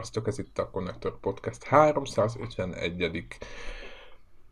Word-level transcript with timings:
Sziasztok, 0.00 0.26
ez 0.26 0.38
itt 0.38 0.58
a 0.58 0.70
Connector 0.70 1.20
Podcast 1.20 1.64
351. 1.64 3.26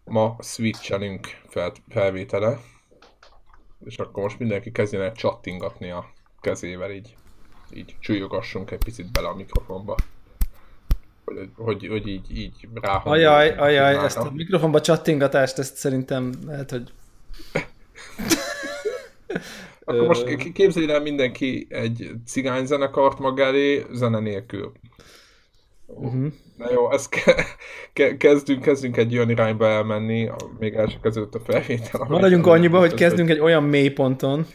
Ma 0.05 0.37
switchelünk 0.41 1.27
fel, 1.47 1.73
felvétele, 1.89 2.59
és 3.85 3.97
akkor 3.97 4.23
most 4.23 4.39
mindenki 4.39 4.73
kezdjen 4.73 5.03
el 5.03 5.13
chattingatni 5.13 5.91
a 5.91 6.13
kezével, 6.41 6.91
így, 6.91 7.17
így 7.73 7.97
csúlyogassunk 8.01 8.71
egy 8.71 8.85
picit 8.85 9.13
bele 9.13 9.29
a 9.29 9.35
mikrofonba. 9.35 9.95
Hogy, 11.25 11.51
hogy, 11.57 11.87
hogy 11.87 12.07
így, 12.07 12.39
így 12.39 12.69
rá. 12.75 12.97
Ajaj, 12.97 13.51
ajaj, 13.51 14.05
ezt 14.05 14.17
a 14.17 14.31
mikrofonba 14.31 14.81
chattingatást, 14.81 15.59
ezt 15.59 15.77
szerintem 15.77 16.33
lehet, 16.47 16.71
hogy 16.71 16.93
akkor 19.85 20.07
most 20.07 20.53
képzelj 20.53 20.91
el 20.91 21.01
mindenki 21.01 21.67
egy 21.71 22.11
cigányzenekart 22.27 23.19
maga 23.19 23.43
elé, 23.45 23.87
zene 23.93 24.19
nélkül. 24.19 24.73
Uh-huh. 25.89 26.33
Na 26.57 26.71
jó, 26.73 26.93
ezt 26.93 27.09
ke- 27.09 27.57
ke- 27.93 28.17
kezdünk, 28.17 28.63
kezdünk 28.63 28.97
egy 28.97 29.17
olyan 29.17 29.31
irányba 29.31 29.67
elmenni, 29.67 30.31
még 30.59 30.75
el 30.75 30.89
sem 30.89 31.01
kezdődött 31.01 31.35
a 31.35 31.41
felvétel. 31.41 32.07
Maradjunk 32.09 32.47
annyiba, 32.47 32.79
hogy 32.79 32.95
kezdünk 32.95 33.31
egy 33.31 33.39
olyan 33.39 33.63
mélyponton. 33.63 34.47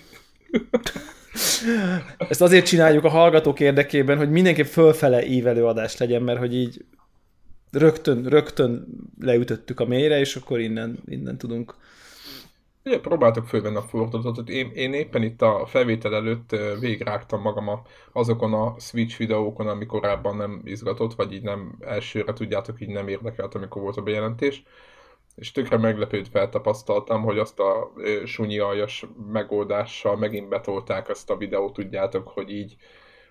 Ezt 2.17 2.41
azért 2.41 2.65
csináljuk 2.65 3.03
a 3.03 3.09
hallgatók 3.09 3.59
érdekében, 3.59 4.17
hogy 4.17 4.31
mindenképp 4.31 4.65
fölfele 4.65 5.25
ívelő 5.25 5.65
adás 5.65 5.97
legyen, 5.97 6.21
mert 6.21 6.39
hogy 6.39 6.55
így 6.55 6.85
rögtön, 7.71 8.23
rögtön 8.23 8.87
leütöttük 9.19 9.79
a 9.79 9.85
mélyre, 9.85 10.19
és 10.19 10.35
akkor 10.35 10.59
innen, 10.59 10.99
innen 11.05 11.37
tudunk 11.37 11.75
Ugye 12.85 12.99
próbáltok 12.99 13.45
fölvenni 13.45 13.75
a 13.75 13.81
fordulatot. 13.81 14.49
Én, 14.49 14.71
én 14.73 14.93
éppen 14.93 15.23
itt 15.23 15.41
a 15.41 15.65
felvétel 15.65 16.15
előtt 16.15 16.49
végrágtam 16.79 17.41
magam 17.41 17.67
a, 17.67 17.81
azokon 18.11 18.53
a 18.53 18.79
Switch 18.79 19.17
videókon, 19.17 19.67
ami 19.67 19.85
korábban 19.85 20.35
nem 20.35 20.61
izgatott, 20.63 21.13
vagy 21.13 21.33
így 21.33 21.43
nem 21.43 21.77
elsőre 21.79 22.33
tudjátok, 22.33 22.81
így 22.81 22.89
nem 22.89 23.07
érdekelt, 23.07 23.55
amikor 23.55 23.81
volt 23.81 23.97
a 23.97 24.01
bejelentés. 24.01 24.63
És 25.35 25.51
tökre 25.51 25.77
meglepőt 25.77 26.27
feltapasztaltam, 26.27 27.23
hogy 27.23 27.39
azt 27.39 27.59
a 27.59 27.91
sunyi 28.25 28.59
aljas 28.59 29.05
megoldással 29.31 30.17
megint 30.17 30.49
betolták 30.49 31.09
ezt 31.09 31.29
a 31.29 31.37
videót, 31.37 31.73
tudjátok, 31.73 32.27
hogy 32.27 32.49
így 32.49 32.75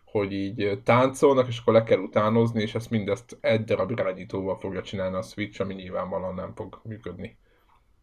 hogy 0.04 0.32
így 0.32 0.80
táncolnak, 0.84 1.48
és 1.48 1.58
akkor 1.58 1.72
le 1.72 1.82
kell 1.82 1.98
utánozni, 1.98 2.62
és 2.62 2.74
ezt 2.74 2.90
mindezt 2.90 3.38
egy 3.40 3.64
darab 3.64 3.90
irányítóval 3.90 4.58
fogja 4.58 4.82
csinálni 4.82 5.16
a 5.16 5.22
Switch, 5.22 5.60
ami 5.60 5.74
nyilvánvalóan 5.74 6.34
nem 6.34 6.52
fog 6.54 6.80
működni. 6.84 7.36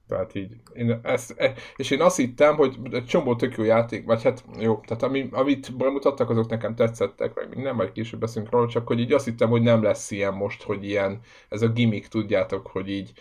Tehát 0.09 0.35
így, 0.35 0.55
én 0.73 0.99
ezt, 1.03 1.33
e, 1.37 1.53
és 1.75 1.91
én 1.91 2.01
azt 2.01 2.17
hittem, 2.17 2.55
hogy 2.55 2.77
egy 2.91 3.05
csomó 3.05 3.35
tök 3.35 3.57
jó 3.57 3.63
játék, 3.63 4.05
vagy 4.05 4.23
hát 4.23 4.43
jó, 4.59 4.79
tehát 4.79 5.03
ami, 5.03 5.29
amit 5.31 5.77
bemutattak, 5.77 6.29
azok 6.29 6.49
nekem 6.49 6.75
tetszettek, 6.75 7.35
meg 7.35 7.49
minden, 7.55 7.75
majd 7.75 7.91
később 7.91 8.19
beszélünk 8.19 8.51
róla, 8.51 8.67
csak 8.67 8.87
hogy 8.87 8.99
így 8.99 9.13
azt 9.13 9.25
hittem, 9.25 9.49
hogy 9.49 9.61
nem 9.61 9.83
lesz 9.83 10.11
ilyen 10.11 10.33
most, 10.33 10.63
hogy 10.63 10.83
ilyen, 10.83 11.19
ez 11.49 11.61
a 11.61 11.67
gimmick, 11.67 12.07
tudjátok, 12.07 12.67
hogy 12.67 12.89
így, 12.89 13.11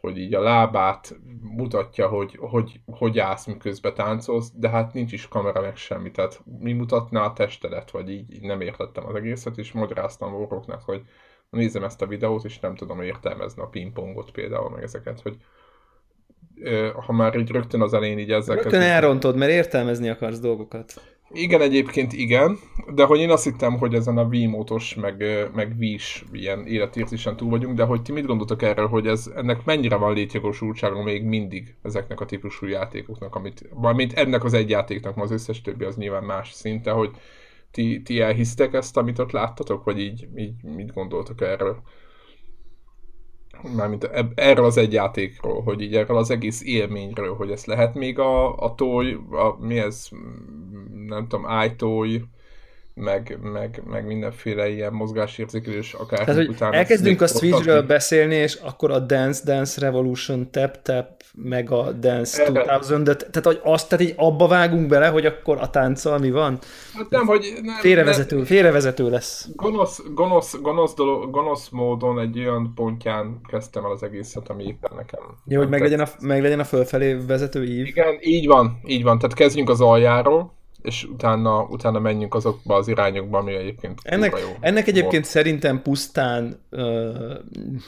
hogy 0.00 0.18
így 0.18 0.34
a 0.34 0.40
lábát 0.40 1.16
mutatja, 1.42 2.08
hogy 2.08 2.36
hogy, 2.40 2.80
hogy 2.86 3.18
állsz, 3.18 3.46
miközben 3.46 3.94
táncolsz, 3.94 4.50
de 4.54 4.68
hát 4.68 4.92
nincs 4.92 5.12
is 5.12 5.28
kamera 5.28 5.60
meg 5.60 5.76
semmi, 5.76 6.10
tehát 6.10 6.40
mi 6.60 6.72
mutatná 6.72 7.24
a 7.24 7.32
testedet, 7.32 7.90
vagy 7.90 8.10
így, 8.10 8.34
így 8.34 8.42
nem 8.42 8.60
értettem 8.60 9.06
az 9.06 9.14
egészet, 9.14 9.58
és 9.58 9.72
magyaráztam 9.72 10.34
orroknak, 10.34 10.82
hogy 10.82 11.02
nézem 11.50 11.84
ezt 11.84 12.02
a 12.02 12.06
videót, 12.06 12.44
és 12.44 12.58
nem 12.58 12.74
tudom 12.74 13.00
értelmezni 13.00 13.62
a 13.62 13.66
pingpongot 13.66 14.30
például, 14.30 14.70
meg 14.70 14.82
ezeket, 14.82 15.20
hogy 15.20 15.36
ha 17.06 17.12
már 17.12 17.34
így 17.34 17.50
rögtön 17.50 17.80
az 17.80 17.94
elején 17.94 18.18
így 18.18 18.30
ezzel 18.30 18.54
Rögtön 18.54 18.72
kezdjük. 18.72 18.94
elrontod, 18.94 19.36
mert 19.36 19.50
értelmezni 19.50 20.08
akarsz 20.08 20.40
dolgokat. 20.40 20.94
Igen, 21.30 21.60
egyébként 21.60 22.12
igen, 22.12 22.58
de 22.94 23.04
hogy 23.04 23.18
én 23.18 23.30
azt 23.30 23.44
hittem, 23.44 23.78
hogy 23.78 23.94
ezen 23.94 24.18
a 24.18 24.28
V-mótos, 24.28 24.94
meg, 24.94 25.24
meg 25.54 25.76
V-s 25.78 26.24
ilyen 26.32 26.66
életérzésen 26.66 27.36
túl 27.36 27.50
vagyunk, 27.50 27.76
de 27.76 27.84
hogy 27.84 28.02
ti 28.02 28.12
mit 28.12 28.26
gondoltok 28.26 28.62
erről, 28.62 28.86
hogy 28.86 29.06
ez, 29.06 29.30
ennek 29.36 29.64
mennyire 29.64 29.96
van 29.96 30.14
létjogosultsága 30.14 31.02
még 31.02 31.24
mindig 31.24 31.74
ezeknek 31.82 32.20
a 32.20 32.24
típusú 32.24 32.66
játékoknak, 32.66 33.34
amit, 33.34 33.64
mint 33.94 34.12
ennek 34.12 34.44
az 34.44 34.54
egy 34.54 34.70
játéknak, 34.70 35.16
az 35.16 35.30
összes 35.30 35.60
többi 35.60 35.84
az 35.84 35.96
nyilván 35.96 36.24
más 36.24 36.52
szinte, 36.52 36.90
hogy 36.90 37.10
ti, 37.70 38.02
ti 38.02 38.20
elhisztek 38.20 38.74
ezt, 38.74 38.96
amit 38.96 39.18
ott 39.18 39.30
láttatok, 39.30 39.84
vagy 39.84 39.98
így, 40.00 40.28
így 40.36 40.52
mit 40.62 40.92
gondoltok 40.92 41.40
erről? 41.40 41.82
Mármint 43.76 44.10
erről 44.34 44.64
az 44.64 44.76
egy 44.76 44.92
játékról, 44.92 45.62
hogy 45.62 45.80
így 45.80 45.94
erről 45.94 46.16
az 46.16 46.30
egész 46.30 46.62
élményről, 46.62 47.34
hogy 47.34 47.50
ezt 47.50 47.66
lehet 47.66 47.94
még 47.94 48.18
a, 48.18 48.56
a 48.56 48.74
toy, 48.74 49.18
a, 49.30 49.56
mi 49.60 49.78
ez, 49.78 50.08
nem 51.06 51.28
tudom, 51.28 51.46
iToy, 51.64 52.22
meg, 52.98 53.38
meg, 53.42 53.82
meg 53.86 54.06
mindenféle 54.06 54.68
ilyen 54.68 54.92
mozgásérzékelés 54.92 55.92
akár 55.92 56.18
Tehát, 56.18 56.34
hogy 56.34 56.48
utána 56.48 56.74
elkezdünk 56.74 57.20
a 57.20 57.26
Switchről 57.26 57.82
beszélni, 57.82 58.34
és 58.34 58.54
akkor 58.54 58.90
a 58.90 58.98
Dance 58.98 59.42
Dance 59.44 59.80
Revolution 59.80 60.50
Tap 60.50 60.82
Tap 60.82 61.18
meg 61.34 61.70
a 61.70 61.92
Dance 61.92 62.42
Erre. 62.42 62.62
2000, 62.62 63.02
de, 63.02 63.16
tehát 63.16 63.44
hogy 63.44 63.60
azt, 63.62 63.88
tehát 63.88 64.06
így 64.06 64.14
abba 64.16 64.46
vágunk 64.46 64.88
bele, 64.88 65.08
hogy 65.08 65.26
akkor 65.26 65.58
a 65.60 65.70
tánccal 65.70 66.18
mi 66.18 66.30
van? 66.30 66.58
Hát 66.94 67.10
nem, 67.10 67.26
hogy 67.26 67.52
nem, 67.62 67.74
félrevezető, 67.74 68.36
nem, 68.36 68.44
félrevezető 68.44 69.10
lesz. 69.10 69.48
Gonosz, 69.54 70.02
gonosz, 70.14 70.60
gonosz, 70.60 70.94
dolog, 70.94 71.30
gonosz 71.30 71.68
módon 71.68 72.18
egy 72.18 72.38
olyan 72.38 72.72
pontján 72.74 73.40
kezdtem 73.48 73.84
el 73.84 73.90
az 73.90 74.02
egészet, 74.02 74.48
ami 74.48 74.64
éppen 74.64 74.92
nekem. 74.96 75.20
Jó, 75.44 75.58
hogy 75.58 75.68
meglegyen 75.68 76.00
a, 76.00 76.06
meglegyen 76.20 76.60
a 76.60 76.64
fölfelé 76.64 77.12
vezető 77.12 77.64
ív. 77.64 77.86
Igen, 77.86 78.18
így 78.20 78.46
van, 78.46 78.80
így 78.86 79.02
van. 79.02 79.18
Tehát 79.18 79.34
kezdjünk 79.34 79.68
az 79.68 79.80
aljáról, 79.80 80.57
és 80.82 81.04
utána, 81.04 81.62
utána 81.62 81.98
menjünk 81.98 82.34
azokba 82.34 82.74
az 82.74 82.88
irányokba, 82.88 83.38
ami 83.38 83.54
egyébként 83.54 84.00
ennek, 84.02 84.38
jó. 84.40 84.56
Ennek 84.60 84.86
egyébként 84.86 85.12
volt. 85.12 85.24
szerintem 85.24 85.82
pusztán 85.82 86.60
uh, 86.70 87.38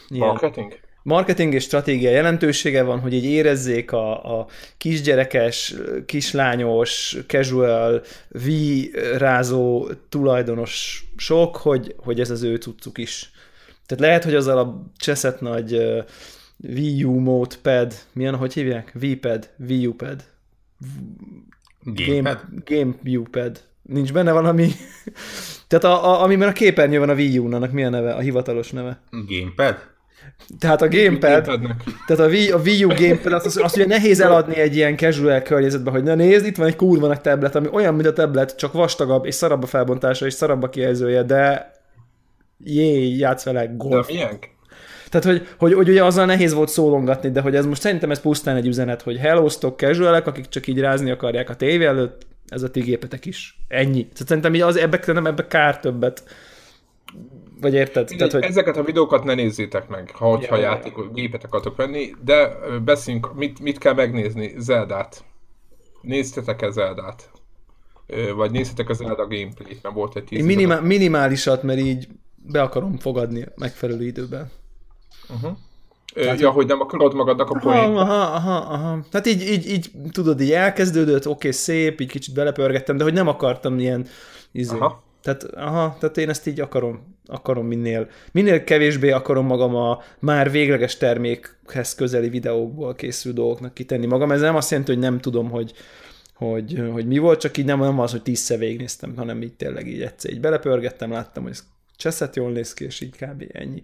marketing? 0.09 0.81
marketing 1.03 1.55
és 1.55 1.63
stratégia 1.63 2.11
jelentősége 2.11 2.83
van, 2.83 3.01
hogy 3.01 3.15
így 3.15 3.25
érezzék 3.25 3.93
a, 3.93 4.39
a 4.39 4.47
kisgyerekes, 4.77 5.75
kislányos, 6.07 7.17
casual, 7.27 8.03
V-rázó 8.29 9.89
tulajdonos 10.09 11.05
sok, 11.17 11.57
hogy, 11.57 11.95
hogy 11.99 12.21
ez 12.21 12.31
az 12.31 12.43
ő 12.43 12.57
cuccuk 12.57 12.99
is. 12.99 13.31
Tehát 13.87 14.05
lehet, 14.05 14.25
hogy 14.25 14.35
azzal 14.35 14.59
a 14.59 14.83
cseszett 14.97 15.41
nagy 15.41 15.75
uh, 15.75 16.05
Wii 16.69 17.05
U 17.05 17.19
Mode 17.19 17.55
Pad, 17.63 17.95
milyen, 18.13 18.37
hogy 18.37 18.53
hívják? 18.53 18.93
V-pad, 18.95 19.49
Wii 19.69 19.87
U 19.87 19.95
Pad. 19.95 20.25
Gamepad? 21.83 22.41
Game, 22.65 22.93
Game 23.03 23.27
Pad. 23.31 23.61
Nincs 23.83 24.13
benne 24.13 24.33
valami... 24.33 24.69
Tehát 25.69 25.85
a, 25.85 26.05
a, 26.05 26.23
amiben 26.23 26.49
a 26.49 26.53
képernyő 26.53 26.99
van 26.99 27.09
a 27.09 27.15
Wii 27.15 27.39
U-nak, 27.39 27.73
mi 27.73 27.85
a 27.85 27.89
neve, 27.89 28.13
a 28.13 28.19
hivatalos 28.19 28.71
neve? 28.71 29.01
Gamepad? 29.11 29.89
Tehát 30.59 30.83
a 30.83 30.89
Gamepad, 30.89 31.45
tehát 32.07 32.23
a 32.23 32.27
Wii, 32.27 32.51
a 32.51 32.59
Wii 32.59 32.85
U 32.85 32.89
Gamepad, 32.89 33.33
azt, 33.33 33.59
azt 33.59 33.77
ugye 33.77 33.87
nehéz 33.87 34.21
eladni 34.21 34.57
egy 34.57 34.77
ilyen 34.77 34.97
casual 34.97 35.41
környezetben, 35.41 35.93
hogy 35.93 36.03
na 36.03 36.15
nézd, 36.15 36.47
itt 36.47 36.57
van 36.57 36.67
egy 36.67 36.77
kurva 36.77 37.07
nagy 37.07 37.21
tablet, 37.21 37.55
ami 37.55 37.69
olyan, 37.73 37.95
mint 37.95 38.07
a 38.07 38.13
tablet, 38.13 38.57
csak 38.57 38.73
vastagabb, 38.73 39.25
és 39.25 39.35
szarabb 39.35 39.63
a 39.63 39.67
felbontása, 39.67 40.27
és 40.27 40.35
szarabb 40.35 40.63
a 40.63 40.69
kijelzője, 40.69 41.23
de 41.23 41.73
jé, 42.65 43.17
játsz 43.17 43.45
vele 43.45 43.67
golf. 43.67 44.07
De 44.07 44.13
milyen? 44.13 44.39
Tehát, 45.11 45.27
hogy, 45.27 45.49
hogy, 45.59 45.73
hogy 45.73 45.89
ugye 45.89 46.05
azzal 46.05 46.27
nehéz 46.27 46.55
volt 46.55 46.69
szólongatni, 46.69 47.31
de 47.31 47.41
hogy 47.41 47.57
ez 47.57 47.67
most 47.67 47.81
szerintem 47.81 48.11
ez 48.11 48.21
pusztán 48.21 48.57
egy 48.57 48.67
üzenet, 48.67 49.03
hogy 49.03 49.17
hello 49.17 49.49
stock 49.49 49.79
casual 49.79 50.15
akik 50.15 50.49
csak 50.49 50.67
így 50.67 50.81
rázni 50.81 51.11
akarják 51.11 51.51
a 51.51 51.57
tévé 51.57 51.85
előtt, 51.85 52.27
ez 52.49 52.63
a 52.63 52.71
ti 52.71 52.81
gépetek 52.81 53.27
is. 53.27 53.59
Ennyi. 53.69 54.03
Tehát 54.03 54.27
szerintem 54.27 54.55
így 54.55 54.61
az 54.61 54.77
ebbe, 54.77 55.01
nem 55.07 55.27
ebbe 55.27 55.47
kár 55.47 55.81
többet. 55.81 56.25
Vagy 57.61 57.75
érted? 57.75 58.09
Tehát, 58.17 58.33
hogy... 58.33 58.43
Ezeket 58.43 58.77
a 58.77 58.83
videókat 58.83 59.25
ne 59.25 59.35
nézzétek 59.35 59.89
meg, 59.89 60.11
ha 60.15 60.29
hogyha 60.29 60.57
ja, 60.57 60.63
játékot, 60.63 61.15
gépet 61.15 61.45
akartok 61.45 61.77
venni, 61.77 62.15
de 62.25 62.49
beszéljünk, 62.85 63.35
mit, 63.35 63.61
mit 63.61 63.79
kell 63.79 63.95
megnézni? 63.95 64.55
Zeldát. 64.59 65.25
Néztetek-e 66.03 66.71
Zeldát? 66.71 67.31
Vagy 68.35 68.51
néztetek 68.51 68.89
az 68.89 68.97
Zelda 68.97 69.27
gameplayt, 69.27 69.83
mert 69.83 69.95
volt 69.95 70.17
egy 70.17 70.25
tíz 70.25 70.45
minimál, 70.45 70.83
Minimálisat, 70.83 71.63
mert 71.63 71.79
így 71.79 72.09
be 72.37 72.63
akarom 72.63 72.99
fogadni 72.99 73.47
megfelelő 73.57 74.05
időben. 74.05 74.51
Uh-huh. 75.35 75.57
Tehát, 76.15 76.41
ja, 76.41 76.51
hogy 76.51 76.67
nem 76.67 76.81
akarod 76.81 77.15
magadnak 77.15 77.51
a 77.51 77.59
poént. 77.59 77.97
Aha, 77.97 78.21
aha, 78.21 78.57
aha. 78.57 79.05
Tehát 79.11 79.27
így, 79.27 79.43
így, 79.43 79.71
így 79.71 79.91
tudod, 80.13 80.41
így 80.41 80.53
elkezdődött, 80.53 81.27
oké, 81.27 81.29
okay, 81.29 81.53
szép, 81.53 82.01
így 82.01 82.11
kicsit 82.11 82.35
belepörgettem, 82.35 82.97
de 82.97 83.05
hogy 83.05 83.13
nem 83.13 83.29
akartam 83.29 83.79
ilyen 83.79 84.07
izé. 84.53 84.77
Aha. 84.77 85.03
Tehát, 85.23 85.43
aha, 85.43 85.97
tehát 86.01 86.17
én 86.17 86.29
ezt 86.29 86.47
így 86.47 86.61
akarom, 86.61 87.17
akarom 87.27 87.67
minél, 87.67 88.09
minél 88.33 88.65
kevésbé 88.65 89.11
akarom 89.11 89.47
magam 89.47 89.75
a 89.75 90.03
már 90.19 90.51
végleges 90.51 90.97
termékhez 90.97 91.95
közeli 91.95 92.29
videókból 92.29 92.95
készülő 92.95 93.35
dolgoknak 93.35 93.75
kitenni 93.75 94.07
magam. 94.07 94.33
Ez 94.33 94.41
nem 94.41 94.57
azt 94.57 94.71
jelenti, 94.71 94.93
hogy 94.93 95.01
nem 95.01 95.21
tudom, 95.21 95.51
hogy, 95.51 95.73
hogy, 96.35 96.83
hogy 96.93 97.07
mi 97.07 97.19
volt, 97.19 97.41
csak 97.41 97.57
így 97.57 97.65
nem, 97.65 97.81
nem 97.81 98.01
az, 98.01 98.11
hogy 98.11 98.23
tízszer 98.23 98.59
végignéztem, 98.59 99.17
hanem 99.17 99.43
így 99.43 99.55
tényleg 99.55 99.87
így 99.87 100.03
egyszer 100.03 100.33
így 100.33 100.41
belepörgettem, 100.41 101.11
láttam, 101.11 101.43
hogy 101.43 101.53
ez 101.53 101.65
cseszet 102.01 102.37
jól 102.37 102.51
néz 102.51 102.75
ki, 102.75 102.85
és 102.85 103.01
így 103.01 103.17
kb. 103.17 103.45
ennyi. 103.53 103.83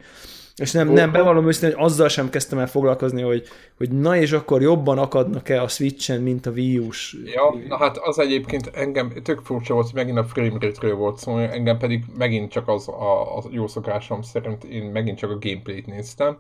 És 0.57 0.73
nem, 0.73 0.93
nem 0.93 1.13
bevallom 1.13 1.47
őszintén, 1.47 1.77
hogy 1.77 1.87
azzal 1.87 2.09
sem 2.09 2.31
kezdtem 2.31 2.59
el 2.59 2.67
foglalkozni, 2.67 3.23
hogy, 3.23 3.47
hogy 3.77 3.91
na 3.91 4.17
és 4.17 4.33
akkor 4.33 4.63
jobban 4.63 4.99
akadnak-e 4.99 5.63
a 5.63 5.69
Switchen, 5.69 6.21
mint 6.21 6.47
a 6.47 6.51
Wii 6.51 6.79
U-s. 6.79 7.17
Ja, 7.25 7.55
na 7.69 7.77
hát 7.77 7.97
az 7.97 8.19
egyébként 8.19 8.71
engem 8.75 9.13
tök 9.23 9.41
furcsa 9.45 9.75
volt, 9.75 9.87
hogy 9.87 9.95
megint 9.95 10.19
a 10.19 10.25
frame 10.25 10.59
rate 10.61 10.93
volt 10.93 11.19
szó, 11.19 11.39
engem 11.39 11.79
pedig 11.79 12.05
megint 12.19 12.51
csak 12.51 12.69
az 12.69 12.89
a, 12.89 13.37
a 13.37 13.43
jó 13.51 13.67
szokásom 13.67 14.23
szerint 14.23 14.65
én 14.65 14.83
megint 14.83 15.19
csak 15.19 15.31
a 15.31 15.39
gameplayt 15.41 15.87
néztem, 15.87 16.39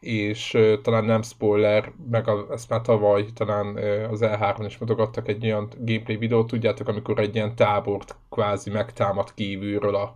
és 0.00 0.54
uh, 0.54 0.80
talán 0.80 1.04
nem 1.04 1.22
spoiler, 1.22 1.92
meg 2.10 2.28
a, 2.28 2.46
ezt 2.50 2.68
már 2.68 2.80
tavaly 2.80 3.24
talán 3.34 3.66
uh, 3.66 4.06
az 4.10 4.20
E3-on 4.22 4.64
is 4.66 4.78
mutogattak 4.78 5.28
egy 5.28 5.44
olyan 5.44 5.68
gameplay 5.78 6.16
videót, 6.16 6.46
tudjátok, 6.46 6.88
amikor 6.88 7.18
egy 7.18 7.34
ilyen 7.34 7.54
tábort 7.54 8.16
kvázi 8.30 8.70
megtámad 8.70 9.34
kívülről 9.34 9.94
a, 9.94 10.14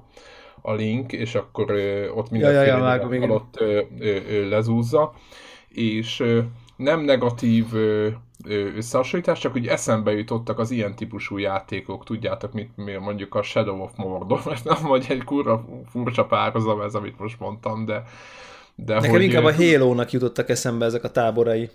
a 0.67 0.73
link, 0.73 1.13
és 1.13 1.35
akkor 1.35 1.71
ö, 1.71 2.09
ott 2.09 2.31
mindenféle 2.31 2.67
ja, 2.67 2.77
ja, 2.77 3.15
ja, 3.15 3.23
alatt 3.23 3.61
ö, 3.61 3.81
ö, 3.99 4.17
ö, 4.29 4.49
lezúzza, 4.49 5.13
és 5.69 6.21
ö, 6.21 6.41
nem 6.77 7.01
negatív 7.01 7.75
ö, 7.75 8.09
összehasonlítás, 8.77 9.39
csak 9.39 9.57
úgy 9.57 9.67
eszembe 9.67 10.13
jutottak 10.13 10.59
az 10.59 10.71
ilyen 10.71 10.95
típusú 10.95 11.39
játékok, 11.39 12.05
tudjátok, 12.05 12.53
mit 12.53 12.71
mondjuk 13.01 13.35
a 13.35 13.43
Shadow 13.43 13.83
of 13.83 13.93
Mordor, 13.97 14.41
mert 14.45 14.65
nem 14.65 14.83
vagy 14.83 15.07
egy 15.09 15.25
kurva 15.25 15.65
furcsa 15.91 16.25
párhuzam 16.25 16.81
ez, 16.81 16.95
amit 16.95 17.19
most 17.19 17.41
mondtam, 17.41 17.85
de, 17.85 18.03
de 18.75 18.95
Nekem 18.95 19.11
hogy, 19.11 19.23
inkább 19.23 19.45
a 19.45 19.55
Halo-nak 19.55 20.11
jutottak 20.11 20.49
eszembe 20.49 20.85
ezek 20.85 21.05
a 21.05 21.11
táborai, 21.11 21.71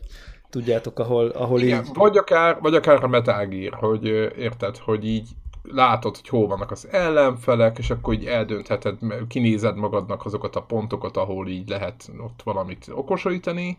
tudjátok, 0.50 1.00
ahol, 1.00 1.28
ahol 1.28 1.62
igen, 1.62 1.86
így... 1.86 1.94
Vagy 1.94 2.18
akár, 2.18 2.58
vagy 2.62 2.76
akár 2.76 3.04
a 3.04 3.08
Metal 3.08 3.46
Gear, 3.46 3.74
hogy 3.74 4.06
érted, 4.38 4.78
hogy 4.78 5.06
így 5.06 5.30
látod, 5.64 6.16
hogy 6.16 6.28
hol 6.28 6.48
vannak 6.48 6.72
az 6.72 6.88
ellenfelek, 6.92 7.78
és 7.78 7.90
akkor 7.90 8.14
így 8.14 8.26
eldöntheted, 8.26 8.98
kinézed 9.28 9.76
magadnak 9.76 10.26
azokat 10.26 10.56
a 10.56 10.62
pontokat, 10.62 11.18
ahol 11.18 11.48
így 11.48 11.70
lehet 11.70 12.12
ott 12.18 12.42
valamit 12.44 12.90
okosítani, 12.94 13.78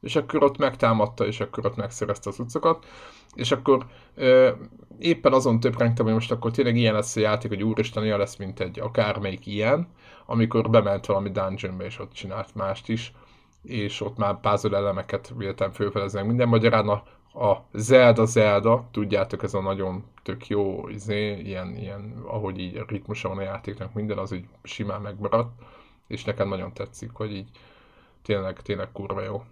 és 0.00 0.16
akkor 0.16 0.42
ott 0.42 0.58
megtámadta, 0.58 1.26
és 1.26 1.40
akkor 1.40 1.66
ott 1.66 1.76
megszerezte 1.76 2.30
az 2.30 2.38
utcokat, 2.38 2.86
és 3.34 3.50
akkor 3.50 3.86
ö, 4.14 4.50
éppen 4.98 5.32
azon 5.32 5.60
töprengtem, 5.60 6.04
hogy 6.04 6.14
most 6.14 6.30
akkor 6.30 6.50
tényleg 6.50 6.76
ilyen 6.76 6.94
lesz 6.94 7.16
a 7.16 7.20
játék, 7.20 7.50
hogy 7.50 7.62
úristen 7.62 8.04
ilyen 8.04 8.18
lesz, 8.18 8.36
mint 8.36 8.60
egy 8.60 8.80
akármelyik 8.80 9.46
ilyen, 9.46 9.88
amikor 10.26 10.70
bement 10.70 11.06
valami 11.06 11.30
dungeonbe, 11.30 11.84
és 11.84 11.98
ott 11.98 12.12
csinált 12.12 12.54
mást 12.54 12.88
is, 12.88 13.12
és 13.62 14.00
ott 14.00 14.16
már 14.16 14.40
puzzle 14.40 14.76
elemeket 14.76 15.32
véltem 15.36 15.72
fölfelezni, 15.72 16.22
minden 16.22 16.48
magyarán 16.48 16.88
a, 16.88 17.02
a 17.38 17.68
Zelda 17.72 18.24
Zelda, 18.24 18.88
tudjátok, 18.90 19.42
ez 19.42 19.54
a 19.54 19.60
nagyon 19.60 20.04
tök 20.22 20.46
jó, 20.46 20.88
izé, 20.88 21.40
ilyen, 21.40 21.76
ilyen, 21.76 22.22
ahogy 22.26 22.58
így 22.58 22.84
ritmusa 22.86 23.28
van 23.28 23.38
a 23.38 23.42
játéknak, 23.42 23.92
minden 23.92 24.18
az 24.18 24.32
így 24.32 24.48
simán 24.62 25.00
megmaradt, 25.00 25.62
és 26.06 26.24
nekem 26.24 26.48
nagyon 26.48 26.72
tetszik, 26.72 27.10
hogy 27.12 27.32
így 27.32 27.48
tényleg, 28.22 28.60
tényleg 28.60 28.92
kurva 28.92 29.22
jó. 29.22 29.42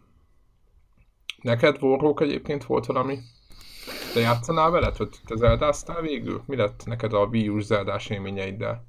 Neked, 1.42 1.82
Warhawk 1.82 2.20
egyébként 2.20 2.64
volt 2.64 2.86
valami? 2.86 3.18
Te 4.14 4.20
játszanál 4.20 4.70
veled, 4.70 4.96
hogy 4.96 5.16
te 5.24 5.36
zeldáztál 5.36 6.00
végül? 6.00 6.42
Mi 6.46 6.56
lett 6.56 6.84
neked 6.84 7.12
a 7.12 7.24
Wii 7.24 7.48
U-s 7.48 7.64
zeldás 7.64 8.08
élményeiddel? 8.08 8.84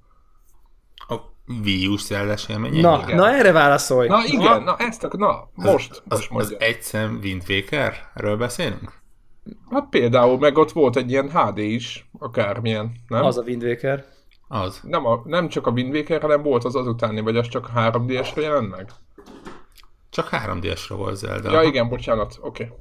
Wii 1.48 1.88
U-s 1.88 2.02
zeldás 2.02 2.50
élményeiddel? 2.50 2.92
Na, 2.92 3.04
igen. 3.04 3.16
na 3.16 3.30
erre 3.30 3.52
válaszolj! 3.52 4.08
Na 4.08 4.26
igen, 4.26 4.40
na, 4.40 4.60
na 4.60 4.76
ezt, 4.78 5.08
na 5.12 5.50
most, 5.54 6.04
az, 6.08 6.28
most 6.30 6.30
az, 6.30 6.52
az 6.52 6.56
egyszem 6.60 7.20
Wind 7.24 7.44
Waker-ről 7.50 8.38
beszélünk? 8.38 8.94
Hát 9.70 9.88
például, 9.90 10.38
meg 10.38 10.58
ott 10.58 10.72
volt 10.72 10.96
egy 10.96 11.12
ilyen 11.12 11.32
HD 11.32 11.58
is, 11.58 12.10
akármilyen, 12.20 12.92
nem? 13.08 13.24
Az 13.24 13.38
a 13.38 13.42
Wind 13.42 13.64
Waker. 13.64 14.06
Az. 14.48 14.80
Nem, 14.84 15.06
a, 15.06 15.22
nem 15.26 15.48
csak 15.48 15.68
a 15.68 15.72
Wind 15.72 15.96
Waker, 15.96 16.22
hanem 16.22 16.42
volt 16.42 16.64
az 16.64 16.76
azutáni, 16.76 17.22
vagy 17.22 17.38
az 17.38 17.48
csak 17.48 17.72
3DS-re 17.76 18.42
jelent 18.42 18.70
meg? 18.70 18.90
Csak 20.10 20.30
3DS-ra 20.32 20.94
volt 20.96 21.16
Zelda. 21.16 21.52
Ja 21.52 21.62
igen, 21.62 21.90
bocsánat, 21.90 22.38
oké. 22.42 22.64
Okay. 22.64 22.76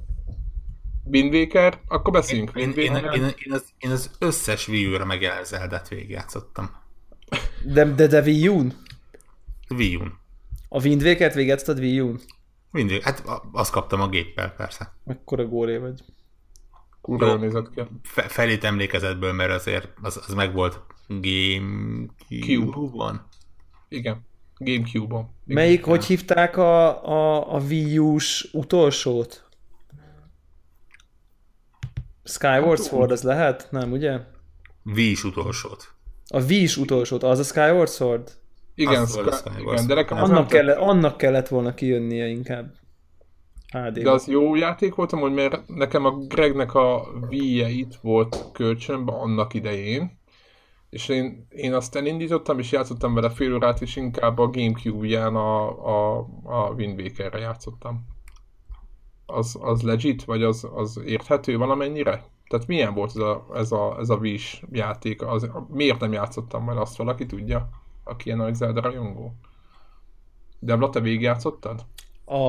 Wind 1.11 1.33
Waker, 1.33 1.79
akkor 1.87 2.13
beszéljünk 2.13 2.51
én, 2.55 2.71
én, 2.71 2.95
én, 2.95 3.09
én, 3.13 3.33
én, 3.37 3.53
az, 3.53 3.65
én 3.77 3.91
az 3.91 4.11
összes 4.19 4.67
Wii 4.67 4.93
U-ra 4.93 5.05
megjelent 5.05 5.45
Zelda-t 5.45 5.87
végigjátszottam. 5.87 6.85
De, 7.63 7.93
de, 7.93 8.07
de 8.07 8.21
Wii 8.21 8.47
U-n? 8.47 8.73
Wii 9.69 9.95
U-n. 9.95 10.13
A 10.69 10.81
Wind 10.81 11.01
Waker-t 11.01 11.33
végigjátszotad 11.33 11.79
Wii 11.79 11.99
U-n? 11.99 12.19
Wind 12.71 12.91
Waker, 12.91 13.05
hát 13.05 13.23
azt 13.51 13.71
kaptam 13.71 14.01
a 14.01 14.09
géppel, 14.09 14.51
persze. 14.51 14.93
Mekkora 15.03 15.47
góré 15.47 15.77
vagy. 15.77 16.03
Kurva 17.01 17.35
nézett 17.35 17.69
ki. 17.69 17.81
Fe, 18.01 18.21
felét 18.21 18.63
emlékezetből, 18.63 19.33
mert 19.33 19.51
azért 19.51 19.87
az, 20.01 20.23
az 20.27 20.33
meg 20.33 20.53
volt 20.53 20.81
Gamecube-ban. 21.07 23.27
Igen, 23.89 24.25
Gamecube-on. 24.57 25.29
Melyik, 25.45 25.83
hogy 25.83 26.05
hívták 26.05 26.57
a, 26.57 27.05
a, 27.05 27.53
a 27.55 27.59
Wii 27.59 27.97
U-s 27.97 28.49
utolsót? 28.53 29.45
Skyward 32.23 32.77
hát, 32.77 32.87
Sword, 32.87 33.11
az 33.11 33.21
lehet? 33.21 33.67
Nem, 33.71 33.91
ugye? 33.91 34.19
Wii-s 34.83 35.23
utolsót. 35.23 35.96
A 36.27 36.43
Wii-s 36.43 36.77
utolsót, 36.77 37.23
az 37.23 37.39
a 37.39 37.43
Skyward 37.43 37.89
Sword? 37.89 38.31
Igen, 38.75 39.05
Sky, 39.05 39.19
igen 39.59 39.87
de 39.87 39.93
nekem 39.93 40.17
annak, 40.17 40.47
kellett, 40.47 40.77
annak 40.77 41.17
kellett 41.17 41.47
volna 41.47 41.73
kijönnie 41.73 42.27
inkább. 42.27 42.73
HD. 43.71 43.99
De 43.99 44.11
az 44.11 44.27
jó 44.27 44.55
játék 44.55 44.95
volt 44.95 45.13
amúgy, 45.13 45.33
mert 45.33 45.67
nekem 45.67 46.05
a 46.05 46.11
Gregnek 46.11 46.73
a 46.73 47.07
Wii-je 47.29 47.69
itt 47.69 47.95
volt 48.01 48.51
kölcsönben 48.53 49.15
annak 49.15 49.53
idején, 49.53 50.19
és 50.89 51.09
én, 51.09 51.47
én 51.49 51.73
azt 51.73 51.95
elindítottam, 51.95 52.59
és 52.59 52.71
játszottam 52.71 53.13
vele 53.13 53.29
fél 53.29 53.53
órát, 53.53 53.81
és 53.81 53.95
inkább 53.95 54.37
a 54.37 54.49
Gamecube-ján 54.49 55.35
a, 55.35 55.85
a, 55.85 56.27
a 56.43 56.69
Wind 56.69 56.99
Waker-re 56.99 57.39
játszottam. 57.39 58.05
Az, 59.25 59.57
az 59.59 59.81
legit, 59.81 60.23
vagy 60.23 60.43
az, 60.43 60.67
az 60.73 61.01
érthető 61.05 61.57
valamennyire? 61.57 62.25
Tehát 62.49 62.67
milyen 62.67 62.93
volt 62.93 63.09
ez 63.15 63.21
a, 63.21 63.45
ez 63.55 63.71
a, 63.71 63.97
ez 63.99 64.09
a 64.09 64.15
wii 64.15 64.39
játék? 64.71 65.21
Az, 65.21 65.49
miért 65.73 65.99
nem 65.99 66.13
játszottam 66.13 66.63
majd 66.63 66.77
azt 66.77 66.97
valaki 66.97 67.25
tudja, 67.25 67.69
aki 68.03 68.25
ilyen 68.25 68.37
nagy 68.37 68.55
Zelda 68.55 68.81
rajongó? 68.81 69.33
Debla, 70.59 70.89
te 70.89 70.99
végigjátszottad? 70.99 71.85
A... 72.25 72.39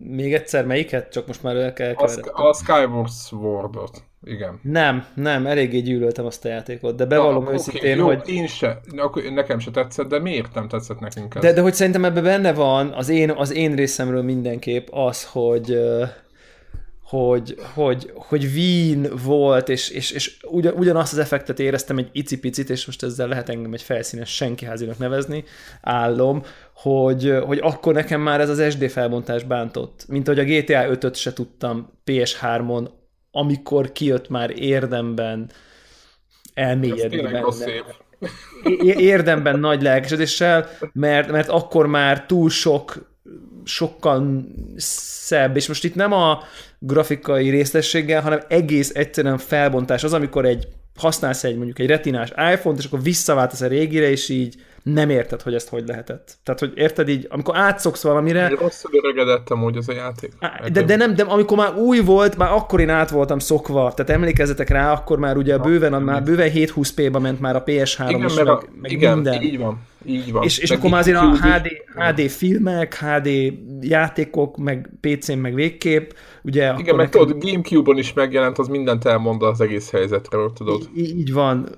Még 0.00 0.34
egyszer 0.34 0.66
melyiket? 0.66 1.12
Csak 1.12 1.26
most 1.26 1.42
már 1.42 1.56
el 1.56 1.72
kell 1.72 1.94
a, 1.94 2.48
a 2.48 2.54
Skyward 2.54 3.10
Sword-ot. 3.10 4.04
Igen. 4.22 4.60
Nem, 4.62 5.06
nem, 5.14 5.46
eléggé 5.46 5.80
gyűlöltem 5.80 6.26
azt 6.26 6.44
a 6.44 6.48
játékot, 6.48 6.96
de 6.96 7.06
bevallom 7.06 7.44
Na, 7.44 7.52
őszintén, 7.52 7.80
okay, 7.80 7.98
jó, 7.98 8.06
hogy... 8.06 8.28
én 8.28 8.46
se, 8.46 8.80
akkor 8.96 9.22
nekem 9.22 9.58
se 9.58 9.70
tetszett, 9.70 10.08
de 10.08 10.18
miért 10.18 10.54
nem 10.54 10.68
tetszett 10.68 11.00
nekünk 11.00 11.34
ez? 11.34 11.42
De, 11.42 11.52
de 11.52 11.60
hogy 11.60 11.74
szerintem 11.74 12.04
ebben 12.04 12.22
benne 12.22 12.52
van 12.52 12.92
az 12.92 13.08
én, 13.08 13.30
az 13.30 13.52
én 13.52 13.74
részemről 13.74 14.22
mindenképp 14.22 14.86
az, 14.90 15.24
hogy 15.24 15.78
hogy, 17.06 17.56
hogy, 17.74 18.12
hogy 18.14 18.44
Wien 18.44 19.12
volt, 19.24 19.68
és, 19.68 19.88
és, 19.88 20.10
és 20.10 20.36
ugyan, 20.42 20.74
ugyanazt 20.74 21.12
az 21.12 21.18
effektet 21.18 21.58
éreztem 21.58 21.98
egy 21.98 22.08
icipicit, 22.12 22.70
és 22.70 22.86
most 22.86 23.02
ezzel 23.02 23.28
lehet 23.28 23.48
engem 23.48 23.72
egy 23.72 23.82
felszínes 23.82 24.34
senkiházinak 24.34 24.98
nevezni, 24.98 25.44
állom, 25.80 26.42
hogy, 26.74 27.38
hogy 27.44 27.58
akkor 27.62 27.94
nekem 27.94 28.20
már 28.20 28.40
ez 28.40 28.48
az 28.48 28.70
SD 28.70 28.90
felbontás 28.90 29.44
bántott. 29.44 30.04
Mint 30.08 30.26
hogy 30.26 30.38
a 30.38 30.44
GTA 30.44 30.86
5-öt 30.88 31.14
se 31.14 31.32
tudtam 31.32 31.90
PS3-on, 32.06 32.88
amikor 33.30 33.92
kijött 33.92 34.28
már 34.28 34.50
érdemben 34.58 35.50
elmélyedni 36.54 37.22
benne. 37.22 37.44
Érdemben 38.96 39.58
nagy 39.58 39.82
lelkesedéssel, 39.82 40.68
mert, 40.92 41.30
mert 41.30 41.48
akkor 41.48 41.86
már 41.86 42.26
túl 42.26 42.50
sok 42.50 43.14
sokkal 43.64 44.44
szebb, 44.76 45.56
és 45.56 45.68
most 45.68 45.84
itt 45.84 45.94
nem 45.94 46.12
a 46.12 46.42
grafikai 46.86 47.50
részletséggel, 47.50 48.22
hanem 48.22 48.40
egész 48.48 48.90
egyszerűen 48.94 49.38
felbontás. 49.38 50.04
Az, 50.04 50.12
amikor 50.12 50.44
egy 50.44 50.68
használsz 50.96 51.44
egy 51.44 51.56
mondjuk 51.56 51.78
egy 51.78 51.86
retinás 51.86 52.30
iPhone-t, 52.52 52.78
és 52.78 52.84
akkor 52.84 53.02
visszaváltasz 53.02 53.60
a 53.60 53.66
régire, 53.66 54.10
és 54.10 54.28
így 54.28 54.54
nem 54.94 55.10
érted, 55.10 55.42
hogy 55.42 55.54
ezt 55.54 55.68
hogy 55.68 55.86
lehetett. 55.86 56.38
Tehát, 56.42 56.60
hogy 56.60 56.72
érted 56.74 57.08
így, 57.08 57.26
amikor 57.30 57.56
átszoksz 57.56 58.02
valamire... 58.02 58.48
Rosszul 58.48 58.90
öregedett 58.92 59.50
amúgy 59.50 59.76
az 59.76 59.88
a 59.88 59.92
játék. 59.92 60.32
De, 60.72 60.82
de 60.82 60.96
nem, 60.96 61.14
de 61.14 61.22
amikor 61.22 61.56
már 61.56 61.74
új 61.74 62.00
volt, 62.00 62.36
már 62.36 62.52
akkor 62.52 62.80
én 62.80 62.88
át 62.88 63.10
voltam 63.10 63.38
szokva. 63.38 63.92
Tehát 63.94 64.10
emlékezzetek 64.10 64.68
rá, 64.68 64.92
akkor 64.92 65.18
már 65.18 65.36
ugye 65.36 65.58
bőven, 65.58 65.92
a, 65.92 65.98
már 65.98 66.22
bőven 66.22 66.50
720p-ba 66.54 67.20
ment 67.20 67.40
már 67.40 67.56
a 67.56 67.62
PS3 67.64 68.04
igen, 68.08 68.30
meg, 68.36 68.46
a, 68.46 68.62
meg 68.80 68.90
igen, 68.90 69.14
minden. 69.14 69.42
így 69.42 69.58
van. 69.58 69.78
Így 70.04 70.32
van. 70.32 70.42
És, 70.42 70.58
és 70.58 70.70
akkor 70.70 70.90
már 70.90 71.00
azért 71.00 71.16
a 71.16 71.36
HD, 71.36 71.68
HD 71.94 72.30
filmek, 72.30 72.94
HD 72.94 73.28
játékok, 73.80 74.56
meg 74.56 74.90
PC-n, 75.00 75.38
meg 75.38 75.54
végkép, 75.54 76.14
ugye... 76.42 76.74
Igen, 76.78 76.96
meg 76.96 77.08
tudod, 77.08 77.44
Gamecube-on 77.44 77.98
is 77.98 78.12
megjelent, 78.12 78.58
az 78.58 78.68
mindent 78.68 79.04
elmond 79.04 79.42
az 79.42 79.60
egész 79.60 79.90
helyzetről, 79.90 80.52
tudod. 80.52 80.88
Így, 80.96 81.18
így 81.18 81.32
van 81.32 81.68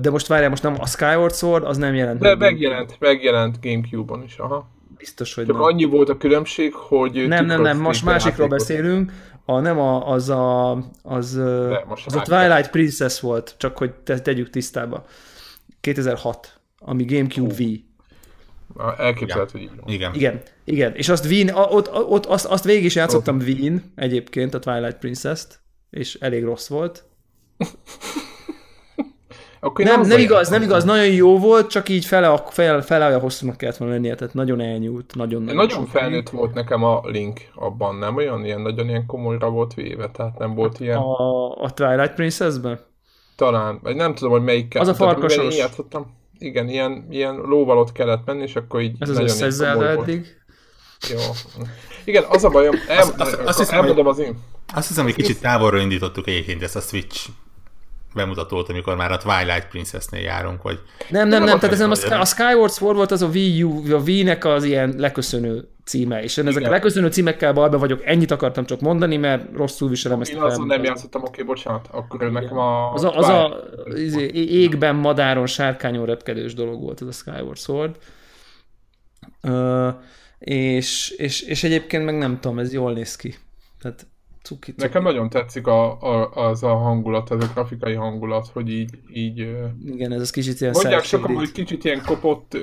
de 0.00 0.10
most 0.10 0.26
várjál, 0.26 0.48
most 0.48 0.62
nem 0.62 0.76
a 0.80 0.86
Skyward 0.86 1.34
Sword, 1.34 1.64
az 1.64 1.76
nem 1.76 1.94
jelent. 1.94 2.20
De 2.20 2.36
megjelent, 2.36 2.96
megjelent 2.98 3.58
Gamecube-on 3.62 4.22
is, 4.22 4.36
aha. 4.36 4.68
Biztos, 4.98 5.34
hogy 5.34 5.46
Csak 5.46 5.54
nem. 5.54 5.64
annyi 5.64 5.84
volt 5.84 6.08
a 6.08 6.16
különbség, 6.16 6.74
hogy... 6.74 7.26
Nem, 7.28 7.46
nem, 7.46 7.62
nem, 7.62 7.78
most 7.78 8.04
másikról 8.04 8.48
beszélünk. 8.48 9.12
A, 9.44 9.60
nem 9.60 9.78
a, 9.78 10.10
az 10.12 10.28
a, 10.28 10.72
az, 11.02 11.34
De, 11.34 11.84
az 12.04 12.14
a 12.14 12.22
Twilight 12.22 12.70
Princess 12.70 13.20
volt, 13.20 13.54
csak 13.58 13.78
hogy 13.78 13.90
te, 13.90 14.20
tegyük 14.20 14.50
tisztába. 14.50 15.04
2006, 15.80 16.60
ami 16.78 17.04
Gamecube 17.04 17.54
V. 17.54 17.62
Na, 18.76 18.96
Elképzelhető, 18.96 19.50
hogy 19.52 19.60
így 19.60 19.76
van. 19.80 19.92
Igen. 19.92 20.14
Igen, 20.14 20.42
igen. 20.64 20.94
És 20.94 21.08
azt 21.08 21.24
Wien, 21.24 21.48
ott, 21.54 21.92
ott 21.92 22.26
azt, 22.26 22.44
azt 22.44 22.64
végig 22.64 22.84
is 22.84 22.94
játszottam 22.94 23.36
Wien 23.38 23.92
egyébként, 23.94 24.54
a 24.54 24.58
Twilight 24.58 24.98
Princess-t, 24.98 25.60
és 25.90 26.14
elég 26.14 26.44
rossz 26.44 26.68
volt. 26.68 27.04
Akkor 29.64 29.84
Nem, 29.84 30.00
nem 30.00 30.18
igaz, 30.18 30.48
nem 30.48 30.62
igaz, 30.62 30.84
nagyon 30.84 31.06
jó 31.12 31.38
volt, 31.38 31.70
csak 31.70 31.88
így 31.88 32.04
fele, 32.04 32.28
a- 32.28 32.46
fele, 32.50 32.82
fele 32.82 33.06
olyan 33.06 33.20
hosszúnak 33.20 33.56
kellett 33.56 33.76
volna 33.76 33.94
lennie, 33.94 34.14
tehát 34.14 34.34
nagyon 34.34 34.60
elnyúlt, 34.60 35.14
nagyon, 35.14 35.40
nagyon, 35.42 35.56
Nagyon 35.56 35.76
sok. 35.78 35.88
felnőtt 35.88 36.28
volt 36.30 36.54
nekem 36.54 36.84
a 36.84 37.00
Link 37.04 37.40
abban, 37.54 37.96
nem 37.96 38.16
olyan 38.16 38.44
ilyen 38.44 38.60
nagyon 38.60 38.88
ilyen 38.88 39.06
komolyra 39.06 39.50
volt 39.50 39.74
véve, 39.74 40.08
tehát 40.10 40.38
nem 40.38 40.54
volt 40.54 40.80
ilyen, 40.80 40.96
A, 40.96 41.50
a 41.62 41.70
Twilight 41.70 42.14
Princess-ben? 42.14 42.80
talán, 43.36 43.78
vagy 43.82 43.96
nem 43.96 44.14
tudom, 44.14 44.32
hogy 44.32 44.42
melyik 44.42 44.74
Az 44.78 44.88
a 44.88 44.94
farkasos. 44.94 45.56
játszottam. 45.56 46.16
Igen, 46.38 46.68
ilyen, 46.68 47.06
ilyen 47.10 47.34
lóval 47.34 47.78
ott 47.78 47.92
kellett 47.92 48.24
menni, 48.26 48.42
és 48.42 48.56
akkor 48.56 48.80
így 48.80 48.96
Ez 48.98 49.08
az 49.08 49.18
összes 49.18 49.58
eddig. 49.60 50.26
Jó. 51.10 51.18
Igen, 52.04 52.24
az 52.28 52.44
a 52.44 52.48
bajom, 52.48 52.74
el, 52.88 52.98
Azt- 52.98 53.20
azt- 53.20 53.34
azt 53.44 53.58
hiszem, 53.58 53.78
elmondom 53.78 54.06
az 54.06 54.18
én. 54.18 54.38
Azt 54.74 54.88
hiszem, 54.88 55.04
hogy 55.04 55.14
kicsit 55.14 55.40
távolról 55.40 55.80
indítottuk 55.80 56.26
egyébként 56.26 56.62
ezt 56.62 56.76
a 56.76 56.80
Switch 56.80 57.28
bemutatót, 58.14 58.68
amikor 58.68 58.96
már 58.96 59.12
a 59.12 59.16
Twilight 59.16 59.68
Princess-nél 59.68 60.20
járunk, 60.22 60.62
vagy 60.62 60.78
Nem, 61.08 61.28
nem, 61.28 61.38
nem, 61.38 61.48
Nem, 61.48 61.58
tehát 61.58 61.74
ez 61.74 61.80
nem 61.80 61.88
a, 61.88 61.92
az- 61.92 62.00
Sky, 62.04 62.12
a 62.12 62.24
Skyward 62.24 62.72
Sword 62.72 62.96
volt 62.96 63.10
az 63.10 63.22
a 63.22 63.26
Wii 63.26 63.62
U, 63.62 63.94
a 63.94 63.98
Wii-nek 64.00 64.44
az 64.44 64.64
ilyen 64.64 64.94
leköszönő 64.98 65.68
címe, 65.84 66.22
és 66.22 66.36
én 66.36 66.44
ezek 66.44 66.56
a 66.56 66.60
Igen. 66.60 66.72
leköszönő 66.72 67.08
címekkel 67.08 67.52
bajban 67.52 67.80
vagyok, 67.80 68.00
ennyit 68.04 68.30
akartam 68.30 68.64
csak 68.64 68.80
mondani, 68.80 69.16
mert 69.16 69.52
rosszul 69.56 69.88
viselem 69.88 70.20
ezt 70.20 70.30
Én 70.30 70.36
azon 70.36 70.48
nem 70.48 70.56
felmutatót. 70.58 70.86
játszottam, 70.86 71.22
oké, 71.22 71.42
bocsánat, 71.42 71.88
akkor 71.90 72.22
ő 72.22 72.30
nekem 72.30 72.58
a... 72.58 72.92
Az 72.92 73.04
a, 73.04 73.16
az 73.16 73.28
a 73.28 73.64
izé, 73.94 74.30
égben, 74.34 74.94
madáron, 74.96 75.46
sárkányon 75.46 76.06
repkedős 76.06 76.54
dolog 76.54 76.80
volt 76.82 77.00
ez 77.02 77.06
a 77.08 77.12
Skyward 77.12 77.58
Sword. 77.58 77.96
Ö, 79.40 79.88
és, 80.38 81.10
és, 81.10 81.40
és 81.40 81.64
egyébként 81.64 82.04
meg 82.04 82.18
nem 82.18 82.40
tudom, 82.40 82.58
ez 82.58 82.72
jól 82.72 82.92
néz 82.92 83.16
ki. 83.16 83.34
Tehát 83.80 84.06
cuki, 84.44 84.70
cuki. 84.70 84.82
Nekem 84.86 85.02
nagyon 85.02 85.28
tetszik 85.28 85.66
a, 85.66 86.00
a, 86.00 86.30
az 86.48 86.62
a 86.62 86.74
hangulat, 86.74 87.30
az 87.30 87.44
a 87.44 87.50
grafikai 87.54 87.94
hangulat, 87.94 88.46
hogy 88.46 88.70
így, 88.70 88.98
így 89.12 89.38
Igen, 89.84 90.12
ez 90.12 90.20
az 90.20 90.30
kicsit 90.30 90.60
ilyen 90.60 90.72
Mondják 90.74 91.02
sokan, 91.02 91.34
hogy 91.34 91.52
kicsit 91.52 91.84
ilyen 91.84 92.02
kopott, 92.06 92.56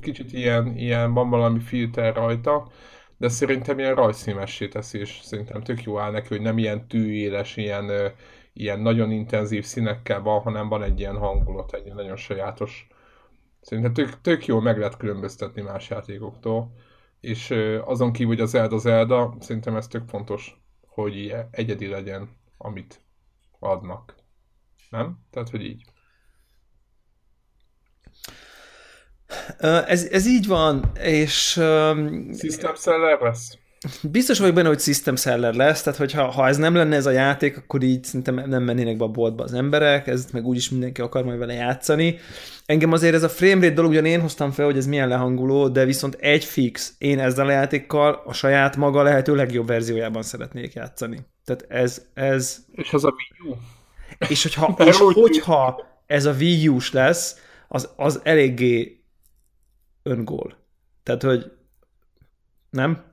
kicsit 0.00 0.32
ilyen, 0.32 0.76
ilyen 0.76 1.12
van 1.12 1.30
valami 1.30 1.58
filter 1.58 2.14
rajta, 2.14 2.70
de 3.16 3.28
szerintem 3.28 3.78
ilyen 3.78 3.94
rajzszímessé 3.94 4.68
teszi, 4.68 4.98
és 4.98 5.20
szerintem 5.22 5.62
tök 5.62 5.82
jó 5.82 5.98
áll 5.98 6.10
neki, 6.10 6.28
hogy 6.28 6.40
nem 6.40 6.58
ilyen 6.58 6.88
tűéles, 6.88 7.56
ilyen, 7.56 7.90
ilyen 8.52 8.80
nagyon 8.80 9.10
intenzív 9.10 9.64
színekkel 9.64 10.22
van, 10.22 10.40
hanem 10.40 10.68
van 10.68 10.82
egy 10.82 11.00
ilyen 11.00 11.16
hangulat, 11.16 11.74
egy 11.74 11.94
nagyon 11.94 12.16
sajátos. 12.16 12.86
Szerintem 13.60 13.92
tök, 13.92 14.20
tök 14.20 14.46
jól 14.46 14.62
meg 14.62 14.78
lehet 14.78 14.96
különböztetni 14.96 15.62
más 15.62 15.90
játékoktól, 15.90 16.72
és 17.20 17.54
azon 17.84 18.12
kívül, 18.12 18.32
hogy 18.34 18.40
az 18.40 18.50
Zelda 18.50 18.78
Zelda, 18.78 19.34
szerintem 19.40 19.76
ez 19.76 19.88
tök 19.88 20.08
fontos, 20.08 20.61
hogy 20.94 21.34
egyedi 21.50 21.86
legyen, 21.86 22.36
amit 22.56 23.00
adnak. 23.58 24.14
Nem? 24.90 25.18
Tehát, 25.30 25.48
hogy 25.48 25.64
így. 25.64 25.84
Ez, 29.86 30.04
ez 30.04 30.26
így 30.26 30.46
van, 30.46 30.90
és 30.96 31.56
öm, 31.56 32.32
System 32.32 32.74
seller 32.74 33.20
lesz? 33.20 33.58
Biztos 34.02 34.38
vagyok 34.38 34.54
benne, 34.54 34.68
hogy 34.68 34.80
system 34.80 35.16
seller 35.16 35.54
lesz, 35.54 35.82
tehát 35.82 35.98
hogyha 35.98 36.30
ha 36.30 36.48
ez 36.48 36.56
nem 36.56 36.74
lenne 36.74 36.96
ez 36.96 37.06
a 37.06 37.10
játék, 37.10 37.56
akkor 37.56 37.82
így 37.82 38.04
szerintem 38.04 38.48
nem 38.48 38.62
mennének 38.62 38.96
be 38.96 39.04
a 39.04 39.08
boltba 39.08 39.44
az 39.44 39.52
emberek, 39.52 40.06
ez 40.06 40.26
meg 40.32 40.46
úgyis 40.46 40.70
mindenki 40.70 41.00
akar 41.00 41.24
majd 41.24 41.38
vele 41.38 41.52
játszani. 41.52 42.18
Engem 42.66 42.92
azért 42.92 43.14
ez 43.14 43.22
a 43.22 43.28
framerate 43.28 43.74
dolog, 43.74 43.90
ugyan 43.90 44.04
én 44.04 44.20
hoztam 44.20 44.50
fel, 44.50 44.64
hogy 44.64 44.76
ez 44.76 44.86
milyen 44.86 45.08
lehangoló, 45.08 45.68
de 45.68 45.84
viszont 45.84 46.14
egy 46.14 46.44
fix, 46.44 46.94
én 46.98 47.18
ezzel 47.18 47.46
a 47.46 47.50
játékkal 47.50 48.22
a 48.24 48.32
saját 48.32 48.76
maga 48.76 49.02
lehető 49.02 49.34
legjobb 49.34 49.66
verziójában 49.66 50.22
szeretnék 50.22 50.72
játszani. 50.72 51.26
Tehát 51.44 51.64
ez, 51.68 52.06
ez 52.14 52.58
És 52.72 52.92
az 52.92 53.04
a 53.04 53.14
Wii 53.16 53.52
U? 53.52 53.56
és 54.28 54.42
hogyha, 54.42 54.84
és 54.84 54.96
hogyha 54.96 55.86
ez 56.06 56.24
a 56.24 56.32
Wii 56.32 56.68
U-s 56.68 56.92
lesz, 56.92 57.36
az, 57.68 57.88
az 57.96 58.20
eléggé 58.22 59.04
öngól. 60.02 60.56
Tehát, 61.02 61.22
hogy 61.22 61.52
nem? 62.70 63.11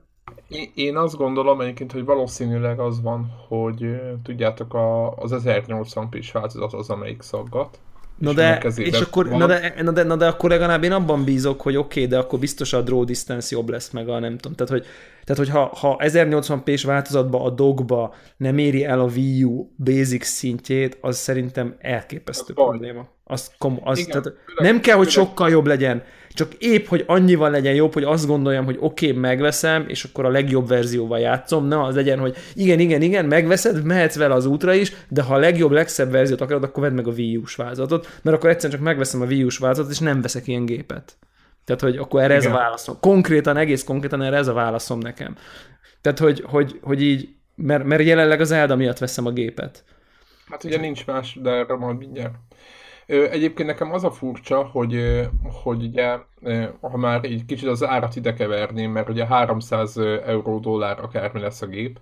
Én- 0.74 0.96
azt 0.96 1.16
gondolom 1.16 1.60
egyébként, 1.60 1.92
hogy 1.92 2.04
valószínűleg 2.04 2.80
az 2.80 3.02
van, 3.02 3.32
hogy 3.48 4.00
tudjátok, 4.22 4.74
a, 4.74 5.10
az 5.16 5.32
1080p-s 5.44 6.32
változat 6.32 6.72
az, 6.72 6.90
amelyik 6.90 7.22
szaggat. 7.22 7.78
Na 8.18 8.30
És 8.30 8.36
de, 8.36 8.58
kezében 8.58 8.92
és 8.92 9.00
akkor, 9.00 9.28
van. 9.28 9.38
na 9.38 9.46
de, 9.46 9.74
na, 9.82 9.90
de, 9.90 10.02
na 10.02 10.16
de 10.16 10.26
akkor 10.26 10.50
legalább 10.50 10.82
én 10.82 10.92
abban 10.92 11.24
bízok, 11.24 11.60
hogy 11.60 11.76
oké, 11.76 11.98
okay, 12.04 12.10
de 12.10 12.18
akkor 12.18 12.38
biztos 12.38 12.72
a 12.72 12.82
draw 12.82 13.04
distance 13.04 13.56
jobb 13.56 13.68
lesz, 13.68 13.90
meg 13.90 14.08
a 14.08 14.18
nem 14.18 14.38
tudom. 14.38 14.56
Tehát, 14.56 14.72
hogy, 14.72 14.84
tehát, 15.24 15.36
hogy 15.36 15.48
ha, 15.48 15.76
ha 15.76 15.96
1080p-s 16.00 16.84
változatba 16.84 17.44
a 17.44 17.50
dogba 17.50 18.14
nem 18.36 18.58
éri 18.58 18.84
el 18.84 19.00
a 19.00 19.04
Wii 19.04 19.44
U 19.44 19.70
basic 19.84 20.26
szintjét, 20.26 20.98
az 21.00 21.16
szerintem 21.16 21.74
elképesztő 21.78 22.52
baj. 22.54 22.68
probléma. 22.68 23.08
Az, 23.24 23.50
kom, 23.58 23.78
az, 23.82 23.98
Igen, 23.98 24.10
tehát 24.10 24.38
főleg- 24.46 24.72
nem 24.72 24.80
kell, 24.80 24.96
hogy 24.96 25.12
főleg- 25.12 25.28
sokkal 25.28 25.50
jobb 25.50 25.66
legyen, 25.66 26.02
csak 26.34 26.54
épp, 26.54 26.86
hogy 26.86 27.04
annyival 27.06 27.50
legyen 27.50 27.74
jobb, 27.74 27.92
hogy 27.92 28.04
azt 28.04 28.26
gondoljam, 28.26 28.64
hogy 28.64 28.76
oké, 28.80 29.08
okay, 29.08 29.20
megveszem, 29.20 29.84
és 29.88 30.04
akkor 30.04 30.24
a 30.24 30.28
legjobb 30.28 30.68
verzióval 30.68 31.18
játszom, 31.18 31.66
ne 31.66 31.82
az 31.82 31.94
legyen, 31.94 32.18
hogy 32.18 32.36
igen, 32.54 32.78
igen, 32.78 33.02
igen, 33.02 33.24
megveszed, 33.24 33.84
mehetsz 33.84 34.16
vele 34.16 34.34
az 34.34 34.46
útra 34.46 34.74
is, 34.74 34.92
de 35.08 35.22
ha 35.22 35.34
a 35.34 35.38
legjobb, 35.38 35.70
legszebb 35.70 36.10
verziót 36.10 36.40
akarod, 36.40 36.62
akkor 36.62 36.82
vedd 36.82 36.92
meg 36.92 37.06
a 37.06 37.10
Wii 37.10 37.36
U-s 37.36 37.56
változatot, 37.56 38.08
mert 38.22 38.36
akkor 38.36 38.50
egyszerűen 38.50 38.78
csak 38.78 38.88
megveszem 38.88 39.20
a 39.20 39.24
Wii 39.24 39.44
U-s 39.44 39.58
változatot, 39.58 39.92
és 39.92 39.98
nem 39.98 40.22
veszek 40.22 40.46
ilyen 40.46 40.64
gépet. 40.64 41.16
Tehát, 41.64 41.80
hogy 41.80 41.96
akkor 41.96 42.22
erre 42.22 42.34
ez 42.34 42.44
a 42.44 42.48
Igen. 42.48 42.60
válaszom. 42.60 42.96
Konkrétan, 43.00 43.56
egész 43.56 43.84
konkrétan 43.84 44.22
erre 44.22 44.36
ez 44.36 44.48
a 44.48 44.52
válaszom 44.52 44.98
nekem. 44.98 45.36
Tehát, 46.00 46.18
hogy, 46.18 46.42
hogy, 46.46 46.78
hogy 46.82 47.02
így, 47.02 47.28
mert, 47.54 47.84
mert 47.84 48.02
jelenleg 48.02 48.40
az 48.40 48.50
Elda 48.50 48.76
miatt 48.76 48.98
veszem 48.98 49.26
a 49.26 49.30
gépet. 49.30 49.84
Hát 50.48 50.64
ugye 50.64 50.78
nincs 50.78 51.06
más, 51.06 51.38
de 51.42 51.50
erre 51.50 51.76
majd 51.76 51.98
mindjárt. 51.98 52.34
Egyébként 53.10 53.68
nekem 53.68 53.92
az 53.92 54.04
a 54.04 54.10
furcsa, 54.10 54.62
hogy, 54.64 55.26
hogy 55.62 55.82
ugye, 55.82 56.18
ha 56.80 56.96
már 56.96 57.24
egy 57.24 57.44
kicsit 57.46 57.68
az 57.68 57.84
árat 57.84 58.16
ide 58.16 58.32
keverném, 58.32 58.90
mert 58.90 59.08
ugye 59.08 59.26
300 59.26 59.96
euró 60.26 60.58
dollár 60.58 61.00
akármi 61.00 61.40
lesz 61.40 61.62
a 61.62 61.66
gép, 61.66 61.98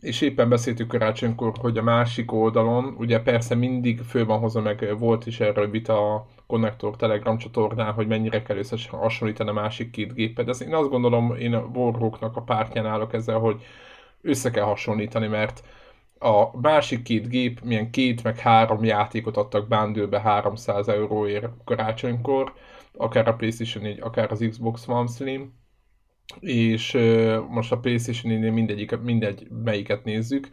és 0.00 0.20
éppen 0.20 0.48
beszéltük 0.48 0.88
karácsonykor, 0.88 1.52
hogy 1.60 1.78
a 1.78 1.82
másik 1.82 2.32
oldalon, 2.32 2.94
ugye 2.98 3.20
persze 3.20 3.54
mindig 3.54 4.00
fő 4.00 4.24
van 4.24 4.38
hozva, 4.38 4.60
meg 4.60 4.98
volt 4.98 5.26
is 5.26 5.40
erről 5.40 5.70
vita 5.70 6.14
a 6.14 6.26
Connector 6.46 6.96
Telegram 6.96 7.38
csatornán, 7.38 7.92
hogy 7.92 8.06
mennyire 8.06 8.42
kell 8.42 8.56
összesen 8.56 8.98
hasonlítani 8.98 9.48
a 9.50 9.52
másik 9.52 9.90
két 9.90 10.14
gépet. 10.14 10.46
De 10.46 10.64
én 10.64 10.74
azt 10.74 10.90
gondolom, 10.90 11.34
én 11.38 11.54
a 11.54 11.70
Warhawknak 11.74 12.36
a 12.36 12.42
pártján 12.42 12.86
állok 12.86 13.14
ezzel, 13.14 13.38
hogy 13.38 13.62
össze 14.22 14.50
kell 14.50 14.64
hasonlítani, 14.64 15.26
mert 15.26 15.62
a 16.22 16.58
másik 16.60 17.02
két 17.02 17.28
gép 17.28 17.60
milyen 17.64 17.90
két 17.90 18.22
meg 18.22 18.38
három 18.38 18.84
játékot 18.84 19.36
adtak 19.36 19.68
bundle 19.68 20.20
300 20.20 20.88
euróért 20.88 21.48
karácsonykor, 21.64 22.52
akár 22.96 23.28
a 23.28 23.34
PlayStation 23.34 23.82
4, 23.82 24.00
akár 24.00 24.32
az 24.32 24.46
Xbox 24.50 24.88
One 24.88 25.06
Slim, 25.06 25.52
és 26.40 26.92
most 27.48 27.72
a 27.72 27.78
PlayStation 27.78 28.38
4 28.38 28.52
mindegyik, 28.52 28.98
mindegy, 28.98 29.46
melyiket 29.64 30.04
nézzük, 30.04 30.48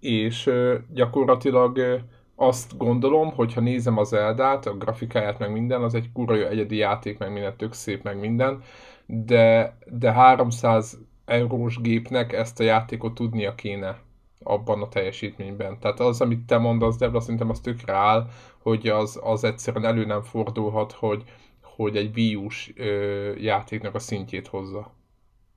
és 0.00 0.50
gyakorlatilag 0.92 2.00
azt 2.36 2.76
gondolom, 2.76 3.32
hogy 3.32 3.54
ha 3.54 3.60
nézem 3.60 3.98
az 3.98 4.12
Eldát, 4.12 4.66
a 4.66 4.76
grafikáját, 4.76 5.38
meg 5.38 5.52
minden, 5.52 5.82
az 5.82 5.94
egy 5.94 6.12
kurva 6.12 6.34
jó 6.34 6.46
egyedi 6.46 6.76
játék, 6.76 7.18
meg 7.18 7.32
minden 7.32 7.56
tök 7.56 7.72
szép, 7.72 8.02
meg 8.02 8.18
minden, 8.18 8.62
de, 9.06 9.76
de 9.86 10.12
300 10.12 10.98
eurós 11.24 11.80
gépnek 11.80 12.32
ezt 12.32 12.60
a 12.60 12.64
játékot 12.64 13.14
tudnia 13.14 13.54
kéne 13.54 14.06
abban 14.42 14.82
a 14.82 14.88
teljesítményben. 14.88 15.78
Tehát 15.78 16.00
az, 16.00 16.20
amit 16.20 16.46
te 16.46 16.58
mondasz, 16.58 16.96
Debra, 16.96 17.20
szerintem 17.20 17.50
az 17.50 17.60
tökre 17.60 17.92
áll, 17.92 18.28
hogy 18.58 18.88
az, 18.88 19.18
az 19.22 19.44
egyszerűen 19.44 19.84
elő 19.84 20.04
nem 20.04 20.22
fordulhat, 20.22 20.92
hogy, 20.92 21.22
hogy 21.62 21.96
egy 21.96 22.16
Wii 22.16 22.34
U-s 22.34 22.72
ö, 22.76 23.32
játéknak 23.36 23.94
a 23.94 23.98
szintjét 23.98 24.46
hozza. 24.46 24.94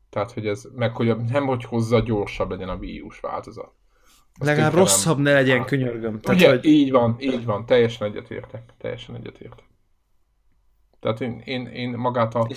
Tehát, 0.10 0.32
hogy 0.32 0.48
ez, 0.48 0.68
meg 0.76 0.96
hogy 0.96 1.10
a- 1.10 1.16
nem, 1.16 1.46
hogy 1.46 1.64
hozza, 1.64 2.00
gyorsabb 2.00 2.50
legyen 2.50 2.70
a 2.70 2.76
Wii 2.76 3.02
U-s 3.02 3.20
változat. 3.20 3.72
Az 4.40 4.48
Legalább 4.48 4.74
rosszabb 4.74 5.18
ne 5.18 5.34
legyen, 5.34 5.66
könyörgöm. 5.66 6.20
Tehát, 6.20 6.40
Ugye, 6.40 6.50
hogy 6.50 6.66
így 6.66 6.92
van, 6.92 7.16
így 7.20 7.46
van, 7.46 7.66
teljesen 7.66 8.08
egyetértek, 8.08 8.74
teljesen 8.78 9.16
egyetértek. 9.16 9.66
Tehát 11.00 11.22
én, 11.22 11.42
én, 11.46 11.66
én 11.66 11.90
magát 11.90 12.36
a... 12.36 12.48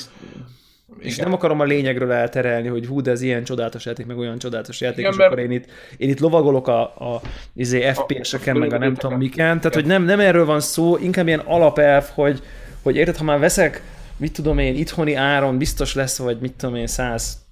És- 0.99 1.07
És 1.07 1.17
nem 1.17 1.33
akarom 1.33 1.61
a 1.61 1.65
lényegről 1.65 2.13
elterelni, 2.13 2.69
hogy 2.69 2.87
hú, 2.87 3.01
de 3.01 3.11
ez 3.11 3.21
ilyen 3.21 3.45
csodálatos 3.45 3.85
játék, 3.87 4.07
meg 4.07 4.19
olyan 4.19 4.39
csodálatos 4.39 4.81
játék, 4.81 4.99
Igen, 4.99 5.11
és 5.11 5.17
mert- 5.17 5.31
akkor 5.33 5.43
én 5.45 5.51
itt, 5.51 5.65
én 5.97 6.09
itt 6.09 6.21
lovagolok 6.21 6.69
a, 6.69 6.81
a 6.83 7.21
izé, 7.55 7.93
FPS-eken, 7.93 8.57
meg 8.57 8.73
a 8.73 8.79
nem 8.79 8.95
tudom 8.95 9.19
miken, 9.19 9.59
tehát 9.59 9.75
hogy 9.75 9.87
nem, 9.87 10.03
nem 10.05 10.21
erről 10.21 10.45
van 10.45 10.61
szó, 10.61 10.97
inkább 10.97 11.27
ilyen 11.27 11.39
alapelv, 11.45 12.05
hogy, 12.15 12.43
hogy 12.83 12.97
érted, 12.97 13.17
ha 13.17 13.25
már 13.25 13.39
veszek, 13.39 13.83
mit 14.17 14.33
tudom 14.33 14.59
én, 14.59 14.75
itthoni 14.75 15.15
áron 15.15 15.59
biztos 15.59 15.95
lesz, 15.95 16.19
vagy 16.19 16.39
mit 16.41 16.53
tudom 16.53 16.75
én, 16.75 16.87
100 16.87 17.43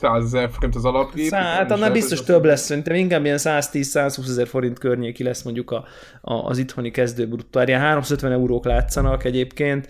100 0.00 0.24
ezer 0.24 0.50
forint 0.52 0.74
az 0.74 0.84
alapgép. 0.84 1.28
Szá, 1.28 1.42
hát 1.42 1.70
annál 1.70 1.92
biztos 1.92 2.22
több 2.22 2.44
lesz, 2.44 2.60
szerintem 2.64 2.94
inkább 2.94 3.24
ilyen 3.24 3.38
110-120 3.40 4.18
ezer 4.28 4.46
forint 4.46 4.78
környéki 4.78 5.22
lesz 5.22 5.42
mondjuk 5.42 5.70
a, 5.70 5.84
a, 6.20 6.34
az 6.34 6.58
itthoni 6.58 6.90
kezdő 6.90 7.26
bruttó. 7.26 7.58
350 7.60 8.32
eurók 8.32 8.64
látszanak 8.64 9.24
egyébként, 9.24 9.88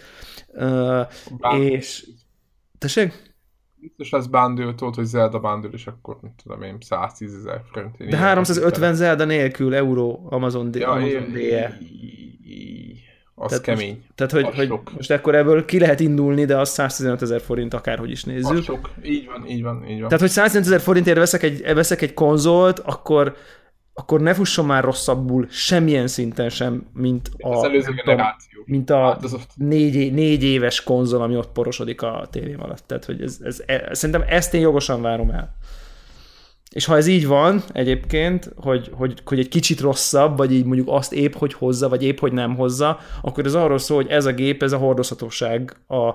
uh, 0.55 1.00
és... 1.59 2.05
Tessék? 2.78 3.35
Biztos 3.80 4.11
lesz 4.11 4.26
bundle 4.26 4.75
hogy 4.78 5.04
Zelda 5.04 5.40
bundle, 5.40 5.71
és 5.73 5.87
akkor 5.87 6.18
mit 6.21 6.33
tudom 6.42 6.62
én, 6.62 6.76
110 6.80 7.35
ezer 7.35 7.62
forint. 7.73 8.11
De 8.11 8.16
350 8.16 8.95
Zelda 8.95 9.25
nélkül 9.25 9.75
euró 9.75 10.26
Amazon, 10.30 10.71
ja, 10.73 10.90
Amazon 10.90 11.33
D-je. 11.33 11.78
Az 13.38 13.49
tehát 13.49 13.64
kemény. 13.64 13.95
Most, 13.95 14.12
tehát, 14.14 14.33
hogy, 14.33 14.68
hogy 14.68 14.80
most 14.95 15.11
akkor 15.11 15.35
ebből 15.35 15.64
ki 15.64 15.78
lehet 15.78 16.00
indulni, 16.00 16.45
de 16.45 16.59
az 16.59 16.68
115 16.68 17.23
ezer 17.23 17.40
forint 17.40 17.75
akárhogy 17.75 18.11
is 18.11 18.25
nézzük. 18.25 18.56
Az 18.56 18.64
sok. 18.64 18.90
Így 19.02 19.26
van, 19.26 19.47
így 19.49 19.62
van, 19.62 19.88
így 19.88 19.99
van. 19.99 20.09
Tehát, 20.09 20.21
hogy 20.21 20.30
115 20.30 20.66
ezer 20.66 20.80
forintért 20.80 21.16
veszek 21.16 21.42
egy, 21.42 21.75
veszek 21.75 22.02
egy 22.02 22.14
konzolt, 22.14 22.78
akkor 22.78 23.37
akkor 23.99 24.21
ne 24.21 24.35
fusson 24.35 24.67
már 24.67 24.85
rosszabbul 24.85 25.47
semmilyen 25.50 26.07
szinten 26.07 26.49
sem, 26.49 26.87
mint 26.93 27.31
a, 27.38 27.49
az 27.49 27.65
előző 27.65 27.93
generáció. 27.93 28.62
mint 28.65 28.91
a 28.91 29.03
hát 29.03 29.23
négy, 29.55 30.12
négy 30.12 30.43
éves 30.43 30.83
konzol, 30.83 31.23
ami 31.23 31.37
ott 31.37 31.53
porosodik 31.53 32.03
a 32.03 32.29
tévém 32.31 32.62
alatt. 32.62 32.83
Tehát, 32.87 33.05
hogy 33.05 33.23
ez, 33.23 33.38
ez, 33.43 33.62
ez, 33.67 33.99
szerintem 33.99 34.25
ezt 34.29 34.55
én 34.55 34.61
jogosan 34.61 35.03
várom 35.03 35.31
el. 35.31 35.57
És 36.71 36.85
ha 36.85 36.97
ez 36.97 37.07
így 37.07 37.26
van 37.26 37.62
egyébként, 37.73 38.53
hogy, 38.57 38.91
hogy, 38.93 39.21
hogy 39.25 39.38
egy 39.38 39.49
kicsit 39.49 39.81
rosszabb, 39.81 40.37
vagy 40.37 40.53
így 40.53 40.65
mondjuk 40.65 40.88
azt 40.91 41.12
épp, 41.12 41.35
hogy 41.35 41.53
hozza, 41.53 41.88
vagy 41.88 42.03
épp, 42.03 42.19
hogy 42.19 42.33
nem 42.33 42.57
hozza, 42.57 42.99
akkor 43.23 43.47
ez 43.47 43.55
arról 43.55 43.79
szól, 43.79 44.03
hogy 44.03 44.11
ez 44.11 44.25
a 44.25 44.33
gép, 44.33 44.62
ez 44.62 44.73
a 44.73 44.79
hordozhatóság 44.79 45.76
a, 45.87 46.15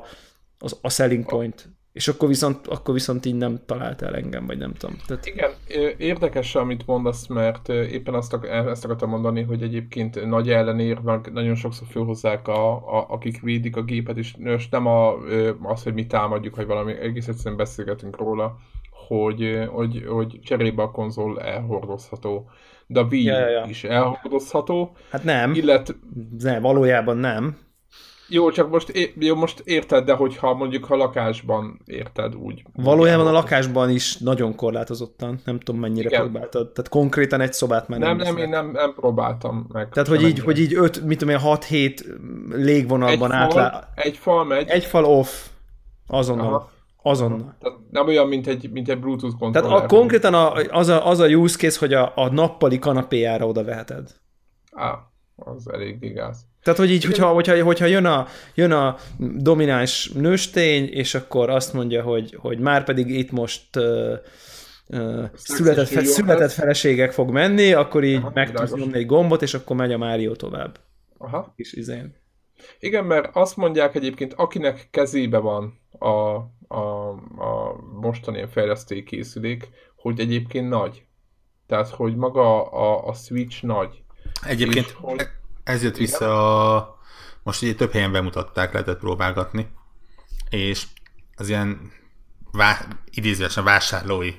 az, 0.59 0.77
a 0.81 0.89
selling 0.89 1.25
point. 1.25 1.69
És 1.93 2.07
akkor 2.07 2.27
viszont, 2.27 2.67
akkor 2.67 2.93
viszont 2.93 3.25
így 3.25 3.35
nem 3.35 3.59
talált 3.65 4.01
el 4.01 4.15
engem, 4.15 4.45
vagy 4.45 4.57
nem 4.57 4.73
tudom. 4.73 4.95
Tehát... 5.07 5.25
Igen, 5.25 5.51
érdekes, 5.97 6.55
amit 6.55 6.85
mondasz, 6.85 7.27
mert 7.27 7.69
éppen 7.69 8.13
azt, 8.13 8.37
ezt 8.43 8.85
akartam 8.85 9.09
mondani, 9.09 9.41
hogy 9.41 9.61
egyébként 9.61 10.25
nagy 10.25 10.49
ellenérvek 10.49 11.31
nagyon 11.31 11.55
sokszor 11.55 11.87
felhozzák, 11.87 12.47
a, 12.47 12.71
a, 12.71 13.05
akik 13.09 13.41
védik 13.41 13.75
a 13.75 13.83
gépet, 13.83 14.17
és 14.17 14.35
nem 14.69 14.85
a, 14.87 15.13
az, 15.61 15.83
hogy 15.83 15.93
mi 15.93 16.05
támadjuk, 16.05 16.55
vagy 16.55 16.65
valami, 16.65 16.93
egész 16.99 17.27
egyszerűen 17.27 17.57
beszélgetünk 17.57 18.17
róla, 18.17 18.57
hogy, 19.07 19.67
hogy, 19.69 20.05
hogy 20.07 20.39
cserébe 20.43 20.83
a 20.83 20.91
konzol 20.91 21.41
elhordozható. 21.41 22.49
De 22.87 22.99
a 22.99 23.07
Wii 23.11 23.23
ja, 23.23 23.39
ja, 23.39 23.49
ja. 23.49 23.65
is 23.69 23.83
elhordozható. 23.83 24.95
Hát 25.09 25.23
nem. 25.23 25.53
Illet... 25.53 25.95
Nem, 26.39 26.61
valójában 26.61 27.17
nem. 27.17 27.57
Jó, 28.33 28.49
csak 28.49 28.69
most, 28.69 28.89
é- 28.89 29.13
jó, 29.19 29.35
most 29.35 29.61
érted, 29.65 30.05
de 30.05 30.13
hogyha 30.13 30.53
mondjuk 30.53 30.89
a 30.89 30.95
lakásban 30.95 31.81
érted 31.85 32.35
úgy. 32.35 32.63
Valójában 32.73 33.27
a 33.27 33.31
lakásban 33.31 33.89
is 33.89 34.17
nagyon 34.17 34.55
korlátozottan, 34.55 35.39
nem 35.45 35.59
tudom 35.59 35.81
mennyire 35.81 36.09
Igen. 36.09 36.21
próbáltad. 36.21 36.71
Tehát 36.71 36.89
konkrétan 36.89 37.41
egy 37.41 37.53
szobát 37.53 37.87
már 37.87 37.99
nem 37.99 38.17
Nem, 38.17 38.25
nem, 38.25 38.37
én 38.37 38.49
nem, 38.49 38.71
nem 38.71 38.93
próbáltam 38.93 39.67
meg. 39.71 39.89
Tehát, 39.89 40.09
hogy 40.09 40.21
így, 40.21 40.39
hogy 40.39 40.59
így 40.59 40.73
öt, 40.73 41.03
mit 41.03 41.17
tudom 41.17 41.35
én, 41.35 41.41
6-7 41.43 41.97
légvonalban 42.49 43.31
egy 43.31 43.37
átlá... 43.37 43.89
Egy 43.95 44.17
fal 44.17 44.45
megy. 44.45 44.69
Egy 44.69 44.85
fal 44.85 45.05
off. 45.05 45.47
Azonnal. 46.07 46.45
Aha. 46.45 46.69
Azonnal. 47.03 47.55
Tehát 47.59 47.77
nem 47.91 48.07
olyan, 48.07 48.27
mint 48.27 48.47
egy, 48.47 48.71
mint 48.71 48.89
egy 48.89 48.99
Bluetooth 48.99 49.37
kontroller. 49.39 49.69
Tehát 49.69 49.91
a, 49.91 49.95
konkrétan 49.95 50.33
a, 50.33 50.53
az, 50.53 50.87
a, 50.87 51.07
az 51.07 51.19
a 51.19 51.27
use 51.27 51.57
case, 51.57 51.79
hogy 51.79 51.93
a, 51.93 52.11
a 52.15 52.29
nappali 52.29 52.79
kanapéjára 52.79 53.47
oda 53.47 53.63
veheted. 53.63 54.09
Á, 54.71 55.10
az 55.45 55.69
elég 55.73 55.99
gigáz. 55.99 56.45
Tehát, 56.63 56.79
hogy 56.79 56.91
így, 56.91 57.03
hogyha, 57.05 57.27
hogyha, 57.33 57.63
hogyha 57.63 57.85
jön, 57.85 58.05
a, 58.05 58.27
jön 58.53 58.71
a 58.71 58.97
domináns 59.17 60.11
nőstény, 60.11 60.89
és 60.89 61.15
akkor 61.15 61.49
azt 61.49 61.73
mondja, 61.73 62.03
hogy, 62.03 62.35
hogy 62.39 62.59
már 62.59 62.83
pedig 62.83 63.09
itt 63.09 63.31
most 63.31 63.75
uh, 63.75 64.13
uh, 64.87 65.23
született, 65.33 65.87
fe, 65.87 66.03
született 66.03 66.51
feleségek 66.51 67.11
fog 67.11 67.29
menni, 67.29 67.73
akkor 67.73 68.03
így 68.03 68.15
Aha, 68.15 68.31
meg 68.33 68.51
tudsz 68.51 68.73
nyomni 68.73 68.97
egy 68.97 69.05
gombot, 69.05 69.41
és 69.41 69.53
akkor 69.53 69.75
megy 69.75 69.91
a 69.91 69.97
Mário 69.97 70.35
tovább. 70.35 70.79
Aha. 71.17 71.53
Kis 71.55 71.73
izén. 71.73 72.15
Igen, 72.79 73.05
mert 73.05 73.35
azt 73.35 73.57
mondják 73.57 73.95
egyébként, 73.95 74.33
akinek 74.33 74.87
kezébe 74.91 75.37
van 75.37 75.79
a, 75.99 76.09
a, 76.67 77.09
a 77.37 77.75
mostani 78.01 78.45
fejlesztői 78.51 79.03
készülék, 79.03 79.69
hogy 79.95 80.19
egyébként 80.19 80.69
nagy. 80.69 81.05
Tehát, 81.67 81.89
hogy 81.89 82.15
maga 82.15 82.71
a, 82.71 83.07
a 83.07 83.13
Switch 83.13 83.63
nagy. 83.63 84.03
Egyébként 84.47 84.85
és, 84.85 84.93
hogy 85.01 85.21
ez 85.63 85.83
jött 85.83 85.97
vissza, 85.97 86.75
a, 86.75 86.97
most 87.43 87.61
ugye 87.61 87.73
több 87.73 87.91
helyen 87.91 88.11
bemutatták, 88.11 88.71
lehetett 88.73 88.99
próbálgatni, 88.99 89.67
és 90.49 90.83
az 91.35 91.49
ilyen 91.49 91.91
vá, 92.51 92.87
idézőesen 93.11 93.63
vásárlói 93.63 94.33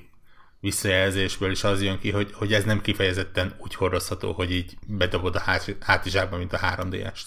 visszajelzésből 0.60 1.50
is 1.50 1.64
az 1.64 1.82
jön 1.82 1.98
ki, 1.98 2.10
hogy, 2.10 2.32
hogy 2.32 2.52
ez 2.52 2.64
nem 2.64 2.80
kifejezetten 2.80 3.54
úgy 3.58 3.74
hordozható, 3.74 4.32
hogy 4.32 4.50
így 4.50 4.76
bedobod 4.86 5.36
a 5.36 5.62
hátizsákba, 5.80 6.36
mint 6.36 6.52
a 6.52 6.58
3DS-t. 6.58 7.26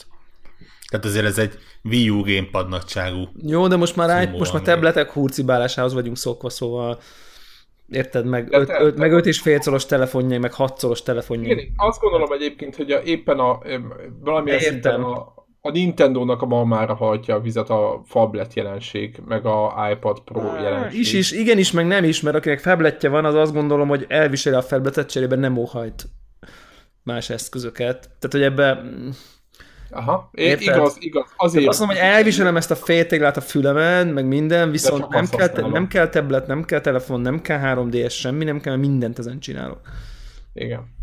Tehát 0.89 1.05
azért 1.05 1.25
ez 1.25 1.37
egy 1.37 1.59
Wii 1.83 2.09
U 2.09 2.21
gamepad 2.21 2.69
nagyságú. 2.69 3.29
Jó, 3.41 3.67
de 3.67 3.75
most 3.75 3.95
már, 3.95 4.31
most 4.31 4.53
már 4.53 4.61
tabletek 4.61 5.11
hurcibálásához 5.11 5.93
vagyunk 5.93 6.17
szokva, 6.17 6.49
szóval 6.49 6.99
Érted? 7.89 8.25
Meg 8.25 8.47
5 8.51 8.69
öt, 8.69 8.79
öt, 8.79 8.97
meg 8.97 9.11
öt 9.11 9.25
és 9.25 9.39
fél 9.39 9.61
szoros 9.61 9.85
telefonjai, 9.85 10.37
meg 10.37 10.53
6 10.53 10.77
szoros 10.77 11.03
telefonjai. 11.03 11.51
Igen, 11.51 11.73
azt 11.75 11.99
gondolom 11.99 12.31
egyébként, 12.31 12.75
hogy 12.75 12.91
a, 12.91 13.01
éppen 13.03 13.39
a, 13.39 13.59
valamilyen 14.19 14.59
szinten 14.59 15.01
a, 15.01 15.33
a 15.61 15.71
Nintendo-nak 15.71 16.41
a 16.41 16.45
malmára 16.45 16.93
hajtja 16.93 17.35
a 17.35 17.39
vizet 17.39 17.69
a 17.69 18.01
Fablet 18.05 18.53
jelenség, 18.53 19.19
meg 19.27 19.45
a 19.45 19.87
iPad 19.91 20.19
Pro 20.19 20.39
Á, 20.39 20.61
jelenség. 20.61 20.99
Is 20.99 21.13
is, 21.13 21.31
igenis, 21.31 21.71
meg 21.71 21.87
nem 21.87 22.03
is, 22.03 22.21
mert 22.21 22.35
akinek 22.35 22.59
fabletje 22.59 23.09
van, 23.09 23.25
az 23.25 23.35
azt 23.35 23.53
gondolom, 23.53 23.87
hogy 23.87 24.05
elviseli 24.07 24.55
a 24.55 24.61
fabletet, 24.61 25.09
cserébe 25.09 25.35
nem 25.35 25.57
óhajt 25.57 26.05
más 27.03 27.29
eszközöket. 27.29 27.99
Tehát, 27.99 28.31
hogy 28.31 28.41
ebbe 28.41 28.83
Aha, 29.89 30.29
Érted? 30.33 30.61
igaz, 30.61 30.95
igaz. 30.99 31.33
Azért. 31.37 31.67
Azt 31.67 31.79
mondom, 31.79 31.97
hogy 31.97 32.05
elviselem 32.05 32.57
ezt 32.57 32.71
a 32.71 32.75
féltéglát 32.75 33.37
a 33.37 33.41
fülemen, 33.41 34.07
meg 34.07 34.25
minden, 34.25 34.71
viszont 34.71 35.09
nem 35.09 35.27
kell, 35.27 35.47
te, 35.47 35.67
nem 35.67 35.87
kell 35.87 36.09
tablet, 36.09 36.47
nem 36.47 36.63
kell 36.63 36.81
telefon, 36.81 37.21
nem 37.21 37.41
kell 37.41 37.59
3DS, 37.63 38.11
semmi, 38.11 38.43
nem 38.43 38.61
kell, 38.61 38.75
mindent 38.75 39.19
ezen 39.19 39.39
csinálok. 39.39 39.79
Igen. 40.53 40.93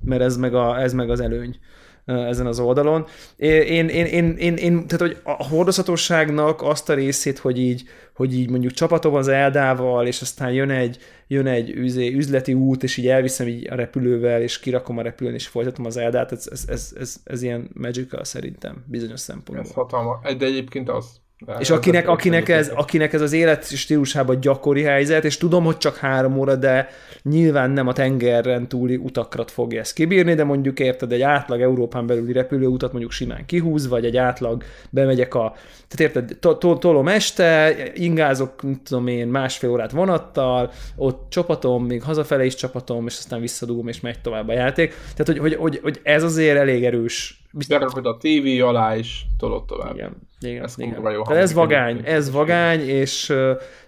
Mert 0.00 0.22
ez 0.22 0.36
meg, 0.36 0.54
a, 0.54 0.80
ez 0.80 0.92
meg 0.92 1.10
az 1.10 1.20
előny 1.20 1.58
ezen 2.04 2.46
az 2.46 2.60
oldalon. 2.60 3.06
Én, 3.36 3.88
én, 3.88 3.88
én, 3.88 4.36
én, 4.36 4.56
én, 4.56 4.86
tehát 4.86 5.00
hogy 5.00 5.16
a 5.22 5.44
hordozhatóságnak 5.48 6.62
azt 6.62 6.88
a 6.88 6.94
részét, 6.94 7.38
hogy 7.38 7.58
így, 7.58 7.82
hogy 8.14 8.34
így 8.34 8.50
mondjuk 8.50 8.72
csapatom 8.72 9.14
az 9.14 9.28
Eldával, 9.28 10.06
és 10.06 10.20
aztán 10.20 10.52
jön 10.52 10.70
egy, 10.70 10.98
jön 11.26 11.46
egy 11.46 11.70
üzleti 11.96 12.54
út, 12.54 12.82
és 12.82 12.96
így 12.96 13.08
elviszem 13.08 13.48
így 13.48 13.70
a 13.70 13.74
repülővel, 13.74 14.42
és 14.42 14.60
kirakom 14.60 14.98
a 14.98 15.02
repülőn, 15.02 15.34
és 15.34 15.46
folytatom 15.46 15.84
az 15.84 15.96
Eldát, 15.96 16.32
ez, 16.32 16.48
ez, 16.50 16.64
ez, 16.68 16.92
ez, 16.98 17.16
ez 17.24 17.42
ilyen 17.42 17.70
magical 17.72 18.24
szerintem, 18.24 18.84
bizonyos 18.86 19.20
szempontból. 19.20 19.66
Ez 19.66 19.72
hatalma, 19.72 20.20
de 20.38 20.46
egyébként 20.46 20.88
az. 20.88 21.22
De 21.38 21.56
és 21.58 21.70
akinek, 21.70 22.08
akinek, 22.08 22.48
ez, 22.48 22.68
akinek 22.68 23.12
ez 23.12 23.20
az 23.20 23.32
élet 23.32 23.64
stílusában 23.76 24.40
gyakori 24.40 24.82
helyzet, 24.82 25.24
és 25.24 25.36
tudom, 25.36 25.64
hogy 25.64 25.78
csak 25.78 25.96
három 25.96 26.38
óra, 26.38 26.56
de 26.56 26.88
nyilván 27.22 27.70
nem 27.70 27.86
a 27.86 27.92
tengeren 27.92 28.68
túli 28.68 28.96
utakrat 28.96 29.50
fogja 29.50 29.80
ezt 29.80 29.92
kibírni, 29.92 30.34
de 30.34 30.44
mondjuk 30.44 30.80
érted, 30.80 31.12
egy 31.12 31.22
átlag 31.22 31.60
Európán 31.60 32.06
belüli 32.06 32.32
repülőutat 32.32 32.90
mondjuk 32.90 33.12
simán 33.12 33.46
kihúz, 33.46 33.88
vagy 33.88 34.04
egy 34.04 34.16
átlag 34.16 34.64
bemegyek 34.90 35.34
a, 35.34 35.54
tehát 35.88 36.14
érted, 36.14 36.36
to- 36.40 36.58
to- 36.58 36.80
tolom 36.80 37.08
este, 37.08 37.74
ingázok, 37.94 38.54
tudom 38.84 39.06
én, 39.06 39.28
másfél 39.28 39.70
órát 39.70 39.92
vonattal, 39.92 40.70
ott 40.96 41.26
csapatom, 41.28 41.86
még 41.86 42.02
hazafele 42.02 42.44
is 42.44 42.54
csapatom, 42.54 43.06
és 43.06 43.16
aztán 43.18 43.40
visszadugom, 43.40 43.88
és 43.88 44.00
megy 44.00 44.20
tovább 44.20 44.48
a 44.48 44.52
játék. 44.52 44.94
Tehát, 45.16 45.26
hogy, 45.26 45.38
hogy, 45.38 45.54
hogy, 45.54 45.80
hogy 45.82 46.00
ez 46.02 46.22
azért 46.22 46.58
elég 46.58 46.84
erős 46.84 47.43
Berakod 47.68 48.06
a 48.06 48.16
tévé 48.16 48.60
alá, 48.60 48.96
és 48.96 49.22
tolod 49.38 49.64
tovább. 49.64 49.94
Igen, 49.94 50.28
igen, 50.40 50.64
ez 50.64 50.74
igen. 50.76 51.10
Jó, 51.12 51.22
Tehát 51.22 51.42
ez 51.42 51.52
vagány, 51.52 52.00
ez 52.04 52.30
vagány, 52.30 52.80
és, 52.80 53.32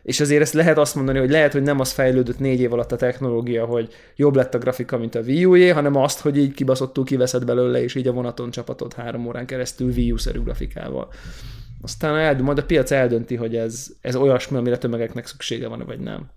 és 0.02 0.20
azért 0.20 0.40
ezt 0.40 0.52
lehet 0.52 0.78
azt 0.78 0.94
mondani, 0.94 1.18
hogy 1.18 1.30
lehet, 1.30 1.52
hogy 1.52 1.62
nem 1.62 1.80
az 1.80 1.92
fejlődött 1.92 2.38
négy 2.38 2.60
év 2.60 2.72
alatt 2.72 2.92
a 2.92 2.96
technológia, 2.96 3.64
hogy 3.64 3.88
jobb 4.16 4.34
lett 4.34 4.54
a 4.54 4.58
grafika, 4.58 4.98
mint 4.98 5.14
a 5.14 5.20
Wii 5.20 5.44
u 5.44 5.72
hanem 5.72 5.96
azt, 5.96 6.20
hogy 6.20 6.38
így 6.38 6.54
kibaszottul 6.54 7.04
kiveszed 7.04 7.44
belőle, 7.44 7.82
és 7.82 7.94
így 7.94 8.06
a 8.06 8.12
vonaton 8.12 8.50
csapatod 8.50 8.92
három 8.92 9.26
órán 9.26 9.46
keresztül 9.46 9.92
Wii 9.92 10.12
U-szerű 10.12 10.40
grafikával. 10.40 11.08
Aztán 11.82 12.16
eld, 12.16 12.40
majd 12.40 12.58
a 12.58 12.64
piac 12.64 12.90
eldönti, 12.90 13.36
hogy 13.36 13.56
ez, 13.56 13.86
ez 14.00 14.16
olyasmi, 14.16 14.56
amire 14.56 14.78
tömegeknek 14.78 15.26
szüksége 15.26 15.68
van, 15.68 15.82
vagy 15.86 16.00
nem. 16.00 16.30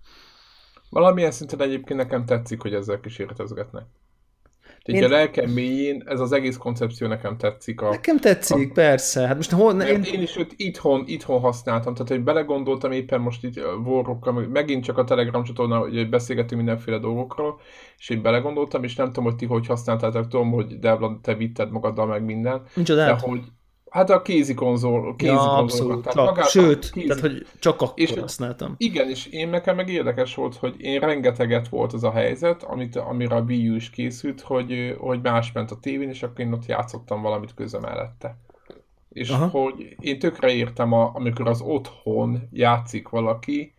Valamilyen 0.90 1.32
szinten 1.32 1.62
egyébként 1.62 2.00
nekem 2.00 2.26
tetszik, 2.26 2.62
hogy 2.62 2.74
ezzel 2.74 3.00
kísérletezgetnek. 3.00 3.86
Én... 4.96 5.04
a 5.04 5.08
lelkem 5.08 5.50
mélyén 5.50 6.04
ez 6.06 6.20
az 6.20 6.32
egész 6.32 6.58
koncepció 6.58 7.08
nekem 7.08 7.38
tetszik. 7.38 7.82
A, 7.82 7.90
nekem 7.90 8.20
tetszik, 8.20 8.70
a... 8.70 8.74
persze. 8.74 9.28
Hát 9.28 9.36
most 9.36 9.52
hol... 9.52 9.82
Én... 9.82 10.04
én 10.04 10.22
is 10.22 10.38
őt 10.38 10.54
itthon, 10.56 11.04
itthon 11.06 11.40
használtam, 11.40 11.94
tehát 11.94 12.10
hogy 12.10 12.24
belegondoltam 12.24 12.92
éppen 12.92 13.22
most 13.22 13.44
itt 13.44 13.62
vorrokkal, 13.84 14.34
megint 14.34 14.84
csak 14.84 14.98
a 14.98 15.04
Telegram 15.04 15.44
csatorna, 15.44 15.78
hogy 15.78 16.10
beszélgetünk 16.10 16.62
mindenféle 16.62 16.98
dolgokról, 16.98 17.60
és 17.98 18.10
én 18.10 18.22
belegondoltam, 18.22 18.84
és 18.84 18.96
nem 18.96 19.08
tudom, 19.08 19.24
hogy 19.24 19.36
ti 19.36 19.46
hogy 19.46 19.68
használtátok, 19.68 20.28
tudom, 20.28 20.52
hogy 20.52 20.80
Devla, 20.80 21.20
te 21.22 21.36
vitted 21.36 21.72
magaddal 21.72 22.06
meg 22.06 22.24
minden. 22.24 22.62
Micsoda? 22.76 23.06
De 23.06 23.18
hogy 23.20 23.42
Hát 23.90 24.10
a 24.10 24.22
kézi 24.22 24.54
konzol, 24.54 25.16
kézi 25.16 25.32
Ja, 25.32 25.54
abszolút. 25.58 26.04
tehát 26.08 26.30
magát 26.30 26.50
sőt, 26.50 26.90
kézi- 26.90 27.08
tehát 27.08 27.22
hogy 27.22 27.46
csak 27.60 27.82
akkor 27.82 27.94
És- 27.96 28.14
használtam. 28.20 28.76
Igen, 28.78 29.10
és 29.10 29.26
én 29.26 29.50
nekem 29.50 29.76
meg 29.76 29.90
érdekes 29.90 30.36
volt, 30.36 30.56
hogy 30.56 30.76
én 30.78 31.00
rengeteget 31.00 31.68
volt 31.68 31.94
az 31.94 32.04
a 32.04 32.12
helyzet, 32.12 32.64
amit, 32.64 32.96
amire 32.96 33.36
a 33.36 33.42
Wii 33.42 33.70
U 33.70 33.76
is 33.76 33.90
készült, 33.90 34.42
hogy, 34.42 34.96
hogy 35.00 35.20
más 35.22 35.52
ment 35.52 35.72
a 35.72 35.80
tévén, 35.80 36.10
és 36.10 36.24
akkor 36.24 36.40
én 36.40 36.54
ott 36.54 36.66
játszottam 36.66 37.22
valamit 37.22 37.54
közben 37.54 37.82
mellette. 37.82 38.38
És 39.10 39.30
Aha. 39.30 39.48
Hogy 39.48 39.96
én 40.00 40.20
tökre 40.20 40.52
értem, 40.52 40.94
a, 40.94 41.12
amikor 41.14 41.48
az 41.48 41.62
otthon 41.62 42.48
játszik 42.52 43.10
valaki 43.10 43.74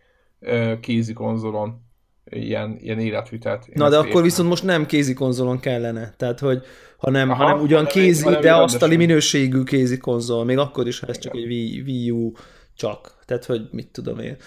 kézi 0.79 1.13
konzolon 1.13 1.81
ilyen, 2.31 2.77
ilyen 2.81 2.99
életvitelt. 2.99 3.67
Én 3.67 3.73
Na, 3.77 3.89
de 3.89 3.95
akkor 3.95 4.07
értem. 4.07 4.23
viszont 4.23 4.49
most 4.49 4.63
nem 4.63 4.85
kézi 4.85 5.13
konzolon 5.13 5.59
kellene. 5.59 6.13
Tehát, 6.17 6.39
hogy 6.39 6.63
hanem, 6.97 7.29
Aha, 7.29 7.43
hanem 7.43 7.61
ugyan 7.61 7.85
kézi, 7.85 8.23
de 8.23 8.37
egy 8.37 8.45
asztali 8.45 8.95
minőségű 8.95 9.63
kézi 9.63 9.97
konzol, 9.97 10.45
még 10.45 10.57
akkor 10.57 10.87
is, 10.87 10.99
ha 10.99 11.07
ez 11.07 11.17
csak 11.17 11.35
egy 11.35 11.45
Wii, 11.45 11.81
Wii 11.81 12.11
U 12.11 12.31
csak. 12.75 13.15
Tehát, 13.25 13.45
hogy 13.45 13.67
mit 13.71 13.87
tudom 13.87 14.19
én. 14.19 14.37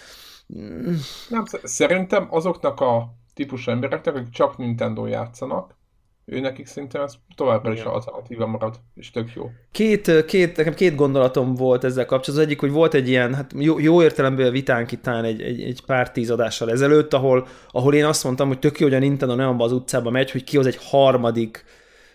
Nem, 1.29 1.45
sz- 1.45 1.61
szerintem 1.67 2.27
azoknak 2.31 2.81
a 2.81 3.15
típusú 3.35 3.71
embereknek, 3.71 4.15
akik 4.15 4.31
csak 4.31 4.57
Nintendo 4.59 5.07
játszanak, 5.07 5.77
ő 6.27 6.41
nekik 6.41 6.67
szerintem 6.67 7.03
ez 7.03 7.15
továbbra 7.35 7.73
is 7.73 7.81
alternatíva 7.81 8.47
marad, 8.47 8.81
és 8.95 9.11
tök 9.11 9.33
jó. 9.35 9.51
Két, 9.73 10.25
két, 10.25 10.57
nekem 10.57 10.75
két 10.75 10.95
gondolatom 10.95 11.55
volt 11.55 11.85
ezzel 11.85 12.07
kapcsolatban. 12.07 12.39
Az 12.39 12.47
egyik, 12.47 12.61
hogy 12.61 12.71
volt 12.71 12.95
egy 12.95 13.09
ilyen, 13.09 13.35
hát 13.35 13.53
jó, 13.57 13.79
jó 13.79 14.03
értelemben 14.03 14.53
vitánk 14.53 14.93
itt 14.93 15.07
egy, 15.07 15.43
egy, 15.43 15.63
egy 15.63 15.85
pár 15.87 16.11
tíz 16.11 16.31
adással 16.31 16.71
ezelőtt, 16.71 17.15
ahol, 17.15 17.47
ahol 17.71 17.95
én 17.95 18.05
azt 18.05 18.25
mondtam, 18.25 18.49
hogy 18.49 18.59
tök 18.59 18.79
jó, 18.79 18.87
hogy 18.87 18.97
a 18.97 18.99
Nintendo 18.99 19.35
nem 19.35 19.49
abba 19.49 19.65
az 19.65 19.73
utcába 19.73 20.11
megy, 20.11 20.31
hogy 20.31 20.45
kihoz 20.45 20.67
egy 20.67 20.79
harmadik 20.81 21.65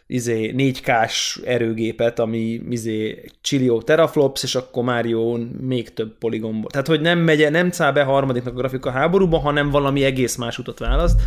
izé, 0.07 0.53
4K-s 0.57 1.41
erőgépet, 1.45 2.19
ami 2.19 2.61
izé, 2.69 3.25
csillió 3.41 3.81
teraflops, 3.81 4.43
és 4.43 4.55
akkor 4.55 4.83
Mario 4.83 5.37
még 5.59 5.93
több 5.93 6.17
poligonból. 6.17 6.69
Tehát, 6.69 6.87
hogy 6.87 7.01
nem 7.01 7.19
megy, 7.19 7.51
nem 7.51 7.71
száll 7.71 7.91
be 7.91 8.03
harmadiknak 8.03 8.53
a 8.53 8.57
grafika 8.57 8.91
háborúba, 8.91 9.39
hanem 9.39 9.69
valami 9.69 10.03
egész 10.03 10.35
más 10.35 10.57
utat 10.57 10.79
választ. 10.79 11.21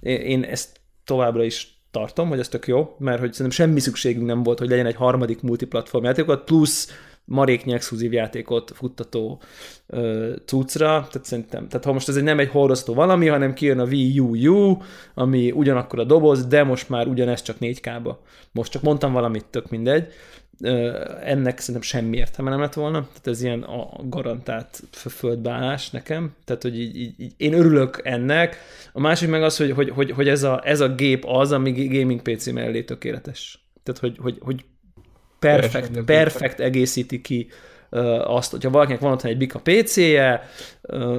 Én 0.00 0.42
ezt 0.42 0.80
továbbra 1.04 1.44
is 1.44 1.77
tartom, 1.98 2.28
hogy 2.28 2.38
ez 2.38 2.48
tök 2.48 2.66
jó, 2.66 2.94
mert 2.98 3.20
hogy 3.20 3.32
szerintem 3.32 3.66
semmi 3.66 3.80
szükségünk 3.80 4.26
nem 4.26 4.42
volt, 4.42 4.58
hogy 4.58 4.68
legyen 4.68 4.86
egy 4.86 4.94
harmadik 4.94 5.42
multiplatform 5.42 6.04
játékot, 6.04 6.44
plusz 6.44 6.88
maréknyi 7.24 7.72
exkluzív 7.72 8.12
játékot 8.12 8.72
futtató 8.74 9.40
ö, 9.86 10.32
cuccra, 10.44 10.86
tehát 10.86 11.24
szerintem, 11.24 11.68
tehát 11.68 11.84
ha 11.84 11.92
most 11.92 12.08
ez 12.08 12.16
egy, 12.16 12.22
nem 12.22 12.38
egy 12.38 12.48
hordozható 12.48 12.94
valami, 12.94 13.26
hanem 13.26 13.54
kijön 13.54 13.78
a 13.78 13.84
Wii 13.84 14.18
U 14.18 14.36
U, 14.48 14.76
ami 15.14 15.50
ugyanakkor 15.50 15.98
a 15.98 16.04
doboz, 16.04 16.46
de 16.46 16.64
most 16.64 16.88
már 16.88 17.06
ugyanez 17.06 17.42
csak 17.42 17.56
4K-ba. 17.60 18.16
Most 18.52 18.70
csak 18.70 18.82
mondtam 18.82 19.12
valamit, 19.12 19.44
tök 19.44 19.70
mindegy. 19.70 20.06
Ö, 20.06 20.12
ennek 21.22 21.58
szerintem 21.58 21.82
semmi 21.82 22.16
értelme 22.16 22.50
nem 22.50 22.60
lett 22.60 22.74
volna, 22.74 22.98
tehát 22.98 23.26
ez 23.26 23.42
ilyen 23.42 23.62
a 23.62 23.88
garantált 24.04 24.82
földbeállás 24.92 25.90
nekem, 25.90 26.34
tehát 26.44 26.62
hogy 26.62 26.80
így, 26.80 26.96
így, 26.96 27.20
így, 27.20 27.32
én 27.36 27.52
örülök 27.52 28.00
ennek. 28.02 28.56
A 28.92 29.00
másik 29.00 29.28
meg 29.28 29.42
az, 29.42 29.56
hogy, 29.56 29.70
hogy, 29.70 29.90
hogy, 29.90 30.10
hogy 30.10 30.28
ez, 30.28 30.42
a, 30.42 30.60
ez 30.64 30.80
a 30.80 30.94
gép 30.94 31.24
az, 31.24 31.52
ami 31.52 31.86
gaming 31.86 32.22
PC 32.22 32.46
mellé 32.46 32.82
tökéletes. 32.82 33.66
Tehát, 33.82 34.00
hogy, 34.00 34.16
hogy, 34.20 34.38
hogy 34.40 34.64
perfekt, 35.38 36.04
perfekt 36.04 36.60
egészíti 36.60 37.20
ki 37.20 37.48
azt, 38.24 38.50
hogyha 38.50 38.70
valakinek 38.70 39.00
van 39.00 39.12
otthon 39.12 39.30
egy 39.30 39.36
bika 39.36 39.60
PC-je, 39.62 40.42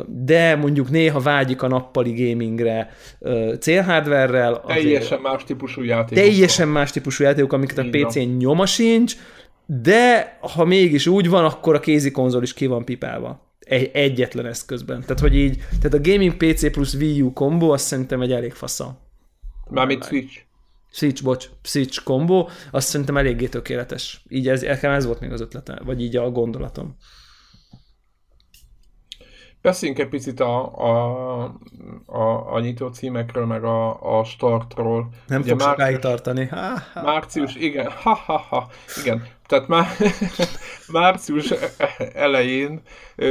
de 0.08 0.56
mondjuk 0.56 0.90
néha 0.90 1.20
vágyik 1.20 1.62
a 1.62 1.68
nappali 1.68 2.30
gamingre 2.30 2.90
célhardverrel, 3.60 4.62
Teljesen 4.68 5.20
más 5.22 5.44
típusú 5.44 5.84
játék. 5.84 6.18
teljesen 6.18 6.68
más 6.68 6.92
típusú 6.92 7.24
játékok, 7.24 7.54
amiket 7.54 7.78
a. 7.78 7.88
PC-n 7.92 8.36
nyoma 8.38 8.66
sincs, 8.66 9.16
de 9.66 10.38
ha 10.54 10.66
mégis 10.66 11.08
úgy 11.08 11.30
van, 11.30 11.46
akkor 11.46 11.76
a 11.76 11.80
kézi 11.80 12.12
konzol 12.12 12.42
is 12.44 12.54
ki 12.54 12.66
van 12.66 12.86
pipálva. 12.86 13.48
Egy, 13.60 13.90
egyetlen 13.94 14.46
eszközben. 14.46 15.02
Tehát, 15.02 15.20
hogy 15.20 15.36
így, 15.36 15.58
tehát 15.82 15.94
a 15.94 16.12
gaming 16.12 16.34
PC 16.36 16.72
plusz 16.72 16.94
Wii 16.94 17.22
U 17.22 17.34
kombó, 17.34 17.72
azt 17.72 17.86
szerintem 17.86 18.22
egy 18.22 18.32
elég 18.32 18.54
fasza. 18.54 19.00
Mármint 19.70 20.04
Switch. 20.04 20.38
Switch, 20.92 21.24
bocs, 21.24 21.50
Switch 21.64 22.04
kombó, 22.04 22.50
azt 22.72 22.88
szerintem 22.88 23.18
eléggé 23.18 23.48
tökéletes. 23.48 24.24
Így 24.30 24.48
ez, 24.48 24.62
nekem 24.62 24.92
ez 24.92 25.06
volt 25.06 25.20
még 25.20 25.32
az 25.32 25.42
ötlete, 25.42 25.82
vagy 25.86 26.02
így 26.02 26.16
a 26.16 26.30
gondolatom. 26.30 26.98
Beszéljünk 29.62 30.00
egy 30.02 30.08
picit 30.10 30.40
a, 30.40 30.78
a, 30.78 31.44
a, 32.06 32.54
a 32.54 32.60
nyitó 32.60 32.88
címekről, 32.88 33.46
meg 33.46 33.64
a, 33.64 34.18
a 34.20 34.24
startról. 34.24 35.10
Nem 35.28 35.42
Ugye 35.42 35.50
fog 35.52 35.60
sokáig 35.62 35.78
március- 35.78 36.02
tartani. 36.02 36.46
Ha, 36.48 36.58
ha. 36.94 37.02
Március, 37.02 37.56
igen, 37.56 37.92
ha, 38.04 38.14
ha, 38.14 38.38
ha, 38.38 38.68
igen. 39.04 39.28
Tehát 39.48 39.68
már 39.68 39.88
március 40.92 41.54
elején, 42.14 42.82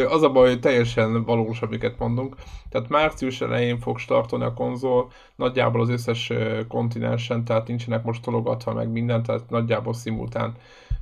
az 0.08 0.22
a 0.22 0.30
baj, 0.30 0.48
hogy 0.48 0.60
teljesen 0.60 1.24
valós, 1.24 1.60
amiket 1.62 1.98
mondunk. 1.98 2.36
Tehát 2.70 2.88
március 2.88 3.40
elején 3.40 3.78
fog 3.80 3.98
startolni 3.98 4.44
a 4.44 4.52
konzol, 4.54 5.10
nagyjából 5.36 5.80
az 5.80 5.88
összes 5.88 6.32
kontinensen, 6.68 7.44
tehát 7.44 7.66
nincsenek 7.66 8.04
most 8.04 8.22
tologatva 8.22 8.72
meg 8.74 8.88
minden, 8.88 9.22
tehát 9.22 9.50
nagyjából 9.50 9.94
szimultán 9.94 10.54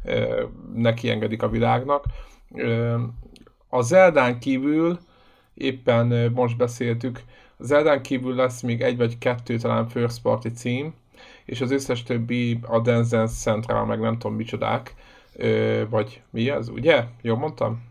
ö, 0.04 0.44
nekiengedik 0.74 1.42
a 1.42 1.48
világnak. 1.48 2.04
A 3.68 3.82
Zeldán 3.82 4.38
kívül, 4.38 4.98
éppen 5.56 6.32
most 6.34 6.56
beszéltük, 6.56 7.22
a 7.58 7.64
Zeldán 7.64 8.02
kívül 8.02 8.34
lesz 8.34 8.60
még 8.60 8.80
egy 8.80 8.96
vagy 8.96 9.18
kettő 9.18 9.56
talán 9.56 9.88
first 9.88 10.22
party 10.22 10.48
cím, 10.48 10.94
és 11.44 11.60
az 11.60 11.70
összes 11.70 12.02
többi 12.02 12.58
a 12.62 12.80
Dance 12.80 13.26
Central, 13.26 13.84
meg 13.84 14.00
nem 14.00 14.18
tudom 14.18 14.36
micsodák, 14.36 14.94
ö, 15.36 15.82
vagy 15.90 16.22
mi 16.30 16.50
ez, 16.50 16.68
ugye? 16.68 17.04
Jól 17.22 17.36
mondtam? 17.36 17.84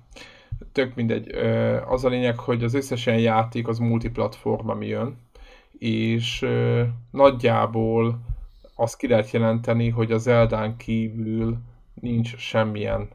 Tök 0.71 0.95
mindegy. 0.95 1.29
Ö, 1.31 1.81
az 1.87 2.05
a 2.05 2.09
lényeg, 2.09 2.39
hogy 2.39 2.63
az 2.63 2.73
összes 2.73 3.05
ilyen 3.05 3.19
játék 3.19 3.67
az 3.67 3.77
multiplatform, 3.77 4.69
ami 4.69 4.87
jön, 4.87 5.17
és 5.79 6.41
ö, 6.41 6.83
nagyjából 7.11 8.19
azt 8.75 8.97
ki 8.97 9.07
lehet 9.07 9.31
jelenteni, 9.31 9.89
hogy 9.89 10.11
az 10.11 10.27
Eldán 10.27 10.77
kívül 10.77 11.57
nincs 11.93 12.35
semmilyen 12.37 13.09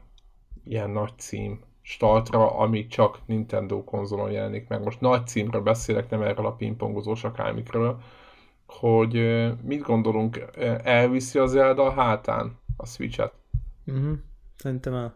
ilyen 0.63 0.89
nagy 0.89 1.11
cím 1.17 1.59
startra, 1.91 2.57
ami 2.57 2.87
csak 2.87 3.19
Nintendo 3.25 3.83
konzolon 3.83 4.31
jelenik 4.31 4.67
meg. 4.67 4.83
Most 4.83 5.01
nagy 5.01 5.27
címről 5.27 5.61
beszélek, 5.61 6.09
nem 6.09 6.21
erről 6.21 6.45
a 6.45 6.51
pingpongozós 6.51 7.23
akármikről, 7.23 7.99
hogy 8.65 9.13
mit 9.63 9.81
gondolunk, 9.81 10.45
elviszi 10.83 11.39
az 11.39 11.51
Zelda 11.51 11.83
a 11.83 11.91
hátán 11.91 12.59
a 12.77 12.85
Switch-et? 12.85 13.33
Uh-huh. 13.85 14.17
Szerintem 14.57 14.93
el. 14.93 15.15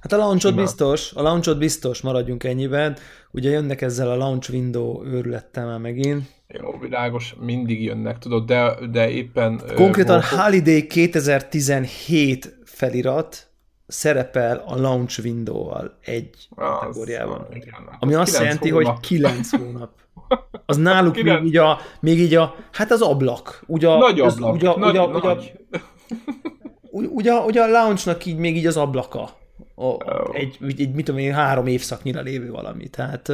Hát 0.00 0.12
a 0.12 0.16
launchot 0.16 0.50
Simán. 0.50 0.64
biztos, 0.64 1.12
a 1.12 1.22
launchot 1.22 1.58
biztos, 1.58 2.00
maradjunk 2.00 2.44
ennyiben. 2.44 2.96
Ugye 3.30 3.50
jönnek 3.50 3.80
ezzel 3.80 4.10
a 4.10 4.16
launch 4.16 4.50
window 4.50 5.04
őrülettel 5.04 5.66
már 5.66 5.78
megint. 5.78 6.34
Jó, 6.48 6.78
világos, 6.78 7.34
mindig 7.40 7.82
jönnek, 7.82 8.18
tudod, 8.18 8.46
de, 8.46 8.86
de 8.90 9.10
éppen... 9.10 9.60
Konkrétan 9.74 10.20
Volvo- 10.20 10.44
Holiday 10.44 10.86
2017 10.86 12.58
felirat 12.64 13.50
szerepel 13.86 14.62
a 14.66 14.76
launch 14.80 15.20
window-val 15.24 15.98
egy 16.04 16.48
Az- 16.50 16.78
kategóriában. 16.78 17.46
igen, 17.52 17.74
hát 17.88 17.96
Ami 17.98 18.14
az 18.14 18.20
azt 18.20 18.30
kilenc 18.36 18.44
jelenti, 18.44 18.70
hónap. 18.70 18.92
hogy 18.96 19.06
9 19.06 19.50
hónap. 19.56 19.90
Az 20.66 20.76
náluk 20.76 21.12
Kilenc. 21.12 21.38
még 21.40 21.48
így 21.48 21.56
a, 21.56 21.78
még 22.00 22.18
így 22.18 22.34
a, 22.34 22.54
hát 22.72 22.90
az 22.90 23.00
ablak. 23.02 23.62
Ugye, 23.66 23.88
a- 23.88 23.98
Nagy 23.98 24.20
az- 24.20 24.34
ablak, 24.34 24.54
Ugye, 24.54 24.76
nagy, 24.76 24.98
ugye, 24.98 25.18
nagy. 25.20 25.52
Ugye, 26.90 27.08
ugye, 27.08 27.32
ugye 27.40 27.62
a 27.62 27.66
launchnak 27.68 28.24
így 28.26 28.36
még 28.36 28.56
így 28.56 28.66
az 28.66 28.76
ablaka. 28.76 29.30
A, 29.74 29.84
Ó. 29.84 29.98
egy, 30.32 30.56
egy, 30.60 30.94
mit 30.94 31.04
tudom 31.04 31.20
én, 31.20 31.32
három 31.34 31.66
évszaknyira 31.66 32.20
lévő 32.20 32.50
valami. 32.50 32.88
Tehát 32.88 33.28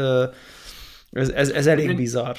ez, 1.11 1.29
ez, 1.29 1.51
ez 1.51 1.67
elég 1.67 1.89
Egy- 1.89 1.97
bizarr. 1.97 2.37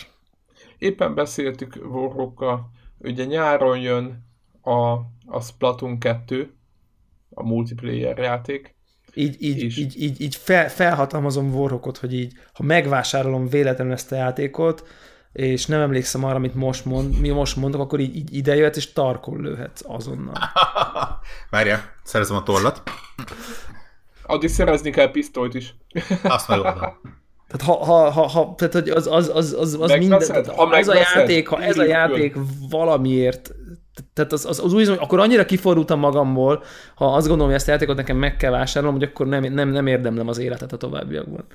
Éppen 0.77 1.13
beszéltük 1.15 1.75
Warhawkkal, 1.91 2.69
ugye 2.99 3.25
nyáron 3.25 3.77
jön 3.79 4.25
a, 4.61 4.71
a 5.25 5.41
Splatoon 5.41 5.99
2, 5.99 6.53
a 7.33 7.43
multiplayer 7.43 8.17
játék, 8.17 8.75
Így, 9.13 9.35
így, 9.39 9.63
És- 9.63 9.77
így, 9.77 10.01
így, 10.01 10.21
így 10.21 10.35
fel, 10.35 10.69
felhatalmazom 10.69 11.53
Warhawkot, 11.53 11.97
hogy 11.97 12.13
így, 12.13 12.33
ha 12.53 12.63
megvásárolom 12.63 13.47
véletlenül 13.47 13.93
ezt 13.93 14.11
a 14.11 14.15
játékot, 14.15 14.87
és 15.33 15.65
nem 15.65 15.79
emlékszem 15.79 16.23
arra, 16.23 16.35
amit 16.35 16.55
most, 16.55 16.85
mond, 16.85 17.19
mi 17.19 17.29
most 17.29 17.55
mondok, 17.55 17.81
akkor 17.81 17.99
így, 17.99 18.15
így 18.15 18.35
ide 18.35 18.55
jöhet, 18.55 18.75
és 18.75 18.93
tarkon 18.93 19.41
lőhetsz 19.41 19.81
azonnal. 19.87 20.33
Várja, 21.49 21.83
szerezem 22.03 22.35
a 22.35 22.43
tollat. 22.43 22.81
addig 24.23 24.49
szerezni 24.49 24.89
kell 24.89 25.11
pisztolyt 25.11 25.53
is. 25.53 25.75
Azt 26.23 26.47
megoldom. 26.47 27.01
Tehát 27.47 27.65
ha, 27.65 27.85
ha, 27.85 28.09
ha, 28.09 28.27
ha 28.27 28.53
tehát 28.57 28.73
hogy 28.73 28.89
az, 28.89 29.07
az, 29.07 29.29
az, 29.33 29.53
az, 29.53 29.77
az 29.79 29.91
minden, 29.91 30.19
tehát 30.19 30.47
Ha 30.47 30.77
ez 30.77 30.87
a 30.87 30.95
játék, 30.95 31.47
ha 31.47 31.61
ez 31.61 31.77
a 31.77 31.83
játék 31.85 32.35
valamiért, 32.69 33.55
tehát 34.13 34.31
az, 34.31 34.45
az, 34.45 34.59
az 34.59 34.73
úgy, 34.73 34.87
hogy 34.87 34.97
akkor 34.99 35.19
annyira 35.19 35.45
kifordultam 35.45 35.99
magamból, 35.99 36.63
ha 36.95 37.05
azt 37.05 37.27
gondolom, 37.27 37.47
hogy 37.47 37.55
ezt 37.59 37.67
a 37.67 37.71
játékot 37.71 37.95
nekem 37.95 38.17
meg 38.17 38.37
kell 38.37 38.51
vásárolnom, 38.51 38.99
hogy 38.99 39.07
akkor 39.07 39.27
nem, 39.27 39.53
nem, 39.53 39.69
nem 39.69 39.87
érdemlem 39.87 40.27
az 40.27 40.37
életet 40.37 40.73
a 40.73 40.77
továbbiakban. 40.77 41.45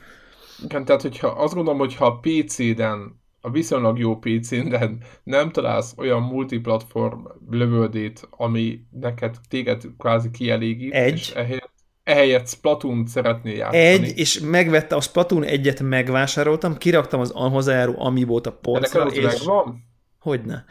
Igen, 0.65 0.85
tehát 0.85 1.03
hogyha 1.03 1.29
azt 1.29 1.55
gondolom, 1.55 1.79
hogy 1.79 1.95
ha 1.95 2.07
a 2.07 2.21
PC-den 2.21 3.21
a 3.41 3.51
viszonylag 3.51 3.99
jó 3.99 4.19
PC-n, 4.19 4.69
de 4.69 4.91
nem 5.23 5.51
találsz 5.51 5.95
olyan 5.97 6.23
multiplatform 6.23 7.21
lövöldét, 7.51 8.29
ami 8.31 8.81
neked 8.91 9.37
téged 9.49 9.83
kvázi 9.99 10.31
kielégít, 10.31 10.93
Egy. 10.93 11.15
és 11.15 11.31
ehelyett, 11.31 11.73
ehelyett 12.03 12.49
Splatoon 12.49 13.07
szeretnél 13.07 13.55
játszani. 13.57 13.83
Egy, 13.83 14.19
és 14.19 14.41
megvette 14.41 14.97
a 14.97 15.01
Splatoon 15.01 15.45
egyet, 15.45 15.81
megvásároltam, 15.81 16.77
kiraktam 16.77 17.21
az 17.21 17.31
hozzájáró 17.31 17.95
Amiibót 17.99 18.47
a 18.47 18.51
De 18.51 18.71
neked 18.71 18.91
polcra, 18.91 19.05
az 19.05 19.17
és... 19.17 19.25
megvan? 19.25 19.85
Hogyne. 20.21 20.65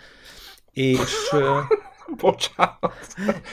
És, 0.77 0.99
Bocsánat. 2.21 2.93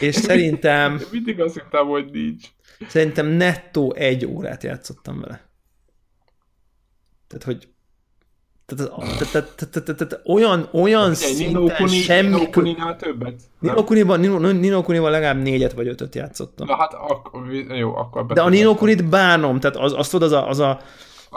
és 0.00 0.14
szerintem, 0.14 1.00
Mindig 1.10 1.40
azt 1.40 1.54
hittem, 1.54 1.87
hogy 1.87 2.10
nincs. 2.12 2.46
szerintem 2.88 3.26
nettó 3.26 3.92
egy 3.92 4.26
órát 4.26 4.62
játszottam 4.62 5.20
vele. 5.20 5.48
Tehát, 7.26 7.44
hogy 7.44 7.68
tehát, 8.66 10.12
az- 10.12 10.20
olyan, 10.24 10.68
olyan 10.72 11.14
szinten 11.14 11.88
semmi... 11.88 12.28
Nino 12.28 12.50
Kuninál 12.50 12.96
többet? 12.96 13.40
Nem? 13.58 13.74
Nino 13.74 13.84
Kuniban, 13.84 14.20
Nino, 14.20 14.38
Nino 14.38 14.82
Kuniban 14.82 15.10
legalább 15.10 15.42
négyet 15.42 15.72
vagy 15.72 15.88
ötöt 15.88 16.14
játszottam. 16.14 16.66
Na 16.66 16.76
hát 16.76 16.92
akkor, 16.92 17.52
jó, 17.52 17.96
akkor 17.96 18.26
De 18.26 18.42
a 18.42 18.48
Nino 18.48 18.74
Kunit 18.74 19.08
bánom, 19.08 19.60
tehát 19.60 19.76
az, 19.76 19.92
azt 19.92 20.10
tudod, 20.10 20.32
az 20.32 20.42
a, 20.42 20.48
az 20.48 20.58
a 20.58 20.80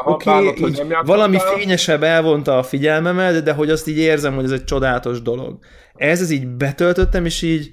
oké, 0.05 0.29
okay, 0.29 0.73
valami 1.05 1.37
fényesebb 1.55 2.03
elvonta 2.03 2.57
a 2.57 2.63
figyelmemet, 2.63 3.43
de 3.43 3.53
hogy 3.53 3.69
azt 3.69 3.87
így 3.87 3.97
érzem, 3.97 4.35
hogy 4.35 4.43
ez 4.43 4.51
egy 4.51 4.63
csodálatos 4.63 5.21
dolog. 5.21 5.57
Ez, 5.95 6.21
ez 6.21 6.29
így 6.29 6.47
betöltöttem, 6.47 7.25
és 7.25 7.41
így 7.41 7.71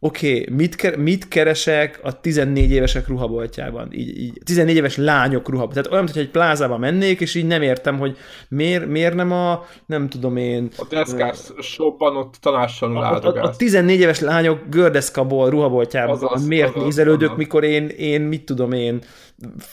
oké, 0.00 0.40
okay, 0.40 0.56
mit, 0.56 0.74
ke- 0.76 0.96
mit 0.96 1.28
keresek 1.28 2.00
a 2.02 2.20
14 2.20 2.70
évesek 2.70 3.08
ruhaboltjában? 3.08 3.88
Így, 3.92 4.18
így, 4.18 4.40
14 4.44 4.76
éves 4.76 4.96
lányok 4.96 5.48
ruhaboltjában. 5.48 5.72
Tehát 5.72 5.90
olyan, 5.90 6.04
mintha 6.04 6.20
egy 6.20 6.30
plázába 6.30 6.78
mennék, 6.78 7.20
és 7.20 7.34
így 7.34 7.46
nem 7.46 7.62
értem, 7.62 7.98
hogy 7.98 8.16
miért, 8.48 8.86
miért 8.86 9.14
nem 9.14 9.32
a, 9.32 9.66
nem 9.86 10.08
tudom 10.08 10.36
én, 10.36 10.68
A 10.76 10.86
deszkás 10.88 11.38
shopban 11.60 12.16
ott 12.16 12.34
tanácstalanul 12.40 13.02
a, 13.02 13.06
a, 13.06 13.10
a 13.10 13.14
áldogálsz. 13.14 13.56
14 13.56 14.00
éves 14.00 14.20
lányok 14.20 14.60
gördeszkaból 14.70 15.50
ruhaboltjában 15.50 16.14
Azaz, 16.14 16.46
miért 16.46 16.68
azaz, 16.68 16.82
nézelődök, 16.82 17.28
azaz. 17.28 17.38
mikor 17.38 17.64
én, 17.64 17.88
én, 17.88 18.20
mit 18.20 18.44
tudom 18.44 18.72
én, 18.72 18.98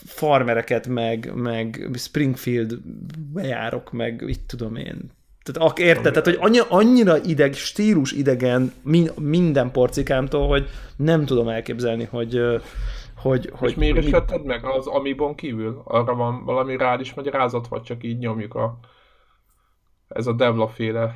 farmereket, 0.05 0.87
meg, 0.87 1.31
meg 1.35 1.89
Springfield 1.93 2.77
bejárok, 3.33 3.91
meg 3.91 4.23
mit 4.25 4.41
tudom 4.47 4.75
én. 4.75 5.15
Tehát 5.51 5.69
ak, 5.71 5.79
érted? 5.79 6.11
Tehát, 6.13 6.25
hogy 6.25 6.37
annyira, 6.39 6.65
annyira 6.69 7.17
ideg, 7.23 7.53
stílus 7.53 8.11
idegen 8.11 8.73
min, 8.81 9.09
minden 9.19 9.71
porcikámtól, 9.71 10.47
hogy 10.47 10.69
nem 10.95 11.25
tudom 11.25 11.47
elképzelni, 11.47 12.03
hogy, 12.03 12.41
hogy, 13.15 13.51
hogy 13.53 13.69
És 13.69 13.75
miért 13.75 13.97
is 13.97 14.09
vetted 14.09 14.45
meg 14.45 14.65
az 14.65 14.87
Amibon 14.87 15.35
kívül? 15.35 15.81
Arra 15.83 16.15
van 16.15 16.45
valami 16.45 16.77
rád 16.77 16.99
is 16.99 17.13
magyarázat, 17.13 17.67
vagy 17.67 17.81
csak 17.81 18.03
így 18.03 18.17
nyomjuk 18.17 18.55
a... 18.55 18.79
Ez 20.07 20.27
a 20.27 20.33
Devla 20.33 20.67
féle. 20.67 21.15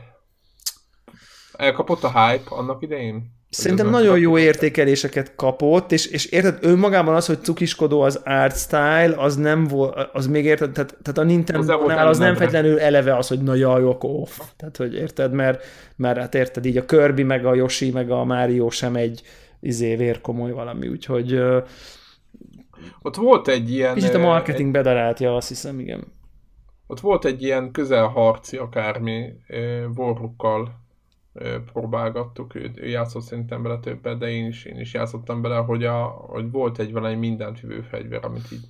Elkapott 1.54 2.04
a 2.04 2.28
hype 2.28 2.56
annak 2.56 2.82
idején? 2.82 3.40
Szerintem 3.51 3.89
nagyon 3.89 4.19
jó 4.19 4.37
értékeléseket 4.37 5.35
kapott, 5.35 5.91
és, 5.91 6.05
és 6.05 6.25
érted, 6.25 6.57
önmagában 6.61 7.15
az, 7.15 7.25
hogy 7.25 7.41
cukiskodó 7.41 8.01
az 8.01 8.21
art 8.25 8.57
style, 8.57 9.13
az 9.17 9.35
nem 9.35 9.67
volt, 9.67 10.09
az 10.13 10.27
még 10.27 10.45
érted, 10.45 10.71
tehát, 10.71 10.97
tehát 11.01 11.17
a 11.17 11.23
Nintendo-nál 11.23 12.07
az 12.07 12.17
nem 12.17 12.35
feltétlenül 12.35 12.79
eleve 12.79 13.15
az, 13.15 13.27
hogy 13.27 13.41
na 13.41 13.55
jaj, 13.55 13.83
off. 13.83 14.39
Tehát, 14.57 14.77
hogy 14.77 14.93
érted, 14.93 15.33
mert, 15.33 15.63
mert 15.95 16.17
hát 16.17 16.35
érted, 16.35 16.65
így 16.65 16.77
a 16.77 16.85
Kirby, 16.85 17.23
meg 17.23 17.45
a 17.45 17.55
Yoshi, 17.55 17.91
meg 17.91 18.11
a 18.11 18.23
Mario 18.23 18.69
sem 18.69 18.95
egy 18.95 19.21
izé 19.59 19.95
vérkomoly 19.95 20.51
valami, 20.51 20.87
úgyhogy 20.87 21.33
Ott 23.01 23.15
volt 23.15 23.47
egy 23.47 23.71
ilyen... 23.71 23.93
kicsit 23.93 24.13
a 24.13 24.19
marketing 24.19 24.71
bedaráltja, 24.71 25.35
azt 25.35 25.47
hiszem, 25.47 25.79
igen. 25.79 26.03
Ott 26.87 26.99
volt 26.99 27.25
egy 27.25 27.43
ilyen 27.43 27.71
közelharci 27.71 28.57
akármi 28.57 29.33
ö, 29.47 29.85
próbálgattuk, 31.74 32.56
ő, 32.56 32.72
játszott 32.76 33.24
szerintem 33.24 33.63
bele 33.63 33.78
többet, 33.78 34.17
de 34.17 34.30
én 34.30 34.46
is, 34.46 34.65
én 34.65 34.80
is 34.80 34.94
játszottam 34.94 35.41
bele, 35.41 35.56
hogy, 35.56 35.84
a, 35.84 36.04
hogy 36.04 36.52
volt 36.52 36.80
egy 36.80 36.91
valami 36.91 37.15
mindent 37.15 37.60
fegyver, 37.89 38.26
amit 38.26 38.52
így 38.52 38.63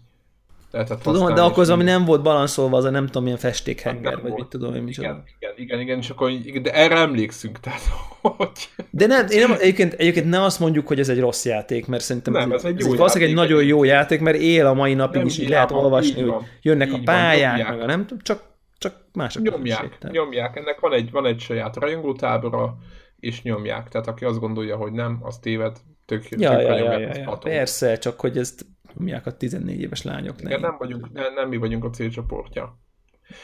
lehetett 0.72 1.02
Tudom, 1.02 1.34
de 1.34 1.42
akkor 1.42 1.60
az, 1.60 1.70
ami 1.70 1.84
nem 1.84 2.06
volt 2.06 2.22
balanszolva, 2.22 2.78
az 2.78 2.84
a 2.84 2.90
nem 2.90 3.06
tudom, 3.06 3.24
milyen 3.24 3.38
festékhenger, 3.38 4.14
vagy 4.14 4.22
volt. 4.22 4.36
mit 4.36 4.48
tudom 4.48 4.76
én 4.76 4.82
micsoda. 4.82 5.08
Igen, 5.08 5.24
igen, 5.40 5.54
igen, 5.58 5.80
igen, 5.80 5.98
és 5.98 6.10
akkor 6.10 6.32
de 6.62 6.74
erre 6.74 6.96
emlékszünk, 6.96 7.60
tehát 7.64 7.82
hogy... 8.22 8.70
De 8.90 9.06
nem, 9.06 9.26
én 9.30 9.40
nem, 9.40 9.58
egyébként, 9.60 9.94
egyébként 9.94 10.30
nem 10.30 10.42
azt 10.42 10.60
mondjuk, 10.60 10.88
hogy 10.88 11.00
ez 11.00 11.10
egy 11.10 11.20
rossz 11.20 11.46
játék, 11.46 11.88
mert 11.88 12.04
szerintem 12.04 12.34
Nem, 12.34 12.52
ez 12.52 12.64
egy 12.64 12.80
jó 12.80 12.94
valószínűleg 12.94 13.32
egy 13.32 13.38
játék. 13.38 13.50
nagyon 13.50 13.68
jó 13.68 13.84
játék, 13.84 14.20
mert 14.20 14.38
él 14.38 14.66
a 14.66 14.74
mai 14.74 14.94
napig 14.94 15.18
Nem, 15.18 15.26
is, 15.26 15.38
így 15.38 15.50
lehet 15.50 15.72
olvasni, 15.72 16.24
van. 16.24 16.34
hogy 16.34 16.46
jönnek 16.62 16.94
a 16.94 17.00
pályák, 17.04 17.70
meg 17.70 17.82
a 17.82 17.86
nem 17.86 18.02
tudom, 18.02 18.24
csak, 18.24 18.44
csak 18.82 19.06
mások. 19.14 19.44
Nyomják, 19.44 19.98
Tehát- 19.98 20.16
nyomják, 20.16 20.56
ennek 20.56 20.80
van 20.80 20.94
egy, 20.94 21.12
van 21.12 21.26
egy 21.26 21.40
saját 21.40 21.76
rajongótábora, 21.76 22.78
és 23.20 23.42
nyomják, 23.42 23.90
tehát 23.90 24.08
aki 24.08 24.26
azt 24.26 24.40
gondolja, 24.40 24.76
hogy 24.76 24.92
nem, 24.92 25.20
az 25.22 25.40
téved, 25.40 25.78
tök, 26.06 26.30
Ja, 26.30 26.38
tökre 26.38 26.62
ja, 26.62 26.76
ja, 26.76 26.90
nyomják 26.92 27.16
ja, 27.16 27.22
ja. 27.22 27.38
Persze, 27.38 27.98
csak 27.98 28.20
hogy 28.20 28.38
ezt 28.38 28.66
nyomják 28.98 29.26
a 29.26 29.38
14 29.38 29.82
éves 29.82 30.02
lányok. 30.02 30.42
Igen, 30.42 30.60
Nem. 30.60 30.76
vagyunk, 30.80 31.12
nem, 31.12 31.34
nem 31.34 31.50
mi 31.50 31.58
vagyunk 31.58 31.84
a 31.84 31.90
célcsoportja. 31.90 32.80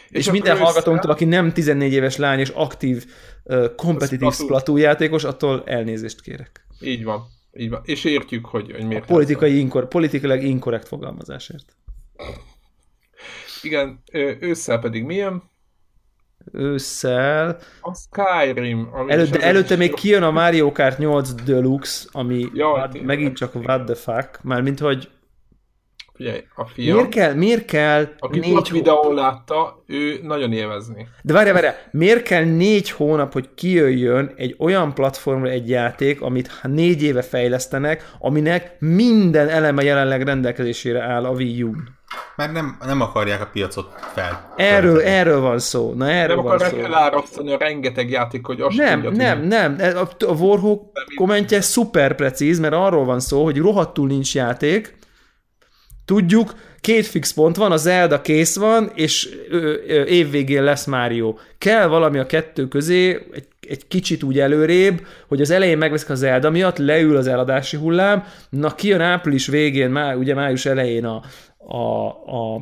És, 0.10 0.18
és 0.18 0.32
minden 0.32 0.58
hallgatónktól, 0.58 1.12
aki 1.12 1.26
nem 1.26 1.52
14 1.52 1.94
éves 1.94 2.18
lány 2.18 2.40
és 2.40 2.50
aktív, 2.50 3.06
kompetitív. 3.76 4.32
Splatoon 4.32 4.80
játékos, 4.80 5.24
attól 5.24 5.64
elnézést 5.66 6.22
kérek. 6.22 6.66
Így 6.82 7.04
van. 7.04 7.24
Így 7.54 7.70
van. 7.70 7.82
És 7.84 8.04
értjük, 8.04 8.46
hogy, 8.46 8.72
hogy 8.72 8.86
miért. 8.86 9.04
A 9.04 9.14
politikai 9.14 9.60
inkor, 9.60 9.88
politikailag 9.88 10.44
inkorrekt 10.44 10.88
fogalmazásért. 10.88 11.76
Igen, 13.68 14.04
ősszel 14.40 14.80
pedig 14.80 15.04
milyen? 15.04 15.44
Ősszel. 16.52 17.58
A 17.82 17.94
Skyrim. 17.96 18.90
Előtte 19.08 19.72
egy- 19.74 19.78
még 19.78 19.94
kijön 19.94 20.24
a 20.24 20.32
Mario 20.32 20.72
Kart 20.72 20.98
8 20.98 21.32
Deluxe, 21.34 22.08
ami 22.12 22.46
Jaj, 22.54 22.72
what, 22.72 22.92
tényleg. 22.92 23.08
megint 23.08 23.38
csak 23.38 23.56
what 23.56 23.86
the 23.86 23.96
fuck, 23.96 24.44
mármint 24.44 24.80
hogy 24.80 25.10
Figyelj, 26.14 26.44
a 26.56 26.66
fiam, 26.66 26.96
miért 26.96 27.10
kell, 27.10 27.34
miért 27.34 27.66
kell 27.66 28.08
aki 28.20 28.40
négy 28.40 28.54
négy 28.54 28.70
hó... 28.70 28.76
videón 28.76 29.14
látta, 29.14 29.84
ő 29.88 30.20
nagyon 30.22 30.54
élvezni. 30.54 31.08
De 31.24 31.34
várjál, 31.34 31.54
várjál, 31.54 31.76
miért 31.92 32.24
kell 32.24 32.44
négy 32.44 32.90
hónap, 32.90 33.34
hogy 33.34 33.54
kijöjjön 33.54 34.34
egy 34.36 34.56
olyan 34.60 34.94
platformra 34.94 35.50
egy 35.50 35.70
játék, 35.70 36.22
amit 36.22 36.52
négy 36.64 37.04
éve 37.04 37.22
fejlesztenek, 37.22 38.12
aminek 38.20 38.76
minden 38.80 39.50
eleme 39.50 39.84
jelenleg 39.84 40.22
rendelkezésére 40.22 41.02
áll 41.02 41.26
a 41.26 41.32
Wii 41.32 41.64
U-n? 41.64 41.97
Mert 42.36 42.52
nem, 42.52 42.78
nem 42.86 43.02
akarják 43.02 43.42
a 43.42 43.50
piacot 43.54 43.90
fel. 44.14 44.54
Erről, 44.56 44.94
tölteni. 44.94 45.16
erről 45.16 45.40
van 45.40 45.60
szó. 45.60 45.94
Na 45.94 46.10
erről 46.10 46.36
Nem 46.36 46.46
van 46.46 46.60
szó. 46.60 46.66
akarják 46.66 46.86
elárasztani 46.88 47.54
a 47.54 47.58
rengeteg 47.58 48.10
játék, 48.10 48.46
hogy 48.46 48.62
azt 48.62 48.78
Nem, 48.78 49.02
tudja, 49.02 49.34
nem, 49.36 49.76
nem. 49.76 49.98
A, 49.98 50.26
a 50.26 50.32
Warhawk 50.32 50.82
kommentje 51.16 51.62
szuper 51.62 52.16
precíz, 52.16 52.60
mert 52.60 52.74
arról 52.74 53.06
van 53.06 53.20
szó, 53.20 53.44
hogy 53.44 53.58
rohadtul 53.58 54.08
nincs 54.08 54.36
játék, 54.36 54.98
tudjuk, 56.06 56.54
két 56.82 57.06
fix 57.06 57.34
pont 57.34 57.56
van, 57.56 57.72
a 57.72 57.78
Zelda 57.78 58.22
kész 58.22 58.56
van, 58.56 58.92
és 58.96 59.30
évvégén 60.06 60.64
lesz 60.64 60.86
Mario. 60.86 61.36
Kell 61.58 61.88
valami 61.88 62.18
a 62.18 62.26
kettő 62.26 62.68
közé, 62.68 63.28
egy, 63.34 63.48
egy 63.68 63.88
kicsit 63.88 64.24
úgy 64.24 64.40
előrébb, 64.40 65.06
hogy 65.28 65.42
az 65.42 65.50
elején 65.50 65.78
megveszik 65.78 66.10
a 66.10 66.16
Zelda 66.16 66.50
miatt, 66.50 66.78
leül 66.78 67.18
az 67.18 67.28
eladási 67.28 67.78
hullám, 67.78 68.24
na 68.50 68.76
kijön 68.76 69.02
április 69.02 69.48
végén, 69.48 69.90
má, 69.90 70.16
ugye 70.16 70.34
május 70.34 70.66
elején 70.66 71.06
a, 71.06 71.22
a, 71.68 72.08
a 72.08 72.62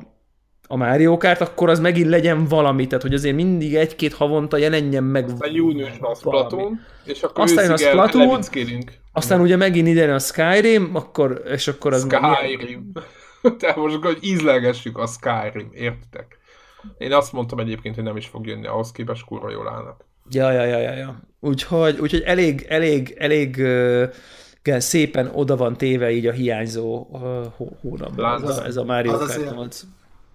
a 0.67 0.75
Mario 0.75 1.17
Kart, 1.17 1.41
akkor 1.41 1.69
az 1.69 1.79
megint 1.79 2.09
legyen 2.09 2.45
valami, 2.45 2.87
tehát 2.87 3.03
hogy 3.03 3.13
azért 3.13 3.35
mindig 3.35 3.75
egy-két 3.75 4.13
havonta 4.13 4.57
jelenjen 4.57 5.03
meg 5.03 5.23
Aztán 5.23 5.53
júniusban 5.53 6.11
a. 6.11 6.15
Splatoon, 6.15 6.79
és 7.03 7.23
akkor 7.23 7.43
Aztán 7.43 7.71
a 7.71 7.77
Splatoon. 7.77 8.39
Aztán 9.11 9.41
ugye 9.41 9.55
megint 9.55 9.87
ide 9.87 10.13
a 10.13 10.19
Skyrim, 10.19 10.89
akkor, 10.93 11.41
és 11.45 11.67
akkor 11.67 11.93
az... 11.93 12.07
Skyrim. 12.09 12.91
Tehát 13.59 13.75
most 13.75 13.95
hogy 13.95 14.17
ízlelgessük 14.21 14.97
a 14.97 15.07
Skyrim, 15.07 15.69
értitek? 15.73 16.37
Én 16.97 17.13
azt 17.13 17.33
mondtam 17.33 17.59
egyébként, 17.59 17.95
hogy 17.95 18.03
nem 18.03 18.17
is 18.17 18.27
fog 18.27 18.47
jönni, 18.47 18.67
ahhoz 18.67 18.91
képest 18.91 19.25
kurva 19.25 19.49
jól 19.51 19.69
állnak. 19.69 20.05
Ja, 20.29 20.51
ja, 20.51 20.63
ja, 20.63 20.79
ja, 20.79 20.93
ja. 20.93 21.19
Úgyhogy, 21.39 21.99
úgyhogy 21.99 22.21
elég, 22.21 22.65
elég, 22.69 23.15
elég 23.17 23.55
uh, 23.59 24.09
szépen 24.79 25.29
oda 25.33 25.55
van 25.55 25.77
téve 25.77 26.11
így 26.11 26.27
a 26.27 26.31
hiányzó 26.31 27.07
uh, 27.09 27.21
hó- 27.55 27.77
hónapban. 27.81 28.43
Ez 28.43 28.57
a, 28.57 28.65
ez 28.65 28.77
a 28.77 28.83
Mario 28.83 29.11
Az 29.11 29.17
Kart 29.19 29.31
azért- 29.31 29.51
8. 29.55 29.81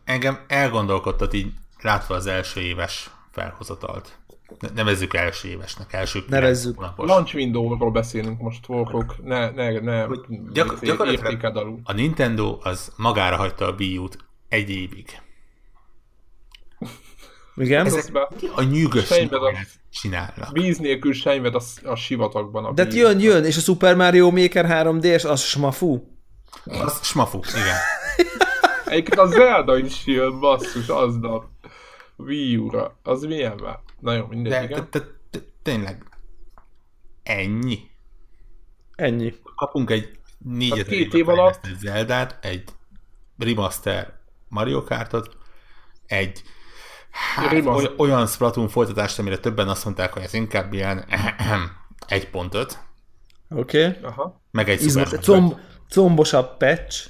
Engem 0.04 0.38
elgondolkodtat 0.48 1.34
így 1.34 1.52
látva 1.82 2.14
az 2.14 2.26
első 2.26 2.60
éves 2.60 3.10
felhozatalt. 3.30 4.18
Ne- 4.60 4.68
Nevezzük 4.74 5.14
első 5.14 5.48
évesnek, 5.48 5.92
első 5.92 6.24
Nevezzük. 6.28 6.76
hónapos. 6.76 7.08
Launch 7.08 7.34
window-ról 7.34 7.90
beszélünk 7.90 8.40
most, 8.40 8.68
Warhawk, 8.68 9.24
ne, 9.24 9.50
ne, 9.50 9.80
ne 9.80 10.02
Hogy 10.02 10.20
gyak- 10.52 10.80
gyakorlatilag-. 10.84 11.78
A 11.84 11.92
Nintendo 11.92 12.58
az 12.62 12.92
magára 12.96 13.36
hagyta 13.36 13.66
a 13.66 13.74
Wii 13.78 13.96
U-t 13.98 14.18
egy 14.48 14.70
évig. 14.70 15.20
Igen? 17.60 17.86
Ezek- 17.86 17.98
Ezek 18.16 18.50
a 18.54 18.62
nyűgös 18.62 19.08
csinálnak. 19.90 20.52
Víz 20.52 20.78
nélkül 20.78 21.12
sejmed 21.12 21.54
a, 21.54 21.60
a 21.84 21.94
sivatagban. 21.94 22.64
A 22.64 22.72
De 22.72 22.84
víz. 22.84 22.94
jön, 22.94 23.20
jön, 23.20 23.44
és 23.44 23.56
a 23.56 23.60
Super 23.60 23.96
Mario 23.96 24.30
Maker 24.30 24.66
3D-s, 24.68 25.24
az 25.24 25.40
smafu. 25.42 26.00
Az 26.64 27.00
smafu, 27.06 27.38
igen. 27.38 27.76
Egyébként 28.92 29.18
a 29.20 29.26
Zelda 29.26 29.78
is 29.78 30.06
jön, 30.06 30.40
basszus, 30.40 30.88
aznap. 30.88 31.44
Wii 32.16 32.56
U-ra. 32.56 32.98
Az 33.02 33.22
milyen 33.22 33.58
már? 33.62 33.78
Na 34.00 34.12
jó, 34.12 34.26
mindegy, 34.26 34.52
De, 34.52 34.62
igen. 34.64 34.88
tényleg 35.62 36.04
ennyi. 37.22 37.78
Ennyi. 38.94 39.34
Kapunk 39.56 39.90
egy 39.90 40.10
4000 40.38 40.78
Hát 40.78 40.86
két 40.94 41.14
év 41.14 41.28
alatt- 41.28 41.68
Zeldát, 41.80 42.38
egy 42.44 42.64
remaster 43.38 44.12
Mario 44.48 44.84
Kartot, 44.84 45.36
egy 46.06 46.42
hát, 47.10 47.52
Remaster. 47.52 47.90
oly- 47.90 47.94
olyan 47.98 48.26
Splatoon 48.26 48.68
folytatást, 48.68 49.18
amire 49.18 49.38
többen 49.38 49.68
azt 49.68 49.84
mondták, 49.84 50.12
hogy 50.12 50.22
ez 50.22 50.34
inkább 50.34 50.72
ilyen 50.72 51.04
1.5, 52.08 52.72
Oké. 53.56 53.86
Okay. 53.86 53.96
Aha. 54.02 54.40
meg 54.50 54.68
egy 54.68 54.82
Izmos, 54.84 55.08
comb, 55.08 55.54
combosabb 55.88 56.56
patch, 56.56 57.06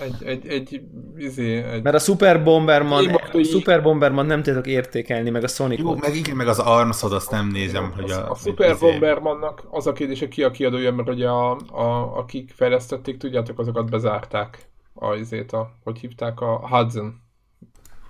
Egy, 0.00 0.22
egy, 0.24 0.46
egy, 0.46 0.80
izé, 1.16 1.62
egy... 1.62 1.82
mert 1.82 1.96
a 1.96 1.98
Super 1.98 2.42
Bomberman, 2.42 3.02
Én 3.02 3.14
a 3.14 3.42
Super 3.42 3.82
Bomberman 3.82 4.26
nem 4.26 4.42
tudok 4.42 4.66
értékelni, 4.66 5.30
meg 5.30 5.44
a 5.44 5.48
Sonicot. 5.48 5.84
Jó, 5.84 5.96
meg 5.96 6.14
igen, 6.14 6.36
meg 6.36 6.48
az 6.48 6.58
Armsod, 6.58 7.12
azt 7.12 7.30
nem 7.30 7.48
nézem, 7.48 7.92
hogy 7.92 8.10
a... 8.10 8.30
a, 8.30 8.34
Super 8.34 8.70
izé- 8.70 8.80
Bombermannak 8.80 9.66
az 9.70 9.86
a 9.86 9.92
kérdés, 9.92 10.18
hogy 10.18 10.28
ki 10.28 10.42
a 10.42 10.50
kiadója, 10.50 10.92
mert 10.92 11.08
ugye 11.08 11.28
a, 11.28 11.50
a, 11.72 12.16
akik 12.16 12.52
fejlesztették, 12.56 13.16
tudjátok, 13.16 13.58
azokat 13.58 13.90
bezárták 13.90 14.68
a, 14.94 15.14
izét, 15.14 15.52
a, 15.52 15.70
hogy 15.84 15.98
hívták, 15.98 16.40
a 16.40 16.68
Hudson 16.68 17.20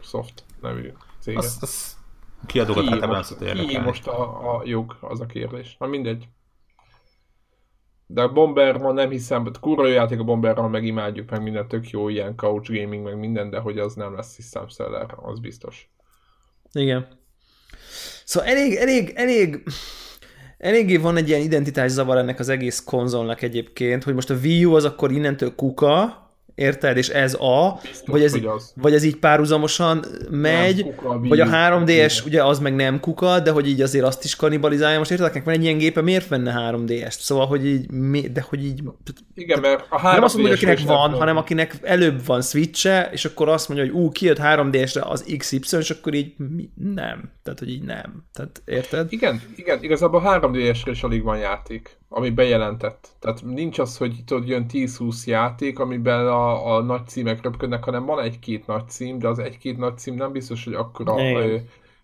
Soft 0.02 0.44
nevű 0.60 0.92
céget. 1.28 1.44
Az, 1.44 1.58
az 1.60 1.96
kiadókat 2.46 2.82
Ki 2.82 2.88
általában 2.88 3.16
most, 3.16 3.30
azt 3.30 3.66
ki 3.66 3.78
most 3.78 4.06
a, 4.06 4.54
a 4.56 4.62
jog, 4.64 4.96
az 5.00 5.20
a 5.20 5.26
kérdés. 5.26 5.76
Na 5.78 5.86
mindegy. 5.86 6.28
De 8.06 8.22
a 8.22 8.32
Bomberman 8.32 8.94
nem 8.94 9.10
hiszem, 9.10 9.44
hát 9.44 9.60
kurva 9.60 9.86
jó 9.86 9.92
játék 9.92 10.20
a 10.20 10.24
Bomberman, 10.24 10.70
meg 10.70 10.84
imádjuk, 10.84 11.30
meg 11.30 11.42
minden 11.42 11.68
tök 11.68 11.90
jó, 11.90 12.08
ilyen 12.08 12.36
couch 12.36 12.72
gaming, 12.72 13.04
meg 13.04 13.18
minden, 13.18 13.50
de 13.50 13.58
hogy 13.58 13.78
az 13.78 13.94
nem 13.94 14.14
lesz 14.14 14.34
system 14.34 14.68
seller, 14.68 15.14
az 15.16 15.38
biztos. 15.38 15.90
Igen. 16.72 17.06
Szóval 18.24 18.48
elég, 18.48 18.74
elég, 18.74 19.12
elég, 19.14 19.62
eléggé 20.58 20.96
van 20.96 21.16
egy 21.16 21.28
ilyen 21.28 21.40
identitászavar 21.40 22.16
ennek 22.16 22.38
az 22.38 22.48
egész 22.48 22.84
konzolnak 22.84 23.42
egyébként, 23.42 24.04
hogy 24.04 24.14
most 24.14 24.30
a 24.30 24.34
Wii 24.34 24.64
U 24.64 24.74
az 24.74 24.84
akkor 24.84 25.12
innentől 25.12 25.54
kuka, 25.54 26.27
érted, 26.58 26.96
és 26.96 27.08
ez 27.08 27.34
a, 27.34 27.78
Biztos, 27.82 28.08
vagy 28.08 28.22
ez, 28.22 28.36
vagy 28.74 28.94
ez 28.94 29.02
így 29.02 29.16
párhuzamosan 29.16 30.04
megy, 30.30 30.82
kuka 30.82 31.18
vagy 31.18 31.40
a 31.40 31.46
U. 31.46 31.50
3DS, 31.52 32.26
ugye 32.26 32.44
az 32.44 32.58
meg 32.58 32.74
nem 32.74 33.00
kuka, 33.00 33.40
de 33.40 33.50
hogy 33.50 33.68
így 33.68 33.80
azért 33.80 34.04
azt 34.04 34.24
is 34.24 34.36
kanibalizálja. 34.36 34.98
Most 34.98 35.10
érted, 35.10 35.44
van 35.44 35.54
egy 35.54 35.62
ilyen 35.62 35.78
gépe, 35.78 36.00
miért 36.00 36.28
venne 36.28 36.72
3DS-t? 36.72 37.18
Szóval, 37.18 37.46
hogy 37.46 37.66
így, 37.66 37.90
mi, 37.90 38.20
de 38.20 38.46
hogy 38.48 38.64
így, 38.64 38.82
Igen, 39.34 39.60
mert 39.60 39.86
a 39.88 39.98
3 39.98 40.14
nem 40.14 40.24
azt 40.24 40.34
mondom, 40.34 40.52
hogy 40.52 40.64
akinek 40.64 40.86
van, 40.86 41.10
hanem 41.10 41.36
akinek 41.36 41.76
előbb 41.82 42.24
van 42.26 42.42
switche, 42.42 43.08
és 43.12 43.24
akkor 43.24 43.48
azt 43.48 43.68
mondja, 43.68 43.86
hogy 43.86 44.02
ú, 44.02 44.10
kijött 44.10 44.38
3DS-re 44.42 45.02
az 45.02 45.24
XY, 45.38 45.60
és 45.78 45.90
akkor 45.90 46.14
így 46.14 46.34
mi? 46.36 46.70
nem. 46.74 47.30
Tehát, 47.42 47.58
hogy 47.58 47.70
így 47.70 47.82
nem. 47.82 48.24
Tehát, 48.32 48.62
érted? 48.64 49.12
Igen, 49.12 49.42
igen, 49.56 49.82
igazából 49.82 50.22
3DS-re 50.24 50.90
is 50.90 51.02
alig 51.02 51.22
van 51.22 51.38
játék, 51.38 51.97
ami 52.08 52.30
bejelentett. 52.30 53.08
Tehát 53.18 53.42
nincs 53.44 53.78
az, 53.78 53.96
hogy 53.96 54.14
tudod, 54.26 54.48
jön 54.48 54.66
10-20 54.72 55.24
játék, 55.24 55.78
amiben 55.78 56.26
a, 56.26 56.74
a 56.74 56.82
nagy 56.82 57.06
címek 57.06 57.42
röpködnek, 57.42 57.84
hanem 57.84 58.04
van 58.04 58.22
egy-két 58.22 58.66
nagy 58.66 58.88
cím, 58.88 59.18
de 59.18 59.28
az 59.28 59.38
egy-két 59.38 59.78
nagy 59.78 59.98
cím 59.98 60.14
nem 60.14 60.32
biztos, 60.32 60.64
hogy 60.64 60.74
akkora 60.74 61.20
ö, 61.20 61.56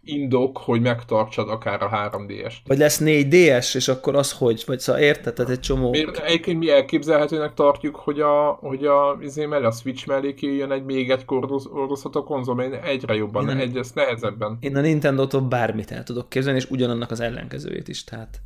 indok, 0.04 0.58
hogy 0.58 0.80
megtartsad 0.80 1.48
akár 1.48 1.82
a 1.82 2.10
3DS-t. 2.10 2.56
Vagy 2.66 2.78
lesz 2.78 3.00
4DS, 3.04 3.76
és 3.76 3.88
akkor 3.88 4.16
az 4.16 4.32
hogy? 4.32 4.62
Vagy 4.66 4.80
szóval 4.80 5.02
érted? 5.02 5.34
Tehát 5.34 5.50
egy 5.50 5.60
csomó... 5.60 5.90
Miért, 5.90 6.18
egyébként 6.18 6.58
mi 6.58 6.70
elképzelhetőnek 6.70 7.54
tartjuk, 7.54 7.96
hogy 7.96 8.20
a, 8.20 8.58
hogy 8.60 8.84
a, 8.86 9.18
izé 9.20 9.46
mellé, 9.46 9.64
a 9.64 9.70
Switch 9.70 10.08
mellé 10.08 10.34
kijön 10.34 10.72
egy 10.72 10.84
még 10.84 11.10
egy 11.10 11.22
hordozható 11.26 12.24
konzol, 12.24 12.54
mert 12.54 12.86
egyre 12.86 13.14
jobban, 13.14 13.42
Igen. 13.42 13.58
egyre 13.58 13.82
nehezebben. 13.94 14.56
Én 14.60 14.76
a 14.76 14.80
Nintendo-tól 14.80 15.40
bármit 15.40 15.90
el 15.90 16.02
tudok 16.02 16.28
képzelni, 16.28 16.58
és 16.58 16.70
ugyanannak 16.70 17.10
az 17.10 17.20
ellenkezőjét 17.20 17.88
is, 17.88 18.04
tehát... 18.04 18.40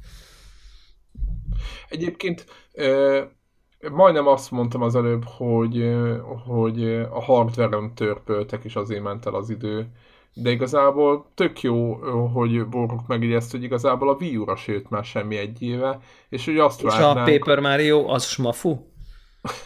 Egyébként 1.88 2.46
ö, 2.72 3.20
majdnem 3.90 4.26
azt 4.26 4.50
mondtam 4.50 4.82
az 4.82 4.94
előbb, 4.94 5.24
hogy, 5.24 5.96
hogy 6.46 6.84
a 6.94 7.22
hardware-on 7.22 7.94
törpöltek, 7.94 8.64
és 8.64 8.76
azért 8.76 9.02
ment 9.02 9.26
el 9.26 9.34
az 9.34 9.50
idő. 9.50 9.86
De 10.34 10.50
igazából 10.50 11.30
tök 11.34 11.60
jó, 11.60 11.94
hogy 12.26 12.66
boruk 12.66 13.06
megjegyezt, 13.06 13.50
hogy 13.50 13.62
igazából 13.62 14.08
a 14.08 14.16
Wii 14.20 14.36
U-ra 14.36 14.56
sőt 14.56 14.90
már 14.90 15.04
semmi 15.04 15.36
egy 15.36 15.62
éve, 15.62 16.00
és 16.28 16.44
hogy 16.44 16.58
azt 16.58 16.82
És 16.82 16.92
a 16.92 16.98
várnánk... 16.98 17.38
Paper 17.38 17.60
Mario, 17.60 18.08
az 18.08 18.24
smafu? 18.24 18.76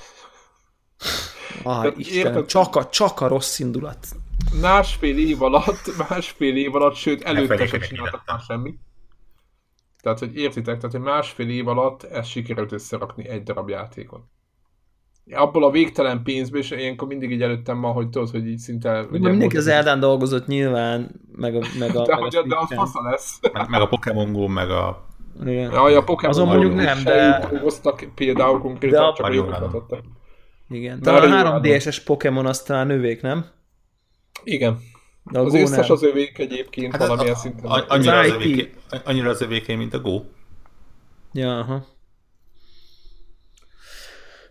Ah, 1.64 1.92
érted- 1.96 2.46
csak 2.46 2.76
a, 2.76 2.88
csak 2.88 3.20
a 3.20 3.28
rossz 3.28 3.58
indulat. 3.58 4.06
másfél 4.60 5.18
év 5.18 5.42
alatt, 5.42 6.08
másfél 6.08 6.56
év 6.56 6.74
alatt, 6.74 6.94
sőt 6.94 7.22
előtte 7.22 7.66
sem 7.66 7.80
csináltak 7.80 8.22
már 8.26 8.40
semmit. 8.40 8.80
Tehát, 10.02 10.18
hogy 10.18 10.36
értitek, 10.36 10.76
tehát, 10.76 10.90
hogy 10.96 11.00
másfél 11.00 11.48
év 11.50 11.68
alatt 11.68 12.02
ezt 12.02 12.28
sikerült 12.28 12.72
összerakni 12.72 13.28
egy 13.28 13.42
darab 13.42 13.68
játékon. 13.68 14.30
Abból 15.30 15.64
a 15.64 15.70
végtelen 15.70 16.22
pénzből, 16.22 16.60
és 16.60 16.70
ilyenkor 16.70 17.08
mindig 17.08 17.30
így 17.30 17.42
előttem 17.42 17.78
ma, 17.78 17.88
hogy 17.90 18.08
tudod, 18.08 18.30
hogy 18.30 18.46
így 18.46 18.58
szinte... 18.58 19.06
Ugye 19.10 19.28
mindenki 19.28 19.56
az 19.56 19.66
Eldán 19.66 20.00
dolgozott 20.00 20.46
nyilván, 20.46 21.20
meg 21.32 21.54
a, 21.56 21.60
meg 21.78 21.96
a, 21.96 22.02
De, 22.02 22.14
meg 22.14 22.22
hogy, 22.22 22.36
a 22.36 22.46
de 22.46 22.56
az 22.56 22.74
fasza 22.74 23.02
lesz. 23.02 23.40
Meg, 23.52 23.68
meg 23.68 23.80
a 23.80 23.86
Pokémon 23.86 24.32
Go, 24.32 24.46
meg 24.46 24.70
a... 24.70 25.06
Igen. 25.44 25.72
Jaj, 25.72 25.94
a 25.94 26.02
Pokémon 26.02 26.34
Azon 26.34 26.46
mondjuk 26.46 26.74
nem, 26.74 27.02
de- 27.04 27.58
Hoztak 27.60 28.04
például 28.14 28.56
De 28.56 28.62
konkrétan, 28.62 29.04
a- 29.04 29.12
csak 29.12 29.26
a 29.26 29.28
Mario 29.28 29.44
jókat. 29.44 30.02
Igen. 30.68 31.00
Talán 31.00 31.46
a 31.46 31.50
Run. 31.50 31.60
3DS-es 31.62 31.98
Pokémon 32.04 32.46
az 32.46 32.62
talán 32.62 32.86
nővék, 32.86 33.22
nem? 33.22 33.46
Igen. 34.44 34.78
De 35.30 35.38
a 35.38 35.44
Az 35.44 35.54
összes 35.54 35.86
nem. 35.86 35.92
az 35.96 36.02
övék 36.02 36.38
egyébként 36.38 36.92
Hát 36.92 37.00
valamilyen 37.06 37.34
a, 37.34 37.38
szinten. 37.38 37.64
a, 37.70 37.84
annyira, 37.88 38.18
az 38.18 38.30
övéké, 38.30 38.72
annyira 39.04 39.30
az 39.30 39.40
övéké, 39.40 39.74
mint 39.74 39.94
a 39.94 40.00
Go. 40.00 40.22
Ja, 41.32 41.58
aha. 41.58 41.86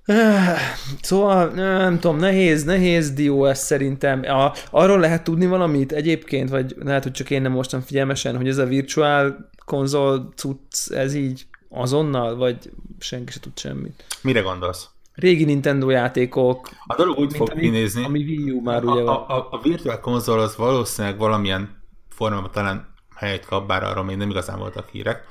Ah, 0.05 0.57
Szóval 1.01 1.47
nem 1.49 1.99
tudom, 1.99 2.17
nehéz, 2.17 2.63
nehéz 2.63 3.11
dió 3.13 3.45
ez 3.45 3.59
szerintem. 3.59 4.23
A, 4.23 4.53
arról 4.71 4.99
lehet 4.99 5.23
tudni 5.23 5.45
valamit 5.45 5.91
egyébként, 5.91 6.49
vagy 6.49 6.75
lehet, 6.79 7.03
hogy 7.03 7.11
csak 7.11 7.29
én 7.29 7.41
nem 7.41 7.51
mostam 7.51 7.81
figyelmesen, 7.81 8.35
hogy 8.37 8.47
ez 8.47 8.57
a 8.57 8.65
virtual 8.65 9.49
konzol 9.65 10.33
cucc, 10.35 10.91
ez 10.91 11.13
így 11.13 11.45
azonnal, 11.69 12.35
vagy 12.35 12.71
senki 12.99 13.31
se 13.31 13.39
tud 13.39 13.57
semmit. 13.59 14.03
Mire 14.21 14.39
gondolsz? 14.41 14.89
Régi 15.13 15.43
Nintendo 15.43 15.89
játékok, 15.89 16.69
A 16.85 16.95
dolog 16.95 17.17
úgy 17.17 17.35
fog 17.35 17.49
ami, 17.51 17.61
kinézni, 17.61 18.03
ami 18.03 18.19
Wii 18.23 18.51
U 18.51 18.61
már 18.61 18.83
a, 18.83 18.91
ugye 18.91 19.03
van. 19.03 19.15
a, 19.15 19.37
a, 19.37 19.47
a 19.51 19.59
virtual 19.61 19.99
konzol 19.99 20.39
az 20.39 20.55
valószínűleg 20.55 21.17
valamilyen 21.17 21.83
formában 22.09 22.51
talán 22.51 22.93
helyet 23.15 23.45
kap, 23.45 23.67
bár 23.67 23.83
arról 23.83 24.03
még 24.03 24.17
nem 24.17 24.29
igazán 24.29 24.59
voltak 24.59 24.89
hírek. 24.89 25.25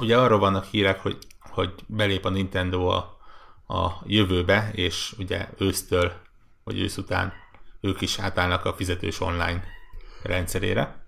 Ugye 0.00 0.18
arról 0.18 0.38
vannak 0.38 0.64
hírek, 0.64 1.00
hogy, 1.00 1.18
hogy 1.40 1.74
belép 1.86 2.24
a 2.24 2.28
Nintendo 2.28 2.86
a, 2.86 3.16
a 3.74 4.02
jövőbe, 4.06 4.70
és 4.74 5.14
ugye 5.18 5.48
ősztől, 5.58 6.12
vagy 6.64 6.80
ősz 6.80 6.96
után 6.96 7.32
ők 7.80 8.00
is 8.00 8.18
átállnak 8.18 8.64
a 8.64 8.72
fizetős 8.72 9.20
online 9.20 9.62
rendszerére, 10.22 11.04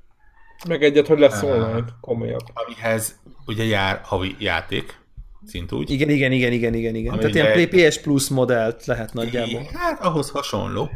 Meg 0.68 0.83
egyet, 0.83 1.07
hogy 1.07 1.18
lesz 1.18 1.42
online, 1.42 1.85
komolyabb. 2.00 2.44
amihez 2.52 3.20
ugye 3.46 3.64
jár 3.64 4.00
havi 4.04 4.37
játék, 4.38 4.98
szintúgy. 5.46 5.90
Igen, 5.90 6.09
igen, 6.11 6.33
igen, 6.33 6.53
igen, 6.53 6.74
igen, 6.74 6.94
igen. 6.94 7.12
Ami 7.12 7.20
Tehát 7.20 7.35
ilyen 7.35 7.68
Play- 7.68 7.88
PS 7.90 7.98
Plus 7.98 8.29
modellt 8.29 8.87
lehet 8.87 9.12
nagyjából. 9.12 9.68
Hát 9.74 10.01
ahhoz 10.01 10.31
hasonló. 10.31 10.90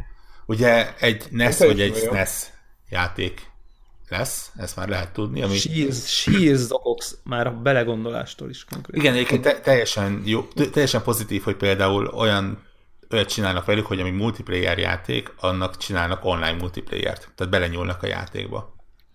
Ugye 0.45 0.93
egy 0.99 1.23
NES 1.29 1.47
Ez 1.47 1.59
vagy 1.67 1.81
egy 1.81 1.95
egy. 1.95 2.01
SNES 2.01 2.31
játék 2.89 3.51
lesz, 4.09 4.51
ezt 4.57 4.75
már 4.75 4.87
lehet 4.87 5.13
tudni. 5.13 5.41
Ami... 5.41 5.55
Sírsz, 5.57 6.07
sírsz 6.07 6.71
okoksz 6.71 7.17
már 7.23 7.47
a 7.47 7.51
belegondolástól 7.51 8.49
is 8.49 8.65
konkrétan. 8.65 9.01
Igen, 9.01 9.13
egyébként 9.13 9.41
te- 9.41 9.59
teljesen, 9.59 10.21
jó, 10.25 10.41
te- 10.41 10.69
teljesen 10.69 11.03
pozitív, 11.03 11.43
hogy 11.43 11.55
például 11.55 12.07
olyan 12.07 12.63
olyat 13.11 13.29
csinálnak 13.29 13.65
velük, 13.65 13.85
hogy 13.85 13.99
ami 13.99 14.09
multiplayer 14.09 14.77
játék, 14.77 15.33
annak 15.39 15.77
csinálnak 15.77 16.25
online 16.25 16.51
multiplayer-t. 16.57 17.31
Tehát 17.35 17.53
belenyúlnak 17.53 18.03
a 18.03 18.07
játékba. 18.07 18.73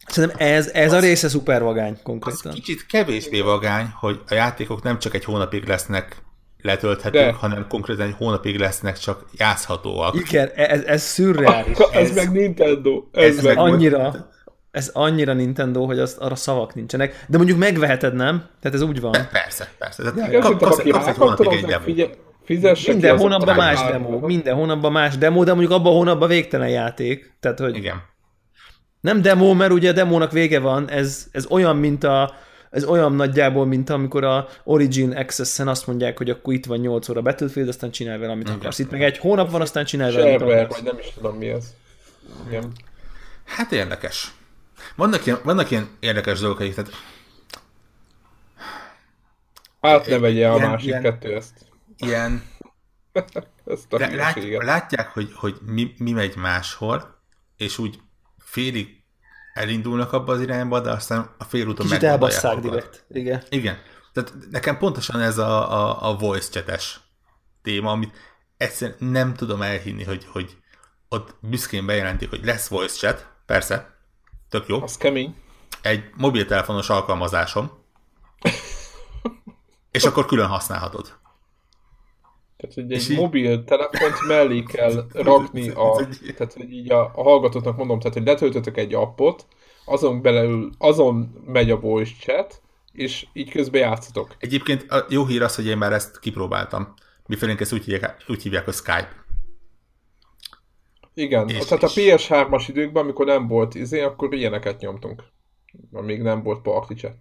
Szerintem 0.09 0.47
ez, 0.49 0.71
ez 0.73 0.93
a 0.93 1.01
része 1.01 1.29
szuper 1.29 1.63
vagány 1.63 1.93
Az 1.93 2.01
konkrétan. 2.03 2.53
kicsit 2.53 2.87
kevésbé 2.87 3.41
vagány, 3.41 3.87
hogy 4.01 4.21
a 4.29 4.35
játékok 4.35 4.83
nem 4.83 4.99
csak 4.99 5.15
egy 5.15 5.25
hónapig 5.25 5.65
lesznek 5.67 6.17
letölthetők, 6.63 7.21
De. 7.25 7.33
hanem 7.33 7.67
konkrétan 7.69 8.07
egy 8.07 8.15
hónapig 8.17 8.59
lesznek 8.59 8.99
csak 8.99 9.25
játszhatóak. 9.33 10.15
Igen, 10.15 10.49
ez, 10.55 10.83
ez 10.83 11.03
szürreális. 11.03 11.77
Ez, 11.79 12.09
Ez- 12.09 12.15
meg 12.15 12.33
Nintendo. 12.33 13.05
Ez, 13.13 13.37
ez 13.37 13.45
meg 13.45 13.59
Annyira, 13.59 14.29
ez 14.71 14.91
annyira 14.93 15.33
Nintendo, 15.33 15.85
hogy 15.85 15.99
azt, 15.99 16.19
arra 16.19 16.35
szavak 16.35 16.75
nincsenek. 16.75 17.25
De 17.29 17.37
mondjuk 17.37 17.59
megveheted, 17.59 18.15
nem? 18.15 18.45
Tehát 18.61 18.77
ez 18.77 18.83
úgy 18.83 19.01
van. 19.01 19.13
Persze, 19.33 19.69
persze. 19.79 20.03
Tehát 20.03 20.29
Igen, 20.29 20.41
kap, 20.41 20.59
kapsz, 20.61 20.83
kapsz 20.91 21.07
egy 21.07 21.17
hónapig 21.17 21.47
egy 21.53 21.65
az 21.65 21.71
demót. 21.85 22.19
fizesse 22.45 22.91
Minden 22.93 23.15
az 23.15 23.21
hónapban 23.21 23.57
más 23.57 23.81
demo. 23.91 24.19
Minden 24.19 24.55
hónapban 24.55 24.93
más 24.93 25.19
demo, 25.19 25.45
de 25.45 25.51
mondjuk 25.51 25.73
abban 25.73 25.93
a 25.93 25.97
hónapban 25.97 26.29
végtelen 26.29 26.69
játék. 26.69 27.33
Tehát, 27.41 27.59
hogy 27.59 27.77
Igen. 27.77 28.03
Nem 29.01 29.23
demo, 29.23 29.55
mert 29.55 29.73
ugye 29.73 29.91
a 29.91 29.93
demónak 29.93 30.33
vége 30.33 30.59
van, 30.61 30.91
ez, 30.91 31.27
ez 31.33 31.47
olyan, 31.47 31.77
mint 31.77 32.05
a 32.05 32.35
ez 32.71 32.85
olyan 32.85 33.13
nagyjából, 33.13 33.67
mint 33.67 33.91
amikor 33.91 34.25
a 34.25 34.49
Origin 34.65 35.13
Access-en 35.13 35.69
azt 35.69 35.87
mondják, 35.87 36.17
hogy 36.17 36.31
akkor 36.31 36.55
itt 36.55 36.67
van 36.67 36.79
8 36.79 37.09
óra 37.09 37.23
Battlefield, 37.23 37.69
aztán 37.69 37.91
csinálj 37.91 38.19
vele, 38.19 38.33
amit 38.33 38.49
akarsz. 38.49 38.79
Itt 38.79 38.91
meg 38.91 39.03
egy 39.03 39.19
hónap 39.19 39.51
van, 39.51 39.61
aztán 39.61 39.85
csinálj 39.85 40.15
vele, 40.15 40.27
amit 40.27 40.41
akarsz. 40.41 40.75
vagy 40.75 40.85
nem 40.85 40.99
is 40.99 41.11
tudom 41.15 41.37
mi 41.37 41.49
ez. 41.49 41.75
Igen. 42.47 42.73
Hát 43.45 43.73
érdekes. 43.73 44.33
Vannak 44.97 45.27
ilyen, 45.27 45.39
vannak 45.45 45.71
ilyen 45.71 45.89
érdekes 46.01 46.41
dolgok, 46.41 46.59
hogy 46.59 46.75
tehát 46.75 46.91
Hát 49.81 50.07
ne 50.07 50.19
vegye 50.19 50.49
a 50.49 50.59
másik 50.59 50.89
ilyen, 50.89 51.03
kettő 51.03 51.35
ezt. 51.35 51.55
Ilyen... 51.97 52.43
ezt 53.67 53.93
a 53.93 53.99
lát, 53.99 54.39
látják, 54.63 55.09
hogy, 55.09 55.31
hogy 55.35 55.57
mi, 55.67 55.95
mi 55.99 56.13
megy 56.13 56.37
máshol, 56.37 57.21
és 57.57 57.79
úgy 57.79 57.99
félig 58.51 59.03
elindulnak 59.55 60.13
abba 60.13 60.33
az 60.33 60.41
irányba, 60.41 60.81
de 60.81 60.91
aztán 60.91 61.35
a 61.39 61.45
félúton 61.45 61.87
Kicsit 61.87 62.03
elbasszák 62.03 62.59
direkt. 62.59 63.05
Igen. 63.09 63.43
Igen. 63.49 63.79
Tehát 64.13 64.33
nekem 64.51 64.79
pontosan 64.79 65.21
ez 65.21 65.39
a, 65.39 65.73
a, 65.73 66.09
a 66.09 66.17
voice 66.17 66.51
chates 66.51 67.01
téma, 67.63 67.91
amit 67.91 68.17
egyszerűen 68.57 68.97
nem 68.99 69.35
tudom 69.35 69.63
elhinni, 69.63 70.05
hogy, 70.05 70.27
hogy 70.33 70.57
ott 71.09 71.35
büszkén 71.41 71.87
bejelentik, 71.87 72.31
hogy 72.31 72.45
lesz 72.45 72.69
voice 72.69 72.97
chat, 72.97 73.27
persze, 73.47 73.97
tök 74.49 74.69
jó. 74.69 74.83
Az 74.83 74.97
kemény. 74.97 75.37
Egy 75.83 76.11
mobiltelefonos 76.17 76.91
alkalmazásom, 76.91 77.71
és 79.91 80.05
akkor 80.05 80.27
külön 80.27 80.47
használhatod. 80.47 81.19
Tehát, 82.59 82.75
hogy 82.75 82.93
egy 82.93 83.17
mobil 83.17 83.65
telefont 83.65 84.27
mellé 84.27 84.63
kell 84.63 85.07
rakni 85.13 85.69
a, 85.69 86.09
tehát, 86.37 86.53
hogy 86.53 86.73
így 86.73 86.93
a, 86.93 87.11
a 87.15 87.23
hallgatóknak 87.23 87.77
mondom, 87.77 87.99
tehát, 87.99 88.17
hogy 88.17 88.27
letöltötök 88.27 88.77
egy 88.77 88.95
appot, 88.95 89.47
azon 89.85 90.23
belül, 90.23 90.71
azon 90.79 91.43
megy 91.47 91.71
a 91.71 91.81
voice 91.81 92.13
chat, 92.21 92.63
és 92.93 93.27
így 93.33 93.51
közben 93.51 93.81
játszotok. 93.81 94.37
Egyébként 94.39 94.91
a 94.91 95.07
jó 95.09 95.27
hír 95.27 95.43
az, 95.43 95.55
hogy 95.55 95.67
én 95.67 95.79
már 95.79 95.93
ezt 95.93 96.19
kipróbáltam. 96.19 96.95
Mifelénk 97.27 97.61
ezt 97.61 97.73
úgy 97.73 97.85
hívják, 97.85 98.25
úgy 98.29 98.43
hívják, 98.43 98.65
hogy 98.65 98.75
Skype. 98.75 99.25
Igen, 101.15 101.49
és, 101.49 101.65
tehát 101.65 101.83
a 101.83 101.89
PS3-as 101.89 102.65
időkben, 102.69 103.03
amikor 103.03 103.27
nem 103.27 103.47
volt 103.47 103.75
izé, 103.75 104.01
akkor 104.01 104.35
ilyeneket 104.35 104.81
nyomtunk. 104.81 105.23
Amíg 105.93 106.23
nem 106.23 106.43
volt 106.43 106.63
party 106.63 106.95
chat. 106.95 107.17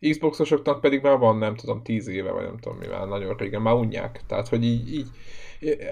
Xboxosoknak 0.00 0.80
pedig 0.80 1.02
már 1.02 1.18
van, 1.18 1.38
nem 1.38 1.54
tudom, 1.54 1.82
10 1.82 2.08
éve, 2.08 2.30
vagy 2.30 2.44
nem 2.44 2.58
tudom 2.58 2.78
mivel, 2.78 3.06
nagyon 3.06 3.36
régen, 3.36 3.62
már 3.62 3.74
unják. 3.74 4.20
Tehát, 4.26 4.48
hogy 4.48 4.64
így, 4.64 4.94
így 4.94 5.06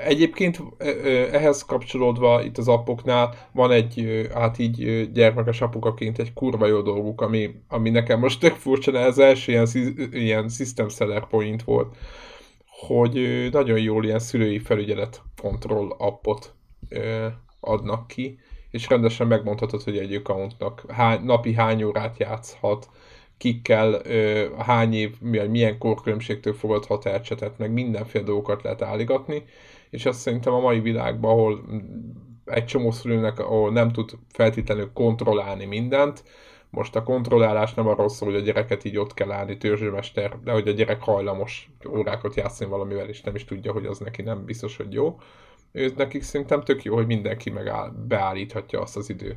Egyébként 0.05 0.59
ehhez 1.33 1.63
kapcsolódva 1.63 2.43
itt 2.43 2.59
az 2.59 2.69
appoknál 2.69 3.35
van 3.53 3.71
egy, 3.71 4.29
hát 4.35 4.59
így 4.59 5.11
gyermekes 5.13 5.61
apukaként 5.61 6.19
egy 6.19 6.33
kurva 6.33 6.67
jó 6.67 6.81
dolguk, 6.81 7.21
ami, 7.21 7.51
ami 7.69 7.91
nekem 7.91 8.19
most 8.19 8.41
tök 8.41 8.55
furcsa, 8.55 8.99
ez 8.99 9.19
első 9.19 9.53
ilyen, 9.53 9.67
ilyen 10.11 10.49
system 10.49 10.89
seller 10.89 11.27
point 11.27 11.63
volt, 11.63 11.97
hogy 12.67 13.49
nagyon 13.53 13.79
jól 13.81 14.05
ilyen 14.05 14.19
szülői 14.19 14.59
felügyelet 14.59 15.23
control 15.43 15.95
appot 15.99 16.55
adnak 17.61 18.07
ki, 18.07 18.39
és 18.71 18.89
rendesen 18.89 19.27
megmondhatod, 19.27 19.83
hogy 19.83 19.99
egy 19.99 20.15
accountnak 20.15 20.85
hány, 20.89 21.25
napi 21.25 21.55
hány 21.55 21.83
órát 21.83 22.19
játszhat, 22.19 22.89
kikkel, 23.45 24.03
hány 24.59 24.95
év, 24.95 25.21
milyen 25.21 25.79
korkülönbségtől 25.79 26.55
fogadhat 26.55 27.07
el 27.07 27.21
csetet, 27.21 27.59
meg 27.59 27.73
mindenféle 27.73 28.25
dolgokat 28.25 28.63
lehet 28.63 28.83
állítgatni, 28.83 29.45
és 29.91 30.07
azt 30.07 30.21
szerintem 30.21 30.53
a 30.53 30.61
mai 30.61 30.81
világban, 30.81 31.31
ahol 31.31 31.65
egy 32.45 32.65
csomó 32.65 32.91
szülőnek, 32.91 33.39
ahol 33.39 33.73
nem 33.73 33.93
tud 33.93 34.11
feltétlenül 34.29 34.91
kontrollálni 34.93 35.65
mindent, 35.65 36.25
most 36.71 36.97
a 36.97 37.03
kontrollálás 37.03 37.75
nem 37.75 37.89
arról 37.89 38.09
szól, 38.09 38.31
hogy 38.31 38.41
a 38.41 38.45
gyereket 38.45 38.85
így 38.85 38.97
ott 38.97 39.15
kell 39.15 39.33
állni, 39.33 39.57
törzsőmester, 39.57 40.39
de 40.45 40.53
hogy 40.53 40.69
a 40.69 40.73
gyerek 40.73 41.03
hajlamos 41.03 41.71
órákat 41.89 42.35
játszani 42.35 42.71
valamivel, 42.71 43.09
és 43.09 43.21
nem 43.21 43.35
is 43.35 43.45
tudja, 43.45 43.73
hogy 43.73 43.87
az 43.87 43.99
neki 43.99 44.23
nem 44.23 44.45
biztos, 44.45 44.77
hogy 44.77 44.93
jó. 44.93 45.19
Ő, 45.73 45.93
nekik 45.97 46.23
szerintem 46.23 46.63
tök 46.63 46.83
jó, 46.83 46.95
hogy 46.95 47.07
mindenki 47.07 47.51
megáll, 47.51 47.91
beállíthatja 48.09 48.81
azt 48.81 48.97
az 48.97 49.11
idő 49.11 49.37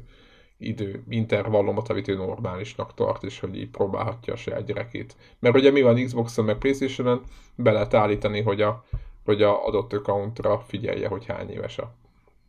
idő 0.57 1.03
intervallumot, 1.09 1.89
amit 1.89 2.07
ő 2.07 2.15
normálisnak 2.15 2.93
tart, 2.93 3.23
és 3.23 3.39
hogy 3.39 3.57
így 3.57 3.69
próbálhatja 3.69 4.33
a 4.33 4.37
saját 4.37 4.65
gyerekét. 4.65 5.15
Mert 5.39 5.55
ugye 5.55 5.71
mi 5.71 5.81
van 5.81 6.05
Xbox-on, 6.05 6.45
meg 6.45 6.57
Playstation-on, 6.57 7.21
be 7.55 7.71
lehet 7.71 7.93
állítani, 7.93 8.41
hogy 8.41 8.61
a, 8.61 8.85
hogy 9.25 9.41
a 9.41 9.65
adott 9.67 9.93
accountra 9.93 10.59
figyelje, 10.59 11.07
hogy 11.07 11.25
hány 11.25 11.49
éves 11.49 11.77
a, 11.77 11.93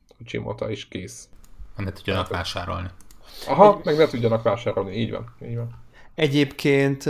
a 0.08 0.24
csimota, 0.24 0.70
és 0.70 0.88
kész. 0.88 1.28
Ne 1.76 1.92
tudjanak 1.92 2.26
hát, 2.26 2.36
vásárolni. 2.36 2.88
Aha, 3.46 3.76
Egy... 3.78 3.84
meg 3.84 3.96
ne 3.96 4.06
tudjanak 4.06 4.42
vásárolni, 4.42 4.96
így 4.96 5.10
van, 5.10 5.34
így 5.42 5.56
van. 5.56 5.84
Egyébként 6.14 7.04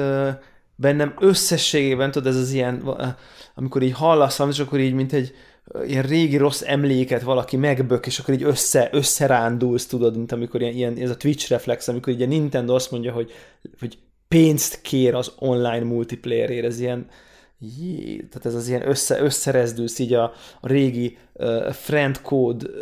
bennem 0.75 1.15
összességében, 1.19 2.11
tudod, 2.11 2.29
ez 2.29 2.37
az 2.37 2.53
ilyen, 2.53 2.81
amikor 3.55 3.83
így 3.83 3.93
hallasz, 3.93 4.39
és 4.39 4.59
akkor 4.59 4.79
így, 4.79 4.95
mint 4.95 5.13
egy 5.13 5.35
ilyen 5.87 6.03
régi 6.03 6.37
rossz 6.37 6.63
emléket 6.67 7.23
valaki 7.23 7.57
megbök, 7.57 8.07
és 8.07 8.19
akkor 8.19 8.35
így 8.35 8.43
össze, 8.43 8.89
összerándulsz, 8.93 9.87
tudod, 9.87 10.17
mint 10.17 10.33
amikor 10.33 10.61
ilyen, 10.63 10.75
ilyen 10.75 10.97
ez 10.97 11.11
a 11.11 11.17
Twitch 11.17 11.51
reflex, 11.51 11.89
amikor 11.89 12.13
így 12.13 12.23
a 12.23 12.27
Nintendo 12.27 12.75
azt 12.75 12.91
mondja, 12.91 13.13
hogy, 13.13 13.33
hogy 13.81 13.99
pénzt 14.29 14.81
kér 14.81 15.15
az 15.15 15.33
online 15.39 15.85
multiplayerért, 15.85 16.65
ez 16.65 16.81
ilyen, 16.81 17.07
jé, 17.59 18.17
tehát 18.17 18.47
ez 18.47 18.55
az 18.55 18.69
ilyen 18.69 18.89
össze, 18.89 19.21
összerezdülsz 19.21 19.99
így 19.99 20.13
a, 20.13 20.33
a 20.61 20.67
régi 20.69 21.17
uh, 21.33 21.73
friend 21.73 22.21
code, 22.23 22.67
uh, 22.67 22.73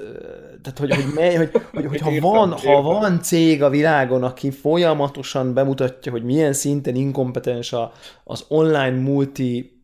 tehát 0.62 0.78
hogy, 0.78 0.94
hogy, 0.94 1.14
mely, 1.14 1.36
hogy, 1.36 1.50
hogy, 1.72 1.86
hogy 1.86 2.00
ha, 2.00 2.10
van, 2.20 2.52
ha 2.52 2.82
van 2.82 3.22
cég 3.22 3.62
a 3.62 3.70
világon, 3.70 4.22
aki 4.22 4.50
folyamatosan 4.50 5.54
bemutatja, 5.54 6.12
hogy 6.12 6.24
milyen 6.24 6.52
szinten 6.52 6.94
inkompetens 6.94 7.72
a, 7.72 7.92
az 8.24 8.44
online 8.48 9.00
multi 9.00 9.80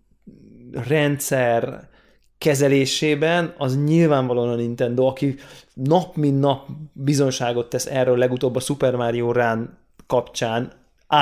rendszer, 0.73 1.91
kezelésében, 2.43 3.55
az 3.59 3.85
nyilvánvalóan 3.85 4.49
a 4.49 4.55
Nintendo, 4.55 5.07
aki 5.07 5.35
nap 5.75 6.17
mint 6.17 6.41
nap 6.41 6.69
bizonságot 6.93 7.69
tesz 7.69 7.87
erről 7.87 8.17
legutóbb 8.17 8.57
a 8.57 8.61
Super 8.61 8.97
Mario 8.97 9.33
Run 9.33 9.79
kapcsán, 10.07 10.73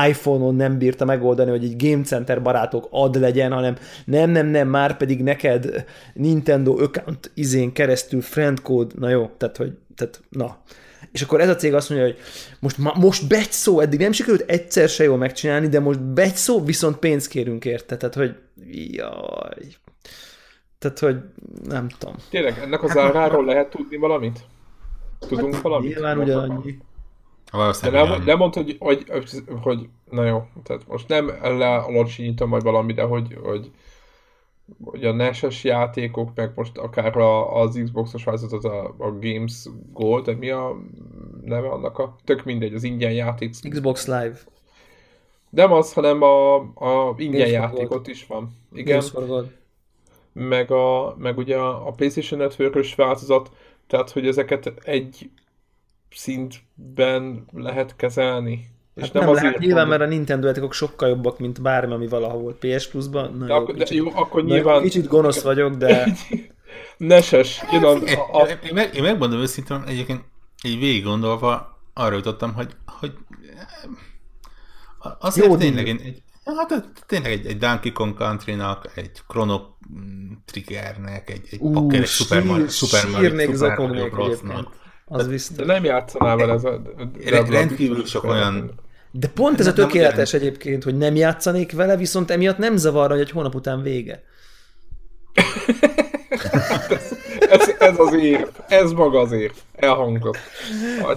iPhone-on 0.09 0.55
nem 0.55 0.79
bírta 0.79 1.05
megoldani, 1.05 1.51
hogy 1.51 1.65
egy 1.65 1.89
Game 1.89 2.03
Center 2.03 2.43
barátok 2.43 2.89
ad 2.91 3.21
legyen, 3.21 3.53
hanem 3.53 3.77
nem, 4.05 4.31
nem, 4.31 4.47
nem, 4.47 4.69
már 4.69 4.97
pedig 4.97 5.23
neked 5.23 5.85
Nintendo 6.15 6.73
account 6.73 7.31
izén 7.35 7.73
keresztül 7.73 8.21
friend 8.21 8.61
code, 8.61 8.95
na 8.99 9.09
jó, 9.09 9.31
tehát 9.37 9.57
hogy, 9.57 9.73
tehát 9.95 10.21
na. 10.29 10.59
És 11.13 11.23
akkor 11.23 11.41
ez 11.41 11.49
a 11.49 11.57
cég 11.57 11.75
azt 11.75 11.91
mondja, 11.91 12.07
hogy 12.07 12.19
most, 12.61 12.77
most 12.95 13.29
begy 13.29 13.51
szó, 13.51 13.81
eddig 13.81 14.01
nem 14.01 14.13
sikerült 14.13 14.51
egyszer 14.51 14.89
se 14.89 15.05
jól 15.05 15.17
megcsinálni, 15.17 15.69
de 15.69 15.81
most 15.81 16.01
begy 16.03 16.35
szó, 16.35 16.65
viszont 16.65 16.97
pénzt 16.97 17.29
kérünk 17.29 17.65
érte. 17.65 17.97
Tehát, 17.97 18.15
hogy 18.15 18.35
jaj, 18.91 19.67
tehát, 20.81 20.99
hogy 20.99 21.17
nem 21.65 21.89
tudom. 21.89 22.15
Tényleg, 22.31 22.59
ennek 22.59 22.83
az 22.83 22.97
áráról 22.97 23.45
lehet 23.45 23.71
tudni 23.71 23.97
valamit? 23.97 24.41
Tudunk 25.19 25.55
hát, 25.55 25.63
valamit? 25.63 25.95
Nyilván 25.95 26.19
ugyanannyi. 26.19 26.79
De 27.83 27.91
nem, 27.91 28.23
nem 28.25 28.37
mondta, 28.37 28.61
hogy, 28.61 28.77
hogy, 28.79 29.05
hogy, 29.63 29.89
na 30.11 30.25
jó, 30.25 30.47
tehát 30.63 30.89
most 30.89 31.09
nem 31.09 31.33
lealacsonyítom 31.43 32.49
majd 32.49 32.63
valami, 32.63 32.93
de 32.93 33.03
hogy, 33.03 33.39
hogy, 33.43 33.71
hogy 34.85 35.05
a 35.05 35.13
NES-es 35.13 35.65
játékok, 35.65 36.31
meg 36.35 36.53
most 36.55 36.79
akár 36.79 37.17
a, 37.17 37.61
az 37.61 37.81
Xbox-os 37.85 38.25
változatot, 38.25 38.65
a, 38.65 38.95
a 38.99 39.19
Games 39.21 39.67
Gold, 39.93 40.25
de 40.25 40.35
mi 40.35 40.51
a 40.51 40.77
neve 41.45 41.69
annak 41.69 41.99
a, 41.99 42.17
tök 42.25 42.45
mindegy, 42.45 42.75
az 42.75 42.83
ingyen 42.83 43.13
játék. 43.13 43.51
Xbox 43.71 44.07
Live. 44.07 44.39
Nem 45.51 45.73
az, 45.73 45.93
hanem 45.93 46.23
a, 46.23 46.55
a 46.59 47.15
ingyen 47.17 47.49
játékot 47.49 48.07
is 48.07 48.27
van. 48.27 48.51
Igen. 48.73 48.99
Games 48.99 49.13
meg, 50.33 50.71
a, 50.71 51.15
meg 51.19 51.39
ugye 51.39 51.57
a 51.57 51.93
PlayStation 51.97 52.41
network 52.41 52.95
változat, 52.95 53.51
tehát 53.87 54.11
hogy 54.11 54.27
ezeket 54.27 54.73
egy 54.85 55.31
szintben 56.11 57.45
lehet 57.53 57.97
kezelni. 57.97 58.69
És 58.95 59.03
hát 59.03 59.13
nem, 59.13 59.25
nem 59.25 59.35
lehet, 59.35 59.59
nyilván, 59.59 59.89
mert 59.89 60.03
a 60.03 60.07
Nintendo 60.07 60.47
játékok 60.47 60.73
sokkal 60.73 61.09
jobbak, 61.09 61.39
mint 61.39 61.63
bármi, 61.63 61.93
ami 61.93 62.09
valaha 62.09 62.39
volt 62.39 62.67
PS 62.67 62.89
Plus-ban. 62.89 63.37
Na, 63.37 63.47
de 63.47 63.53
jó, 63.53 63.59
akkor, 63.59 63.75
kicsit, 63.75 63.89
de 63.89 63.95
jó, 63.95 64.11
akkor 64.15 64.45
nyilván... 64.45 64.83
Kicsit 64.83 65.07
gonosz 65.07 65.43
vagyok, 65.43 65.75
de... 65.75 66.07
Neses. 66.97 67.63
Én, 67.73 67.85
a, 67.85 67.91
a... 68.33 68.47
Én, 68.47 68.75
meg, 68.75 68.95
én 68.95 69.03
megmondom 69.03 69.41
őszintén, 69.41 69.83
egyébként 69.87 70.25
így 70.65 70.79
végig 70.79 71.05
gondolva 71.05 71.79
arra 71.95 72.15
jutottam, 72.15 72.55
hogy, 72.55 72.77
hogy 72.87 73.13
azért 75.19 75.47
Jó 75.47 75.57
tényleg 75.57 75.87
én 75.87 76.01
egy, 76.05 76.23
Hát 76.45 76.85
tényleg 77.07 77.33
egy, 77.33 77.47
egy 77.47 77.59
Donkey 77.59 77.93
Kong 77.93 78.17
Country-nak, 78.17 78.91
egy 78.95 79.11
Chrono 79.29 79.61
Triggernek, 80.45 81.31
egy, 81.31 81.49
egy 81.51 81.61
uh, 81.61 81.73
Packer, 81.73 82.01
egy 82.01 82.07
Super 82.07 82.45
Mario, 82.45 82.69
Super 82.69 83.09
Mario, 83.11 83.53
Super 83.53 83.79
Mario 83.79 84.09
Bros-nak. 84.09 84.69
Az 85.07 85.29
biztos. 85.29 85.57
De 85.57 85.73
nem 85.73 85.85
játszanál 85.85 86.37
vele 86.37 86.53
ez 86.53 86.65
a... 86.65 86.83
Rendkívül 87.49 88.05
sok 88.05 88.25
olyan... 88.25 88.81
De 89.11 89.29
pont 89.29 89.61
ez 89.61 89.67
a 89.67 89.73
tökéletes 89.73 90.33
egyébként, 90.33 90.85
hogy 90.85 90.97
nem 90.97 91.17
játszanék 91.17 91.73
vele, 91.73 91.97
viszont 91.97 92.31
emiatt 92.31 92.59
nem 92.59 92.77
zavarra, 92.77 93.13
hogy 93.13 93.23
egy 93.23 93.31
hónap 93.31 93.55
után 93.55 93.83
vége. 93.83 94.23
ez, 97.51 97.75
ez 97.79 97.99
az 97.99 98.15
ér, 98.15 98.49
ez 98.69 98.93
maga 98.93 99.21
az 99.21 99.33
ér, 99.33 99.53
elhangzott. 99.77 100.39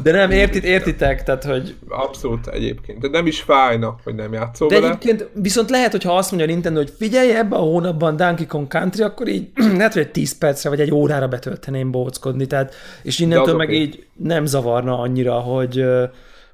De 0.03 0.11
nem, 0.11 0.31
értit, 0.31 0.63
értitek, 0.63 1.23
tehát 1.23 1.43
hogy... 1.43 1.75
Abszolút 1.89 2.47
egyébként, 2.47 2.99
de 2.99 3.07
nem 3.07 3.25
is 3.27 3.41
fájna, 3.41 3.95
hogy 4.03 4.15
nem 4.15 4.34
játszol 4.34 4.67
De 4.67 4.75
vele. 4.75 4.88
egyébként 4.88 5.29
viszont 5.34 5.69
lehet, 5.69 5.91
hogyha 5.91 6.17
azt 6.17 6.31
mondja 6.31 6.49
a 6.49 6.51
Nintendo, 6.51 6.79
hogy 6.79 6.93
figyelj, 6.97 7.36
ebben 7.36 7.59
a 7.59 7.63
hónapban 7.63 8.15
Donkey 8.15 8.45
Kong 8.45 8.67
Country, 8.67 9.03
akkor 9.03 9.27
így 9.27 9.47
lehet, 9.77 9.93
hogy 9.93 10.01
egy 10.01 10.11
10 10.11 10.38
percre 10.38 10.69
vagy 10.69 10.81
egy 10.81 10.91
órára 10.91 11.27
betölteném 11.27 11.91
bóckodni, 11.91 12.45
tehát, 12.45 12.73
és 13.03 13.19
innentől 13.19 13.55
meg 13.55 13.71
így 13.73 14.05
nem 14.13 14.45
zavarna 14.45 14.99
annyira, 14.99 15.34
hogy 15.34 15.86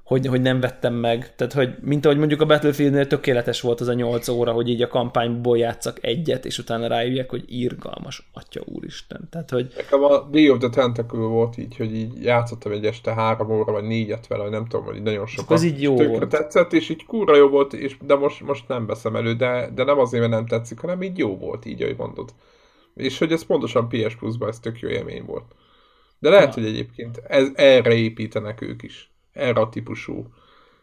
hogy, 0.10 0.26
hogy 0.26 0.42
nem 0.42 0.60
vettem 0.60 0.94
meg. 0.94 1.36
Tehát, 1.36 1.54
hogy 1.54 1.76
mint 1.82 2.06
ahogy 2.06 2.18
mondjuk 2.18 2.42
a 2.42 2.46
Battlefieldnél 2.46 3.08
tökéletes 3.08 3.62
volt 3.62 3.82
az 3.82 3.88
a 3.88 3.94
8 3.94 4.28
óra, 4.28 4.52
hogy 4.52 4.70
így 4.70 4.82
a 4.82 4.88
kampányból 4.88 5.58
játszak 5.58 5.98
egyet, 6.02 6.46
és 6.46 6.58
utána 6.58 6.88
rájövjek, 6.88 7.30
hogy 7.30 7.44
írgalmas, 7.48 8.30
atya 8.34 8.62
úristen. 8.66 9.28
Tehát, 9.32 9.50
hogy... 9.50 9.74
Nekem 9.76 10.04
a 10.04 10.20
Day 10.32 10.50
of 10.50 10.58
the 10.58 10.70
Tentacle 10.70 11.20
volt 11.20 11.58
így, 11.58 11.78
hogy 11.78 11.96
így 11.96 12.24
játszottam 12.24 12.72
egy 12.72 12.86
este 12.86 13.14
három 13.14 13.52
óra, 13.52 13.72
vagy 13.72 13.84
négyet 13.84 14.28
vele, 14.28 14.50
nem 14.50 14.66
tudom, 14.66 14.86
hogy 14.86 15.02
nagyon 15.02 15.26
sokat. 15.26 15.52
Az 15.58 15.64
így 15.64 15.82
jó 15.82 15.96
Tökre 15.96 16.18
volt. 16.18 16.30
tetszett, 16.30 16.74
és 16.74 16.90
így 16.90 17.06
kurva 17.06 17.36
jó 17.36 17.48
volt, 17.48 17.74
és, 17.74 17.98
de 18.06 18.16
most, 18.16 18.42
most 18.42 18.68
nem 18.68 18.86
veszem 18.86 19.16
elő, 19.16 19.34
de, 19.34 19.70
de 19.76 19.84
nem 19.84 20.00
azért, 20.00 20.22
mert 20.22 20.36
nem 20.36 20.46
tetszik, 20.46 20.80
hanem 20.80 21.02
így 21.02 21.18
jó 21.18 21.38
volt, 21.38 21.66
így, 21.66 21.82
ahogy 21.82 21.98
mondod. 21.98 22.30
És 22.96 23.18
hogy 23.18 23.32
ez 23.32 23.46
pontosan 23.46 23.90
PS 23.90 24.16
Plus-ban 24.16 24.50
ez 24.50 24.60
tök 24.60 24.80
jó 24.80 24.90
élmény 24.90 25.24
volt. 25.26 25.46
De 26.20 26.30
lehet, 26.30 26.56
Ja. 26.56 26.62
hogy 26.62 26.72
egyébként 26.72 27.22
ez, 27.28 27.48
erre 27.56 27.94
építenek 27.94 28.62
ők 28.62 28.84
is. 28.84 29.09
Erre 29.40 29.60
a 29.62 29.70
típusú, 29.70 30.28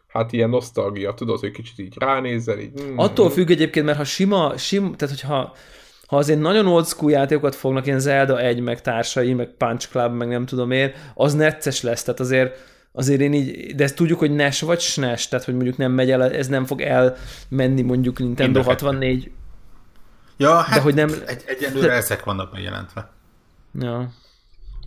hát 0.07 0.31
ilyen 0.31 0.49
nosztalgia, 0.49 1.13
tudod, 1.13 1.39
hogy 1.39 1.51
kicsit 1.51 1.79
így 1.79 1.93
ránézel, 1.99 2.59
így... 2.59 2.81
Mm, 2.83 2.97
Attól 2.97 3.29
függ 3.29 3.49
egyébként, 3.49 3.85
mert 3.85 3.97
ha 3.97 4.03
sima, 4.03 4.57
sim, 4.57 4.93
tehát 4.95 5.15
hogyha 5.15 5.55
ha 6.07 6.17
azért 6.17 6.39
nagyon 6.39 6.67
old 6.67 6.85
school 6.85 7.11
játékokat 7.11 7.55
fognak, 7.55 7.85
ilyen 7.85 7.99
Zelda 7.99 8.39
1, 8.39 8.59
meg 8.59 8.81
társai, 8.81 9.33
meg 9.33 9.47
Punch 9.57 9.89
Club, 9.89 10.13
meg 10.13 10.27
nem 10.27 10.45
tudom 10.45 10.71
én, 10.71 10.91
az 11.13 11.33
necces 11.33 11.81
lesz, 11.81 12.03
tehát 12.03 12.19
azért 12.19 12.75
azért 12.91 13.21
én 13.21 13.33
így, 13.33 13.75
de 13.75 13.83
ezt 13.83 13.95
tudjuk, 13.95 14.19
hogy 14.19 14.31
NES 14.31 14.61
vagy 14.61 14.79
SNES, 14.79 15.27
tehát 15.27 15.45
hogy 15.45 15.53
mondjuk 15.53 15.77
nem 15.77 15.91
megy 15.91 16.11
el, 16.11 16.23
ez 16.31 16.47
nem 16.47 16.65
fog 16.65 16.81
elmenni 16.81 17.81
mondjuk 17.81 18.19
Nintendo 18.19 18.59
Mind 18.59 18.65
a 18.65 18.69
kettő. 18.69 18.85
64. 18.85 19.31
Ja, 20.37 20.55
hát 20.55 20.81
hogy 20.81 20.93
nem- 20.95 21.13
egy, 21.25 21.43
egyelőre 21.45 21.91
ezek 21.93 22.23
vannak 22.23 22.51
bejelentve. 22.51 23.11
Ja. 23.79 24.09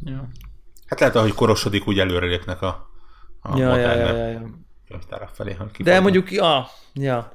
Ja. 0.05 0.29
Hát 0.87 1.01
lehet, 1.01 1.16
ahogy 1.16 1.35
korosodik, 1.35 1.87
úgy 1.87 1.99
előre 1.99 2.27
lépnek 2.27 2.62
a, 2.62 2.89
a 3.43 3.59
Ja, 3.59 3.64
ja, 3.64 3.68
modellek. 3.70 4.09
ja, 4.09 4.16
ja, 4.16 4.26
ja. 4.28 4.51
könyvtárak 4.88 5.28
felé. 5.34 5.53
hogy 5.53 5.84
De 5.84 6.01
mondjuk, 6.01 6.32
ja, 6.32 6.66
ja. 6.95 7.32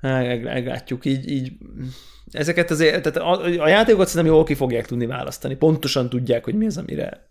Meg- 0.00 0.42
Meglátjuk, 0.42 1.04
így, 1.04 1.30
így 1.30 1.52
ezeket 2.30 2.70
azért, 2.70 3.02
tehát 3.02 3.28
a, 3.28 3.44
a 3.62 3.68
játékokat 3.68 4.08
szerintem 4.08 4.34
jól 4.34 4.44
ki 4.44 4.54
fogják 4.54 4.86
tudni 4.86 5.06
választani. 5.06 5.54
Pontosan 5.56 6.08
tudják, 6.08 6.44
hogy 6.44 6.54
mi 6.54 6.66
az, 6.66 6.76
amire 6.78 7.28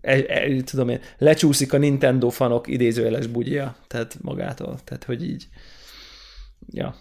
e, 0.00 0.24
e, 0.28 0.62
tudom 0.62 0.88
én, 0.88 1.00
lecsúszik 1.18 1.72
a 1.72 1.78
Nintendo 1.78 2.28
fanok 2.28 2.66
idézőjeles 2.68 3.26
bugyja, 3.26 3.76
tehát 3.86 4.16
magától. 4.20 4.78
Tehát, 4.84 5.04
hogy 5.04 5.24
így, 5.24 5.48
ja. 6.70 6.94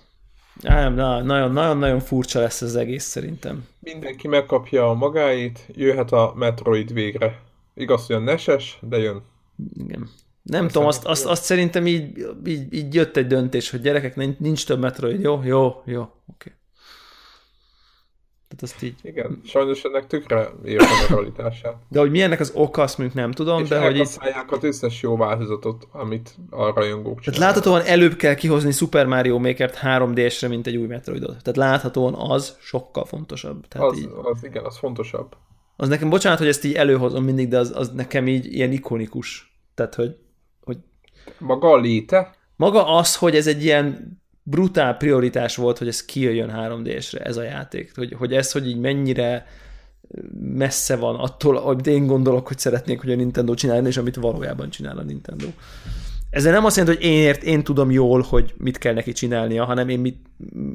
Nem, 0.62 0.94
na, 0.94 1.22
nagyon, 1.22 1.52
nagyon, 1.52 1.78
nagyon 1.78 2.00
furcsa 2.00 2.40
lesz 2.40 2.62
ez 2.62 2.68
az 2.70 2.76
egész 2.76 3.04
szerintem. 3.04 3.68
Mindenki 3.80 4.28
megkapja 4.28 4.90
a 4.90 4.94
magáit, 4.94 5.60
jöhet 5.68 6.12
a 6.12 6.34
Metroid 6.36 6.94
végre. 6.94 7.40
Igaz, 7.74 8.06
hogy 8.06 8.16
a 8.16 8.20
neses, 8.20 8.78
de 8.82 8.98
jön. 8.98 9.22
Igen. 9.74 10.10
Nem 10.44 10.68
tudom, 10.68 10.88
azt, 10.88 11.06
azt, 11.06 11.26
azt 11.26 11.44
szerintem 11.44 11.88
így, 11.88 12.28
így, 12.46 12.74
így 12.74 12.94
jött 12.94 13.18
egy 13.18 13.28
döntés, 13.28 13.70
hogy 13.70 13.82
gyerekek, 13.82 14.16
nincs, 14.16 14.38
nincs 14.38 14.66
több 14.66 14.80
Metroid, 14.80 15.22
jó, 15.22 15.42
jó, 15.44 15.82
jó, 15.86 16.02
oké. 16.02 16.12
Okay. 16.28 16.54
Tehát 18.48 18.64
azt 18.64 18.84
így, 18.84 18.96
Igen, 19.02 19.42
sajnos 19.46 19.84
ennek 19.84 20.08
tökre 20.08 20.50
értem 20.64 20.88
a 20.90 21.06
realitását. 21.10 21.76
de 21.90 22.00
hogy 22.00 22.12
milyennek 22.12 22.40
az 22.40 22.52
oka, 22.56 22.82
azt 22.82 22.98
mondjuk 22.98 23.20
nem 23.20 23.32
tudom, 23.32 23.62
És 23.62 23.68
de 23.70 23.80
hogy 23.82 23.96
így, 23.96 24.18
az 24.50 24.64
összes 24.64 25.02
jó 25.02 25.18
változatot, 25.18 25.88
amit 25.92 26.36
a 26.50 26.74
rajongók 26.74 27.20
tehát 27.20 27.34
csinálnak. 27.34 27.56
láthatóan 27.56 27.82
előbb 27.86 28.16
kell 28.16 28.34
kihozni 28.36 28.72
Super 28.72 29.06
Mario 29.06 29.40
Maker-t 29.40 29.80
3D-sre, 29.84 30.48
mint 30.50 30.68
egy 30.68 30.76
új 30.78 30.88
Metroidot. 30.88 31.28
Tehát 31.44 31.56
láthatóan 31.58 32.14
az 32.14 32.58
sokkal 32.62 33.06
fontosabb. 33.06 33.68
Tehát 33.68 33.88
Az, 33.88 33.98
így, 33.98 34.10
az 34.24 34.44
igen, 34.44 34.66
az 34.66 34.78
fontosabb. 34.78 35.36
az 35.76 35.88
nekem, 35.88 36.10
bocsánat, 36.10 36.40
hogy 36.40 36.48
ezt 36.48 36.64
így 36.66 36.74
előhozom 36.74 37.24
mindig, 37.24 37.48
de 37.48 37.58
az, 37.58 37.72
az 37.76 37.90
nekem 37.90 38.28
így 38.28 38.54
ilyen 38.54 38.72
ikonikus. 38.72 39.49
Tehát, 39.80 39.96
hogy, 39.96 40.16
hogy 40.64 40.78
Maga 41.38 41.72
a 41.72 41.78
léte, 41.78 42.36
maga 42.56 42.98
az, 42.98 43.16
hogy 43.16 43.36
ez 43.36 43.48
egy 43.48 43.64
ilyen 43.64 44.18
brutál 44.44 44.98
prioritás 44.98 45.56
volt, 45.56 45.78
hogy 45.78 45.88
ez 45.88 46.06
kijöjjön 46.06 46.52
3D-sre, 46.56 47.26
ez 47.26 47.38
a 47.38 47.44
játék. 47.44 47.96
Hogy, 47.96 48.14
hogy 48.18 48.34
ez, 48.34 48.52
hogy 48.52 48.68
így 48.68 48.80
mennyire 48.80 49.48
messze 50.40 50.96
van 50.96 51.16
attól, 51.16 51.58
amit 51.58 51.88
én 51.88 52.06
gondolok, 52.06 52.48
hogy 52.48 52.60
szeretnék, 52.60 53.00
hogy 53.02 53.12
a 53.12 53.16
Nintendo 53.16 53.54
csináljon, 53.54 53.86
és 53.86 53.98
amit 53.98 54.16
valójában 54.16 54.70
csinál 54.70 54.98
a 54.98 55.02
Nintendo. 55.02 55.48
Ezzel 56.30 56.52
nem 56.52 56.66
azt 56.66 56.78
jelenti, 56.78 56.98
hogy 56.98 57.12
én, 57.12 57.22
ért, 57.22 57.44
én 57.44 57.64
tudom 57.64 57.92
jól, 57.92 58.22
hogy 58.22 58.54
mit 58.58 58.78
kell 58.78 58.94
neki 58.94 59.12
csinálnia, 59.12 59.66
hanem 59.66 59.90
én, 59.90 60.00
mit, 60.00 60.20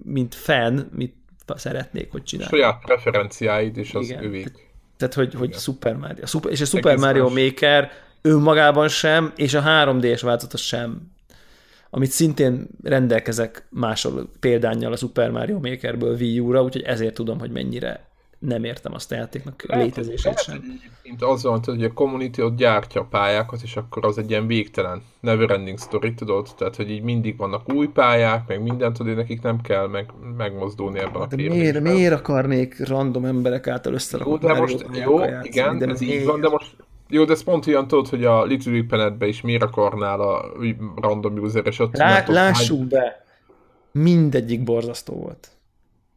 mint 0.05 0.35
fan, 0.35 0.89
mit 0.93 1.15
szeretnék, 1.47 2.11
hogy 2.11 2.23
csinálja. 2.23 2.57
saját 2.57 2.83
preferenciáid, 2.85 3.77
és 3.77 3.95
az 3.95 4.09
Igen. 4.09 4.25
övék. 4.25 4.73
Tehát, 4.97 5.15
hogy, 5.15 5.35
hogy 5.35 5.55
Super 5.55 5.97
Mario. 5.97 6.27
Super, 6.27 6.53
és 6.53 6.61
a 6.61 6.65
Super 6.65 6.93
Egész 6.93 7.05
Mario 7.05 7.31
más. 7.31 7.45
Maker 7.45 7.91
önmagában 8.29 8.89
sem, 8.89 9.33
és 9.37 9.55
a 9.55 9.62
3D-es 9.62 10.20
változata 10.22 10.57
sem. 10.57 11.12
Amit 11.91 12.11
szintén 12.11 12.68
rendelkezek 12.83 13.66
másol 13.70 14.29
példányjal 14.41 14.93
a 14.93 14.97
Super 14.97 15.31
Mario 15.31 15.59
Makerből 15.59 16.16
Wii 16.16 16.39
U-ra, 16.39 16.62
úgyhogy 16.62 16.83
ezért 16.83 17.14
tudom, 17.14 17.39
hogy 17.39 17.51
mennyire 17.51 18.12
nem 18.39 18.64
értem 18.64 18.95
azt 18.95 19.12
a 19.12 19.14
játéknak 19.14 19.64
a 19.68 19.77
létezését 19.77 20.25
lehet, 20.25 20.43
sem. 20.43 20.57
hogy 20.57 20.64
egyébként 20.79 21.22
az 21.22 21.43
van, 21.43 21.61
hogy 21.64 21.85
a 21.85 21.93
community 21.93 22.39
ott 22.41 22.57
gyártja 22.57 23.01
a 23.01 23.05
pályákat, 23.05 23.61
és 23.62 23.77
akkor 23.77 24.05
az 24.05 24.18
egy 24.18 24.31
ilyen 24.31 24.47
végtelen, 24.47 25.03
never 25.20 25.51
ending 25.51 25.79
story, 25.79 26.14
tudod? 26.14 26.49
Tehát, 26.57 26.77
hogy 26.77 26.91
így 26.91 27.03
mindig 27.03 27.37
vannak 27.37 27.72
új 27.72 27.89
pályák, 27.89 28.47
meg 28.47 28.62
mindent, 28.62 28.97
tudod, 28.97 29.16
nekik 29.16 29.43
nem 29.43 29.61
kell 29.61 29.87
meg, 29.87 30.11
megmozdulni 30.37 30.99
ebben 30.99 31.14
a 31.14 31.27
De 31.27 31.37
kérdésben. 31.37 31.59
miért, 31.59 31.81
miért 31.81 32.12
akarnék 32.12 32.87
random 32.87 33.25
emberek 33.25 33.66
által 33.66 33.93
Jó, 33.93 33.99
összerakott 33.99 34.41
de 34.41 34.55
most, 34.55 34.87
jó, 34.93 35.20
igen, 35.43 35.79
de 35.79 35.87
ez 35.87 36.01
így 36.01 36.25
van, 36.25 36.41
de 36.41 36.49
most 36.49 36.77
jó, 37.09 37.25
de 37.25 37.33
ez 37.33 37.43
pont 37.43 37.67
olyan 37.67 37.89
tudod, 37.89 38.09
hogy 38.09 38.25
a 38.25 38.45
Little 38.45 38.73
Big 38.73 38.87
Planet-be 38.87 39.27
is 39.27 39.41
miért 39.41 39.63
akarnál 39.63 40.21
a 40.21 40.53
random 40.97 41.37
user, 41.39 41.67
és 41.67 41.79
ott 41.79 41.97
Lá, 41.97 42.25
lássuk 42.27 42.85
be, 42.87 43.25
mindegyik 43.93 44.63
borzasztó 44.65 45.15
volt. 45.15 45.49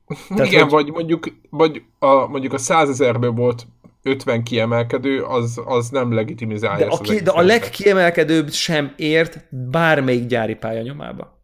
hány- 0.08 0.20
Tehát, 0.38 0.46
Igen, 0.52 0.62
hogy- 0.62 0.72
vagy 0.72 0.92
mondjuk, 0.92 1.26
vagy 1.50 1.82
a, 2.00 2.28
mondjuk 2.28 2.54
a 2.54 2.58
százezerből 2.58 3.32
volt 3.32 3.68
50 4.04 4.44
kiemelkedő, 4.44 5.24
az, 5.24 5.62
az 5.66 5.90
nem 5.90 6.14
legitimizálja 6.14 6.86
De 6.86 6.92
ezt 6.92 7.00
a, 7.02 7.04
ki, 7.04 7.20
de 7.22 7.32
a 7.32 7.42
legkiemelkedőbb 7.42 8.52
sem 8.52 8.94
ért 8.98 9.40
bármelyik 9.50 10.26
gyári 10.26 10.56
pálya 10.56 10.82
nyomába. 10.82 11.37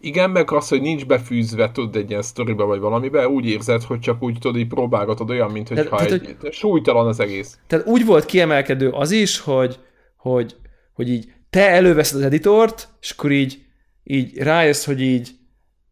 Igen, 0.00 0.30
meg 0.30 0.50
az, 0.50 0.68
hogy 0.68 0.80
nincs 0.80 1.06
befűzve, 1.06 1.70
tudod, 1.72 1.96
egy 1.96 2.10
ilyen 2.10 2.22
sztoriba 2.22 2.64
vagy 2.64 2.80
valamibe, 2.80 3.28
úgy 3.28 3.46
érzed, 3.46 3.82
hogy 3.82 3.98
csak 3.98 4.22
úgy 4.22 4.38
tudod, 4.40 4.60
így 4.60 4.66
próbálgatod 4.66 5.30
olyan, 5.30 5.50
mint 5.50 5.68
hogyha 5.68 5.96
Tehát- 5.96 6.10
egy, 6.12 6.36
súlytalan 6.50 7.06
az 7.06 7.20
egész. 7.20 7.58
Tehát 7.66 7.86
úgy 7.86 8.04
volt 8.04 8.24
kiemelkedő 8.24 8.88
az 8.88 9.10
is, 9.10 9.38
hogy, 9.38 9.78
hogy, 10.16 10.56
hogy 10.92 11.08
így 11.10 11.32
te 11.50 11.68
előveszed 11.70 12.18
az 12.18 12.24
editort, 12.24 12.88
és 13.00 13.10
akkor 13.10 13.30
így, 13.30 13.58
így 14.04 14.38
rájössz, 14.38 14.84
hogy 14.84 15.00
így 15.00 15.30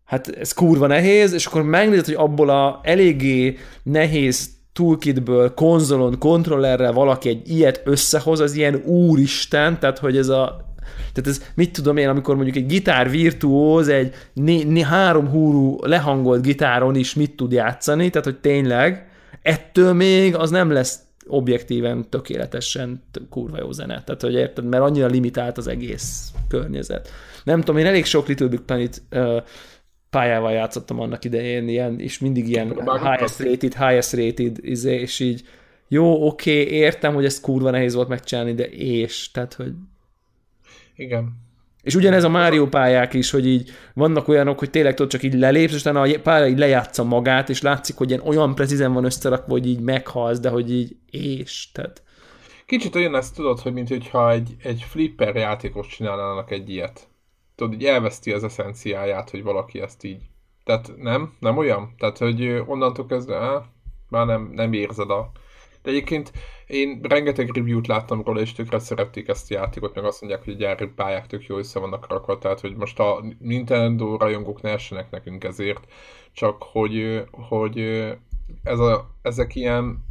hát 0.04 0.28
ez 0.28 0.52
kurva 0.52 0.86
nehéz, 0.86 1.32
és 1.32 1.46
akkor 1.46 1.62
megnézed, 1.62 2.04
hogy 2.04 2.14
abból 2.14 2.48
a 2.48 2.80
eléggé 2.82 3.56
nehéz 3.82 4.50
toolkitből, 4.72 5.54
konzolon, 5.54 6.18
kontrollerrel 6.18 6.92
valaki 6.92 7.28
egy 7.28 7.50
ilyet 7.50 7.82
összehoz, 7.84 8.40
az 8.40 8.54
ilyen 8.54 8.74
úristen, 8.74 9.78
tehát 9.80 9.98
hogy 9.98 10.16
ez 10.16 10.28
a 10.28 10.74
tehát 11.12 11.30
ez, 11.30 11.42
mit 11.54 11.72
tudom 11.72 11.96
én, 11.96 12.08
amikor 12.08 12.34
mondjuk 12.34 12.56
egy 12.56 12.66
gitár 12.66 13.10
virtuóz 13.10 13.88
egy 13.88 14.14
né, 14.32 14.62
né, 14.62 14.80
három 14.80 15.28
húrú 15.28 15.78
lehangolt 15.80 16.42
gitáron 16.42 16.94
is 16.94 17.14
mit 17.14 17.36
tud 17.36 17.52
játszani, 17.52 18.10
tehát 18.10 18.26
hogy 18.26 18.38
tényleg 18.38 19.08
ettől 19.42 19.92
még 19.92 20.36
az 20.36 20.50
nem 20.50 20.70
lesz 20.70 20.98
objektíven 21.26 22.10
tökéletesen 22.10 23.02
kurva 23.30 23.58
jó 23.58 23.72
zene. 23.72 24.02
Tehát, 24.04 24.22
hogy 24.22 24.34
érted, 24.34 24.64
mert 24.64 24.82
annyira 24.82 25.06
limitált 25.06 25.58
az 25.58 25.66
egész 25.66 26.32
környezet. 26.48 27.10
Nem 27.44 27.60
tudom, 27.60 27.76
én 27.76 27.86
elég 27.86 28.04
sok 28.04 28.26
Little 28.26 28.46
Big 28.46 28.60
Planet 28.60 29.02
uh, 29.10 29.42
pályával 30.10 30.52
játszottam 30.52 31.00
annak 31.00 31.24
idején, 31.24 31.68
ilyen, 31.68 32.00
és 32.00 32.18
mindig 32.18 32.48
ilyen 32.48 32.68
highest 33.02 33.38
rated, 33.38 33.74
highest 33.74 34.12
rated, 34.12 34.56
izé, 34.60 35.00
és 35.00 35.20
így 35.20 35.42
jó, 35.88 36.26
oké, 36.26 36.62
okay, 36.62 36.74
értem, 36.74 37.14
hogy 37.14 37.24
ez 37.24 37.40
kurva 37.40 37.70
nehéz 37.70 37.94
volt 37.94 38.08
megcsinálni, 38.08 38.54
de 38.54 38.64
és, 38.68 39.30
tehát, 39.30 39.54
hogy 39.54 39.72
Igen. 40.98 41.36
és 41.82 41.94
ugyanez 41.94 42.24
a 42.24 42.28
Mario 42.28 42.68
pályák 42.68 43.14
is, 43.14 43.30
hogy 43.30 43.46
így 43.46 43.70
vannak 43.94 44.28
olyanok, 44.28 44.58
hogy 44.58 44.70
tényleg 44.70 44.94
tudod, 44.94 45.10
csak 45.10 45.22
így 45.22 45.34
lelépsz, 45.34 45.72
és 45.72 45.80
utána 45.80 46.00
a 46.00 46.20
pálya 46.22 46.46
így 46.46 46.58
lejátsza 46.58 47.04
magát, 47.04 47.48
és 47.48 47.62
látszik, 47.62 47.96
hogy 47.96 48.08
ilyen 48.08 48.22
olyan 48.22 48.54
precízen 48.54 48.92
van 48.92 49.04
összerakva, 49.04 49.52
hogy 49.52 49.66
így 49.66 49.80
meghalsz, 49.80 50.40
de 50.40 50.48
hogy 50.48 50.70
így 50.72 50.96
és, 51.10 51.70
tehát 51.72 52.02
Kicsit 52.68 52.94
olyan 52.94 53.14
ezt 53.14 53.34
tudod, 53.34 53.60
hogy 53.60 53.72
mint 53.72 53.88
hogyha 53.88 54.30
egy, 54.30 54.56
egy 54.62 54.82
flipper 54.88 55.34
játékos 55.34 55.86
csinálnának 55.86 56.50
egy 56.50 56.70
ilyet. 56.70 57.08
Tudod, 57.54 57.72
így 57.72 57.84
elveszti 57.84 58.32
az 58.32 58.44
eszenciáját, 58.44 59.30
hogy 59.30 59.42
valaki 59.42 59.80
ezt 59.80 60.04
így. 60.04 60.22
Tehát 60.64 60.92
nem? 60.96 61.36
Nem 61.38 61.56
olyan? 61.56 61.94
Tehát, 61.98 62.18
hogy 62.18 62.62
onnantól 62.66 63.06
kezdve, 63.06 63.36
á, 63.36 63.64
már 64.08 64.26
nem, 64.26 64.50
nem 64.52 64.72
érzed 64.72 65.10
a... 65.10 65.30
De 65.88 65.94
egyébként 65.94 66.32
én 66.66 67.00
rengeteg 67.02 67.56
review-t 67.56 67.86
láttam 67.86 68.22
róla, 68.22 68.40
és 68.40 68.52
tökre 68.52 68.78
szerették 68.78 69.28
ezt 69.28 69.50
a 69.50 69.54
játékot, 69.54 69.94
meg 69.94 70.04
azt 70.04 70.20
mondják, 70.20 70.44
hogy 70.44 70.52
a 70.52 70.56
gyári 70.56 70.86
pályák 70.86 71.26
tök 71.26 71.46
jó 71.46 71.56
össze 71.56 71.78
vannak 71.78 72.08
rakva, 72.08 72.38
tehát 72.38 72.60
hogy 72.60 72.76
most 72.76 72.98
a 72.98 73.24
Nintendo 73.38 74.16
rajongók 74.16 74.62
ne 74.62 74.70
essenek 74.70 75.10
nekünk 75.10 75.44
ezért, 75.44 75.92
csak 76.32 76.62
hogy, 76.62 77.24
hogy 77.30 77.78
ez 78.62 78.78
a, 78.78 79.10
ezek 79.22 79.54
ilyen 79.54 80.04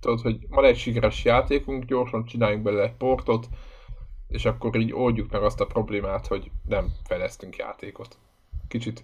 tudod, 0.00 0.20
hogy 0.20 0.38
van 0.48 0.64
egy 0.64 0.76
sikeres 0.76 1.24
játékunk, 1.24 1.84
gyorsan 1.84 2.24
csináljunk 2.24 2.62
belőle 2.62 2.82
egy 2.82 2.96
portot, 2.96 3.48
és 4.28 4.44
akkor 4.44 4.76
így 4.76 4.92
oldjuk 4.92 5.30
meg 5.30 5.42
azt 5.42 5.60
a 5.60 5.66
problémát, 5.66 6.26
hogy 6.26 6.50
nem 6.68 6.92
fejlesztünk 7.04 7.56
játékot. 7.56 8.18
Kicsit, 8.68 9.02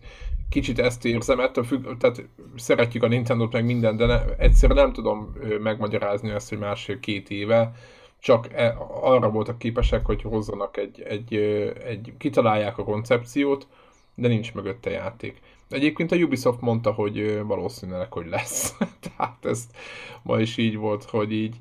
kicsit 0.48 0.78
ezt 0.78 1.04
érzem, 1.04 1.40
ettől 1.40 1.64
függ, 1.64 1.96
tehát 1.98 2.28
szeretjük 2.56 3.02
a 3.02 3.08
Nintendo-t 3.08 3.52
meg 3.52 3.64
minden, 3.64 3.96
de 3.96 4.06
ne, 4.06 4.36
egyszerűen 4.36 4.78
nem 4.78 4.92
tudom 4.92 5.36
megmagyarázni 5.62 6.30
ezt, 6.30 6.48
hogy 6.48 6.58
másfél-két 6.58 7.30
éve 7.30 7.72
csak 8.20 8.52
e, 8.52 8.76
arra 9.02 9.30
voltak 9.30 9.58
képesek, 9.58 10.06
hogy 10.06 10.22
hozzanak 10.22 10.76
egy, 10.76 11.02
egy, 11.02 11.34
egy, 11.84 12.12
kitalálják 12.18 12.78
a 12.78 12.84
koncepciót, 12.84 13.66
de 14.14 14.28
nincs 14.28 14.54
mögötte 14.54 14.90
játék. 14.90 15.40
Egyébként 15.68 16.12
a 16.12 16.16
Ubisoft 16.16 16.61
mondta, 16.61 16.92
hogy 16.92 17.42
valószínűleg, 17.42 18.12
hogy 18.12 18.26
lesz. 18.26 18.76
Tehát 19.16 19.44
ez 19.44 19.66
ma 20.22 20.40
is 20.40 20.56
így 20.56 20.76
volt, 20.76 21.04
hogy 21.04 21.32
így 21.32 21.56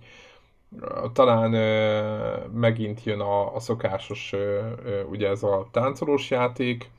talán 1.14 1.52
megint 2.54 3.04
jön 3.04 3.20
a, 3.20 3.56
a 3.56 3.60
szokásos, 3.60 4.34
ugye 5.10 5.28
ez 5.28 5.44
a 5.44 5.68
táncolós 5.72 6.30
játék, 6.30 6.90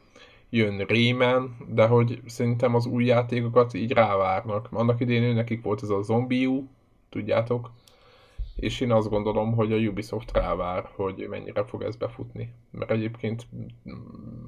jön 0.50 0.78
Rayman, 0.78 1.56
de 1.68 1.86
hogy 1.86 2.20
szerintem 2.26 2.74
az 2.74 2.86
új 2.86 3.04
játékokat 3.04 3.74
így 3.74 3.92
rávárnak. 3.92 4.68
Annak 4.70 5.00
idén 5.00 5.34
nekik 5.34 5.62
volt 5.62 5.82
ez 5.82 5.88
a 5.88 6.02
Zombiu, 6.02 6.68
tudjátok, 7.08 7.70
és 8.56 8.80
én 8.80 8.92
azt 8.92 9.08
gondolom, 9.08 9.54
hogy 9.54 9.72
a 9.72 9.76
Ubisoft 9.76 10.32
rávár, 10.32 10.88
hogy 10.94 11.26
mennyire 11.28 11.64
fog 11.64 11.82
ez 11.82 11.96
befutni. 11.96 12.54
Mert 12.70 12.90
egyébként 12.90 13.46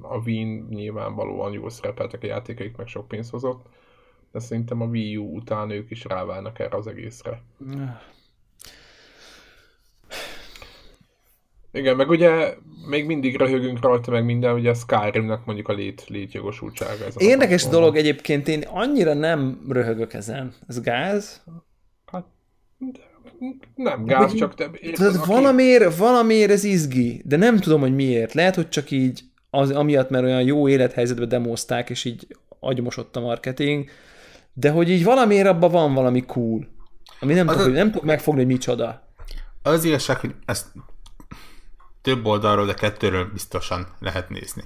a 0.01 0.17
Wii 0.17 0.43
nyilvánvalóan 0.69 1.53
jól 1.53 1.69
szerepeltek 1.69 2.23
a 2.23 2.27
játékaik, 2.27 2.77
meg 2.77 2.87
sok 2.87 3.07
pénzt 3.07 3.31
hozott, 3.31 3.65
de 4.31 4.39
szerintem 4.39 4.81
a 4.81 4.85
Wii 4.85 5.17
U 5.17 5.35
után 5.35 5.69
ők 5.69 5.91
is 5.91 6.03
rávárnak 6.03 6.59
erre 6.59 6.77
az 6.77 6.87
egészre. 6.87 7.41
Igen, 11.73 11.95
meg 11.95 12.09
ugye 12.09 12.55
még 12.87 13.05
mindig 13.05 13.37
röhögünk 13.37 13.81
rajta, 13.81 14.11
meg 14.11 14.25
minden, 14.25 14.53
ugye 14.53 14.69
a 14.69 14.73
Skyrimnek 14.73 15.45
mondjuk 15.45 15.67
a 15.67 15.73
lét, 15.73 16.03
létjogosultsága. 16.07 17.05
Ez 17.05 17.13
Érdekes 17.17 17.67
dolog 17.67 17.95
egyébként, 17.95 18.47
én 18.47 18.63
annyira 18.67 19.13
nem 19.13 19.65
röhögök 19.69 20.13
ezen. 20.13 20.53
Ez 20.67 20.81
gáz? 20.81 21.43
Hát, 22.11 22.25
nem 23.75 24.05
gáz, 24.05 24.29
hogy, 24.29 24.39
csak 24.39 24.55
te... 24.55 24.69
Tudod, 24.93 25.15
aki... 25.15 25.31
valamiért, 25.31 25.97
valamiért 25.97 26.51
ez 26.51 26.63
izgi, 26.63 27.21
de 27.25 27.37
nem 27.37 27.57
tudom, 27.57 27.81
hogy 27.81 27.95
miért. 27.95 28.33
Lehet, 28.33 28.55
hogy 28.55 28.69
csak 28.69 28.91
így 28.91 29.21
az, 29.49 29.71
amiatt, 29.71 30.09
mert 30.09 30.23
olyan 30.23 30.43
jó 30.43 30.67
élethelyzetbe 30.67 31.25
demozták, 31.25 31.89
és 31.89 32.05
így 32.05 32.27
agymosott 32.59 33.15
a 33.15 33.19
marketing, 33.19 33.89
de 34.53 34.69
hogy 34.69 34.89
így 34.89 35.03
valamiért 35.03 35.47
abban 35.47 35.71
van 35.71 35.93
valami 35.93 36.21
cool, 36.25 36.67
ami 37.19 37.33
nem, 37.33 37.47
tudok, 37.47 37.65
a... 37.65 37.69
nem 37.69 37.87
tudok 37.87 38.03
megfogni, 38.03 38.39
hogy 38.39 38.51
micsoda. 38.51 39.07
Az 39.63 39.83
igazság, 39.83 40.19
hogy 40.19 40.35
ezt 40.45 40.65
több 42.03 42.25
oldalról, 42.25 42.65
de 42.65 42.73
kettőről 42.73 43.25
biztosan 43.25 43.95
lehet 43.99 44.29
nézni. 44.29 44.63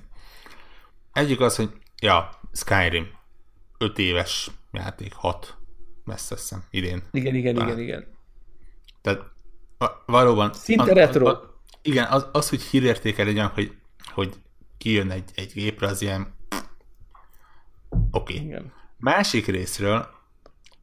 Egyik 1.14 1.40
az, 1.40 1.56
hogy 1.56 1.72
ja, 2.02 2.30
Skyrim, 2.54 3.08
5 3.78 4.00
éves 4.00 4.52
játék, 4.72 5.14
6 5.14 5.58
messze 6.04 6.38
szem, 6.38 6.64
idén. 6.70 7.04
Igen, 7.12 7.36
igen, 7.36 7.54
talán. 7.54 7.70
igen, 7.70 7.84
igen. 7.84 8.08
Tehát 9.02 9.22
valóban... 10.06 10.54
Szinte 10.54 10.92
a, 10.92 10.94
retro. 10.94 11.38
Igen, 11.82 12.06
az, 12.06 12.28
az, 12.32 12.50
hogy 12.50 12.62
hírértékel 12.62 13.28
egy 13.28 13.36
olyan, 13.36 13.52
hogy, 13.54 13.78
hogy 14.14 14.36
kijön 14.78 15.12
egy, 15.12 15.32
egy 15.36 15.52
gépre, 15.54 15.88
az 15.88 16.02
ilyen 16.02 16.36
oké. 18.12 18.40
Okay. 18.40 18.62
Másik 18.98 19.46
részről 19.46 20.08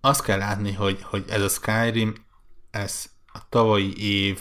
azt 0.01 0.23
kell 0.25 0.39
látni, 0.39 0.73
hogy, 0.73 1.03
hogy 1.03 1.25
ez 1.29 1.43
a 1.43 1.49
Skyrim, 1.49 2.15
ez 2.71 3.07
a 3.33 3.49
tavalyi 3.49 4.25
év 4.25 4.41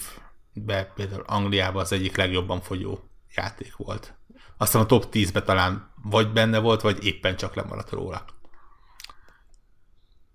be 0.53 0.91
például 0.95 1.23
Angliában 1.25 1.81
az 1.81 1.91
egyik 1.91 2.15
legjobban 2.15 2.61
fogyó 2.61 3.09
játék 3.35 3.75
volt. 3.75 4.17
Aztán 4.57 4.81
a 4.81 4.85
top 4.85 5.07
10-be 5.11 5.41
talán 5.41 5.93
vagy 6.03 6.31
benne 6.31 6.59
volt, 6.59 6.81
vagy 6.81 7.05
éppen 7.05 7.35
csak 7.35 7.55
lemaradt 7.55 7.89
róla. 7.89 8.25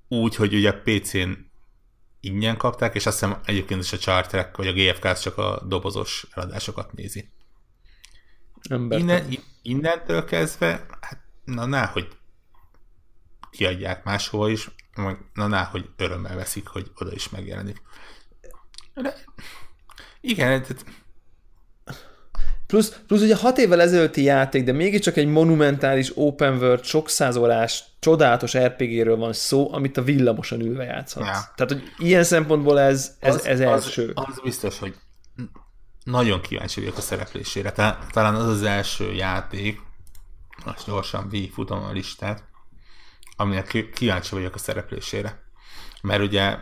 Úgy, 0.09 0.35
hogy 0.35 0.55
ugye 0.55 0.73
PC-n 0.73 1.31
ingyen 2.21 2.57
kapták, 2.57 2.95
és 2.95 3.07
azt 3.07 3.21
hiszem 3.21 3.41
egyébként 3.45 3.83
is 3.83 3.93
a 3.93 3.99
Chartrek 3.99 4.57
vagy 4.57 4.67
a 4.67 4.73
GFK 4.73 5.19
csak 5.19 5.39
a 5.39 5.63
dobozos 5.67 6.27
eladásokat 6.31 6.93
nézi. 6.93 7.31
Innen, 8.69 9.29
innentől 9.63 10.25
kezdve, 10.25 10.87
hát 11.01 11.21
na 11.45 11.67
ná, 11.67 11.87
hogy 11.87 12.09
kiadják 13.51 14.05
máshol 14.05 14.51
is, 14.51 14.71
na 15.35 15.47
ná, 15.47 15.65
hogy 15.65 15.91
örömmel 15.97 16.37
veszik, 16.37 16.67
hogy 16.67 16.91
oda 16.95 17.13
is 17.13 17.29
megjelenik. 17.29 17.83
De 18.95 19.15
igen, 20.29 20.63
tehát... 20.63 20.85
Plusz, 22.67 23.01
plusz 23.07 23.21
ugye 23.21 23.37
hat 23.37 23.59
évvel 23.59 23.81
ezelőtti 23.81 24.23
játék, 24.23 24.65
de 24.65 24.73
mégiscsak 24.73 25.17
egy 25.17 25.27
monumentális 25.27 26.11
open 26.15 26.57
world, 26.57 26.85
sok 26.85 27.09
száz 27.09 27.37
órás, 27.37 27.85
csodálatos 27.99 28.57
RPG-ről 28.57 29.17
van 29.17 29.33
szó, 29.33 29.73
amit 29.73 29.97
a 29.97 30.03
villamosan 30.03 30.61
ülve 30.61 30.85
játszhatsz. 30.85 31.27
Ja. 31.27 31.53
Tehát, 31.55 31.73
hogy 31.73 31.83
ilyen 31.99 32.25
szempontból 32.25 32.81
ez, 32.81 33.17
ez, 33.21 33.35
az, 33.35 33.47
ez 33.47 33.61
első. 33.61 34.13
Az, 34.15 34.25
az 34.29 34.41
biztos, 34.43 34.79
hogy 34.79 34.95
nagyon 36.05 36.41
kíváncsi 36.41 36.81
vagyok 36.81 36.97
a 36.97 37.01
szereplésére. 37.01 37.71
Talán 38.11 38.35
az 38.35 38.49
az 38.49 38.63
első 38.63 39.13
játék, 39.13 39.81
most 40.65 40.87
gyorsan 40.87 41.29
végigfutom 41.29 41.83
a 41.83 41.93
listát, 41.93 42.43
aminek 43.37 43.91
kíváncsi 43.95 44.35
vagyok 44.35 44.55
a 44.55 44.59
szereplésére. 44.59 45.43
Mert 46.03 46.23
ugye 46.23 46.57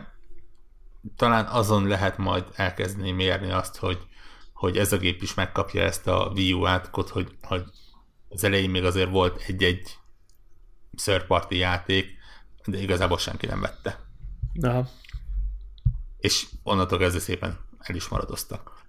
talán 1.15 1.45
azon 1.45 1.87
lehet 1.87 2.17
majd 2.17 2.45
elkezdeni 2.55 3.11
mérni 3.11 3.51
azt, 3.51 3.77
hogy, 3.77 4.07
hogy 4.53 4.77
ez 4.77 4.93
a 4.93 4.97
gép 4.97 5.21
is 5.21 5.33
megkapja 5.33 5.83
ezt 5.83 6.07
a 6.07 6.31
Wii 6.35 6.53
U 6.53 6.65
átkot, 6.65 7.09
hogy, 7.09 7.37
hogy 7.41 7.63
az 8.29 8.43
elején 8.43 8.69
még 8.69 8.83
azért 8.83 9.09
volt 9.09 9.43
egy-egy 9.47 9.97
third 10.95 11.25
játék, 11.49 12.15
de 12.65 12.81
igazából 12.81 13.17
senki 13.17 13.45
nem 13.45 13.61
vette. 13.61 13.99
Aha. 14.61 14.87
És 16.17 16.47
onnantól 16.63 16.97
kezdve 16.97 17.19
szépen 17.19 17.59
el 17.79 17.95
is 17.95 18.07
maradoztak. 18.07 18.81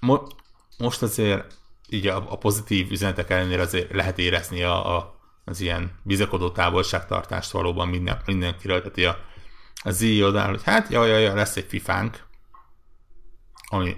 Mo- 0.00 0.34
most 0.78 1.02
azért 1.02 1.58
így 1.88 2.06
a, 2.06 2.32
a 2.32 2.38
pozitív 2.38 2.90
üzenetek 2.90 3.30
ellenére 3.30 3.62
azért 3.62 3.92
lehet 3.92 4.18
érezni 4.18 4.62
a, 4.62 4.96
a, 4.96 5.20
az 5.44 5.60
ilyen 5.60 5.98
bizakodó 6.02 6.50
távolságtartást 6.50 7.50
valóban 7.50 7.88
minden, 7.88 8.20
mindenkiről, 8.24 8.82
tehát 8.82 9.16
a 9.16 9.24
a 9.82 10.22
odáll, 10.22 10.48
hogy 10.48 10.62
hát 10.62 10.88
jaj, 10.90 11.08
jaj, 11.08 11.22
jaj, 11.22 11.34
lesz 11.34 11.56
egy 11.56 11.66
fifánk, 11.68 12.26
ami 13.68 13.96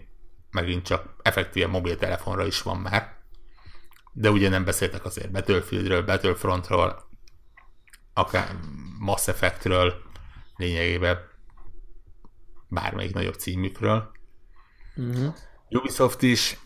megint 0.50 0.84
csak 0.84 1.14
effektíve 1.22 1.66
mobiltelefonra 1.66 2.46
is 2.46 2.62
van 2.62 2.76
már, 2.76 3.16
de 4.12 4.30
ugye 4.30 4.48
nem 4.48 4.64
beszéltek 4.64 5.04
azért 5.04 5.30
Battlefieldről, 5.30 6.04
Battlefrontról, 6.04 7.08
akár 8.14 8.56
Mass 8.98 9.28
Effectről, 9.28 10.02
lényegében 10.56 11.18
bármelyik 12.68 13.14
nagyobb 13.14 13.34
címükről. 13.34 14.10
Uh-huh. 14.96 15.34
Ubisoft 15.68 16.22
is 16.22 16.58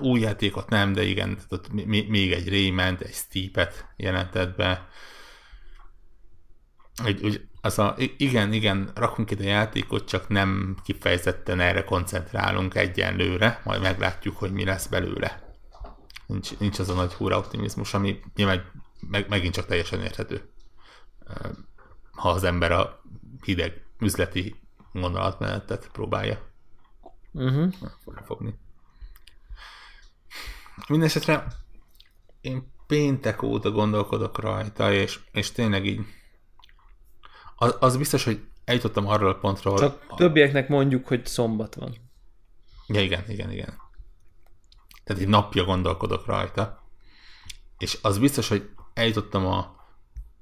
új 0.00 0.20
játékot 0.20 0.68
nem, 0.68 0.92
de 0.92 1.02
igen, 1.02 1.38
ott 1.48 1.72
még 1.88 2.32
egy 2.32 2.48
Rayman, 2.48 2.98
egy 2.98 3.14
Steepet 3.14 3.86
jelentett 3.96 4.56
be. 4.56 4.88
Egy, 7.04 7.24
az 7.64 7.78
a, 7.78 7.94
igen, 8.16 8.52
igen, 8.52 8.90
rakunk 8.94 9.30
ide 9.30 9.44
játékot, 9.44 10.08
csak 10.08 10.28
nem 10.28 10.76
kifejezetten 10.84 11.60
erre 11.60 11.84
koncentrálunk 11.84 12.74
egyenlőre, 12.74 13.60
majd 13.64 13.80
meglátjuk, 13.80 14.36
hogy 14.36 14.52
mi 14.52 14.64
lesz 14.64 14.86
belőle. 14.86 15.56
Nincs, 16.26 16.58
nincs 16.58 16.78
az 16.78 16.88
a 16.88 16.94
nagy 16.94 17.12
húra 17.12 17.38
optimizmus, 17.38 17.94
ami 17.94 18.20
nyilván 18.34 18.70
meg, 19.00 19.28
megint 19.28 19.54
csak 19.54 19.66
teljesen 19.66 20.00
érthető. 20.00 20.50
Ha 22.10 22.30
az 22.30 22.44
ember 22.44 22.72
a 22.72 23.02
hideg 23.44 23.86
üzleti 23.98 24.54
gondolatmenetet 24.92 25.90
próbálja 25.92 26.50
uh-huh. 27.32 27.72
fogni. 28.24 28.58
Mindenesetre 30.88 31.46
én 32.40 32.72
péntek 32.86 33.42
óta 33.42 33.70
gondolkodok 33.70 34.38
rajta, 34.38 34.92
és, 34.92 35.20
és 35.32 35.52
tényleg 35.52 35.86
így 35.86 36.00
az, 37.62 37.76
az 37.80 37.96
biztos, 37.96 38.24
hogy 38.24 38.40
eljutottam 38.64 39.06
arról 39.06 39.30
a 39.30 39.38
pontról... 39.38 39.78
Csak 39.78 40.04
a... 40.08 40.14
többieknek 40.14 40.68
mondjuk, 40.68 41.06
hogy 41.06 41.26
szombat 41.26 41.74
van. 41.74 41.94
Ja, 42.86 43.00
igen, 43.00 43.24
igen, 43.28 43.50
igen. 43.50 43.80
Tehát 45.04 45.22
egy 45.22 45.28
napja 45.28 45.64
gondolkodok 45.64 46.26
rajta. 46.26 46.82
És 47.78 47.98
az 48.02 48.18
biztos, 48.18 48.48
hogy 48.48 48.70
eljutottam 48.94 49.46
a, 49.46 49.76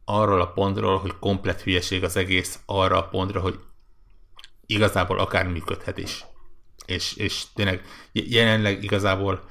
arról 0.05 0.41
a 0.41 0.53
pontról, 0.53 0.99
hogy 0.99 1.19
komplet 1.19 1.61
hülyeség 1.61 2.05
az 2.05 2.17
egész 2.17 2.61
arra 2.67 2.99
a 2.99 3.09
pontra, 3.09 3.41
hogy 3.41 3.59
igazából 4.67 5.19
akár 5.19 5.47
működhet 5.47 5.99
is. 5.99 6.25
És, 6.87 7.15
és 7.17 7.45
tényleg 7.55 7.85
jelenleg 8.13 8.83
igazából 8.83 9.45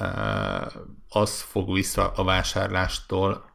uh, 0.00 0.72
az 1.08 1.40
fog 1.40 1.72
vissza 1.72 2.12
a 2.12 2.24
vásárlástól, 2.24 3.54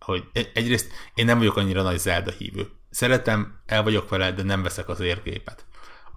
hogy 0.00 0.24
e-, 0.32 0.50
egyrészt 0.54 0.90
én 1.14 1.24
nem 1.24 1.38
vagyok 1.38 1.56
annyira 1.56 1.82
nagy 1.82 1.98
Zelda 1.98 2.30
hívő. 2.30 2.76
Szeretem, 2.90 3.60
el 3.66 3.82
vagyok 3.82 4.08
vele, 4.08 4.32
de 4.32 4.42
nem 4.42 4.62
veszek 4.62 4.88
az 4.88 5.00
érgépet. 5.00 5.66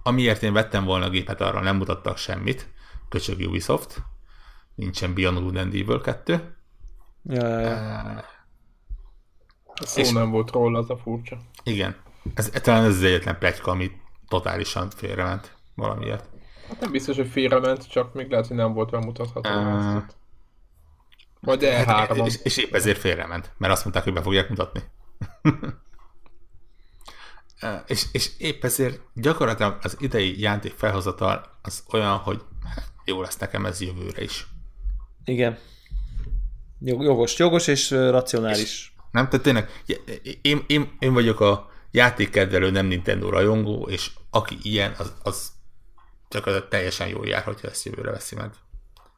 Amiért 0.02 0.42
én 0.42 0.52
vettem 0.52 0.84
volna 0.84 1.04
a 1.04 1.10
gépet, 1.10 1.40
arra 1.40 1.60
nem 1.60 1.76
mutattak 1.76 2.16
semmit, 2.16 2.68
köcsög 3.08 3.40
Ubisoft, 3.40 4.02
nincsen 4.74 5.14
Beyond 5.14 5.38
Good 5.38 5.56
and 5.56 5.74
Evil 5.74 6.00
2. 6.00 6.54
Ja, 7.24 7.48
ja, 7.48 7.60
ja. 7.70 8.24
Szó 9.82 10.00
És- 10.00 10.12
nem 10.12 10.30
volt 10.30 10.50
róla, 10.50 10.78
az 10.78 10.90
a 10.90 10.96
furcsa. 10.96 11.38
Igen. 11.64 11.96
Ez, 12.34 12.50
talán 12.50 12.84
ez 12.84 12.94
az 12.96 13.02
egyetlen 13.02 13.38
pletyka, 13.38 13.70
ami 13.70 13.90
totálisan 14.28 14.90
félrement 14.90 15.56
valamiért. 15.74 16.28
Hát 16.68 16.80
nem 16.80 16.90
biztos, 16.90 17.16
hogy 17.16 17.28
félrement, 17.28 17.88
csak 17.88 18.14
még 18.14 18.30
lehet, 18.30 18.46
hogy 18.46 18.56
nem 18.56 18.72
volt 18.72 18.90
bemutatható. 18.90 19.50
Uh, 19.50 20.02
Majd 21.40 21.60
E3-on. 21.62 21.84
Hát, 21.86 22.16
és, 22.16 22.38
és 22.42 22.56
épp 22.56 22.74
ezért 22.74 22.98
félrement, 22.98 23.52
mert 23.58 23.72
azt 23.72 23.82
mondták, 23.82 24.04
hogy 24.04 24.12
be 24.12 24.22
fogják 24.22 24.48
mutatni. 24.48 24.80
És, 27.86 28.04
és 28.12 28.30
épp 28.38 28.64
ezért 28.64 29.00
gyakorlatilag 29.14 29.78
az 29.82 29.96
idei 29.98 30.40
játék 30.40 30.72
felhozatal 30.76 31.58
az 31.62 31.82
olyan, 31.92 32.16
hogy 32.16 32.42
hát, 32.74 32.92
jó 33.04 33.20
lesz 33.20 33.36
nekem 33.36 33.66
ez 33.66 33.80
jövőre 33.80 34.22
is. 34.22 34.46
Igen. 35.24 35.58
Jog- 36.80 37.02
Jogos, 37.02 37.38
jogos 37.38 37.66
és 37.66 37.90
racionális. 37.90 38.94
Nem? 39.10 39.28
Tehát 39.28 39.44
tényleg, 39.44 39.82
én, 40.42 40.64
én, 40.66 40.96
én 40.98 41.12
vagyok 41.12 41.40
a 41.40 41.70
játékkedvelő, 41.90 42.70
nem 42.70 42.86
Nintendo 42.86 43.30
rajongó, 43.30 43.88
és 43.88 44.10
aki 44.30 44.58
ilyen, 44.62 44.94
az, 44.98 45.12
az 45.22 45.52
csak 46.28 46.68
teljesen 46.68 47.08
jól 47.08 47.26
jár, 47.26 47.42
hogyha 47.42 47.68
ezt 47.68 47.84
jövőre 47.84 48.10
veszi 48.10 48.34
meg. 48.34 48.50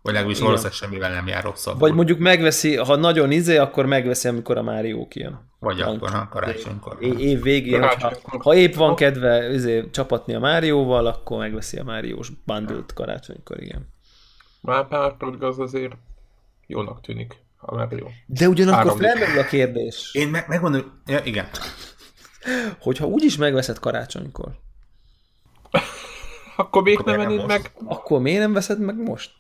Vagy 0.05 0.13
legalábbis 0.13 0.37
Igen. 0.41 0.47
valószínűleg 0.53 0.79
semmivel 0.79 1.11
nem 1.11 1.27
jár 1.27 1.43
rosszabb. 1.43 1.79
Vagy 1.79 1.93
mondjuk 1.95 2.19
megveszi, 2.19 2.77
ha 2.77 2.97
nagyon 2.97 3.31
izé, 3.31 3.57
akkor 3.57 3.87
megveszi, 3.87 4.29
amikor 4.29 4.57
a 4.57 4.63
Mario 4.63 5.09
kijön. 5.09 5.51
Vagy 5.59 5.81
akkor, 5.81 6.11
ha 6.11 6.29
karácsonykor. 6.29 6.97
É- 7.01 7.19
év 7.21 7.43
végén, 7.43 7.83
ha, 7.83 8.13
ha 8.39 8.55
épp 8.55 8.75
van 8.75 8.95
kedve 8.95 9.53
izé, 9.53 9.91
csapatni 9.91 10.35
a 10.35 10.39
Márióval, 10.39 11.07
akkor 11.07 11.39
megveszi 11.39 11.79
a 11.79 11.85
Máriós 11.85 12.31
bundle 12.47 12.85
karácsonykor, 12.95 13.63
igen. 13.63 13.89
Már 14.61 14.89
pár 14.89 15.15
az 15.41 15.59
azért 15.59 15.93
jónak 16.67 17.01
tűnik, 17.01 17.37
ha 17.57 17.75
már 17.77 17.93
jó. 17.93 18.07
De 18.27 18.49
ugyanakkor 18.49 18.97
felmerül 19.01 19.39
a 19.39 19.45
kérdés, 19.45 20.11
Én 20.13 20.29
meg, 20.29 20.45
megmondom, 20.49 21.01
ja, 21.07 21.21
igen. 21.25 21.47
hogyha 22.81 23.07
úgyis 23.07 23.37
megveszed 23.37 23.79
karácsonykor, 23.79 24.59
Akkor 26.57 26.83
még 26.83 26.99
Akkor 26.99 27.17
nem 27.17 27.27
miért 27.27 27.37
nem 27.39 27.49
vennéd 27.49 27.63
meg? 27.63 27.73
akkor 27.85 28.21
miért 28.21 28.41
nem 28.41 28.53
veszed 28.53 28.81
meg 28.81 28.97
most? 28.97 29.31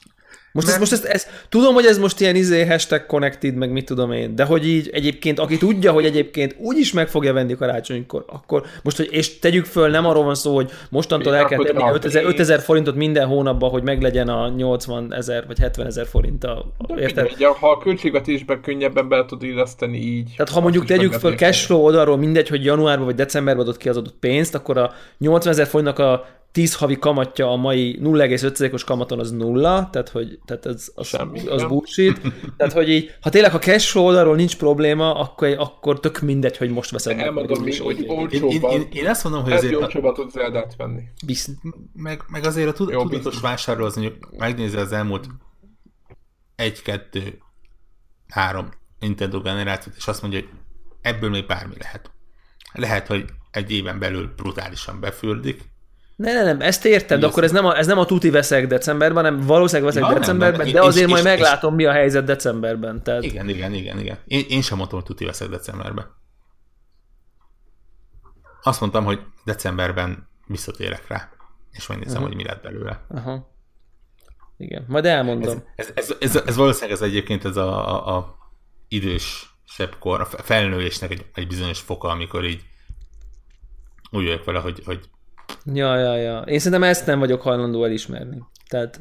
Most, 0.54 0.66
Mert- 0.66 0.78
most 0.78 0.92
ezt, 0.92 1.04
ezt, 1.04 1.46
tudom, 1.48 1.74
hogy 1.74 1.84
ez 1.84 1.98
most 1.98 2.20
ilyen 2.20 2.34
izé 2.36 2.64
hashtag 2.64 3.06
connected, 3.06 3.54
meg 3.54 3.70
mit 3.70 3.84
tudom 3.84 4.12
én, 4.12 4.34
de 4.34 4.44
hogy 4.44 4.66
így 4.68 4.90
egyébként, 4.92 5.38
aki 5.38 5.56
tudja, 5.56 5.92
hogy 5.92 6.04
egyébként 6.04 6.56
úgyis 6.58 6.92
meg 6.92 7.08
fogja 7.08 7.32
venni 7.32 7.54
karácsonykor, 7.54 8.24
akkor 8.26 8.62
most, 8.82 8.96
hogy, 8.96 9.08
és 9.10 9.38
tegyük 9.38 9.64
föl, 9.64 9.90
nem 9.90 10.06
arról 10.06 10.24
van 10.24 10.34
szó, 10.34 10.54
hogy 10.54 10.70
mostantól 10.90 11.34
el 11.34 11.44
kell 11.44 11.64
tenni 11.64 11.78
rá 11.78 11.92
5000, 11.92 12.22
pénz. 12.22 12.34
5000 12.34 12.60
forintot 12.60 12.94
minden 12.94 13.26
hónapban, 13.26 13.70
hogy 13.70 13.82
meglegyen 13.82 14.28
a 14.28 14.48
80 14.48 15.14
ezer 15.14 15.46
vagy 15.46 15.58
70 15.58 15.86
ezer 15.86 16.06
forint 16.06 16.44
a, 16.44 16.66
a 16.78 16.98
érted? 16.98 17.24
Mindegy, 17.24 17.46
ha 17.60 17.70
a 17.70 17.78
költségvetésben 17.78 18.60
könnyebben 18.60 19.08
bele 19.08 19.24
tud 19.24 19.42
illeszteni 19.42 19.98
így. 19.98 20.32
Tehát 20.36 20.52
ha 20.52 20.60
mondjuk 20.60 20.84
tegyük 20.84 21.12
föl 21.12 21.34
cashflow 21.34 21.80
oldalról, 21.80 22.16
mindegy, 22.16 22.48
hogy 22.48 22.64
januárban 22.64 23.04
vagy 23.04 23.14
decemberben 23.14 23.62
adott 23.62 23.76
ki 23.76 23.88
az 23.88 23.96
adott 23.96 24.16
pénzt, 24.20 24.54
akkor 24.54 24.78
a 24.78 24.92
80 25.18 25.52
ezer 25.52 25.66
forintnak 25.66 25.98
a 25.98 26.26
10 26.54 26.74
havi 26.74 26.98
kamatja 26.98 27.50
a 27.50 27.56
mai 27.56 27.98
0,5%-os 28.02 28.84
kamaton 28.84 29.18
az 29.18 29.30
nulla, 29.30 29.88
tehát 29.92 30.08
hogy 30.08 30.38
tehát 30.44 30.66
ez, 30.66 30.90
az, 30.94 31.06
Semmi, 31.06 31.46
az 31.46 31.60
nem? 31.60 31.68
bullshit. 31.68 32.20
Tehát, 32.56 32.72
hogy 32.72 32.88
így, 32.88 33.16
ha 33.20 33.30
tényleg 33.30 33.54
a 33.54 33.58
cashflow 33.58 34.04
oldalról 34.04 34.34
nincs 34.34 34.56
probléma, 34.56 35.14
akkor, 35.14 35.48
akkor 35.58 36.00
tök 36.00 36.20
mindegy, 36.20 36.56
hogy 36.56 36.70
most 36.70 36.90
veszed. 36.90 37.16
meg, 37.16 37.24
Elmondom 37.24 37.62
mi, 37.62 37.76
hogy 37.76 37.98
így. 37.98 38.32
Én, 38.32 38.42
én, 38.42 38.62
én, 38.62 38.88
én 38.92 39.06
azt 39.06 39.24
mondom, 39.24 39.42
hogy 39.42 39.52
ez 39.52 39.58
azért, 39.58 39.74
a, 39.74 39.78
olcsóbban 39.78 40.14
tudsz 40.14 40.32
Zeldát 40.32 40.76
venni. 40.76 41.02
Bizt, 41.26 41.50
meg, 41.92 42.22
meg 42.28 42.44
azért 42.44 42.68
a 42.68 42.72
tud, 42.72 42.90
Jó, 42.90 43.02
tudatos 43.02 43.22
biztos. 43.24 43.40
vásárló 43.40 43.84
az 43.84 43.96
mondjuk 43.96 44.30
megnézi 44.38 44.76
az 44.76 44.92
elmúlt 44.92 45.26
egy, 46.56 46.82
kettő, 46.82 47.38
három 48.28 48.68
Nintendo 48.98 49.40
generációt, 49.40 49.96
és 49.96 50.06
azt 50.06 50.22
mondja, 50.22 50.40
hogy 50.40 50.48
ebből 51.00 51.30
még 51.30 51.46
bármi 51.46 51.74
lehet. 51.78 52.10
Lehet, 52.72 53.06
hogy 53.06 53.24
egy 53.50 53.70
éven 53.70 53.98
belül 53.98 54.32
brutálisan 54.36 55.00
befürdik. 55.00 55.72
Ne, 56.16 56.32
ne, 56.32 56.42
nem, 56.44 56.60
ezt 56.60 56.84
értem, 56.84 57.20
de 57.20 57.26
akkor 57.26 57.44
ez 57.44 57.52
nem 57.52 57.64
a, 57.64 57.76
ez 57.78 57.86
nem 57.86 57.98
a 57.98 58.04
tuti 58.04 58.30
veszek 58.30 58.66
decemberben, 58.66 59.24
hanem 59.24 59.46
valószínűleg 59.46 59.88
veszek 59.88 60.02
Ja, 60.02 60.08
nem, 60.08 60.20
decemberben, 60.20 60.58
nem, 60.64 60.72
de 60.74 60.80
és- 60.80 60.86
azért 60.86 61.06
és- 61.06 61.12
majd 61.12 61.24
és- 61.24 61.30
meglátom, 61.30 61.74
mi 61.74 61.84
a 61.84 61.92
helyzet 61.92 62.24
decemberben. 62.24 63.02
Tehát, 63.02 63.22
Igen, 63.22 63.48
igen, 63.48 63.72
igen, 63.72 63.98
igen. 63.98 64.18
Én, 64.26 64.44
én 64.48 64.62
sem 64.62 64.76
mondtam, 64.76 64.98
hogy 64.98 65.08
tuti 65.08 65.24
veszek 65.24 65.48
decemberben. 65.48 66.06
Azt 68.62 68.80
mondtam, 68.80 69.04
hogy 69.04 69.20
decemberben 69.44 70.28
visszatérek 70.46 71.08
rá, 71.08 71.30
és 71.70 71.86
megnézem, 71.86 72.14
Mhm. 72.20 72.26
hogy 72.26 72.36
mi 72.36 72.44
lett 72.44 72.62
belőle. 72.62 73.04
Aha. 73.08 73.52
Igen, 74.56 74.84
majd 74.88 75.04
elmondom. 75.04 75.64
Ez, 75.76 75.92
ez, 75.94 76.14
ez, 76.20 76.34
ez, 76.34 76.42
ez 76.46 76.56
valószínűleg 76.56 76.96
ez 76.96 77.02
egyébként 77.02 77.44
ez 77.44 77.56
a, 77.56 77.88
a, 78.06 78.16
a 78.16 78.36
idős 78.88 79.48
kor, 79.98 80.20
a 80.20 80.24
felnőésnek 80.24 81.10
egy, 81.10 81.24
egy 81.34 81.46
bizonyos 81.46 81.80
foka, 81.80 82.08
amikor 82.08 82.44
így 82.44 82.62
úgy 84.10 84.24
vagyok 84.24 84.44
vele, 84.44 84.58
hogy, 84.58 84.82
hogy 84.84 85.08
Ja, 85.72 85.98
ja, 85.98 86.16
ja. 86.16 86.38
Én 86.40 86.58
szerintem 86.58 86.88
ezt 86.88 87.06
nem 87.06 87.18
vagyok 87.18 87.42
hajlandó 87.42 87.84
elismerni. 87.84 88.42
Tehát, 88.68 89.00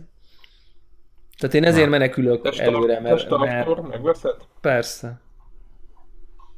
tehát 1.37 1.55
én 1.55 1.63
ezért 1.63 1.89
menekülök 1.89 2.41
Teste, 2.41 2.63
előre, 2.63 2.99
mert, 2.99 3.31
akkor 3.31 3.81
megveszed? 3.81 4.35
persze. 4.61 5.21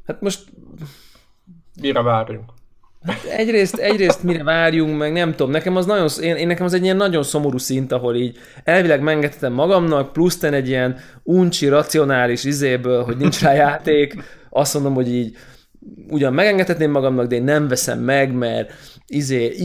Hát 0.06 0.22
most 0.22 0.44
Mire 1.82 2.02
várjunk? 2.02 2.52
egyrészt, 3.30 3.76
egyrészt 3.76 4.24
mire 4.24 4.44
várjunk, 4.44 4.98
meg 4.98 5.14
nem 5.14 5.32
tudom, 5.32 5.52
nekem 5.52 5.76
az 5.76 5.86
nagyon, 5.86 6.08
én, 6.22 6.36
én 6.36 6.48
nekem 6.48 6.66
az 6.66 6.74
egy 6.74 6.84
ilyen 6.84 6.96
nagyon 6.96 7.24
szomorú 7.24 7.58
szint, 7.58 7.92
ahol 7.92 8.16
így 8.16 8.38
elvileg 8.64 9.02
megengedhetem 9.02 9.54
magamnak, 9.54 10.14
plusz 10.14 10.38
ten 10.38 10.54
egy 10.54 10.68
ilyen 10.68 10.98
uncsi, 11.24 11.68
racionális 11.68 12.44
izéből, 12.44 13.04
hogy 13.04 13.18
nincs 13.18 13.42
rá 13.42 13.54
játék, 13.54 14.16
azt 14.50 14.74
mondom, 14.74 14.94
hogy 14.94 15.10
így 15.10 15.36
ugyan 16.08 16.34
megengedhetném 16.34 16.92
magamnak, 16.92 17.28
de 17.28 17.36
én 17.36 17.44
nem 17.44 17.68
veszem 17.68 18.00
meg, 18.00 18.34
mert 18.34 18.74
izé, 19.08 19.56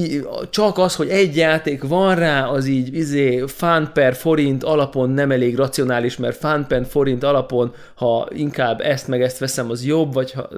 csak 0.51 0.78
az, 0.78 0.97
hogy 0.97 1.09
egy 1.09 1.36
játék 1.36 1.82
van 1.82 2.14
rá, 2.14 2.47
az 2.47 2.66
így 2.66 2.95
izé, 2.95 3.45
fan 3.47 3.91
per 3.93 4.14
forint 4.14 4.64
alapon 4.64 5.11
nem 5.11 5.30
elég 5.30 5.57
racionális, 5.57 6.16
mert 6.16 6.36
fan 6.36 6.66
per 6.66 6.86
forint 6.86 7.22
alapon, 7.22 7.74
ha 7.95 8.28
inkább 8.32 8.80
ezt 8.80 9.09
meg 9.09 9.22
ezt 9.22 9.38
veszem, 9.38 9.70
az 9.70 9.84
jobb, 9.84 10.12
vagy 10.12 10.32
ha... 10.32 10.49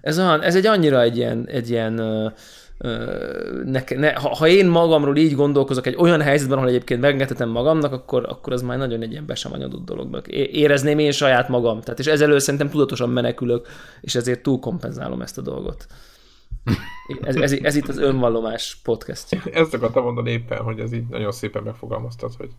Ez, 0.00 0.18
olyan, 0.18 0.42
ez 0.42 0.54
egy 0.54 0.66
annyira 0.66 1.02
egy 1.02 1.16
ilyen, 1.16 1.46
egy 1.48 1.70
ilyen 1.70 1.94
ne, 3.64 3.82
ne, 3.96 4.12
ha, 4.12 4.36
ha, 4.36 4.48
én 4.48 4.66
magamról 4.66 5.16
így 5.16 5.34
gondolkozok 5.34 5.86
egy 5.86 5.96
olyan 5.98 6.20
helyzetben, 6.20 6.58
ahol 6.58 6.68
egyébként 6.68 7.00
megengedhetem 7.00 7.48
magamnak, 7.48 7.92
akkor, 7.92 8.26
akkor 8.28 8.52
az 8.52 8.62
már 8.62 8.78
nagyon 8.78 9.02
egy 9.02 9.10
ilyen 9.10 9.26
besemanyodott 9.26 9.84
dolog. 9.84 10.22
É- 10.26 10.54
Érezném 10.54 10.98
én 10.98 11.12
saját 11.12 11.48
magam. 11.48 11.80
Tehát, 11.80 11.98
és 11.98 12.06
ezelőtt 12.06 12.40
szerintem 12.40 12.70
tudatosan 12.70 13.10
menekülök, 13.10 13.66
és 14.00 14.14
ezért 14.14 14.42
túlkompenzálom 14.42 15.20
ezt 15.20 15.38
a 15.38 15.42
dolgot. 15.42 15.86
Ez, 17.22 17.36
ez, 17.36 17.52
ez 17.52 17.76
itt 17.76 17.88
az 17.88 17.98
önvallomás 17.98 18.80
podcastja. 18.82 19.42
Ezt 19.52 19.74
akartam 19.74 20.04
mondani 20.04 20.30
éppen, 20.30 20.58
hogy 20.58 20.80
ez 20.80 20.92
így 20.92 21.06
nagyon 21.08 21.32
szépen 21.32 21.62
megfogalmaztad, 21.62 22.34
hogy 22.36 22.50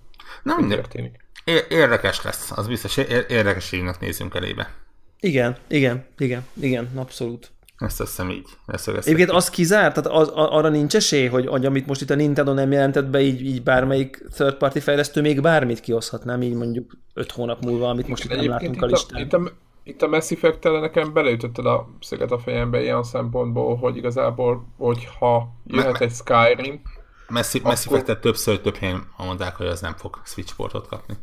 nem 0.44 0.66
mi 0.66 0.76
történik. 0.76 1.28
Érdekes 1.70 2.22
lesz, 2.22 2.52
az 2.56 2.68
biztos, 2.68 2.98
ér- 2.98 3.26
érdekes 3.30 3.72
évnek 3.72 4.00
nézünk 4.00 4.36
elébe. 4.36 4.74
Igen, 5.20 5.58
igen, 5.68 6.06
igen, 6.18 6.46
igen, 6.54 6.90
abszolút. 6.96 7.52
Ezt 7.78 7.98
hiszem 7.98 8.30
így. 8.30 8.48
Egyébként 8.86 9.30
az 9.30 9.50
kizárt, 9.50 9.94
tehát 9.94 10.20
az, 10.20 10.28
arra 10.28 10.70
nincs 10.70 10.96
esély, 10.96 11.28
hogy, 11.28 11.48
hogy 11.48 11.66
amit 11.66 11.86
most 11.86 12.02
itt 12.02 12.10
a 12.10 12.16
Nintendo 12.16 12.54
nem 12.54 12.72
jelentett 12.72 13.06
be, 13.06 13.22
így, 13.22 13.42
így 13.46 13.64
bármelyik 13.64 14.24
third 14.34 14.56
party 14.56 14.80
fejlesztő 14.80 15.22
még 15.22 15.42
bármit 15.42 15.80
kihozhat, 15.80 16.24
nem 16.24 16.42
így 16.42 16.54
mondjuk 16.54 16.98
öt 17.14 17.32
hónap 17.32 17.64
múlva, 17.64 17.90
amit 17.90 18.08
most 18.08 18.24
itt 18.24 18.30
nem 18.30 18.48
látunk 18.48 18.74
a 18.74 18.76
itt 18.76 18.82
a, 18.82 18.86
listán. 18.86 19.22
itt, 19.22 19.34
a, 19.34 19.52
itt 19.90 20.02
a 20.02 20.08
Mass 20.08 20.32
effect 20.32 20.64
nekem 20.64 21.14
beleütötted 21.14 21.66
a 21.66 21.90
szöget 22.02 22.32
a 22.32 22.40
fejembe 22.40 22.82
ilyen 22.82 23.04
szempontból, 23.04 23.78
hogy 23.78 23.98
igazából, 23.98 24.66
hogyha 24.78 25.50
jöhet 25.66 26.02
egy 26.02 26.12
Skyrim, 26.12 26.82
Messi, 27.30 27.58
Akkor- 27.58 27.72
Messi 27.72 27.90
Effect-et 27.90 28.22
többször 28.22 28.60
több 28.60 28.76
helyen 28.76 29.08
mondták, 29.18 29.56
hogy 29.56 29.68
az 29.68 29.82
nem 29.82 29.96
fog 29.96 30.22
Switch 30.26 30.56
portot 30.56 30.88
kapni. 30.88 31.16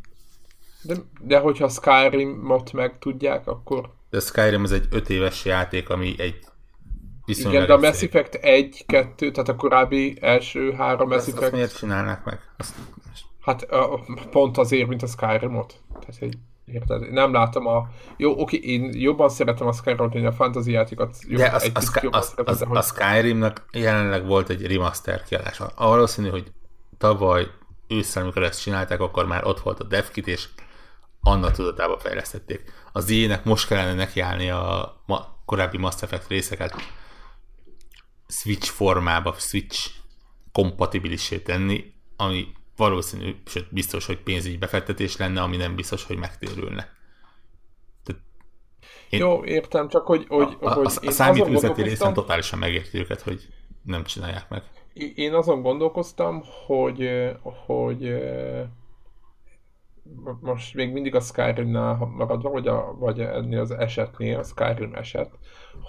de, 0.81 0.95
de 1.19 1.39
hogyha 1.39 1.69
Skyrim-ot 1.69 2.73
meg 2.73 2.99
tudják, 2.99 3.47
akkor 3.47 3.89
De 4.09 4.19
Skyrim 4.19 4.63
ez 4.63 4.71
egy 4.71 4.87
öt 4.91 5.09
éves 5.09 5.45
játék, 5.45 5.89
ami 5.89 6.15
egy 6.17 6.39
viszonylag 7.25 7.53
igen, 7.53 7.67
de 7.67 7.73
a 7.73 7.89
Mass. 7.89 8.01
Effect 8.01 8.35
1, 8.35 8.83
2, 8.87 9.31
tehát 9.31 9.49
a 9.49 9.55
korábbi 9.55 10.17
első 10.21 10.71
három 10.71 11.07
Mass 11.07 11.17
Azt, 11.17 11.27
azt 11.27 11.37
Effect, 11.37 11.53
miért 11.53 11.77
csinálnák 11.77 12.25
meg? 12.25 12.39
Azt, 12.57 12.75
hát 13.41 13.61
a, 13.61 14.05
pont 14.31 14.57
azért, 14.57 14.87
mint 14.87 15.03
a 15.03 15.07
Skyrimot. 15.07 15.81
Tehát, 15.99 16.17
hogy 16.19 16.37
érted? 16.71 17.11
Nem 17.11 17.33
látom 17.33 17.67
a... 17.67 17.89
Jó, 18.17 18.39
oké, 18.39 18.57
én 18.57 18.89
jobban 18.93 19.29
szeretem 19.29 19.67
a 19.67 19.71
Skyrimot, 19.71 20.13
mint 20.13 20.25
a 20.25 20.31
fantasy 20.31 20.71
játékot. 20.71 21.15
Jobb, 21.27 21.39
de 21.39 21.49
az, 21.49 21.71
az, 21.73 21.89
az, 22.11 22.27
szeretem, 22.27 22.53
az, 22.53 22.61
hogy- 22.61 22.77
a 22.77 22.81
Skyrimnak 22.81 23.65
jelenleg 23.71 24.25
volt 24.25 24.49
egy 24.49 24.67
remaster 24.67 25.23
kiadása. 25.23 25.71
Valószínű, 25.75 26.29
hogy 26.29 26.51
tavaly 26.97 27.47
ősszel, 27.87 28.23
amikor 28.23 28.43
ezt 28.43 28.61
csinálták, 28.61 28.99
akkor 28.99 29.25
már 29.25 29.45
ott 29.45 29.59
volt 29.59 29.79
a 29.79 29.83
devkit, 29.83 30.27
és 30.27 30.47
annak 31.21 31.51
tudatába 31.51 31.97
fejlesztették. 31.97 32.71
Az 32.91 33.09
ilyenek 33.09 33.43
most 33.43 33.67
kellene 33.67 33.93
nekiállni 33.93 34.49
a 34.49 34.95
ma, 35.05 35.41
korábbi 35.45 35.77
Mass 35.77 36.01
Effect 36.01 36.27
részeket 36.27 36.73
Switch 38.27 38.69
formába, 38.69 39.33
Switch 39.37 39.89
kompatibilisé 40.51 41.39
tenni, 41.39 41.93
ami 42.15 42.47
valószínű, 42.77 43.35
sőt 43.45 43.67
biztos, 43.73 44.05
hogy 44.05 44.17
pénzügyi 44.17 44.57
befektetés 44.57 45.17
lenne, 45.17 45.41
ami 45.41 45.57
nem 45.57 45.75
biztos, 45.75 46.03
hogy 46.03 46.17
megtérülne. 46.17 46.95
Én, 49.09 49.19
Jó, 49.19 49.45
értem, 49.45 49.87
csak 49.87 50.05
hogy... 50.05 50.25
hogy, 50.27 50.57
a, 50.59 50.73
hogy 50.73 50.85
a, 51.01 51.07
a 51.07 51.11
számít 51.11 51.47
üzleti 51.47 51.81
részen 51.81 52.13
totálisan 52.13 52.59
megérti 52.59 52.97
őket, 52.97 53.21
hogy 53.21 53.47
nem 53.83 54.03
csinálják 54.03 54.49
meg. 54.49 54.63
Én 55.15 55.33
azon 55.33 55.61
gondolkoztam, 55.61 56.43
hogy, 56.65 57.09
hogy 57.41 58.13
most 60.41 60.73
még 60.73 60.91
mindig 60.91 61.15
a 61.15 61.19
Skyrim-nál 61.19 61.95
maradva, 62.17 62.49
vagy, 62.49 62.67
a, 62.67 62.95
vagy 62.99 63.19
ennél 63.19 63.59
az 63.59 63.71
esetnél, 63.71 64.39
a 64.39 64.43
Skyrim 64.43 64.93
eset, 64.93 65.29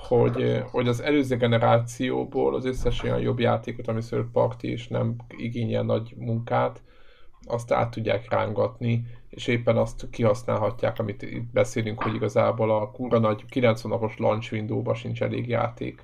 hogy, 0.09 0.62
hogy 0.71 0.89
az 0.89 1.01
előző 1.01 1.37
generációból 1.37 2.55
az 2.55 2.64
összes 2.64 3.03
olyan 3.03 3.21
jobb 3.21 3.39
játékot, 3.39 3.89
ami 3.89 4.01
third 4.01 4.27
party 4.33 4.62
és 4.62 4.89
nem 4.89 5.16
igényel 5.37 5.83
nagy 5.83 6.14
munkát, 6.16 6.83
azt 7.47 7.73
át 7.73 7.91
tudják 7.91 8.31
rángatni, 8.31 9.05
és 9.29 9.47
éppen 9.47 9.77
azt 9.77 10.11
kihasználhatják, 10.11 10.99
amit 10.99 11.23
itt 11.23 11.53
beszélünk, 11.53 12.03
hogy 12.03 12.14
igazából 12.14 12.71
a 12.71 12.91
kúra 12.91 13.19
nagy 13.19 13.45
90 13.45 13.91
napos 13.93 14.16
launch 14.16 14.53
window 14.53 14.95
sincs 14.95 15.23
elég 15.23 15.49
játék. 15.49 16.03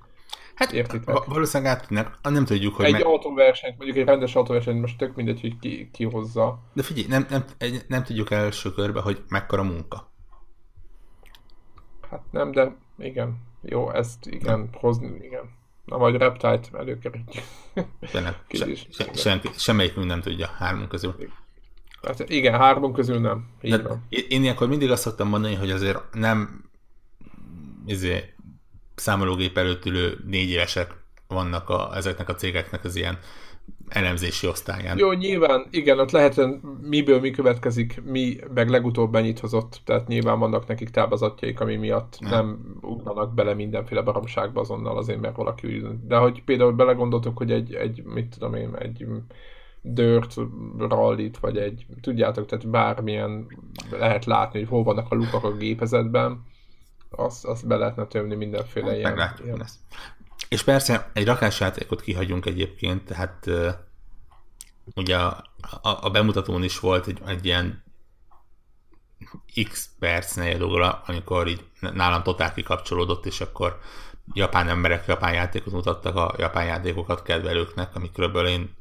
Hát 0.55 0.73
Értitek? 0.73 1.25
valószínűleg 1.25 1.73
át 1.73 1.87
tudnak, 1.87 2.19
nem 2.23 2.45
tudjuk, 2.45 2.75
hogy... 2.75 2.85
Egy 2.85 2.93
meg... 2.93 3.05
autóversenyt, 3.05 3.77
mondjuk 3.77 3.99
egy 3.99 4.05
rendes 4.05 4.35
autóversenyt, 4.35 4.81
most 4.81 4.99
tök 4.99 5.15
mindegy, 5.15 5.41
hogy 5.41 5.59
ki, 5.59 5.91
ki 5.93 6.05
hozza. 6.05 6.59
De 6.73 6.83
figyelj, 6.83 7.07
nem, 7.09 7.27
nem, 7.31 7.45
nem 7.89 8.03
tudjuk 8.03 8.31
első 8.31 8.73
körbe, 8.73 9.01
hogy 9.01 9.23
mekkora 9.29 9.63
munka. 9.63 10.13
Hát 12.11 12.23
nem, 12.31 12.53
de 12.53 12.77
igen. 12.99 13.43
Jó, 13.63 13.91
ezt 13.91 14.27
igen, 14.27 14.59
nem. 14.59 14.69
hozni, 14.73 15.19
igen. 15.23 15.51
Na 15.85 15.97
majd 15.97 16.17
Reptile-t 16.17 16.71
előkerítjük. 16.73 17.45
De 18.13 18.21
nem, 18.21 18.35
se, 18.49 18.67
se, 18.91 19.13
senki, 19.15 19.49
semmelyikünk 19.57 20.07
nem 20.07 20.21
tudja 20.21 20.47
hármunk 20.47 20.89
közül. 20.89 21.15
Hát 22.03 22.31
igen, 22.31 22.55
három 22.55 22.93
közül 22.93 23.21
nem. 23.21 23.49
Így 23.61 23.71
De 23.71 23.83
van. 23.89 24.05
Én 24.09 24.43
ilyenkor 24.43 24.69
mindig 24.69 24.91
azt 24.91 25.03
szoktam 25.03 25.29
mondani, 25.29 25.55
hogy 25.55 25.71
azért 25.71 25.99
nem 26.13 26.65
izé, 27.87 28.34
számológép 28.95 29.59
előtt 29.59 29.85
ülő 29.85 30.19
négy 30.27 30.51
évesek 30.51 30.95
vannak 31.29 31.69
a, 31.69 31.91
ezeknek 31.97 32.29
a 32.29 32.35
cégeknek 32.35 32.85
az 32.85 32.97
ilyen 32.97 33.19
elemzési 33.89 34.47
osztályán. 34.47 34.99
Jó, 34.99 35.13
nyilván, 35.13 35.67
igen, 35.71 35.99
ott 35.99 36.11
lehet, 36.11 36.41
miből 36.81 37.21
mi 37.21 37.31
következik, 37.31 38.03
mi 38.05 38.37
meg 38.55 38.69
legutóbb 38.69 39.13
mennyit 39.13 39.39
hozott, 39.39 39.81
tehát 39.85 40.09
nyilván 40.09 40.39
vannak 40.39 40.67
nekik 40.67 40.91
táblázatjaik, 40.91 41.61
ami 41.61 41.77
miatt 41.77 42.17
nem, 42.21 42.31
nem 42.31 42.79
ugranak 42.81 43.35
bele 43.35 43.55
mindenféle 43.55 44.03
baromságba 44.03 44.61
azonnal 44.61 44.97
azért, 44.97 45.21
mert 45.21 45.37
valaki 45.37 45.67
úgy. 45.67 46.07
De 46.07 46.17
hogy 46.17 46.43
például 46.45 46.73
belegondoltok, 46.73 47.37
hogy 47.37 47.51
egy, 47.51 47.75
egy 47.75 48.03
mit 48.05 48.35
tudom 48.35 48.55
én, 48.55 48.75
egy 48.79 49.07
Dirt 49.83 50.35
rallit, 50.79 51.39
vagy 51.39 51.57
egy, 51.57 51.87
tudjátok, 52.01 52.47
tehát 52.47 52.71
bármilyen 52.71 53.47
lehet 53.91 54.25
látni, 54.25 54.59
hogy 54.59 54.69
hol 54.69 54.83
vannak 54.83 55.11
a 55.11 55.15
lukak 55.15 55.45
a 55.45 55.57
gépezetben, 55.57 56.43
azt, 57.17 57.45
azt 57.45 57.67
be 57.67 57.77
lehetne 57.77 58.07
tömni 58.07 58.35
mindenféle 58.35 58.87
hát, 58.87 58.97
ilyen, 58.97 59.33
ilyen. 59.45 59.67
És 60.49 60.63
persze 60.63 61.11
egy 61.13 61.25
rakásjátékot 61.25 62.01
kihagyunk 62.01 62.47
egyébként, 62.47 63.05
tehát 63.05 63.51
ugye 64.95 65.17
a, 65.17 65.45
a, 65.83 65.99
a 66.07 66.11
bemutatón 66.11 66.63
is 66.63 66.81
volt 66.81 67.07
egy, 67.07 67.21
egy 67.27 67.45
ilyen 67.45 67.83
x 69.71 69.91
perc 69.99 70.63
óra, 70.63 71.03
amikor 71.07 71.49
így 71.49 71.65
nálam 71.81 72.23
totál 72.23 72.55
kikapcsolódott, 72.55 73.27
és 73.27 73.41
akkor 73.41 73.81
japán 74.33 74.69
emberek 74.69 75.07
japán 75.07 75.33
játékot 75.33 75.73
mutattak 75.73 76.17
a 76.17 76.35
japán 76.39 76.67
játékokat 76.67 77.23
kedvelőknek, 77.23 77.95
amikről 77.95 78.47
én 78.47 78.75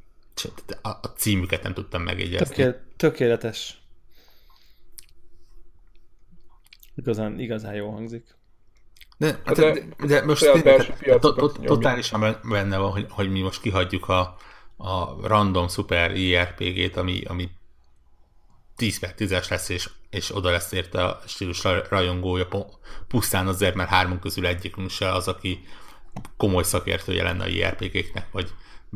a, 0.82 0.90
a 0.90 1.08
címüket 1.16 1.64
nem 1.64 1.74
tudtam 1.74 2.02
megjegyezni. 2.02 2.56
Tökél, 2.56 2.82
tökéletes. 2.98 3.83
Igazán, 6.96 7.40
igazán 7.40 7.74
jó 7.74 7.90
hangzik. 7.90 8.36
De, 9.18 9.42
hát 9.46 9.56
de, 9.56 9.72
de, 9.72 10.06
de 10.06 10.26
most 10.26 10.52
tényleg, 10.52 11.20
to, 11.20 11.34
to, 11.34 11.48
totálisan 11.48 12.38
benne 12.50 12.78
van, 12.78 12.92
hogy, 12.92 13.06
hogy 13.10 13.32
mi 13.32 13.42
most 13.42 13.62
kihagyjuk 13.62 14.10
a, 14.10 14.36
a 14.78 15.28
random 15.28 15.68
super 15.68 16.16
IRPG-t, 16.16 16.98
ami, 16.98 17.22
ami 17.24 17.50
10 18.76 19.00
per 19.00 19.14
10-es 19.18 19.50
lesz, 19.50 19.70
és, 19.70 19.90
és 20.10 20.36
oda 20.36 20.50
lesz 20.50 20.72
érte 20.72 21.04
a 21.04 21.20
stílus 21.26 21.64
rajongója, 21.90 22.48
pusztán 23.08 23.48
azért, 23.48 23.76
mert 23.76 23.90
hármunk 23.90 24.20
közül 24.20 24.46
egyikünk 24.46 24.90
se 24.90 25.12
az, 25.12 25.28
aki 25.28 25.64
komoly 26.38 26.64
szakértője 26.64 27.24
lenne 27.24 27.44
a 27.44 27.48
IRPG-knek, 27.48 28.28
vagy 28.32 28.50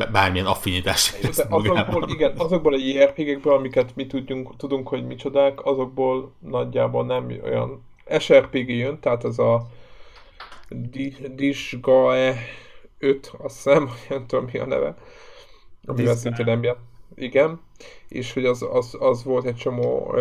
bármilyen 0.05 0.45
affinitás. 0.45 1.13
Azokból, 1.49 2.09
igen, 2.09 2.33
azokból 2.37 2.73
a 2.73 2.77
JRPG-ekből, 2.77 3.53
amiket 3.53 3.95
mi 3.95 4.07
tudjunk, 4.07 4.55
tudunk, 4.55 4.87
hogy 4.87 5.07
micsodák, 5.07 5.65
azokból 5.65 6.31
nagyjából 6.39 7.05
nem 7.05 7.39
olyan 7.43 7.83
SRPG 8.19 8.69
jön, 8.69 8.99
tehát 8.99 9.23
ez 9.23 9.39
a 9.39 9.67
Disgae 11.35 12.35
5, 12.99 13.31
azt 13.37 13.55
hiszem, 13.55 13.89
nem 14.09 14.25
tudom 14.27 14.49
mi 14.51 14.59
a 14.59 14.65
neve, 14.65 14.97
amivel 15.85 16.15
szintén 16.15 16.45
nem 16.45 16.63
jön. 16.63 16.75
Igen, 17.15 17.61
és 18.07 18.33
hogy 18.33 18.45
az, 18.45 18.65
az, 18.71 18.97
az 18.99 19.23
volt 19.23 19.45
egy 19.45 19.55
csomó 19.55 20.15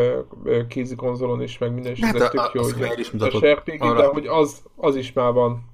kézikonzolon 0.69 1.43
is, 1.43 1.59
meg 1.59 1.73
minden, 1.73 1.93
is 1.93 2.01
hát 2.01 2.15
ez 2.15 2.29
tök 2.29 2.51
jó, 2.53 2.63
hogy 2.63 3.05
SRPG, 3.31 3.83
arra... 3.83 4.01
de 4.01 4.07
hogy 4.07 4.27
az, 4.27 4.63
az 4.77 4.97
is 4.97 5.13
már 5.13 5.33
van 5.33 5.65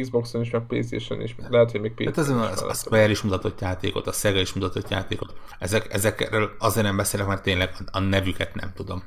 Xboxon 0.00 0.40
is, 0.40 0.50
meg 0.50 0.66
Playstation 0.66 1.20
is, 1.20 1.34
lehet, 1.48 1.70
hogy 1.70 1.80
még 1.80 1.92
PC. 1.92 2.04
Hát 2.04 2.18
ez 2.18 2.28
a, 2.28 2.68
a 2.68 2.74
Square 2.74 3.10
is 3.10 3.22
mutatott 3.22 3.60
játékot, 3.60 4.06
a 4.06 4.12
Sega 4.12 4.40
is 4.40 4.52
mutatott 4.52 4.88
játékot. 4.88 5.34
Ezek, 5.58 5.92
ezekről 5.92 6.50
azért 6.58 6.86
nem 6.86 6.96
beszélek, 6.96 7.26
mert 7.26 7.42
tényleg 7.42 7.74
a 7.92 7.98
nevüket 7.98 8.54
nem 8.54 8.72
tudom. 8.74 9.02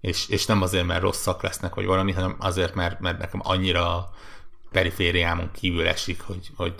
És, 0.00 0.28
és 0.28 0.46
nem 0.46 0.62
azért, 0.62 0.86
mert 0.86 1.00
rosszak 1.00 1.42
lesznek, 1.42 1.74
vagy 1.74 1.84
valami, 1.84 2.12
hanem 2.12 2.36
azért, 2.38 2.74
mert, 2.74 3.00
mert 3.00 3.18
nekem 3.18 3.40
annyira 3.42 4.10
perifériámon 4.70 5.50
kívül 5.52 5.86
esik, 5.86 6.20
hogy, 6.20 6.50
hogy... 6.56 6.74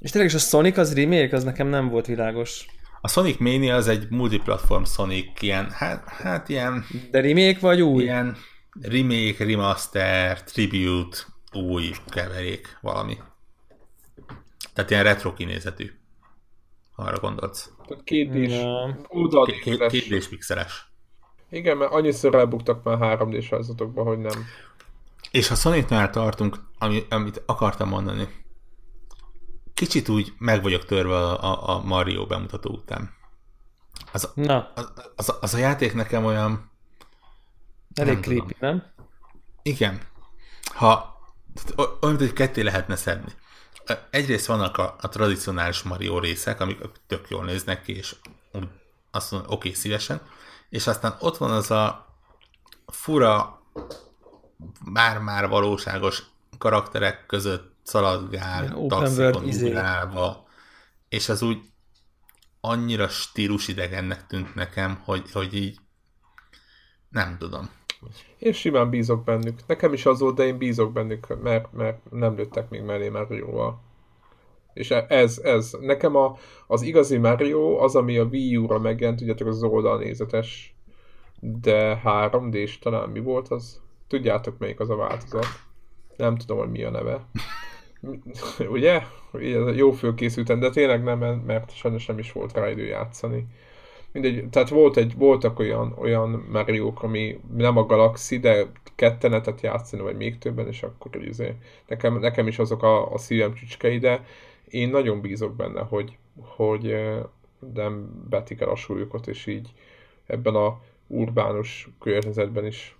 És 0.00 0.10
tényleg 0.10 0.30
is 0.30 0.36
a 0.36 0.42
Sonic 0.42 0.76
az 0.76 0.94
remake, 0.94 1.36
az 1.36 1.44
nekem 1.44 1.66
nem 1.66 1.88
volt 1.88 2.06
világos. 2.06 2.66
A 3.00 3.08
Sonic 3.08 3.38
Mania 3.38 3.74
az 3.74 3.88
egy 3.88 4.06
multiplatform 4.10 4.82
Sonic, 4.82 5.42
ilyen, 5.42 5.70
hát, 5.70 6.08
hát 6.08 6.48
ilyen... 6.48 6.84
De 7.10 7.20
remake 7.20 7.58
vagy 7.60 7.80
új? 7.80 8.02
Ilyen 8.02 8.36
remake, 8.80 9.44
remaster, 9.44 10.42
tribute, 10.42 11.18
új 11.56 11.90
keverék, 12.08 12.78
valami. 12.80 13.18
Tehát 14.74 14.90
ilyen 14.90 15.02
retro 15.02 15.32
kinézetű, 15.32 15.90
ha 16.92 17.02
arra 17.02 17.18
gondolsz. 17.18 17.72
Tehát 17.86 18.04
két 18.04 18.30
d 18.30 19.88
két, 19.88 20.28
pixeles. 20.28 20.90
Igen, 21.50 21.76
mert 21.76 21.92
annyiszor 21.92 22.34
elbuktak 22.34 22.82
már 22.82 22.98
3D-s 23.00 23.48
hogy 23.94 24.18
nem. 24.18 24.44
És 25.30 25.48
ha 25.48 25.54
sonic 25.54 26.10
tartunk, 26.10 26.56
ami, 26.78 27.06
amit 27.10 27.42
akartam 27.46 27.88
mondani, 27.88 28.28
kicsit 29.74 30.08
úgy 30.08 30.32
meg 30.38 30.62
vagyok 30.62 30.84
törve 30.84 31.16
a, 31.16 31.74
a 31.74 31.82
Mario 31.84 32.26
bemutató 32.26 32.70
után. 32.70 33.14
Az, 34.12 34.30
Na. 34.34 34.72
Az, 34.74 34.92
az, 35.16 35.36
az 35.40 35.54
a 35.54 35.58
játék 35.58 35.94
nekem 35.94 36.24
olyan... 36.24 36.70
Elég 37.94 38.12
nem 38.12 38.22
creepy, 38.22 38.54
tudom. 38.54 38.70
nem? 38.70 38.84
Igen. 39.62 40.00
Ha 40.74 41.15
olyan, 42.00 42.16
hogy 42.16 42.32
ketté 42.32 42.60
lehetne 42.60 42.96
szedni. 42.96 43.32
Egyrészt 44.10 44.46
vannak 44.46 44.76
a, 44.76 44.96
a 45.00 45.08
tradicionális 45.08 45.82
Mario 45.82 46.18
részek, 46.18 46.60
amik 46.60 46.78
tök 47.06 47.28
jól 47.28 47.44
néznek 47.44 47.82
ki, 47.82 47.96
és 47.96 48.16
azt 49.10 49.30
mondom, 49.30 49.50
oké, 49.50 49.68
okay, 49.68 49.80
szívesen. 49.80 50.20
És 50.68 50.86
aztán 50.86 51.16
ott 51.20 51.36
van 51.36 51.50
az 51.50 51.70
a 51.70 52.06
fura, 52.86 53.62
már-már 54.84 55.48
valóságos 55.48 56.22
karakterek 56.58 57.26
között 57.26 57.74
szaladgál, 57.82 58.86
taxikon 58.88 59.48
és 61.08 61.28
az 61.28 61.42
úgy 61.42 61.58
annyira 62.60 63.08
stílusidegennek 63.08 64.26
tűnt 64.26 64.54
nekem, 64.54 65.00
hogy, 65.04 65.32
hogy 65.32 65.54
így 65.54 65.78
nem 67.08 67.38
tudom. 67.38 67.70
Én 68.38 68.52
simán 68.52 68.90
bízok 68.90 69.24
bennük. 69.24 69.60
Nekem 69.66 69.92
is 69.92 70.06
az 70.06 70.20
volt, 70.20 70.34
de 70.34 70.46
én 70.46 70.58
bízok 70.58 70.92
bennük, 70.92 71.42
mert, 71.42 71.72
mert 71.72 72.10
nem 72.10 72.36
lőttek 72.36 72.68
még 72.68 72.82
mellé 72.82 73.08
Mario-val. 73.08 73.80
És 74.72 74.90
ez, 74.90 75.38
ez. 75.38 75.76
Nekem 75.80 76.16
a, 76.16 76.36
az 76.66 76.82
igazi 76.82 77.16
Mario, 77.16 77.76
az, 77.78 77.96
ami 77.96 78.18
a 78.18 78.24
Wii 78.24 78.56
U-ra 78.56 78.78
megjelent, 78.78 79.18
tudjátok, 79.18 79.46
az 79.46 79.62
oldalnézetes, 79.62 80.74
de 81.40 82.00
3D-s 82.04 82.78
talán 82.78 83.08
mi 83.08 83.20
volt 83.20 83.48
az? 83.48 83.80
Tudjátok, 84.08 84.58
melyik 84.58 84.80
az 84.80 84.90
a 84.90 84.96
változat? 84.96 85.46
Nem 86.16 86.36
tudom, 86.36 86.58
hogy 86.58 86.70
mi 86.70 86.84
a 86.84 86.90
neve. 86.90 87.26
Ugye? 88.76 89.02
Jó 89.74 89.90
fölkészültem, 89.90 90.58
de 90.58 90.70
tényleg 90.70 91.02
nem, 91.02 91.18
mert 91.46 91.74
sajnos 91.74 92.06
nem 92.06 92.18
is 92.18 92.32
volt 92.32 92.52
rá 92.52 92.70
idő 92.70 92.84
játszani 92.84 93.46
mindegy, 94.20 94.48
tehát 94.50 94.68
volt 94.68 94.96
egy, 94.96 95.16
voltak 95.16 95.58
olyan, 95.58 95.94
olyan 95.98 96.46
mario 96.50 96.92
ami 96.94 97.40
nem 97.56 97.76
a 97.76 97.86
Galaxy, 97.86 98.38
de 98.38 98.66
ketten 98.94 99.30
lehetett 99.30 99.60
játszani, 99.60 100.02
vagy 100.02 100.16
még 100.16 100.38
többen, 100.38 100.66
és 100.66 100.82
akkor 100.82 101.24
izé, 101.24 101.54
nekem, 101.86 102.18
nekem 102.18 102.46
is 102.46 102.58
azok 102.58 102.82
a, 102.82 103.12
a 103.12 103.18
szívem 103.18 103.54
csücskei, 103.54 103.98
de 103.98 104.24
én 104.68 104.88
nagyon 104.88 105.20
bízok 105.20 105.56
benne, 105.56 105.80
hogy, 105.80 106.18
hogy, 106.56 106.94
nem 107.74 108.24
betik 108.28 108.60
el 108.60 108.68
a 108.68 108.76
súlyukat, 108.76 109.26
és 109.26 109.46
így 109.46 109.72
ebben 110.26 110.54
a 110.54 110.80
urbánus 111.06 111.88
környezetben 112.00 112.66
is 112.66 112.96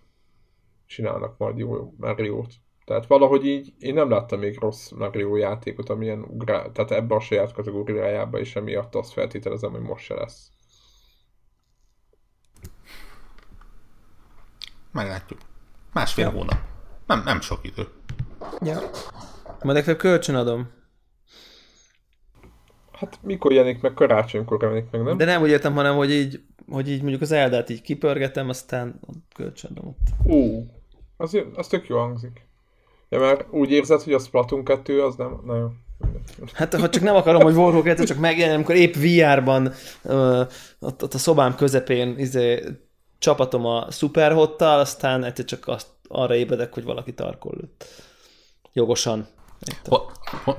csinálnak 0.87 1.39
majd 1.39 1.59
jó 1.59 1.95
Mario-t. 1.97 2.55
Tehát 2.85 3.07
valahogy 3.07 3.47
így 3.47 3.75
én 3.79 3.95
nem 3.95 4.11
láttam 4.11 4.39
még 4.39 4.59
rossz 4.61 4.91
Mario 4.91 5.37
játékot, 5.37 5.89
amilyen 5.89 6.23
ugrá, 6.23 6.73
tehát 6.73 6.91
ebbe 6.91 7.15
a 7.15 7.21
saját 7.21 7.53
kategóriájába, 7.53 8.39
és 8.39 8.57
emiatt 8.57 8.95
azt 8.95 9.13
feltételezem, 9.13 9.71
hogy 9.71 9.81
most 9.81 10.05
se 10.05 10.15
lesz. 10.15 10.51
Meglátjuk. 14.97 15.41
Másfél 15.93 16.25
ja. 16.25 16.31
hónap. 16.31 16.59
Nem, 17.07 17.23
nem 17.25 17.41
sok 17.41 17.61
idő. 17.63 17.87
Ja. 18.61 18.79
Majd 19.63 19.77
legfeljebb 19.77 20.01
kölcsön 20.01 20.35
adom. 20.35 20.69
Hát 22.93 23.19
mikor 23.23 23.53
jelenik 23.53 23.81
meg? 23.81 23.95
Karácsonykor 23.95 24.63
jelenik 24.63 24.91
meg, 24.91 25.03
nem? 25.03 25.17
De 25.17 25.25
nem 25.25 25.43
úgy 25.43 25.49
értem, 25.49 25.75
hanem 25.75 25.97
hogy 25.97 26.11
így, 26.11 26.41
hogy 26.71 26.91
így 26.91 27.01
mondjuk 27.01 27.23
az 27.23 27.33
Eldát 27.33 27.71
így 27.71 27.83
kipörgetem, 27.83 28.49
aztán 28.49 29.01
kölcsön 29.35 29.71
adom 29.71 29.89
ott. 29.89 30.33
Ú, 30.35 30.67
az, 31.17 31.39
az 31.55 31.67
tök 31.67 31.87
jó 31.87 31.99
hangzik. 31.99 32.49
Ja, 33.09 33.19
mert 33.19 33.47
úgy 33.51 33.71
érzed, 33.71 34.03
hogy 34.03 34.13
a 34.13 34.19
Splatoon 34.19 34.65
2 34.65 35.03
az 35.03 35.17
nem... 35.17 35.41
Na 35.45 35.73
Hát 36.53 36.75
ha 36.75 36.89
csak 36.89 37.03
nem 37.03 37.15
akarom, 37.15 37.43
hogy 37.43 37.55
Warhawk 37.55 37.85
2 37.85 38.05
csak 38.05 38.19
megjelenjen, 38.19 38.55
amikor 38.55 38.75
épp 38.75 38.95
VR-ban 38.95 39.73
ott, 40.79 41.03
ott, 41.03 41.15
a 41.15 41.19
szobám 41.19 41.55
közepén 41.55 42.19
izé, 42.19 42.63
csapatom 43.19 43.67
a 43.67 43.91
Superhottal, 43.91 44.79
aztán 44.79 45.25
egyszer 45.25 45.45
csak 45.45 45.69
azt, 45.69 45.87
arra 46.09 46.35
ébredek, 46.35 46.75
hogy 46.75 46.85
valaki 46.85 47.15
tarkol 47.15 47.55
lőtt. 47.61 47.85
Jogosan. 48.73 49.27
Po- 49.83 50.13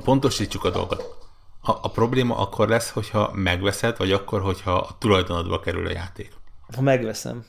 pontosítsuk 0.04 0.64
a 0.64 0.70
dolgot. 0.70 1.16
A, 1.62 1.72
a 1.72 1.92
probléma 1.92 2.38
akkor 2.38 2.68
lesz, 2.70 2.90
hogyha 2.90 3.32
megveszed, 3.34 3.98
vagy 3.98 4.12
akkor, 4.12 4.42
hogyha 4.42 4.74
a 4.74 4.98
tulajdonodba 4.98 5.60
kerül 5.60 5.88
a 5.88 5.92
játék. 5.92 6.32
Ha 6.76 6.82
megveszem. 6.82 7.46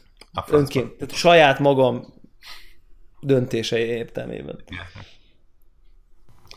Önként. 0.50 0.92
Tehát 0.92 1.14
saját 1.14 1.58
magam 1.58 2.14
döntései 3.20 3.84
értelmében. 3.84 4.64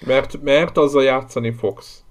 Mert, 0.06 0.42
mert 0.42 0.78
azzal 0.78 1.04
játszani 1.04 1.52
fogsz. 1.54 2.04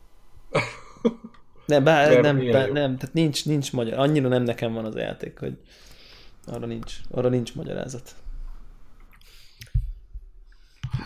nem, 1.66 1.84
bár, 1.84 2.20
nem, 2.20 2.50
bár, 2.50 2.70
nem, 2.70 2.96
tehát 2.96 3.14
nincs, 3.14 3.44
nincs 3.46 3.72
magyar. 3.72 3.98
Annyira 3.98 4.28
nem 4.28 4.42
nekem 4.42 4.72
van 4.72 4.84
az 4.84 4.94
a 4.94 5.00
játék, 5.00 5.38
hogy 5.38 5.58
arra 6.50 6.66
nincs, 6.66 6.96
arra 7.10 7.28
nincs 7.28 7.54
magyarázat. 7.54 8.14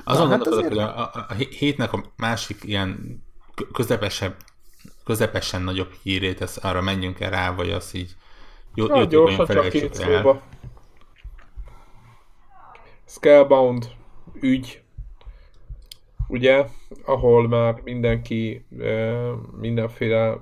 Azon 0.05 0.28
hát 0.28 0.36
gondolkodok, 0.36 0.70
azért... 0.70 0.90
hogy 0.90 0.99
a, 0.99 1.11
a, 1.14 1.26
a 1.28 1.32
hétnek 1.34 1.92
a 1.92 2.05
másik 2.16 2.62
ilyen 2.62 3.22
közepesebb, 3.72 4.36
közepesen 5.05 5.62
nagyobb 5.62 5.92
hírét, 6.03 6.40
ezt 6.40 6.59
arra 6.59 6.80
menjünk 6.80 7.20
el 7.20 7.30
rá, 7.30 7.55
vagy 7.55 7.70
az 7.70 7.95
így 7.95 8.16
jó, 8.74 8.86
Na, 8.86 9.05
gyorsan 9.05 9.47
csak 9.47 9.68
két 9.68 9.95
szóba. 9.95 10.42
Scalebound 13.05 13.90
ügy, 14.40 14.82
ugye, 16.28 16.66
ahol 17.05 17.49
már 17.49 17.80
mindenki 17.84 18.66
mindenféle 19.61 20.40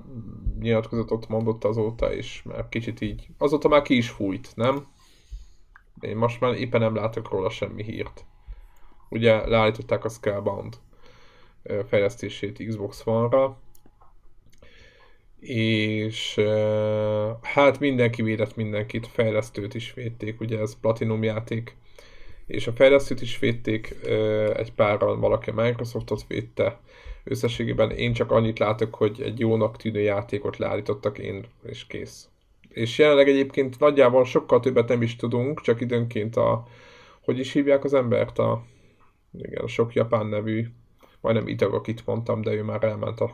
nyilatkozatot 0.59 1.27
mondott 1.27 1.63
azóta, 1.63 2.13
és 2.13 2.43
már 2.43 2.69
kicsit 2.69 3.01
így, 3.01 3.27
azóta 3.37 3.67
már 3.67 3.81
ki 3.81 3.97
is 3.97 4.09
fújt, 4.09 4.51
nem? 4.55 4.87
Én 6.03 6.15
most 6.15 6.39
már 6.39 6.53
éppen 6.53 6.81
nem 6.81 6.95
látok 6.95 7.29
róla 7.29 7.49
semmi 7.49 7.83
hírt. 7.83 8.25
Ugye 9.09 9.47
leállították 9.47 10.05
a 10.05 10.09
Scalebound 10.09 10.77
fejlesztését 11.87 12.65
Xbox 12.67 13.01
One-ra, 13.05 13.57
és 15.39 16.39
hát 17.41 17.79
mindenki 17.79 18.21
védett 18.21 18.55
mindenkit, 18.55 19.07
fejlesztőt 19.07 19.73
is 19.73 19.93
védték, 19.93 20.39
ugye 20.39 20.59
ez 20.59 20.79
Platinum 20.79 21.23
játék, 21.23 21.75
és 22.47 22.67
a 22.67 22.73
fejlesztőt 22.73 23.21
is 23.21 23.39
védték, 23.39 23.95
egy 24.55 24.73
párral 24.73 25.19
valaki 25.19 25.49
a 25.49 25.53
Microsoftot 25.53 26.27
védte, 26.27 26.79
összességében 27.23 27.91
én 27.91 28.13
csak 28.13 28.31
annyit 28.31 28.59
látok, 28.59 28.95
hogy 28.95 29.21
egy 29.21 29.39
jónak 29.39 29.77
tűnő 29.77 29.99
játékot 29.99 30.57
leállítottak 30.57 31.17
én, 31.17 31.45
és 31.63 31.87
kész. 31.87 32.27
És 32.73 32.97
jelenleg 32.97 33.29
egyébként 33.29 33.79
nagyjából 33.79 34.25
sokkal 34.25 34.59
többet 34.59 34.87
nem 34.87 35.01
is 35.01 35.15
tudunk, 35.15 35.61
csak 35.61 35.81
időnként 35.81 36.35
a, 36.35 36.67
hogy 37.21 37.39
is 37.39 37.51
hívják 37.51 37.83
az 37.83 37.93
embert, 37.93 38.39
a, 38.39 38.63
igen, 39.31 39.63
a 39.63 39.67
sok 39.67 39.93
japán 39.93 40.25
nevű, 40.25 40.67
majdnem 41.21 41.47
Itagakit 41.47 42.05
mondtam, 42.05 42.41
de 42.41 42.51
ő 42.51 42.63
már 42.63 42.83
elment 42.83 43.19
a, 43.19 43.31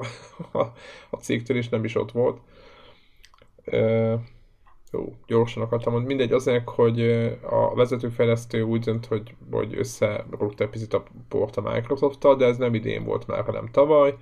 a, 0.52 0.74
a 1.10 1.16
cégtől, 1.16 1.58
és 1.58 1.70
nem 1.70 1.84
is 1.84 1.96
ott 1.96 2.12
volt. 2.12 2.40
Jó, 4.92 5.16
gyorsan 5.28 5.64
akartam 5.64 5.94
mondani. 5.94 6.16
Mindegy, 6.16 6.36
azért, 6.36 6.70
hogy 6.70 7.02
a 7.42 7.76
vezetőfejlesztő 7.76 8.62
úgy 8.62 8.84
dönt, 8.84 9.06
hogy, 9.06 9.36
hogy 9.52 9.78
összerúgta 9.78 10.64
egy 10.64 10.70
picit 10.70 10.94
a 10.94 11.04
port 11.30 11.58
a 11.58 11.62
microsoft 11.62 12.38
de 12.38 12.46
ez 12.46 12.58
nem 12.58 12.74
idén 12.74 13.04
volt 13.04 13.28
már, 13.28 13.44
hanem 13.44 13.70
tavaly 13.72 14.16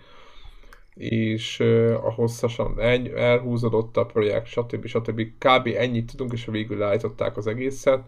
és 0.97 1.59
a 2.03 2.13
hosszasan 2.13 2.79
elhúzódott 3.15 3.97
a 3.97 4.05
projekt, 4.05 4.47
stb. 4.47 4.85
stb. 4.85 5.21
Kb. 5.37 5.67
ennyit 5.77 6.11
tudunk, 6.11 6.33
és 6.33 6.45
végül 6.45 6.77
leállították 6.77 7.37
az 7.37 7.47
egészet 7.47 8.03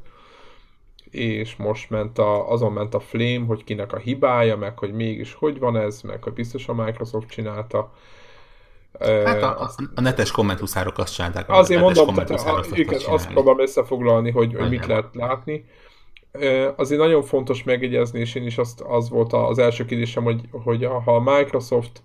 és 1.12 1.56
most 1.56 1.90
ment 1.90 2.18
a, 2.18 2.52
azon 2.52 2.72
ment 2.72 2.94
a 2.94 3.00
flame, 3.00 3.46
hogy 3.46 3.64
kinek 3.64 3.94
a 3.94 3.98
hibája, 3.98 4.58
meg 4.58 4.80
hogy 4.80 4.94
mégis 4.94 5.34
hogy 5.34 5.60
van 5.60 5.78
ez, 5.78 6.02
meg 6.02 6.24
hogy 6.24 6.34
biztos 6.34 6.68
a 6.68 6.74
Microsoft 6.74 7.30
csinálta, 7.30 7.92
Hát 9.00 9.42
a, 9.42 9.62
a, 9.62 9.70
a 9.96 10.02
netes 10.02 10.32
kommenthuszárok 10.32 10.98
azt 10.98 11.14
csinálták. 11.14 11.50
Azért 11.50 11.82
mondom, 11.82 12.14
tehát, 12.14 12.30
a, 12.30 12.66
őket 12.76 13.04
azt 13.04 13.28
próbálom 13.28 13.60
összefoglalni, 13.60 14.32
hogy, 14.32 14.56
hogy 14.56 14.70
mit 14.70 14.86
lehet 14.86 15.06
látni. 15.14 15.66
Azért 16.76 17.02
nagyon 17.02 17.24
fontos 17.24 17.64
megjegyezni, 17.64 18.20
és 18.20 18.36
én 18.36 18.46
is 18.46 18.58
azt, 18.58 18.82
az 18.82 19.10
volt 19.10 19.34
az 19.34 19.58
első 19.58 19.86
kérdésem, 19.86 20.24
hogy, 20.24 20.42
hogy 20.52 20.86
ha 20.86 21.16
a 21.16 21.38
Microsoft, 21.38 22.02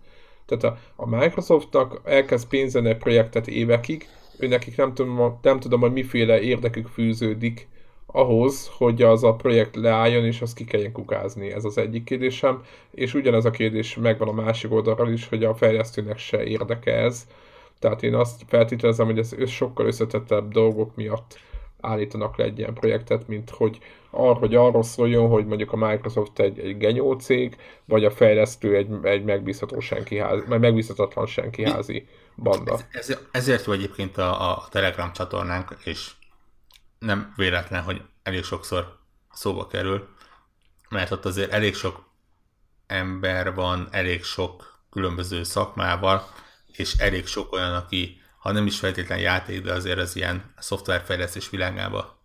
tehát 0.47 0.65
a, 0.65 0.79
a 0.97 1.07
Microsoftnak 1.07 2.01
elkezd 2.05 2.49
pénzelni 2.49 2.95
projektet 2.95 3.49
évekig, 3.49 4.09
ő 4.39 4.47
nekik 4.47 4.77
nem 4.77 4.95
tudom, 4.95 5.39
nem 5.43 5.61
tudom, 5.61 5.81
hogy 5.81 5.93
miféle 5.93 6.41
érdekük 6.41 6.87
fűződik 6.87 7.69
ahhoz, 8.07 8.71
hogy 8.77 9.03
az 9.03 9.25
a 9.25 9.35
projekt 9.35 9.77
leálljon, 9.77 10.25
és 10.25 10.41
azt 10.41 10.55
ki 10.55 10.65
kelljen 10.65 10.93
kukázni. 10.93 11.53
Ez 11.53 11.65
az 11.65 11.79
egyik 11.79 12.05
kérdésem. 12.05 12.63
És 12.91 13.15
ugyanez 13.15 13.45
a 13.45 13.51
kérdés 13.51 13.97
megvan 13.97 14.29
a 14.29 14.43
másik 14.43 14.73
oldalról 14.73 15.11
is, 15.11 15.29
hogy 15.29 15.45
a 15.45 15.55
fejlesztőnek 15.55 16.19
se 16.19 16.45
érdeke 16.45 16.93
ez. 16.93 17.27
Tehát 17.79 18.03
én 18.03 18.15
azt 18.15 18.43
feltételezem, 18.47 19.07
hogy 19.07 19.19
ez 19.19 19.35
sokkal 19.47 19.87
összetettebb 19.87 20.53
dolgok 20.53 20.97
miatt 20.97 21.39
állítanak 21.81 22.37
le 22.37 22.45
egy 22.45 22.59
ilyen 22.59 22.75
projektet, 22.75 23.29
mint 23.29 23.51
hogy, 23.51 23.79
ar, 24.15 24.37
hogy 24.37 24.55
arról 24.55 24.83
szóljon, 24.83 25.29
hogy 25.29 25.47
mondjuk 25.47 25.73
a 25.73 25.77
Microsoft 25.77 26.39
egy, 26.39 26.59
egy 26.59 26.77
genyó 26.77 27.13
cég, 27.13 27.57
vagy 27.85 28.05
a 28.05 28.11
fejlesztő 28.11 28.77
egy, 28.77 28.89
egy 29.03 29.25
megbízható 29.25 29.81
senkiházi, 29.81 30.45
vagy 30.47 30.61
megbízhatatlan 30.61 31.27
senkiházi 31.27 32.09
banda. 32.37 32.73
Ez, 32.73 33.11
ez, 33.11 33.19
ezért 33.31 33.67
jó 33.67 33.73
egyébként 33.73 34.19
a, 34.19 34.51
a 34.53 34.69
Telegram 34.71 35.13
csatornánk, 35.13 35.77
és 35.85 36.11
nem 36.99 37.33
véletlen, 37.37 37.83
hogy 37.83 38.03
elég 38.23 38.43
sokszor 38.43 38.99
szóba 39.33 39.67
kerül, 39.67 40.09
mert 40.89 41.11
ott 41.11 41.25
azért 41.25 41.53
elég 41.53 41.75
sok 41.75 42.05
ember 42.87 43.55
van, 43.55 43.89
elég 43.91 44.23
sok 44.23 44.83
különböző 44.91 45.43
szakmával, 45.43 46.23
és 46.67 46.95
elég 46.99 47.27
sok 47.27 47.53
olyan, 47.53 47.75
aki, 47.75 48.21
ha 48.39 48.53
nem 48.53 48.67
is 48.67 48.79
feltétlen 48.79 49.19
játék, 49.19 49.63
de 49.63 49.73
azért 49.73 49.99
az 49.99 50.17
ilyen 50.17 50.55
szoftverfejlesztés 50.59 51.51
világába 51.51 52.19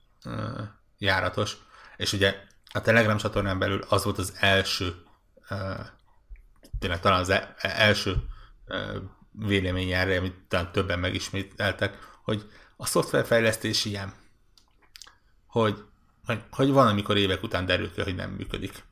járatos. 0.98 1.58
És 2.00 2.14
ugye 2.14 2.36
a 2.74 2.82
Telegram 2.82 3.18
csatornán 3.18 3.60
belül 3.60 3.86
az 3.90 4.04
volt 4.04 4.18
az 4.18 4.34
első, 4.40 4.96
tényleg 6.80 7.00
talán 7.00 7.20
az 7.20 7.30
e- 7.30 7.56
első 7.58 8.16
uh, 8.68 8.96
vélemény 9.32 9.92
erre, 9.92 10.18
amit 10.18 10.36
talán 10.48 10.72
többen 10.72 11.00
megismételtek, 11.00 11.98
hogy 12.24 12.50
a 12.78 12.86
szoftverfejlesztés 12.86 13.86
ilyen 13.86 14.14
hogy, 15.48 15.84
hogy 16.52 16.70
van, 16.70 16.88
amikor 16.88 17.18
évek 17.18 17.44
után 17.44 17.66
derül 17.66 17.92
ki, 17.92 18.02
hogy 18.02 18.16
nem 18.16 18.32
működik. 18.32 18.84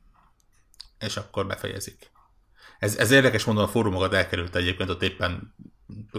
És 0.98 1.16
akkor 1.16 1.46
befejezik. 1.46 2.10
Ez, 2.78 2.96
ez 2.96 3.10
érdekes 3.10 3.44
mondom, 3.44 3.64
a 3.64 3.68
fórumokat 3.68 4.12
elkerült 4.12 4.54
egyébként, 4.54 4.90
ott 4.90 5.02
éppen 5.02 5.54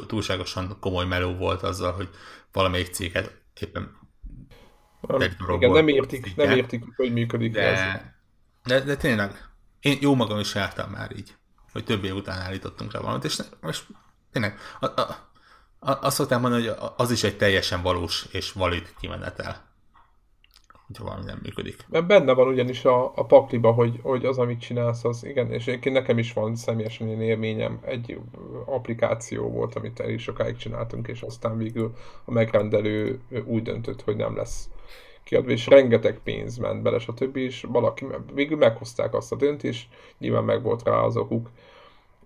túlságosan 0.08 0.80
komoly 0.80 1.06
meló 1.06 1.36
volt 1.36 1.64
azzal, 1.64 1.92
hogy 1.92 2.10
valamelyik 2.52 2.94
céget 2.94 3.42
éppen 3.60 3.99
igen, 5.56 5.72
nem 5.72 5.88
értik, 5.88 6.36
nem 6.36 6.50
értik, 6.50 6.84
hogy 6.96 7.14
működik 7.14 7.52
de, 7.52 7.62
ez. 7.62 8.02
De, 8.64 8.80
de 8.80 8.96
tényleg, 8.96 9.50
én 9.80 9.98
jó 10.02 10.16
magam 10.16 10.40
is 10.40 10.56
jártam 10.56 10.90
már 10.90 11.12
így, 11.16 11.36
hogy 11.72 11.84
több 11.84 12.04
év 12.04 12.16
után 12.16 12.40
állítottunk 12.40 12.92
rá 12.92 13.00
valamit, 13.00 13.24
és 13.24 13.40
most 13.62 13.88
tényleg, 14.32 14.58
a, 14.80 14.86
a, 14.86 15.02
a, 15.80 16.06
azt 16.06 16.16
szoktam 16.16 16.42
mondani, 16.42 16.68
hogy 16.68 16.78
az 16.98 17.12
is 17.12 17.24
egy 17.24 17.38
teljesen 17.38 17.82
valós 17.82 18.26
és 18.32 18.52
valid 18.52 18.94
kimenetel 19.00 19.70
hogyha 20.90 21.04
valami 21.04 21.26
nem 21.26 21.40
működik. 21.44 21.86
Mert 21.90 22.08
benne 22.08 22.34
van 22.34 22.48
ugyanis 22.48 22.86
a, 22.86 23.06
a 23.16 23.26
pakliba, 23.26 23.72
hogy, 23.72 24.00
hogy 24.02 24.26
az, 24.26 24.38
amit 24.38 24.60
csinálsz, 24.60 25.04
az 25.04 25.26
igen, 25.26 25.52
és 25.52 25.68
egyébként 25.68 25.96
nekem 25.96 26.18
is 26.18 26.34
van 26.34 26.56
személyesen 26.56 27.08
ilyen 27.08 27.22
élményem, 27.22 27.80
egy 27.86 28.20
applikáció 28.66 29.50
volt, 29.50 29.76
amit 29.76 30.00
el 30.00 30.10
is 30.10 30.24
sokáig 30.24 30.56
csináltunk, 30.56 31.08
és 31.08 31.22
aztán 31.22 31.58
végül 31.58 31.94
a 32.26 32.32
megrendelő 32.32 33.20
úgy 33.46 33.62
döntött, 33.62 34.02
hogy 34.02 34.16
nem 34.16 34.36
lesz 34.36 34.70
kiadva, 35.30 35.52
és 35.52 35.68
rengeteg 35.68 36.20
pénz 36.24 36.58
ment 36.58 36.82
bele, 36.82 37.00
stb. 37.00 37.38
és 37.38 37.66
valaki 37.68 38.06
végül 38.34 38.58
meghozták 38.58 39.14
azt 39.14 39.32
a 39.32 39.36
döntést, 39.36 39.88
nyilván 40.18 40.44
meg 40.44 40.64
volt 40.64 40.84
rá 40.84 40.94
az 40.94 41.18
okuk, 41.18 41.50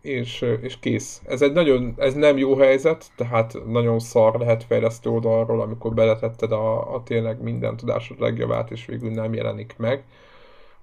és, 0.02 0.46
és 0.62 0.80
kész. 0.80 1.22
Ez 1.26 1.42
egy 1.42 1.52
nagyon, 1.52 1.94
ez 1.98 2.14
nem 2.14 2.38
jó 2.38 2.56
helyzet, 2.58 3.12
tehát 3.16 3.58
nagyon 3.68 4.00
szar 4.00 4.40
lehet 4.40 4.64
fejlesztő 4.64 5.10
oldalról, 5.10 5.62
amikor 5.62 5.94
beletetted 5.94 6.52
a, 6.52 6.94
a 6.96 7.04
tényleg 7.04 7.42
minden 7.42 7.78
tudásod 7.78 8.20
legjavát, 8.20 8.72
és 8.72 8.86
végül 8.86 9.10
nem 9.10 9.34
jelenik 9.34 9.76
meg. 9.78 10.04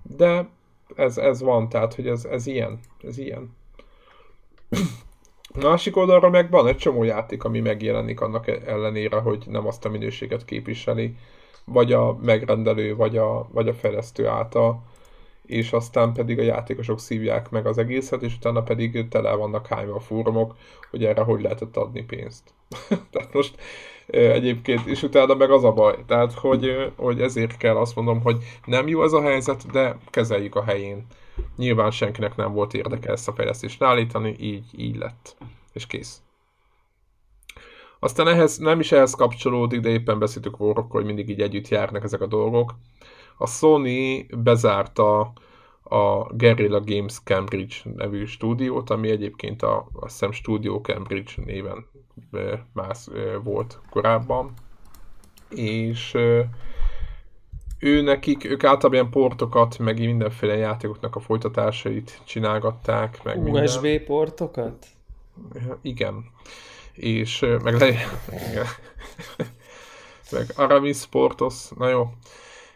De 0.03 0.49
ez, 0.97 1.19
ez 1.19 1.43
van, 1.43 1.69
tehát, 1.69 1.95
hogy 1.95 2.07
ez, 2.07 2.25
ez 2.25 2.47
ilyen, 2.47 2.81
ez 3.03 3.19
ilyen. 3.19 3.57
Másik 5.61 5.97
oldalról 5.97 6.31
meg 6.31 6.51
van 6.51 6.67
egy 6.67 6.77
csomó 6.77 7.03
játék, 7.03 7.45
ami 7.45 7.61
megjelenik 7.61 8.21
annak 8.21 8.47
ellenére, 8.67 9.17
hogy 9.17 9.45
nem 9.47 9.67
azt 9.67 9.85
a 9.85 9.89
minőséget 9.91 10.45
képviseli, 10.45 11.17
vagy 11.65 11.93
a 11.93 12.19
megrendelő, 12.23 12.97
vagy 12.97 13.17
a, 13.17 13.49
vagy 13.53 13.69
a 13.69 13.75
fejlesztő 13.75 14.27
által 14.27 14.83
és 15.51 15.73
aztán 15.73 16.13
pedig 16.13 16.39
a 16.39 16.43
játékosok 16.43 17.01
szívják 17.01 17.51
meg 17.51 17.67
az 17.67 17.79
egészet, 17.79 18.23
és 18.23 18.35
utána 18.35 18.63
pedig 18.63 19.09
tele 19.09 19.35
vannak 19.35 19.67
hányva 19.67 19.95
a 19.95 20.01
fórumok, 20.01 20.57
hogy 20.91 21.05
erre 21.05 21.23
hogy 21.23 21.43
lehetett 21.43 21.77
adni 21.77 22.05
pénzt. 22.05 22.55
tehát 23.13 23.33
most 23.33 23.55
egyébként, 24.07 24.87
és 24.87 25.03
utána 25.03 25.35
meg 25.35 25.51
az 25.51 25.65
a 25.65 25.73
baj. 25.73 26.05
Tehát, 26.07 26.33
hogy, 26.33 26.93
hogy 26.97 27.21
ezért 27.21 27.57
kell 27.57 27.77
azt 27.77 27.97
mondom, 27.97 28.21
hogy 28.23 28.37
nem 28.65 28.89
jó 28.89 29.03
ez 29.03 29.13
a 29.13 29.23
helyzet, 29.23 29.71
de 29.71 29.97
kezeljük 30.11 30.55
a 30.55 30.65
helyén. 30.65 31.07
Nyilván 31.57 31.91
senkinek 31.91 32.37
nem 32.37 32.53
volt 32.53 32.75
érdeke 32.75 33.11
ezt 33.11 33.29
a 33.29 33.33
fejlesztést 33.33 33.83
állítani, 33.83 34.37
így, 34.39 34.65
így 34.77 34.97
lett. 34.97 35.37
És 35.73 35.87
kész. 35.87 36.23
Aztán 38.01 38.29
ehhez 38.29 38.59
nem 38.59 38.81
is 38.81 38.93
ehhez 38.93 39.15
kapcsolódik, 39.15 39.81
de 39.81 39.89
éppen 39.89 40.19
beszéltük 40.19 40.61
Warrock, 40.61 40.91
hogy 40.91 41.05
mindig 41.05 41.29
így 41.29 41.41
együtt 41.41 41.69
járnak 41.69 42.05
ezek 42.05 42.21
a 42.21 42.27
dolgok 42.27 42.75
a 43.41 43.47
Sony 43.47 44.27
bezárta 44.39 45.33
a 45.83 46.35
Guerrilla 46.35 46.81
Games 46.85 47.21
Cambridge 47.25 47.75
nevű 47.97 48.25
stúdiót, 48.25 48.91
ami 48.91 49.11
egyébként 49.11 49.63
a, 49.63 49.89
a 49.93 50.09
Sam 50.09 50.33
Studio 50.33 50.81
Cambridge 50.81 51.33
néven 51.45 51.87
más 52.73 53.09
volt 53.43 53.81
korábban. 53.91 54.53
És 55.49 56.15
ő 57.79 58.01
nekik, 58.03 58.45
ők 58.45 58.65
általában 58.65 58.93
ilyen 58.93 59.11
portokat, 59.11 59.79
meg 59.79 59.99
mindenféle 59.99 60.57
játékoknak 60.57 61.17
a 61.17 61.21
folytatásait 61.21 62.21
csinálgatták, 62.25 63.23
meg 63.25 63.47
USB 63.47 63.83
minden. 63.83 64.05
portokat? 64.05 64.87
Igen. 65.83 66.25
És 67.01 67.41
meg 67.63 67.79
le... 67.81 67.95
Meg 70.31 70.53
Aramis 70.57 71.07
Portos, 71.07 71.55
na 71.77 71.89
jó 71.89 72.09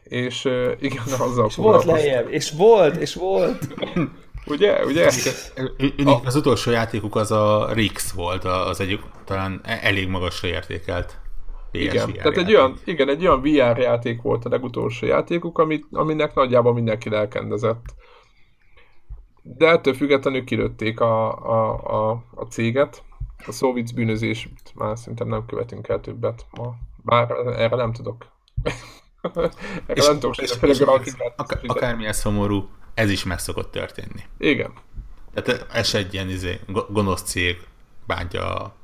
és 0.04 0.44
igen, 0.80 1.02
azzal 1.18 1.46
És 1.46 1.56
volt 1.56 1.84
lejjebb, 1.84 2.32
és 2.32 2.50
volt, 2.50 2.96
és 2.96 3.14
volt. 3.14 3.68
ugye, 4.46 4.84
ugye? 4.84 5.10
A... 6.04 6.20
Az 6.24 6.36
utolsó 6.36 6.70
játékuk 6.70 7.16
az 7.16 7.30
a 7.30 7.68
Rix 7.72 8.10
volt, 8.12 8.44
az 8.44 8.80
egyik 8.80 9.00
talán 9.24 9.60
e- 9.62 9.78
elég 9.82 10.08
magasra 10.08 10.48
értékelt 10.48 11.18
PS 11.70 11.78
igen, 11.80 12.06
VR 12.06 12.12
tehát 12.12 12.24
játék. 12.24 12.36
egy 12.36 12.54
olyan, 12.54 12.78
igen, 12.84 13.08
egy 13.08 13.26
olyan 13.26 13.40
VR 13.40 13.78
játék 13.78 14.22
volt 14.22 14.44
a 14.44 14.48
legutolsó 14.48 15.06
játékuk, 15.06 15.58
amit, 15.58 15.86
aminek 15.90 16.34
nagyjából 16.34 16.74
mindenki 16.74 17.08
lelkendezett. 17.08 17.84
De 19.42 19.68
ettől 19.68 19.94
függetlenül 19.94 20.44
kilőtték 20.44 21.00
a, 21.00 21.32
a, 21.32 21.74
a, 22.10 22.24
a 22.34 22.44
céget. 22.44 23.02
A 23.46 23.52
szóvic 23.52 23.90
bűnözés 23.90 24.48
már 24.74 24.98
szerintem 24.98 25.28
nem 25.28 25.46
követünk 25.46 25.88
el 25.88 26.00
többet 26.00 26.46
ma. 26.50 26.74
Bár 27.02 27.30
erre 27.30 27.76
nem 27.76 27.92
tudok 27.92 28.26
és, 29.86 30.06
nem 30.06 30.18
tudok 30.18 30.36
és, 30.36 30.54
és, 30.60 30.68
és 30.68 30.80
akár, 31.36 31.60
akármilyen 31.66 32.12
szomorú, 32.12 32.68
ez 32.94 33.10
is 33.10 33.24
meg 33.24 33.38
szokott 33.38 33.70
történni. 33.70 34.22
Igen. 34.38 34.72
Tehát 35.34 35.66
ez 35.72 35.94
egy 35.94 36.14
ilyen 36.14 36.28
izé, 36.28 36.60
gonosz 36.88 37.22
cég 37.22 37.56
bántja 38.06 38.54
a 38.54 38.74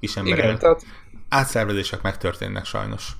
kis 0.00 0.16
embereket. 0.16 0.44
Igen, 0.44 0.58
tehát... 0.58 0.82
Átszervezések 1.28 2.02
megtörténnek 2.02 2.64
sajnos. 2.64 3.10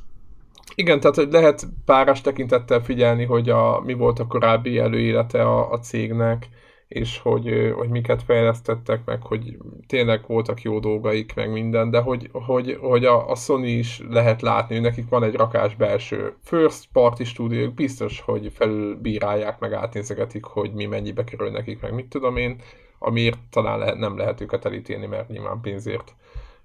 Igen, 0.75 1.01
tehát 1.01 1.17
hogy 1.17 1.33
lehet 1.33 1.67
páras 1.85 2.21
tekintettel 2.21 2.83
figyelni, 2.83 3.25
hogy 3.25 3.51
a, 3.51 3.81
mi 3.81 3.93
volt 3.93 4.19
a 4.19 4.27
korábbi 4.27 4.79
előélete 4.79 5.43
a, 5.43 5.71
a 5.71 5.79
cégnek, 5.79 6.49
és 6.93 7.19
hogy, 7.19 7.73
hogy 7.75 7.89
miket 7.89 8.23
fejlesztettek, 8.23 9.05
meg 9.05 9.23
hogy 9.23 9.57
tényleg 9.87 10.25
voltak 10.27 10.63
jó 10.63 10.79
dolgaik, 10.79 11.35
meg 11.35 11.53
minden, 11.53 11.91
de 11.91 12.01
hogy, 12.01 12.29
hogy, 12.33 12.79
hogy 12.81 13.05
a, 13.05 13.31
a 13.31 13.35
Sony 13.35 13.65
is 13.65 14.03
lehet 14.09 14.43
látni, 14.43 14.75
hogy 14.75 14.85
nekik 14.85 15.09
van 15.09 15.23
egy 15.23 15.35
rakás 15.35 15.75
belső 15.75 16.35
first 16.43 16.89
party 16.93 17.23
stúdiók, 17.23 17.75
biztos, 17.75 18.21
hogy 18.21 18.53
felülbírálják, 18.55 19.59
meg 19.59 19.73
átnézegetik, 19.73 20.45
hogy 20.45 20.73
mi 20.73 20.87
mennyibe 20.87 21.25
kerül 21.25 21.51
nekik, 21.51 21.81
meg 21.81 21.95
mit 21.95 22.09
tudom 22.09 22.37
én, 22.37 22.57
amiért 22.99 23.39
talán 23.51 23.79
lehet, 23.79 23.97
nem 23.97 24.17
lehet 24.17 24.41
őket 24.41 24.65
elítélni, 24.65 25.07
mert 25.07 25.29
nyilván 25.29 25.61
pénzért 25.61 26.15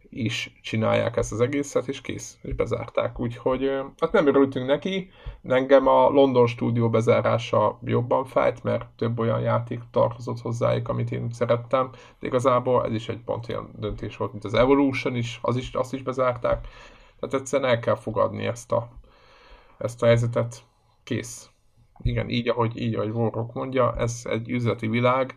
is 0.09 0.59
csinálják 0.61 1.17
ezt 1.17 1.31
az 1.31 1.41
egészet, 1.41 1.87
és 1.87 2.01
kész, 2.01 2.37
és 2.41 2.53
bezárták. 2.53 3.19
Úgyhogy 3.19 3.69
hát 3.97 4.11
nem 4.11 4.27
örültünk 4.27 4.67
neki, 4.67 5.09
engem 5.43 5.87
a 5.87 6.09
London 6.09 6.47
stúdió 6.47 6.89
bezárása 6.89 7.79
jobban 7.83 8.25
fájt, 8.25 8.63
mert 8.63 8.85
több 8.95 9.19
olyan 9.19 9.41
játék 9.41 9.79
tartozott 9.91 10.39
hozzájuk, 10.39 10.89
amit 10.89 11.11
én 11.11 11.29
szerettem, 11.31 11.89
de 12.19 12.27
igazából 12.27 12.85
ez 12.85 12.93
is 12.93 13.09
egy 13.09 13.21
pont 13.25 13.49
olyan 13.49 13.69
döntés 13.79 14.17
volt, 14.17 14.31
mint 14.31 14.43
az 14.43 14.53
Evolution 14.53 15.15
is, 15.15 15.39
az 15.41 15.55
is 15.55 15.73
azt 15.73 15.93
is 15.93 16.03
bezárták. 16.03 16.67
Tehát 17.19 17.35
egyszerűen 17.35 17.69
el 17.69 17.79
kell 17.79 17.95
fogadni 17.95 18.45
ezt 18.45 18.71
a, 18.71 18.89
ezt 19.77 20.03
a 20.03 20.05
helyzetet. 20.05 20.55
Kész. 21.03 21.49
Igen, 22.01 22.29
így 22.29 22.49
ahogy, 22.49 22.81
így, 22.81 22.95
ahogy 22.95 23.09
Warrock 23.09 23.53
mondja, 23.53 23.95
ez 23.97 24.21
egy 24.23 24.49
üzleti 24.49 24.87
világ, 24.87 25.35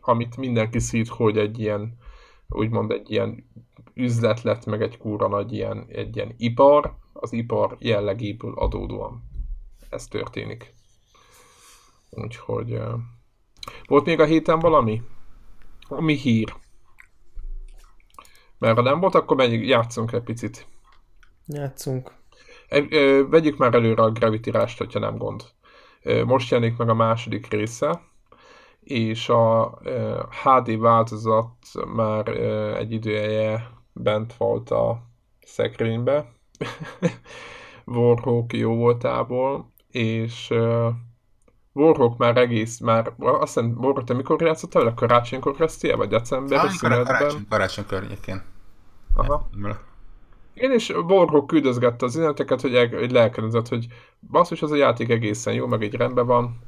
amit 0.00 0.36
mindenki 0.36 0.78
szít, 0.78 1.08
hogy 1.08 1.38
egy 1.38 1.58
ilyen, 1.58 1.98
úgymond 2.48 2.90
egy 2.90 3.10
ilyen 3.10 3.44
üzlet 3.98 4.42
lett, 4.42 4.66
meg 4.66 4.82
egy 4.82 4.98
kúra 4.98 5.28
nagy 5.28 5.52
ilyen, 5.52 5.86
egy 5.88 6.16
ilyen 6.16 6.34
ipar, 6.36 6.96
az 7.12 7.32
ipar 7.32 7.76
jellegéből 7.78 8.54
adódóan 8.54 9.22
ez 9.90 10.06
történik. 10.06 10.74
Úgyhogy 12.10 12.72
uh, 12.72 12.92
volt 13.86 14.04
még 14.04 14.20
a 14.20 14.24
héten 14.24 14.58
valami? 14.58 15.02
Ami 15.88 16.14
hír. 16.14 16.54
Mert 18.58 18.76
ha 18.76 18.82
nem 18.82 19.00
volt, 19.00 19.14
akkor 19.14 19.36
menjünk, 19.36 19.66
játszunk 19.66 20.12
egy 20.12 20.22
picit. 20.22 20.66
Játszunk. 21.46 22.12
E, 22.68 22.86
e, 22.90 23.22
vegyük 23.22 23.56
már 23.56 23.74
előre 23.74 24.02
a 24.02 24.10
gravitírást, 24.10 24.78
hogyha 24.78 24.98
nem 24.98 25.16
gond. 25.16 25.44
E, 26.02 26.24
most 26.24 26.50
jelenik 26.50 26.76
meg 26.76 26.88
a 26.88 26.94
második 26.94 27.46
része, 27.46 28.00
és 28.80 29.28
a 29.28 29.78
e, 29.84 30.26
HD 30.42 30.78
változat 30.78 31.56
már 31.94 32.28
e, 32.28 32.76
egy 32.76 32.92
idője 32.92 33.77
bent 33.98 34.34
volt 34.36 34.70
a 34.70 35.02
szekrénybe, 35.44 36.32
Warhawk 37.84 38.52
jó 38.52 38.74
voltából, 38.74 39.72
és 39.90 40.50
uh, 40.50 40.88
Warhawk 41.72 42.16
már 42.16 42.36
egész, 42.36 42.78
már 42.78 43.12
azt 43.18 43.54
hiszem, 43.54 43.76
Warhawk, 43.76 44.04
te 44.04 44.14
mikor 44.14 44.42
játszottál 44.42 44.82
vele? 44.82 44.94
Karácsonykor 44.94 45.56
kezdtél, 45.56 45.96
vagy 45.96 46.08
december? 46.08 46.58
Ah, 46.58 46.76
karácsony, 46.80 47.46
karácsony 47.48 47.86
környékén. 47.86 48.42
Aha. 49.14 49.48
Én 50.54 50.72
is 50.72 50.88
Warhawk 50.88 51.46
küldözgette 51.46 52.04
az 52.04 52.16
üzeneteket, 52.16 52.60
hogy, 52.60 52.88
hogy 52.92 53.10
lelkedezett, 53.10 53.68
hogy 53.68 53.86
basszus, 54.30 54.62
az 54.62 54.70
a 54.70 54.76
játék 54.76 55.08
egészen 55.08 55.54
jó, 55.54 55.66
meg 55.66 55.82
egy 55.82 55.94
rendben 55.94 56.26
van, 56.26 56.58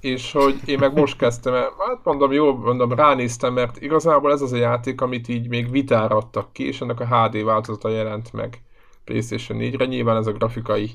és 0.00 0.32
hogy 0.32 0.60
én 0.66 0.78
meg 0.78 0.98
most 0.98 1.18
kezdtem 1.18 1.54
el, 1.54 1.72
hát 1.78 2.04
mondom, 2.04 2.32
jó, 2.32 2.56
mondom, 2.56 2.92
ránéztem, 2.92 3.52
mert 3.52 3.80
igazából 3.80 4.32
ez 4.32 4.42
az 4.42 4.52
a 4.52 4.56
játék, 4.56 5.00
amit 5.00 5.28
így 5.28 5.48
még 5.48 5.70
vitára 5.70 6.16
adtak 6.16 6.52
ki, 6.52 6.66
és 6.66 6.80
ennek 6.80 7.00
a 7.00 7.06
HD 7.06 7.44
változata 7.44 7.88
jelent 7.88 8.32
meg 8.32 8.62
PlayStation 9.04 9.58
4-re. 9.60 9.84
Nyilván 9.84 10.16
ez 10.16 10.26
a 10.26 10.32
grafikai 10.32 10.90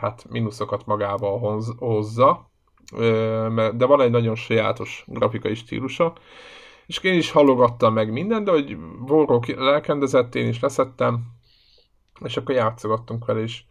hát 0.00 0.26
mínuszokat 0.30 0.86
magával 0.86 1.38
hoz, 1.38 1.74
hozza, 1.78 2.50
de 3.72 3.86
van 3.86 4.00
egy 4.00 4.10
nagyon 4.10 4.34
sajátos 4.34 5.04
grafikai 5.06 5.54
stílusa, 5.54 6.12
és 6.86 6.98
én 6.98 7.18
is 7.18 7.30
halogattam 7.30 7.92
meg 7.92 8.12
mindent, 8.12 8.44
de 8.44 8.50
hogy 8.50 8.76
Warrock 9.08 9.46
lelkendezett, 9.46 10.34
én 10.34 10.48
is 10.48 10.60
leszettem, 10.60 11.20
és 12.24 12.36
akkor 12.36 12.54
játszogattunk 12.54 13.24
vele 13.24 13.42
is. 13.42 13.66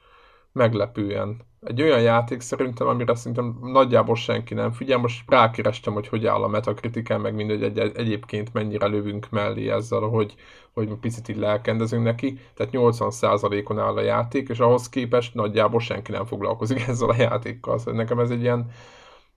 Meglepően. 0.52 1.38
Egy 1.62 1.82
olyan 1.82 2.02
játék 2.02 2.42
szerintem, 2.42 2.88
amire 2.88 3.16
szerintem 3.16 3.58
nagyjából 3.62 4.16
senki 4.16 4.54
nem 4.54 4.72
figyel. 4.72 4.98
Most 4.98 5.32
rákerestem, 5.32 5.94
hogy 5.94 6.08
hogy 6.08 6.26
áll 6.26 6.44
a 6.44 6.48
metakritiken, 6.48 7.22
meg 7.22 7.36
mindegy 7.36 7.64
egy, 7.64 7.92
egyébként 7.96 8.54
mennyire 8.54 8.88
lövünk 8.88 9.30
mellé 9.30 9.70
ezzel, 9.70 10.00
hogy, 10.00 10.36
hogy 10.74 10.94
picit 11.02 11.28
így 11.28 11.38
lelkendezünk 11.38 12.04
neki. 12.04 12.40
Tehát 12.54 12.74
80%-on 12.76 13.80
áll 13.80 13.96
a 13.96 14.02
játék, 14.02 14.50
és 14.50 14.60
ahhoz 14.60 14.90
képest 14.90 15.34
nagyjából 15.34 15.80
senki 15.80 16.12
nem 16.12 16.26
foglalkozik 16.26 16.82
ezzel 16.88 17.10
a 17.10 17.16
játékkal. 17.18 17.78
Szóval 17.78 17.94
nekem 17.94 18.20
ez 18.20 18.30
egy 18.30 18.42
ilyen, 18.42 18.72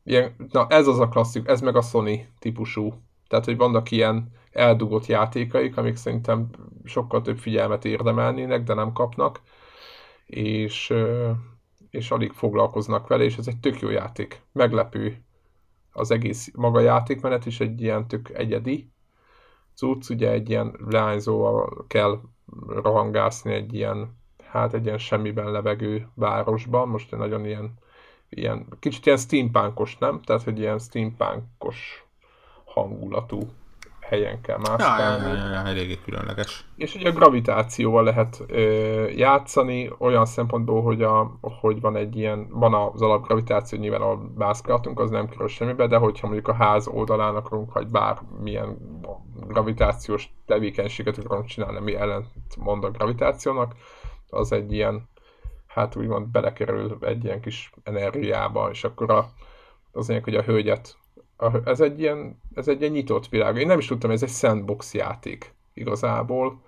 ilyen 0.05 0.35
na 0.51 0.67
ez 0.69 0.87
az 0.87 0.99
a 0.99 1.09
klasszik, 1.09 1.49
ez 1.49 1.61
meg 1.61 1.77
a 1.77 1.83
Sony 1.83 2.27
típusú. 2.39 2.93
Tehát, 3.29 3.45
hogy 3.45 3.57
vannak 3.57 3.91
ilyen 3.91 4.33
eldugott 4.53 5.07
játékaik, 5.07 5.77
amik 5.77 5.97
szerintem 5.97 6.49
sokkal 6.85 7.23
több 7.23 7.39
figyelmet 7.39 7.85
érdemelnének, 7.85 8.63
de 8.63 8.75
nem 8.75 8.93
kapnak 8.93 9.41
és, 10.35 10.93
és 11.91 12.11
alig 12.11 12.33
foglalkoznak 12.33 13.07
vele, 13.07 13.25
és 13.25 13.37
ez 13.37 13.47
egy 13.47 13.61
tök 13.61 13.81
jó 13.81 13.91
játék. 13.91 14.43
Meglepő 14.53 15.23
az 15.93 16.11
egész 16.11 16.51
maga 16.55 16.81
játékmenet 16.81 17.47
is 17.47 17.61
egy 17.61 17.81
ilyen 17.81 18.09
tök 18.09 18.29
egyedi 18.29 18.93
cucc, 19.75 20.11
ugye 20.11 20.31
egy 20.31 20.51
ilyen 20.51 20.77
leányzóval 20.89 21.85
kell 21.89 22.21
rohangászni 22.69 23.53
egy 23.53 23.75
ilyen, 23.75 24.19
hát 24.45 24.75
egy 24.75 24.85
ilyen 24.85 24.99
semmiben 24.99 25.51
levegő 25.51 26.09
városban, 26.15 26.89
most 26.89 27.13
egy 27.13 27.19
nagyon 27.19 27.45
ilyen, 27.45 27.75
ilyen 28.29 28.67
kicsit 28.79 29.07
ilyen 29.07 29.19
steampunkos, 29.19 29.99
nem? 29.99 30.23
Tehát, 30.23 30.43
hogy 30.43 30.59
ilyen 30.59 30.79
steampunkos 30.79 32.07
hangulatú 32.65 33.41
helyen 34.15 34.41
kell 34.41 34.59
mászkálni. 34.59 35.27
Ja, 35.27 35.35
ja, 35.35 35.45
ja, 35.45 35.51
ja, 35.51 35.67
eléggé 35.67 35.99
különleges. 36.05 36.65
És 36.77 36.95
ugye 36.95 37.09
a 37.09 37.13
gravitációval 37.13 38.05
lehet 38.05 38.43
ö, 38.47 38.63
játszani, 39.09 39.91
olyan 39.99 40.27
szempontból, 40.27 40.83
hogy, 40.83 41.03
a, 41.03 41.39
hogy 41.41 41.81
van 41.81 41.97
egy 41.97 42.17
ilyen, 42.17 42.47
van 42.51 42.75
az 42.75 43.03
alapgravitáció, 43.03 43.79
nyilván 43.79 44.01
ahol 44.01 44.33
mászkáltunk, 44.37 45.01
az 45.01 45.11
nem 45.11 45.29
kerül 45.29 45.49
semmibe, 45.49 45.87
de 45.87 45.97
hogyha 45.97 46.27
mondjuk 46.27 46.49
a 46.49 46.55
ház 46.55 46.89
oldalán 46.89 47.35
akarunk, 47.35 47.73
vagy 47.73 47.87
bármilyen 47.87 48.77
gravitációs 49.47 50.29
tevékenységet 50.47 51.19
akarunk 51.19 51.47
csinálni, 51.47 51.77
ami 51.77 51.95
ellent 51.95 52.27
mond 52.57 52.85
a 52.85 52.91
gravitációnak, 52.91 53.75
az 54.31 54.53
egy 54.53 54.73
ilyen, 54.73 55.09
hát 55.67 55.97
úgymond 55.97 56.27
belekerül 56.27 56.99
egy 57.01 57.25
ilyen 57.25 57.41
kis 57.41 57.73
energiába, 57.83 58.71
és 58.71 58.85
akkor 58.85 59.11
a, 59.11 59.29
az 59.93 60.09
lényeg, 60.09 60.25
hogy 60.25 60.35
a 60.35 60.43
hölgyet 60.43 60.97
ez 61.65 61.81
egy, 61.81 62.01
ilyen, 62.01 62.41
ez 62.55 62.69
egy 62.69 62.81
ilyen 62.81 62.93
nyitott 62.93 63.29
világ. 63.29 63.57
Én 63.57 63.67
nem 63.67 63.79
is 63.79 63.87
tudtam, 63.87 64.11
ez 64.11 64.23
egy 64.23 64.29
sandbox 64.29 64.95
játék 64.95 65.55
igazából. 65.75 66.61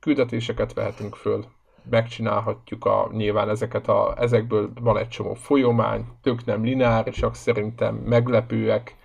Küldetéseket 0.00 0.72
vehetünk 0.72 1.14
föl, 1.14 1.44
megcsinálhatjuk 1.90 2.84
a, 2.84 3.10
nyilván 3.12 3.48
ezeket 3.48 3.88
a, 3.88 4.14
ezekből 4.18 4.72
van 4.80 4.98
egy 4.98 5.08
csomó 5.08 5.34
folyomány, 5.34 6.04
tök 6.22 6.44
nem 6.44 6.64
lineárisak 6.64 7.34
szerintem, 7.34 7.94
meglepőek, 7.94 8.96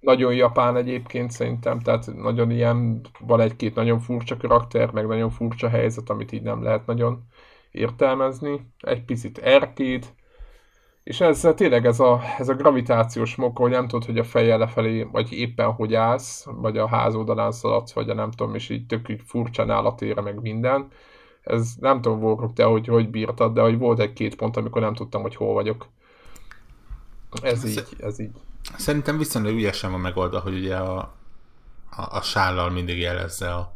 nagyon 0.00 0.34
japán 0.34 0.76
egyébként 0.76 1.30
szerintem, 1.30 1.80
tehát 1.80 2.14
nagyon 2.14 2.50
ilyen, 2.50 3.00
van 3.20 3.40
egy-két 3.40 3.74
nagyon 3.74 4.00
furcsa 4.00 4.36
karakter, 4.36 4.90
meg 4.90 5.06
nagyon 5.06 5.30
furcsa 5.30 5.68
helyzet, 5.68 6.10
amit 6.10 6.32
így 6.32 6.42
nem 6.42 6.62
lehet 6.62 6.86
nagyon 6.86 7.22
értelmezni. 7.70 8.66
Egy 8.80 9.04
picit 9.04 9.38
arcade, 9.38 10.06
és 11.02 11.20
ez 11.20 11.48
tényleg 11.56 11.86
ez 11.86 12.00
a, 12.00 12.20
ez 12.38 12.48
a 12.48 12.54
gravitációs 12.54 13.34
mok, 13.34 13.58
hogy 13.58 13.70
nem 13.70 13.88
tudod, 13.88 14.06
hogy 14.06 14.18
a 14.18 14.24
fejjel 14.24 14.58
lefelé, 14.58 15.02
vagy 15.02 15.32
éppen 15.32 15.72
hogy 15.72 15.94
állsz, 15.94 16.44
vagy 16.44 16.78
a 16.78 16.88
ház 16.88 17.14
oldalán 17.14 17.52
szaladsz, 17.52 17.92
vagy 17.92 18.10
a 18.10 18.14
nem 18.14 18.30
tudom, 18.30 18.54
és 18.54 18.68
így 18.68 18.86
tök 18.86 19.08
így 19.08 19.20
furcsán 19.26 19.70
állatére 19.70 20.20
meg 20.20 20.40
minden. 20.40 20.88
Ez 21.42 21.72
nem 21.80 22.00
tudom, 22.00 22.22
Warrock, 22.22 22.54
te 22.54 22.64
hogy, 22.64 22.86
hogy 22.86 23.10
bírtad, 23.10 23.54
de 23.54 23.60
hogy 23.60 23.78
volt 23.78 23.98
egy-két 24.00 24.36
pont, 24.36 24.56
amikor 24.56 24.80
nem 24.80 24.94
tudtam, 24.94 25.22
hogy 25.22 25.36
hol 25.36 25.54
vagyok. 25.54 25.88
Ez 27.42 27.64
így, 27.64 27.84
ez 27.98 28.20
így. 28.20 28.36
Szerintem 28.76 29.18
viszonylag 29.18 29.54
ügyesen 29.54 29.90
van 29.90 30.00
megoldva, 30.00 30.40
hogy 30.40 30.54
ugye 30.54 30.76
a, 30.76 30.98
a, 31.90 32.16
a 32.16 32.20
sállal 32.20 32.70
mindig 32.70 32.98
jelezze 32.98 33.54
a... 33.54 33.72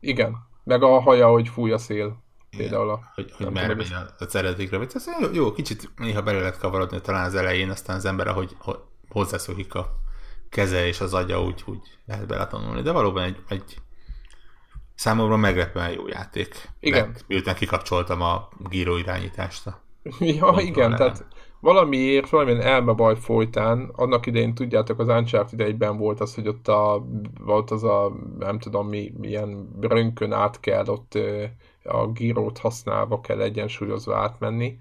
Igen, 0.00 0.36
meg 0.64 0.82
a 0.82 1.00
haja, 1.00 1.28
hogy 1.28 1.48
fúj 1.48 1.72
a 1.72 1.78
szél. 1.78 2.22
Például 2.56 2.90
a... 2.90 3.00
Hogy, 3.14 3.32
hogy 3.36 3.50
merre 3.50 3.74
megy 3.74 3.94
az 4.18 4.36
eredeti 4.36 4.68
Ez 4.94 5.06
jó, 5.20 5.28
jó, 5.32 5.52
kicsit 5.52 5.90
néha 5.96 6.22
bele 6.22 6.38
lehet 6.38 6.58
kavarodni 6.58 7.00
talán 7.00 7.24
az 7.24 7.34
elején, 7.34 7.70
aztán 7.70 7.96
az 7.96 8.04
ember, 8.04 8.26
ahogy 8.26 8.56
hozzászokik 9.08 9.74
a 9.74 9.96
keze 10.48 10.86
és 10.86 11.00
az 11.00 11.14
agya, 11.14 11.42
úgy, 11.42 11.62
úgy 11.66 11.98
lehet 12.06 12.26
beletanulni. 12.26 12.82
De 12.82 12.92
valóban 12.92 13.22
egy, 13.22 13.36
egy 13.48 13.76
számomra 14.94 15.36
meglepően 15.36 15.90
jó 15.90 16.08
játék. 16.08 16.68
Igen. 16.80 17.06
Mert, 17.06 17.24
miután 17.26 17.54
kikapcsoltam 17.54 18.22
a 18.22 18.48
gíró 18.68 18.96
irányítást. 18.96 19.66
A 19.66 19.80
ja, 20.40 20.54
igen, 20.56 20.96
tehát 20.96 21.26
valamiért, 21.60 22.28
valamilyen 22.28 22.60
elmebaj 22.60 23.16
folytán, 23.16 23.90
annak 23.92 24.26
idején 24.26 24.54
tudjátok, 24.54 24.98
az 24.98 25.08
Uncharted 25.08 25.60
idejében 25.60 25.96
volt 25.96 26.20
az, 26.20 26.34
hogy 26.34 26.48
ott 26.48 26.68
a, 26.68 27.06
volt 27.40 27.70
az 27.70 27.84
a, 27.84 28.12
nem 28.38 28.58
tudom 28.58 28.88
mi, 28.88 29.12
milyen 29.16 29.68
rönkön 29.80 30.32
át 30.32 30.60
kell 30.60 30.86
ott 30.86 31.18
a 31.84 32.06
gírót 32.06 32.58
használva 32.58 33.20
kell 33.20 33.40
egyensúlyozva 33.40 34.16
átmenni, 34.16 34.78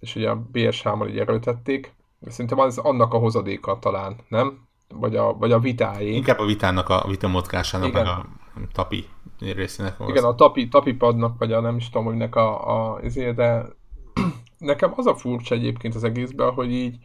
és 0.00 0.14
ugye 0.16 0.30
a 0.30 0.42
BSH-mal 0.52 1.08
így 1.08 1.18
erőltették. 1.18 1.94
Szerintem 2.26 2.58
az 2.58 2.78
annak 2.78 3.14
a 3.14 3.18
hozadéka 3.18 3.78
talán, 3.78 4.16
nem? 4.28 4.68
Vagy 4.94 5.16
a, 5.16 5.36
vagy 5.36 5.52
a 5.52 5.58
vitáé. 5.58 6.14
Inkább 6.14 6.38
a 6.38 6.44
vitának, 6.44 6.88
a 6.88 7.04
vita 7.08 7.28
mozgásának, 7.28 7.92
meg 7.92 8.06
a 8.06 8.26
tapi 8.72 9.08
részének. 9.38 9.96
Igen, 10.08 10.24
a 10.24 10.34
tapi, 10.34 10.68
tapi 10.68 10.92
padnak, 10.92 11.38
vagy 11.38 11.52
a 11.52 11.60
nem 11.60 11.76
is 11.76 11.88
tudom, 11.88 12.06
hogy 12.06 12.16
nek 12.16 12.36
a, 12.36 12.92
a 12.92 13.00
ezért, 13.02 13.34
de 13.34 13.66
nekem 14.58 14.92
az 14.96 15.06
a 15.06 15.14
furcsa 15.14 15.54
egyébként 15.54 15.94
az 15.94 16.04
egészben, 16.04 16.52
hogy 16.52 16.72
így 16.72 16.98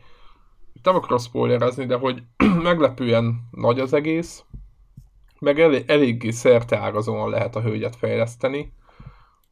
nem 0.84 0.95
akarok 0.95 1.19
spoilerezni, 1.19 1.85
de 1.85 1.95
hogy 1.95 2.23
meglepően 2.64 3.47
nagy 3.52 3.80
az 3.80 3.93
egész, 3.93 4.43
meg 5.39 5.60
elég, 5.60 5.84
eléggé 5.88 6.30
szerteágazóan 6.30 7.30
lehet 7.30 7.56
a 7.56 7.61
hölgyet 7.61 7.95
fejleszteni, 7.95 8.73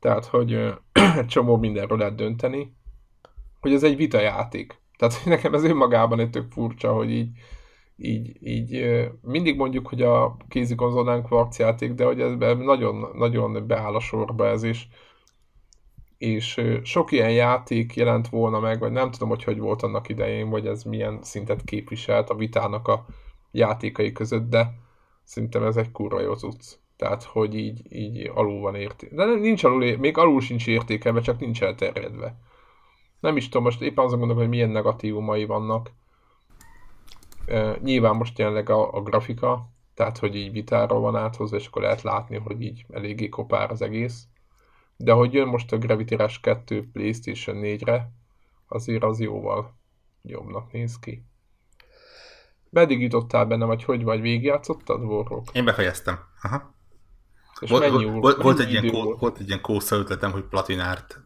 tehát, 0.04 0.26
hogy 0.26 0.54
egy 1.18 1.26
csomó 1.28 1.58
mindenről 1.58 1.98
lehet 1.98 2.16
dönteni, 2.16 2.74
hogy 3.60 3.74
ez 3.74 3.84
egy 3.84 3.96
vitajáték. 3.96 4.82
Tehát 4.98 5.22
nekem 5.26 5.54
ez 5.54 5.64
önmagában 5.64 6.20
egy 6.20 6.30
tök 6.30 6.52
furcsa, 6.52 6.94
hogy 6.94 7.12
így, 7.12 7.30
így, 7.96 8.38
így 8.48 8.86
mindig 9.22 9.58
mondjuk, 9.58 9.88
hogy 9.88 10.02
a 10.02 10.38
kézikonzolán 10.48 11.24
kvarcjáték, 11.24 11.94
de 11.94 12.06
hogy 12.06 12.22
ez 12.22 12.32
nagyon, 12.58 13.10
nagyon 13.14 13.68
beáll 13.68 13.96
a 13.96 14.00
sorba 14.00 14.48
ez 14.48 14.64
is. 14.64 14.90
És 16.18 16.62
sok 16.84 17.12
ilyen 17.12 17.32
játék 17.32 17.96
jelent 17.96 18.30
volna 18.30 18.60
meg, 18.60 18.80
vagy 18.80 18.92
nem 18.92 19.12
tudom, 19.12 19.30
hogy 19.30 19.44
hogy 19.44 19.60
volt 19.60 19.84
annak 19.84 20.10
idején, 20.10 20.50
vagy 20.50 20.68
ez 20.68 20.84
milyen 20.84 21.20
szintet 21.22 21.64
képviselt 21.64 22.30
a 22.30 22.36
vitának 22.36 22.88
a 22.88 23.06
játékai 23.52 24.12
között, 24.12 24.50
de 24.50 24.74
szerintem 25.24 25.64
ez 25.64 25.78
egy 25.78 25.92
kurva 25.92 26.22
jó 26.22 26.34
cucc. 26.34 26.82
Tehát, 27.04 27.24
hogy 27.24 27.56
így, 27.56 27.94
így 27.94 28.32
alul 28.34 28.60
van 28.60 28.76
értéke. 28.76 29.16
De 29.16 29.26
nincs 29.26 29.64
alul, 29.64 29.98
még 29.98 30.18
alul 30.18 30.42
sincs 30.42 30.68
értékelve, 30.68 31.22
csak 31.22 31.40
nincs 31.40 31.62
elterjedve. 31.64 32.36
Nem 33.20 33.38
is 33.38 33.46
tudom, 33.50 33.64
most 33.64 33.82
éppen 33.82 34.06
azon 34.06 34.20
gondolom, 34.20 34.42
hogy 34.42 34.52
milyen 34.52 34.70
negatívumai 34.70 35.46
vannak. 35.46 35.92
E, 37.46 37.78
nyilván 37.82 38.16
most 38.16 38.40
jelenleg 38.40 38.70
a, 38.70 38.94
a 38.94 39.02
grafika, 39.02 39.70
tehát, 39.94 40.18
hogy 40.18 40.36
így 40.36 40.52
vitáról 40.52 41.00
van 41.00 41.16
áthozva, 41.16 41.58
és 41.58 41.68
akkor 41.68 41.82
lehet 41.82 42.02
látni, 42.02 42.38
hogy 42.38 42.62
így 42.62 42.86
eléggé 42.90 43.30
kopár 43.30 43.72
az 43.72 43.82
egész. 43.82 44.24
De 44.98 45.12
hogy 45.12 45.34
jön 45.34 45.48
most 45.48 45.72
a 45.72 45.78
Gravity 45.78 46.16
Rush 46.16 46.42
2 46.42 46.90
PlayStation 46.94 47.58
4-re, 47.60 48.12
azért 48.68 49.04
az 49.04 49.20
jóval 49.20 49.74
jobbnak 50.22 50.72
néz 50.72 51.00
ki. 51.00 51.26
Meddig 52.70 53.02
jutottál 53.02 53.46
benne, 53.46 53.66
vagy 53.66 53.84
hogy 53.84 54.04
vagy 54.04 54.22
végigjátszottad, 54.22 55.04
Warrock? 55.04 55.56
Én 55.56 55.66
befejeztem. 55.66 56.20
Aha. 56.42 56.74
És 57.64 57.70
volt, 57.70 57.92
mennyi 57.92 58.06
volt, 58.06 58.42
volt, 58.42 58.60
egy 58.60 58.72
ilyen, 58.72 58.92
kó, 58.92 59.16
volt 59.16 59.40
egy 59.40 59.48
ilyen 59.48 59.62
kósza 59.62 59.96
ötletem, 59.96 60.32
hogy 60.32 60.44
platinárt 60.44 61.20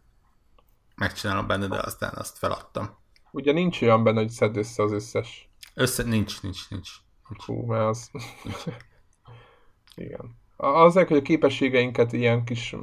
megcsinálom 0.96 1.46
benne, 1.46 1.66
de 1.66 1.78
aztán 1.78 2.12
azt 2.14 2.38
feladtam. 2.38 2.88
Ugye 3.30 3.52
nincs 3.52 3.82
olyan 3.82 4.04
benne, 4.04 4.20
hogy 4.20 4.28
szedd 4.28 4.56
össze 4.56 4.82
az 4.82 4.92
összes. 4.92 5.50
Össze, 5.74 6.02
nincs, 6.02 6.42
nincs, 6.42 6.70
nincs. 6.70 6.90
Hú, 7.46 7.64
mert 7.66 7.88
az... 7.88 8.10
Igen. 9.94 10.36
Azért, 10.56 11.08
hogy 11.08 11.16
a 11.16 11.22
képességeinket 11.22 12.12
ilyen 12.12 12.44
kis 12.44 12.76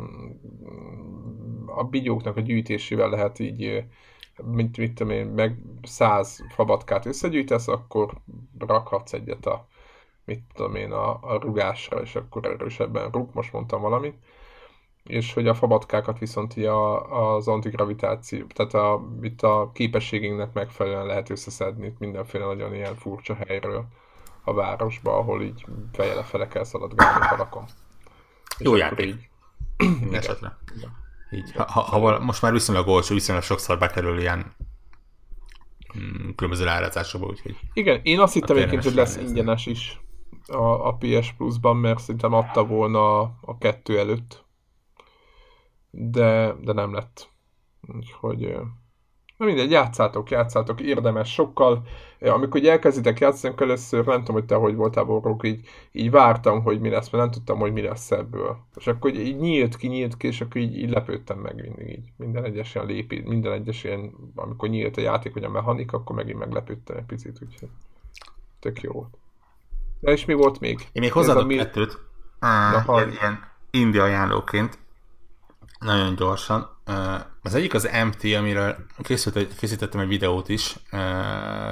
a 1.66 1.84
bigyóknak 1.84 2.38
a 2.38 2.42
gyűjtésével 2.42 3.10
lehet 3.10 3.40
így, 3.40 3.84
mint 4.44 4.78
mit 4.78 4.94
tudom 4.94 5.14
én, 5.14 5.26
meg 5.26 5.58
száz 5.84 6.46
fabatkát 6.50 7.06
összegyűjtesz, 7.06 7.68
akkor 7.68 8.14
rakhatsz 8.58 9.14
egyet 9.14 9.46
a 9.46 9.68
mit 10.26 10.42
tudom 10.54 10.76
én, 10.76 10.92
a, 10.92 11.20
a 11.22 11.40
rugásra, 11.40 12.02
és 12.02 12.16
akkor 12.16 12.46
erősebben 12.46 13.12
rúg, 13.12 13.30
most 13.34 13.54
mondtam 13.54 13.82
valamit, 13.82 14.16
és 15.04 15.34
hogy 15.34 15.48
a 15.48 15.54
fabatkákat 15.54 16.20
viszont 16.20 16.54
a, 16.54 17.36
az 17.36 17.48
antigravitáció, 17.48 18.46
tehát 18.54 18.74
a, 18.74 19.08
itt 19.22 19.42
a 19.42 19.72
képességünknek 19.74 20.54
megfelelően 20.54 21.06
lehet 21.06 21.30
összeszedni 21.30 21.96
mindenféle 22.00 22.46
nagyon 22.46 22.74
ilyen 22.74 22.96
furcsa 22.96 23.36
helyről 23.48 23.86
a 24.44 24.54
városba, 24.54 25.18
ahol 25.18 25.42
így 25.42 25.66
fejele 25.94 26.24
fele 26.24 26.48
kell 26.48 26.64
szaladgálni 26.64 27.26
falakon. 27.26 27.66
Jó 28.60 28.76
játék. 28.76 29.30
Így... 29.78 30.14
esetre. 30.14 30.58
Igen. 30.76 31.04
Így, 31.32 31.52
ha, 31.52 31.64
ha, 31.72 31.82
ha, 31.82 32.20
most 32.20 32.42
már 32.42 32.52
viszonylag 32.52 32.88
olcsó, 32.88 33.14
viszonylag 33.14 33.44
sokszor 33.44 33.78
bekerül 33.78 34.20
ilyen 34.20 34.56
mm, 35.98 36.30
különböző 36.36 36.68
árazásokba, 36.68 37.28
úgyhogy... 37.28 37.58
Igen, 37.74 38.00
én 38.04 38.20
azt 38.20 38.34
hittem 38.34 38.58
egyébként, 38.58 38.84
hogy 38.84 38.94
lesz 38.94 39.18
ingyenes 39.18 39.66
is 39.66 40.00
a, 40.48 40.88
a 40.88 40.98
PS 41.00 41.34
Plus-ban, 41.34 41.78
mert 41.78 42.00
szerintem 42.00 42.34
adta 42.34 42.66
volna 42.66 43.20
a, 43.20 43.38
a 43.42 43.58
kettő 43.58 44.00
előtt. 44.00 44.46
De, 45.90 46.56
de 46.62 46.74
nem 46.74 46.94
lett. 46.94 47.30
Úgyhogy 47.96 48.58
Na 49.38 49.46
mindegy, 49.46 49.72
játszátok, 49.72 50.30
játszátok, 50.30 50.82
érdemes 50.82 51.34
sokkal. 51.34 51.84
Amikor 52.20 52.60
így 52.60 52.68
elkezditek 52.68 53.20
játszani, 53.20 53.56
először 53.58 54.06
nem 54.06 54.20
tudom, 54.20 54.36
hogy 54.36 54.46
te 54.46 54.56
hogy 54.56 54.76
voltál 54.76 55.04
borúk, 55.04 55.48
így, 55.48 55.68
így 55.92 56.12
vártam, 56.12 56.62
hogy 56.62 56.80
mi 56.80 56.90
lesz, 56.90 57.10
mert 57.10 57.24
nem 57.24 57.34
tudtam, 57.34 57.60
hogy 57.60 57.74
mi 57.74 57.82
lesz 57.82 58.12
ebből. 58.12 58.58
És 58.76 58.88
akkor 58.88 59.10
így, 59.14 59.28
így 59.28 59.38
nyílt 59.38 59.76
ki, 59.76 59.88
nyílt 59.88 60.18
ki, 60.18 60.28
és 60.28 60.42
akkor 60.42 60.62
így, 60.62 60.78
így 60.78 60.90
lepődtem 60.90 61.38
meg 61.38 61.56
mindig 61.56 61.90
így. 61.90 62.12
Minden 62.18 62.44
egyes 62.44 62.76
ilyen 62.76 62.88
lépi, 62.88 63.22
minden 63.26 63.52
egyes 63.52 63.84
ilyen, 63.84 64.12
amikor 64.36 64.70
nyílt 64.70 64.98
a 64.98 65.02
játék, 65.02 65.34
vagy 65.34 65.44
a 65.44 65.50
mechanika, 65.50 65.98
akkor 65.98 66.16
megint 66.16 66.40
meglepődtem 66.40 66.98
egy 66.98 67.06
picit, 67.06 67.40
úgyhogy 67.42 67.70
tök 68.60 68.82
jó 68.82 68.92
volt. 68.92 69.18
De 70.06 70.12
és 70.12 70.26
mi 70.26 70.34
volt 70.34 70.60
még? 70.60 70.88
Én 70.92 71.02
még 71.02 71.12
hozzáadok 71.12 71.48
mi... 71.48 71.56
kettőt. 71.56 71.98
Ah, 72.40 72.84
ilyen, 72.88 73.12
ilyen 73.12 73.52
India 73.72 74.04
ajánlóként. 74.04 74.78
Nagyon 75.80 76.16
gyorsan. 76.16 76.82
Az 77.42 77.56
egyik 77.56 77.74
az 77.74 77.90
MT, 78.06 78.24
amiről 78.24 78.86
készült, 78.98 79.56
készítettem 79.56 80.00
egy 80.00 80.08
videót 80.08 80.50
is, 80.50 80.76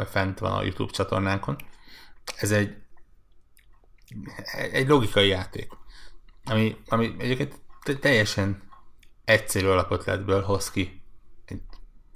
fent 0.06 0.40
van 0.40 0.52
a 0.52 0.62
YouTube 0.62 0.92
csatornánkon. 0.92 1.56
Ez 2.36 2.52
egy, 2.52 2.76
egy 4.72 4.88
logikai 4.88 5.28
játék, 5.28 5.72
ami, 6.46 6.78
ami 6.88 7.16
egyébként 7.18 7.62
teljesen 8.00 8.64
egyszerű 9.26 9.68
alapötletből 9.68 10.42
hoz 10.42 10.72
ki 10.72 11.03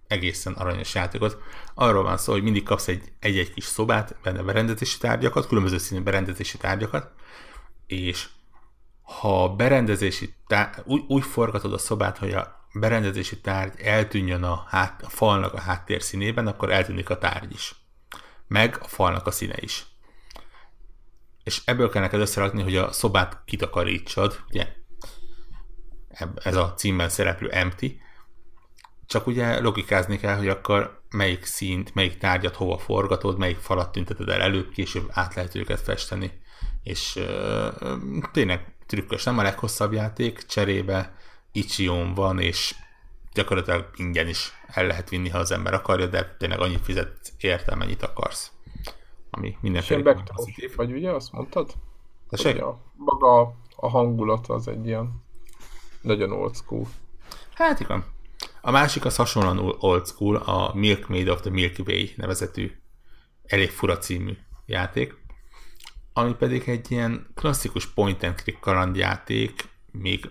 egészen 0.07 0.53
aranyos 0.53 0.95
játékot. 0.95 1.37
Arról 1.73 2.03
van 2.03 2.17
szó, 2.17 2.31
hogy 2.31 2.43
mindig 2.43 2.63
kapsz 2.63 2.87
egy, 2.87 3.11
egy-egy 3.19 3.53
kis 3.53 3.63
szobát, 3.63 4.15
benne 4.23 4.41
berendezési 4.41 4.97
tárgyakat, 4.97 5.47
különböző 5.47 5.77
színű 5.77 6.01
berendezési 6.01 6.57
tárgyakat, 6.57 7.11
és 7.87 8.27
ha 9.01 9.49
berendezési 9.49 10.33
tár- 10.47 10.83
úgy, 10.85 11.03
úgy 11.07 11.23
forgatod 11.23 11.73
a 11.73 11.77
szobát, 11.77 12.17
hogy 12.17 12.33
a 12.33 12.65
berendezési 12.73 13.39
tárgy 13.39 13.79
eltűnjön 13.79 14.43
a, 14.43 14.65
hát, 14.67 15.01
a 15.03 15.09
falnak 15.09 15.53
a 15.53 15.59
háttér 15.59 16.01
színében, 16.01 16.47
akkor 16.47 16.71
eltűnik 16.71 17.09
a 17.09 17.17
tárgy 17.17 17.53
is. 17.53 17.75
Meg 18.47 18.77
a 18.81 18.87
falnak 18.87 19.27
a 19.27 19.31
színe 19.31 19.55
is. 19.59 19.85
És 21.43 21.61
ebből 21.65 21.89
kell 21.89 22.01
neked 22.01 22.19
összerakni, 22.19 22.61
hogy 22.61 22.75
a 22.75 22.91
szobát 22.91 23.41
kitakarítsad, 23.45 24.39
ugye 24.49 24.67
ez 26.35 26.55
a 26.55 26.73
címben 26.73 27.09
szereplő 27.09 27.49
empty, 27.49 28.01
csak 29.07 29.27
ugye 29.27 29.59
logikázni 29.59 30.17
kell, 30.17 30.37
hogy 30.37 30.47
akkor 30.47 31.01
melyik 31.09 31.45
színt, 31.45 31.93
melyik 31.95 32.17
tárgyat 32.17 32.55
hova 32.55 32.77
forgatod, 32.77 33.37
melyik 33.37 33.57
falat 33.57 33.91
tünteted 33.91 34.29
el 34.29 34.41
előbb, 34.41 34.69
később 34.69 35.07
át 35.11 35.35
lehet 35.35 35.55
őket 35.55 35.81
festeni. 35.81 36.31
És 36.83 37.15
euh, 37.15 37.73
tényleg 38.31 38.75
trükkös, 38.85 39.23
nem 39.23 39.37
a 39.37 39.41
leghosszabb 39.43 39.93
játék, 39.93 40.45
cserébe 40.45 41.15
Ichion 41.51 42.13
van, 42.13 42.39
és 42.39 42.75
gyakorlatilag 43.33 43.89
ingyen 43.95 44.27
is 44.27 44.51
el 44.67 44.87
lehet 44.87 45.09
vinni, 45.09 45.29
ha 45.29 45.37
az 45.37 45.51
ember 45.51 45.73
akarja, 45.73 46.05
de 46.05 46.35
tényleg 46.37 46.59
annyit 46.59 46.83
fizet 46.83 47.33
érte, 47.37 47.75
mennyit 47.75 48.03
akarsz. 48.03 48.51
Ami 49.29 49.57
mindenféle 49.61 50.23
pozitív. 50.35 50.75
vagy 50.75 50.91
ugye, 50.91 51.11
azt 51.11 51.31
mondtad? 51.31 51.73
Hogy 52.29 52.57
a, 52.57 52.79
maga 52.95 53.55
a 53.75 53.89
hangulat 53.89 54.47
az 54.47 54.67
egy 54.67 54.85
ilyen 54.85 55.23
nagyon 56.01 56.31
old 56.31 56.55
school. 56.55 56.87
Hát 57.53 57.79
igen. 57.79 58.05
A 58.61 58.71
másik 58.71 59.05
az 59.05 59.15
hasonlóan 59.15 59.75
old 59.79 60.07
school, 60.07 60.35
a 60.35 60.75
Milkmaid 60.75 61.27
of 61.27 61.41
the 61.41 61.49
Milky 61.49 61.83
Way 61.85 62.05
nevezetű 62.15 62.71
elég 63.45 63.69
fura 63.69 63.97
című 63.97 64.37
játék, 64.65 65.15
ami 66.13 66.33
pedig 66.33 66.69
egy 66.69 66.91
ilyen 66.91 67.27
klasszikus 67.35 67.87
point 67.87 68.23
and 68.23 68.35
click 68.35 68.59
kalandjáték, 68.59 69.69
még 69.91 70.29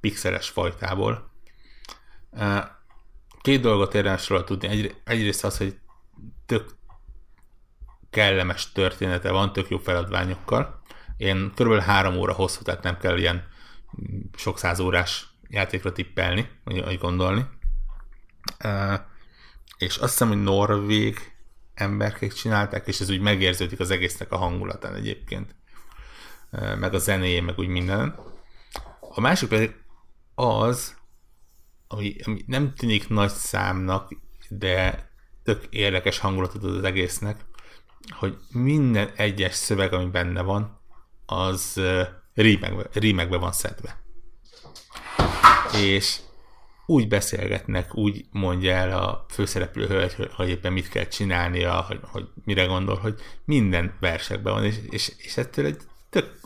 pixeles 0.00 0.48
fajtából. 0.48 1.30
Két 3.40 3.60
dolgot 3.60 3.94
érdemes 3.94 4.28
róla 4.28 4.44
tudni. 4.44 4.68
Egy, 4.68 4.96
egyrészt 5.04 5.44
az, 5.44 5.56
hogy 5.56 5.78
tök 6.46 6.74
kellemes 8.10 8.72
története 8.72 9.30
van, 9.30 9.52
tök 9.52 9.68
jó 9.68 9.78
feladványokkal. 9.78 10.82
Én 11.16 11.52
kb. 11.54 11.80
három 11.80 12.16
óra 12.16 12.32
hosszú, 12.32 12.62
tehát 12.62 12.82
nem 12.82 12.98
kell 12.98 13.18
ilyen 13.18 13.48
sok 14.36 14.58
száz 14.58 14.80
órás 14.80 15.31
játékra 15.52 15.92
tippelni, 15.92 16.48
vagy 16.64 16.98
gondolni. 16.98 17.46
És 19.78 19.96
azt 19.96 20.10
hiszem, 20.10 20.28
hogy 20.28 20.42
norvég 20.42 21.32
emberkék 21.74 22.32
csinálták, 22.32 22.86
és 22.86 23.00
ez 23.00 23.10
úgy 23.10 23.20
megérződik 23.20 23.80
az 23.80 23.90
egésznek 23.90 24.32
a 24.32 24.36
hangulatán 24.36 24.94
egyébként. 24.94 25.54
Meg 26.50 26.94
a 26.94 26.98
zenéjén, 26.98 27.44
meg 27.44 27.58
úgy 27.58 27.68
minden. 27.68 28.16
A 29.00 29.20
másik 29.20 29.48
pedig 29.48 29.74
az, 30.34 30.96
ami, 31.88 32.16
ami 32.24 32.44
nem 32.46 32.74
tűnik 32.74 33.08
nagy 33.08 33.30
számnak, 33.30 34.12
de 34.48 35.08
tök 35.42 35.66
érdekes 35.70 36.18
hangulatot 36.18 36.64
ad 36.64 36.76
az 36.76 36.84
egésznek, 36.84 37.44
hogy 38.10 38.38
minden 38.52 39.10
egyes 39.16 39.54
szöveg, 39.54 39.92
ami 39.92 40.10
benne 40.10 40.42
van, 40.42 40.80
az 41.26 41.80
rímekbe, 42.34 42.86
rímekbe 42.92 43.36
van 43.36 43.52
szedve. 43.52 44.01
És 45.74 46.18
úgy 46.86 47.08
beszélgetnek, 47.08 47.94
úgy 47.94 48.24
mondja 48.30 48.72
el 48.72 48.98
a 48.98 49.26
főszereplő 49.28 49.86
hölgy, 49.86 50.28
hogy, 50.34 50.48
éppen 50.48 50.72
mit 50.72 50.88
kell 50.88 51.06
csinálnia, 51.06 51.80
hogy, 51.80 52.00
hogy 52.02 52.28
mire 52.44 52.64
gondol, 52.64 52.96
hogy 52.96 53.20
minden 53.44 53.96
versekben 54.00 54.52
van, 54.52 54.64
és, 54.64 54.76
és, 54.90 55.12
és 55.18 55.36
ettől 55.36 55.66
egy 55.66 55.80
tök 56.10 56.40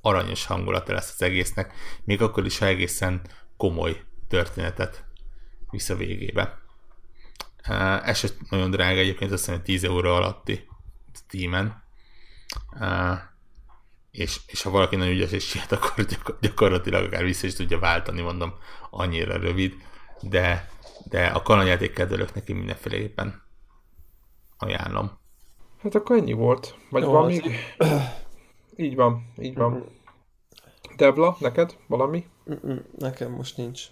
aranyos 0.00 0.46
hangulata 0.46 0.92
lesz 0.92 1.12
az 1.14 1.22
egésznek, 1.22 1.74
még 2.04 2.22
akkor 2.22 2.46
is, 2.46 2.58
ha 2.58 2.66
egészen 2.66 3.20
komoly 3.56 4.02
történetet 4.28 5.04
visz 5.70 5.88
a 5.88 5.96
végébe. 5.96 6.60
Ez 8.02 8.34
nagyon 8.48 8.70
drága 8.70 8.98
egyébként, 8.98 9.32
azt 9.32 9.44
hiszem 9.44 9.62
10 9.62 9.84
euró 9.84 10.14
alatti 10.14 10.68
Steam-en. 11.14 11.82
És, 14.12 14.40
és 14.46 14.62
ha 14.62 14.70
valaki 14.70 14.96
nagyon 14.96 15.14
ügyes 15.14 15.32
és 15.32 15.48
siet, 15.48 15.72
akkor 15.76 16.06
gyakorlatilag 16.40 17.04
akár 17.04 17.24
vissza 17.24 17.46
is 17.46 17.54
tudja 17.54 17.78
váltani, 17.78 18.20
mondom, 18.20 18.54
annyira 18.90 19.36
rövid, 19.36 19.74
de, 20.20 20.68
de 21.04 21.26
a 21.26 21.42
kalandjáték 21.42 21.92
kedvelők 21.92 22.34
neki 22.34 22.52
mindenféleképpen 22.52 23.42
ajánlom. 24.58 25.10
Hát 25.78 25.94
akkor 25.94 26.16
ennyi 26.16 26.32
volt. 26.32 26.76
Vagy 26.90 27.02
Jó, 27.02 27.10
van 27.10 27.26
még? 27.26 27.44
Így 28.76 28.94
van, 28.94 29.32
így 29.38 29.54
van. 29.54 29.72
Mm-hmm. 29.72 29.84
Devla, 30.96 31.36
neked 31.40 31.76
valami? 31.86 32.26
Mm-mm, 32.50 32.84
nekem 32.98 33.32
most 33.32 33.56
nincs. 33.56 33.82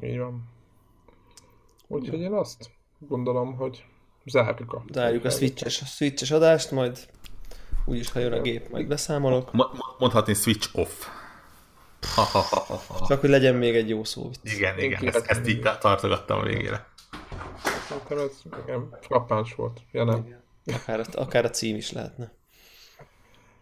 Így 0.00 0.18
van. 0.18 0.48
Úgyhogy 1.86 2.20
én 2.20 2.32
azt 2.32 2.70
gondolom, 2.98 3.54
hogy 3.54 3.84
zárjuk 4.24 4.72
a... 4.72 4.84
Zárjuk 4.92 5.24
a 5.24 5.30
switches, 5.30 5.82
a 5.82 5.84
switches 5.84 6.30
adást, 6.30 6.70
majd 6.70 7.08
úgyis, 7.84 8.10
ha 8.10 8.18
jön 8.18 8.32
a 8.32 8.40
gép, 8.40 8.70
majd 8.70 8.86
beszámolok. 8.86 9.50
Mondhatni 9.98 10.34
switch 10.34 10.78
off. 10.78 11.06
Csak, 13.08 13.20
hogy 13.20 13.30
legyen 13.30 13.54
még 13.54 13.74
egy 13.74 13.88
jó 13.88 14.04
szó. 14.04 14.30
Igen, 14.42 14.78
igen, 14.78 15.06
ezt, 15.06 15.26
ezt 15.26 15.48
így 15.48 15.60
tartogattam 15.80 16.38
a 16.38 16.42
végére. 16.42 16.86
Szerintem 17.88 18.18
ez 18.18 18.42
igen, 18.62 18.98
frappáns 19.00 19.54
volt. 19.54 19.80
Ja, 19.92 20.04
nem. 20.04 20.40
Akár, 20.66 21.06
akár 21.12 21.44
a 21.44 21.50
cím 21.50 21.76
is 21.76 21.92
lehetne. 21.92 22.32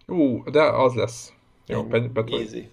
Ú, 0.07 0.51
de 0.51 0.63
az 0.63 0.95
lesz. 0.95 1.33
Jó, 1.67 1.85
bet, 1.85 2.13
bet, 2.13 2.31
Easy. 2.31 2.71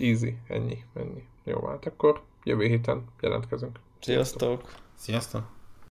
Easy, 0.00 0.36
ennyi, 0.48 0.84
ennyi. 0.94 1.24
Jó, 1.44 1.66
hát 1.66 1.86
akkor 1.86 2.22
jövő 2.44 2.66
héten 2.66 3.04
jelentkezünk. 3.20 3.78
Sziasztok! 4.00 4.74
Sziasztok! 4.94 5.55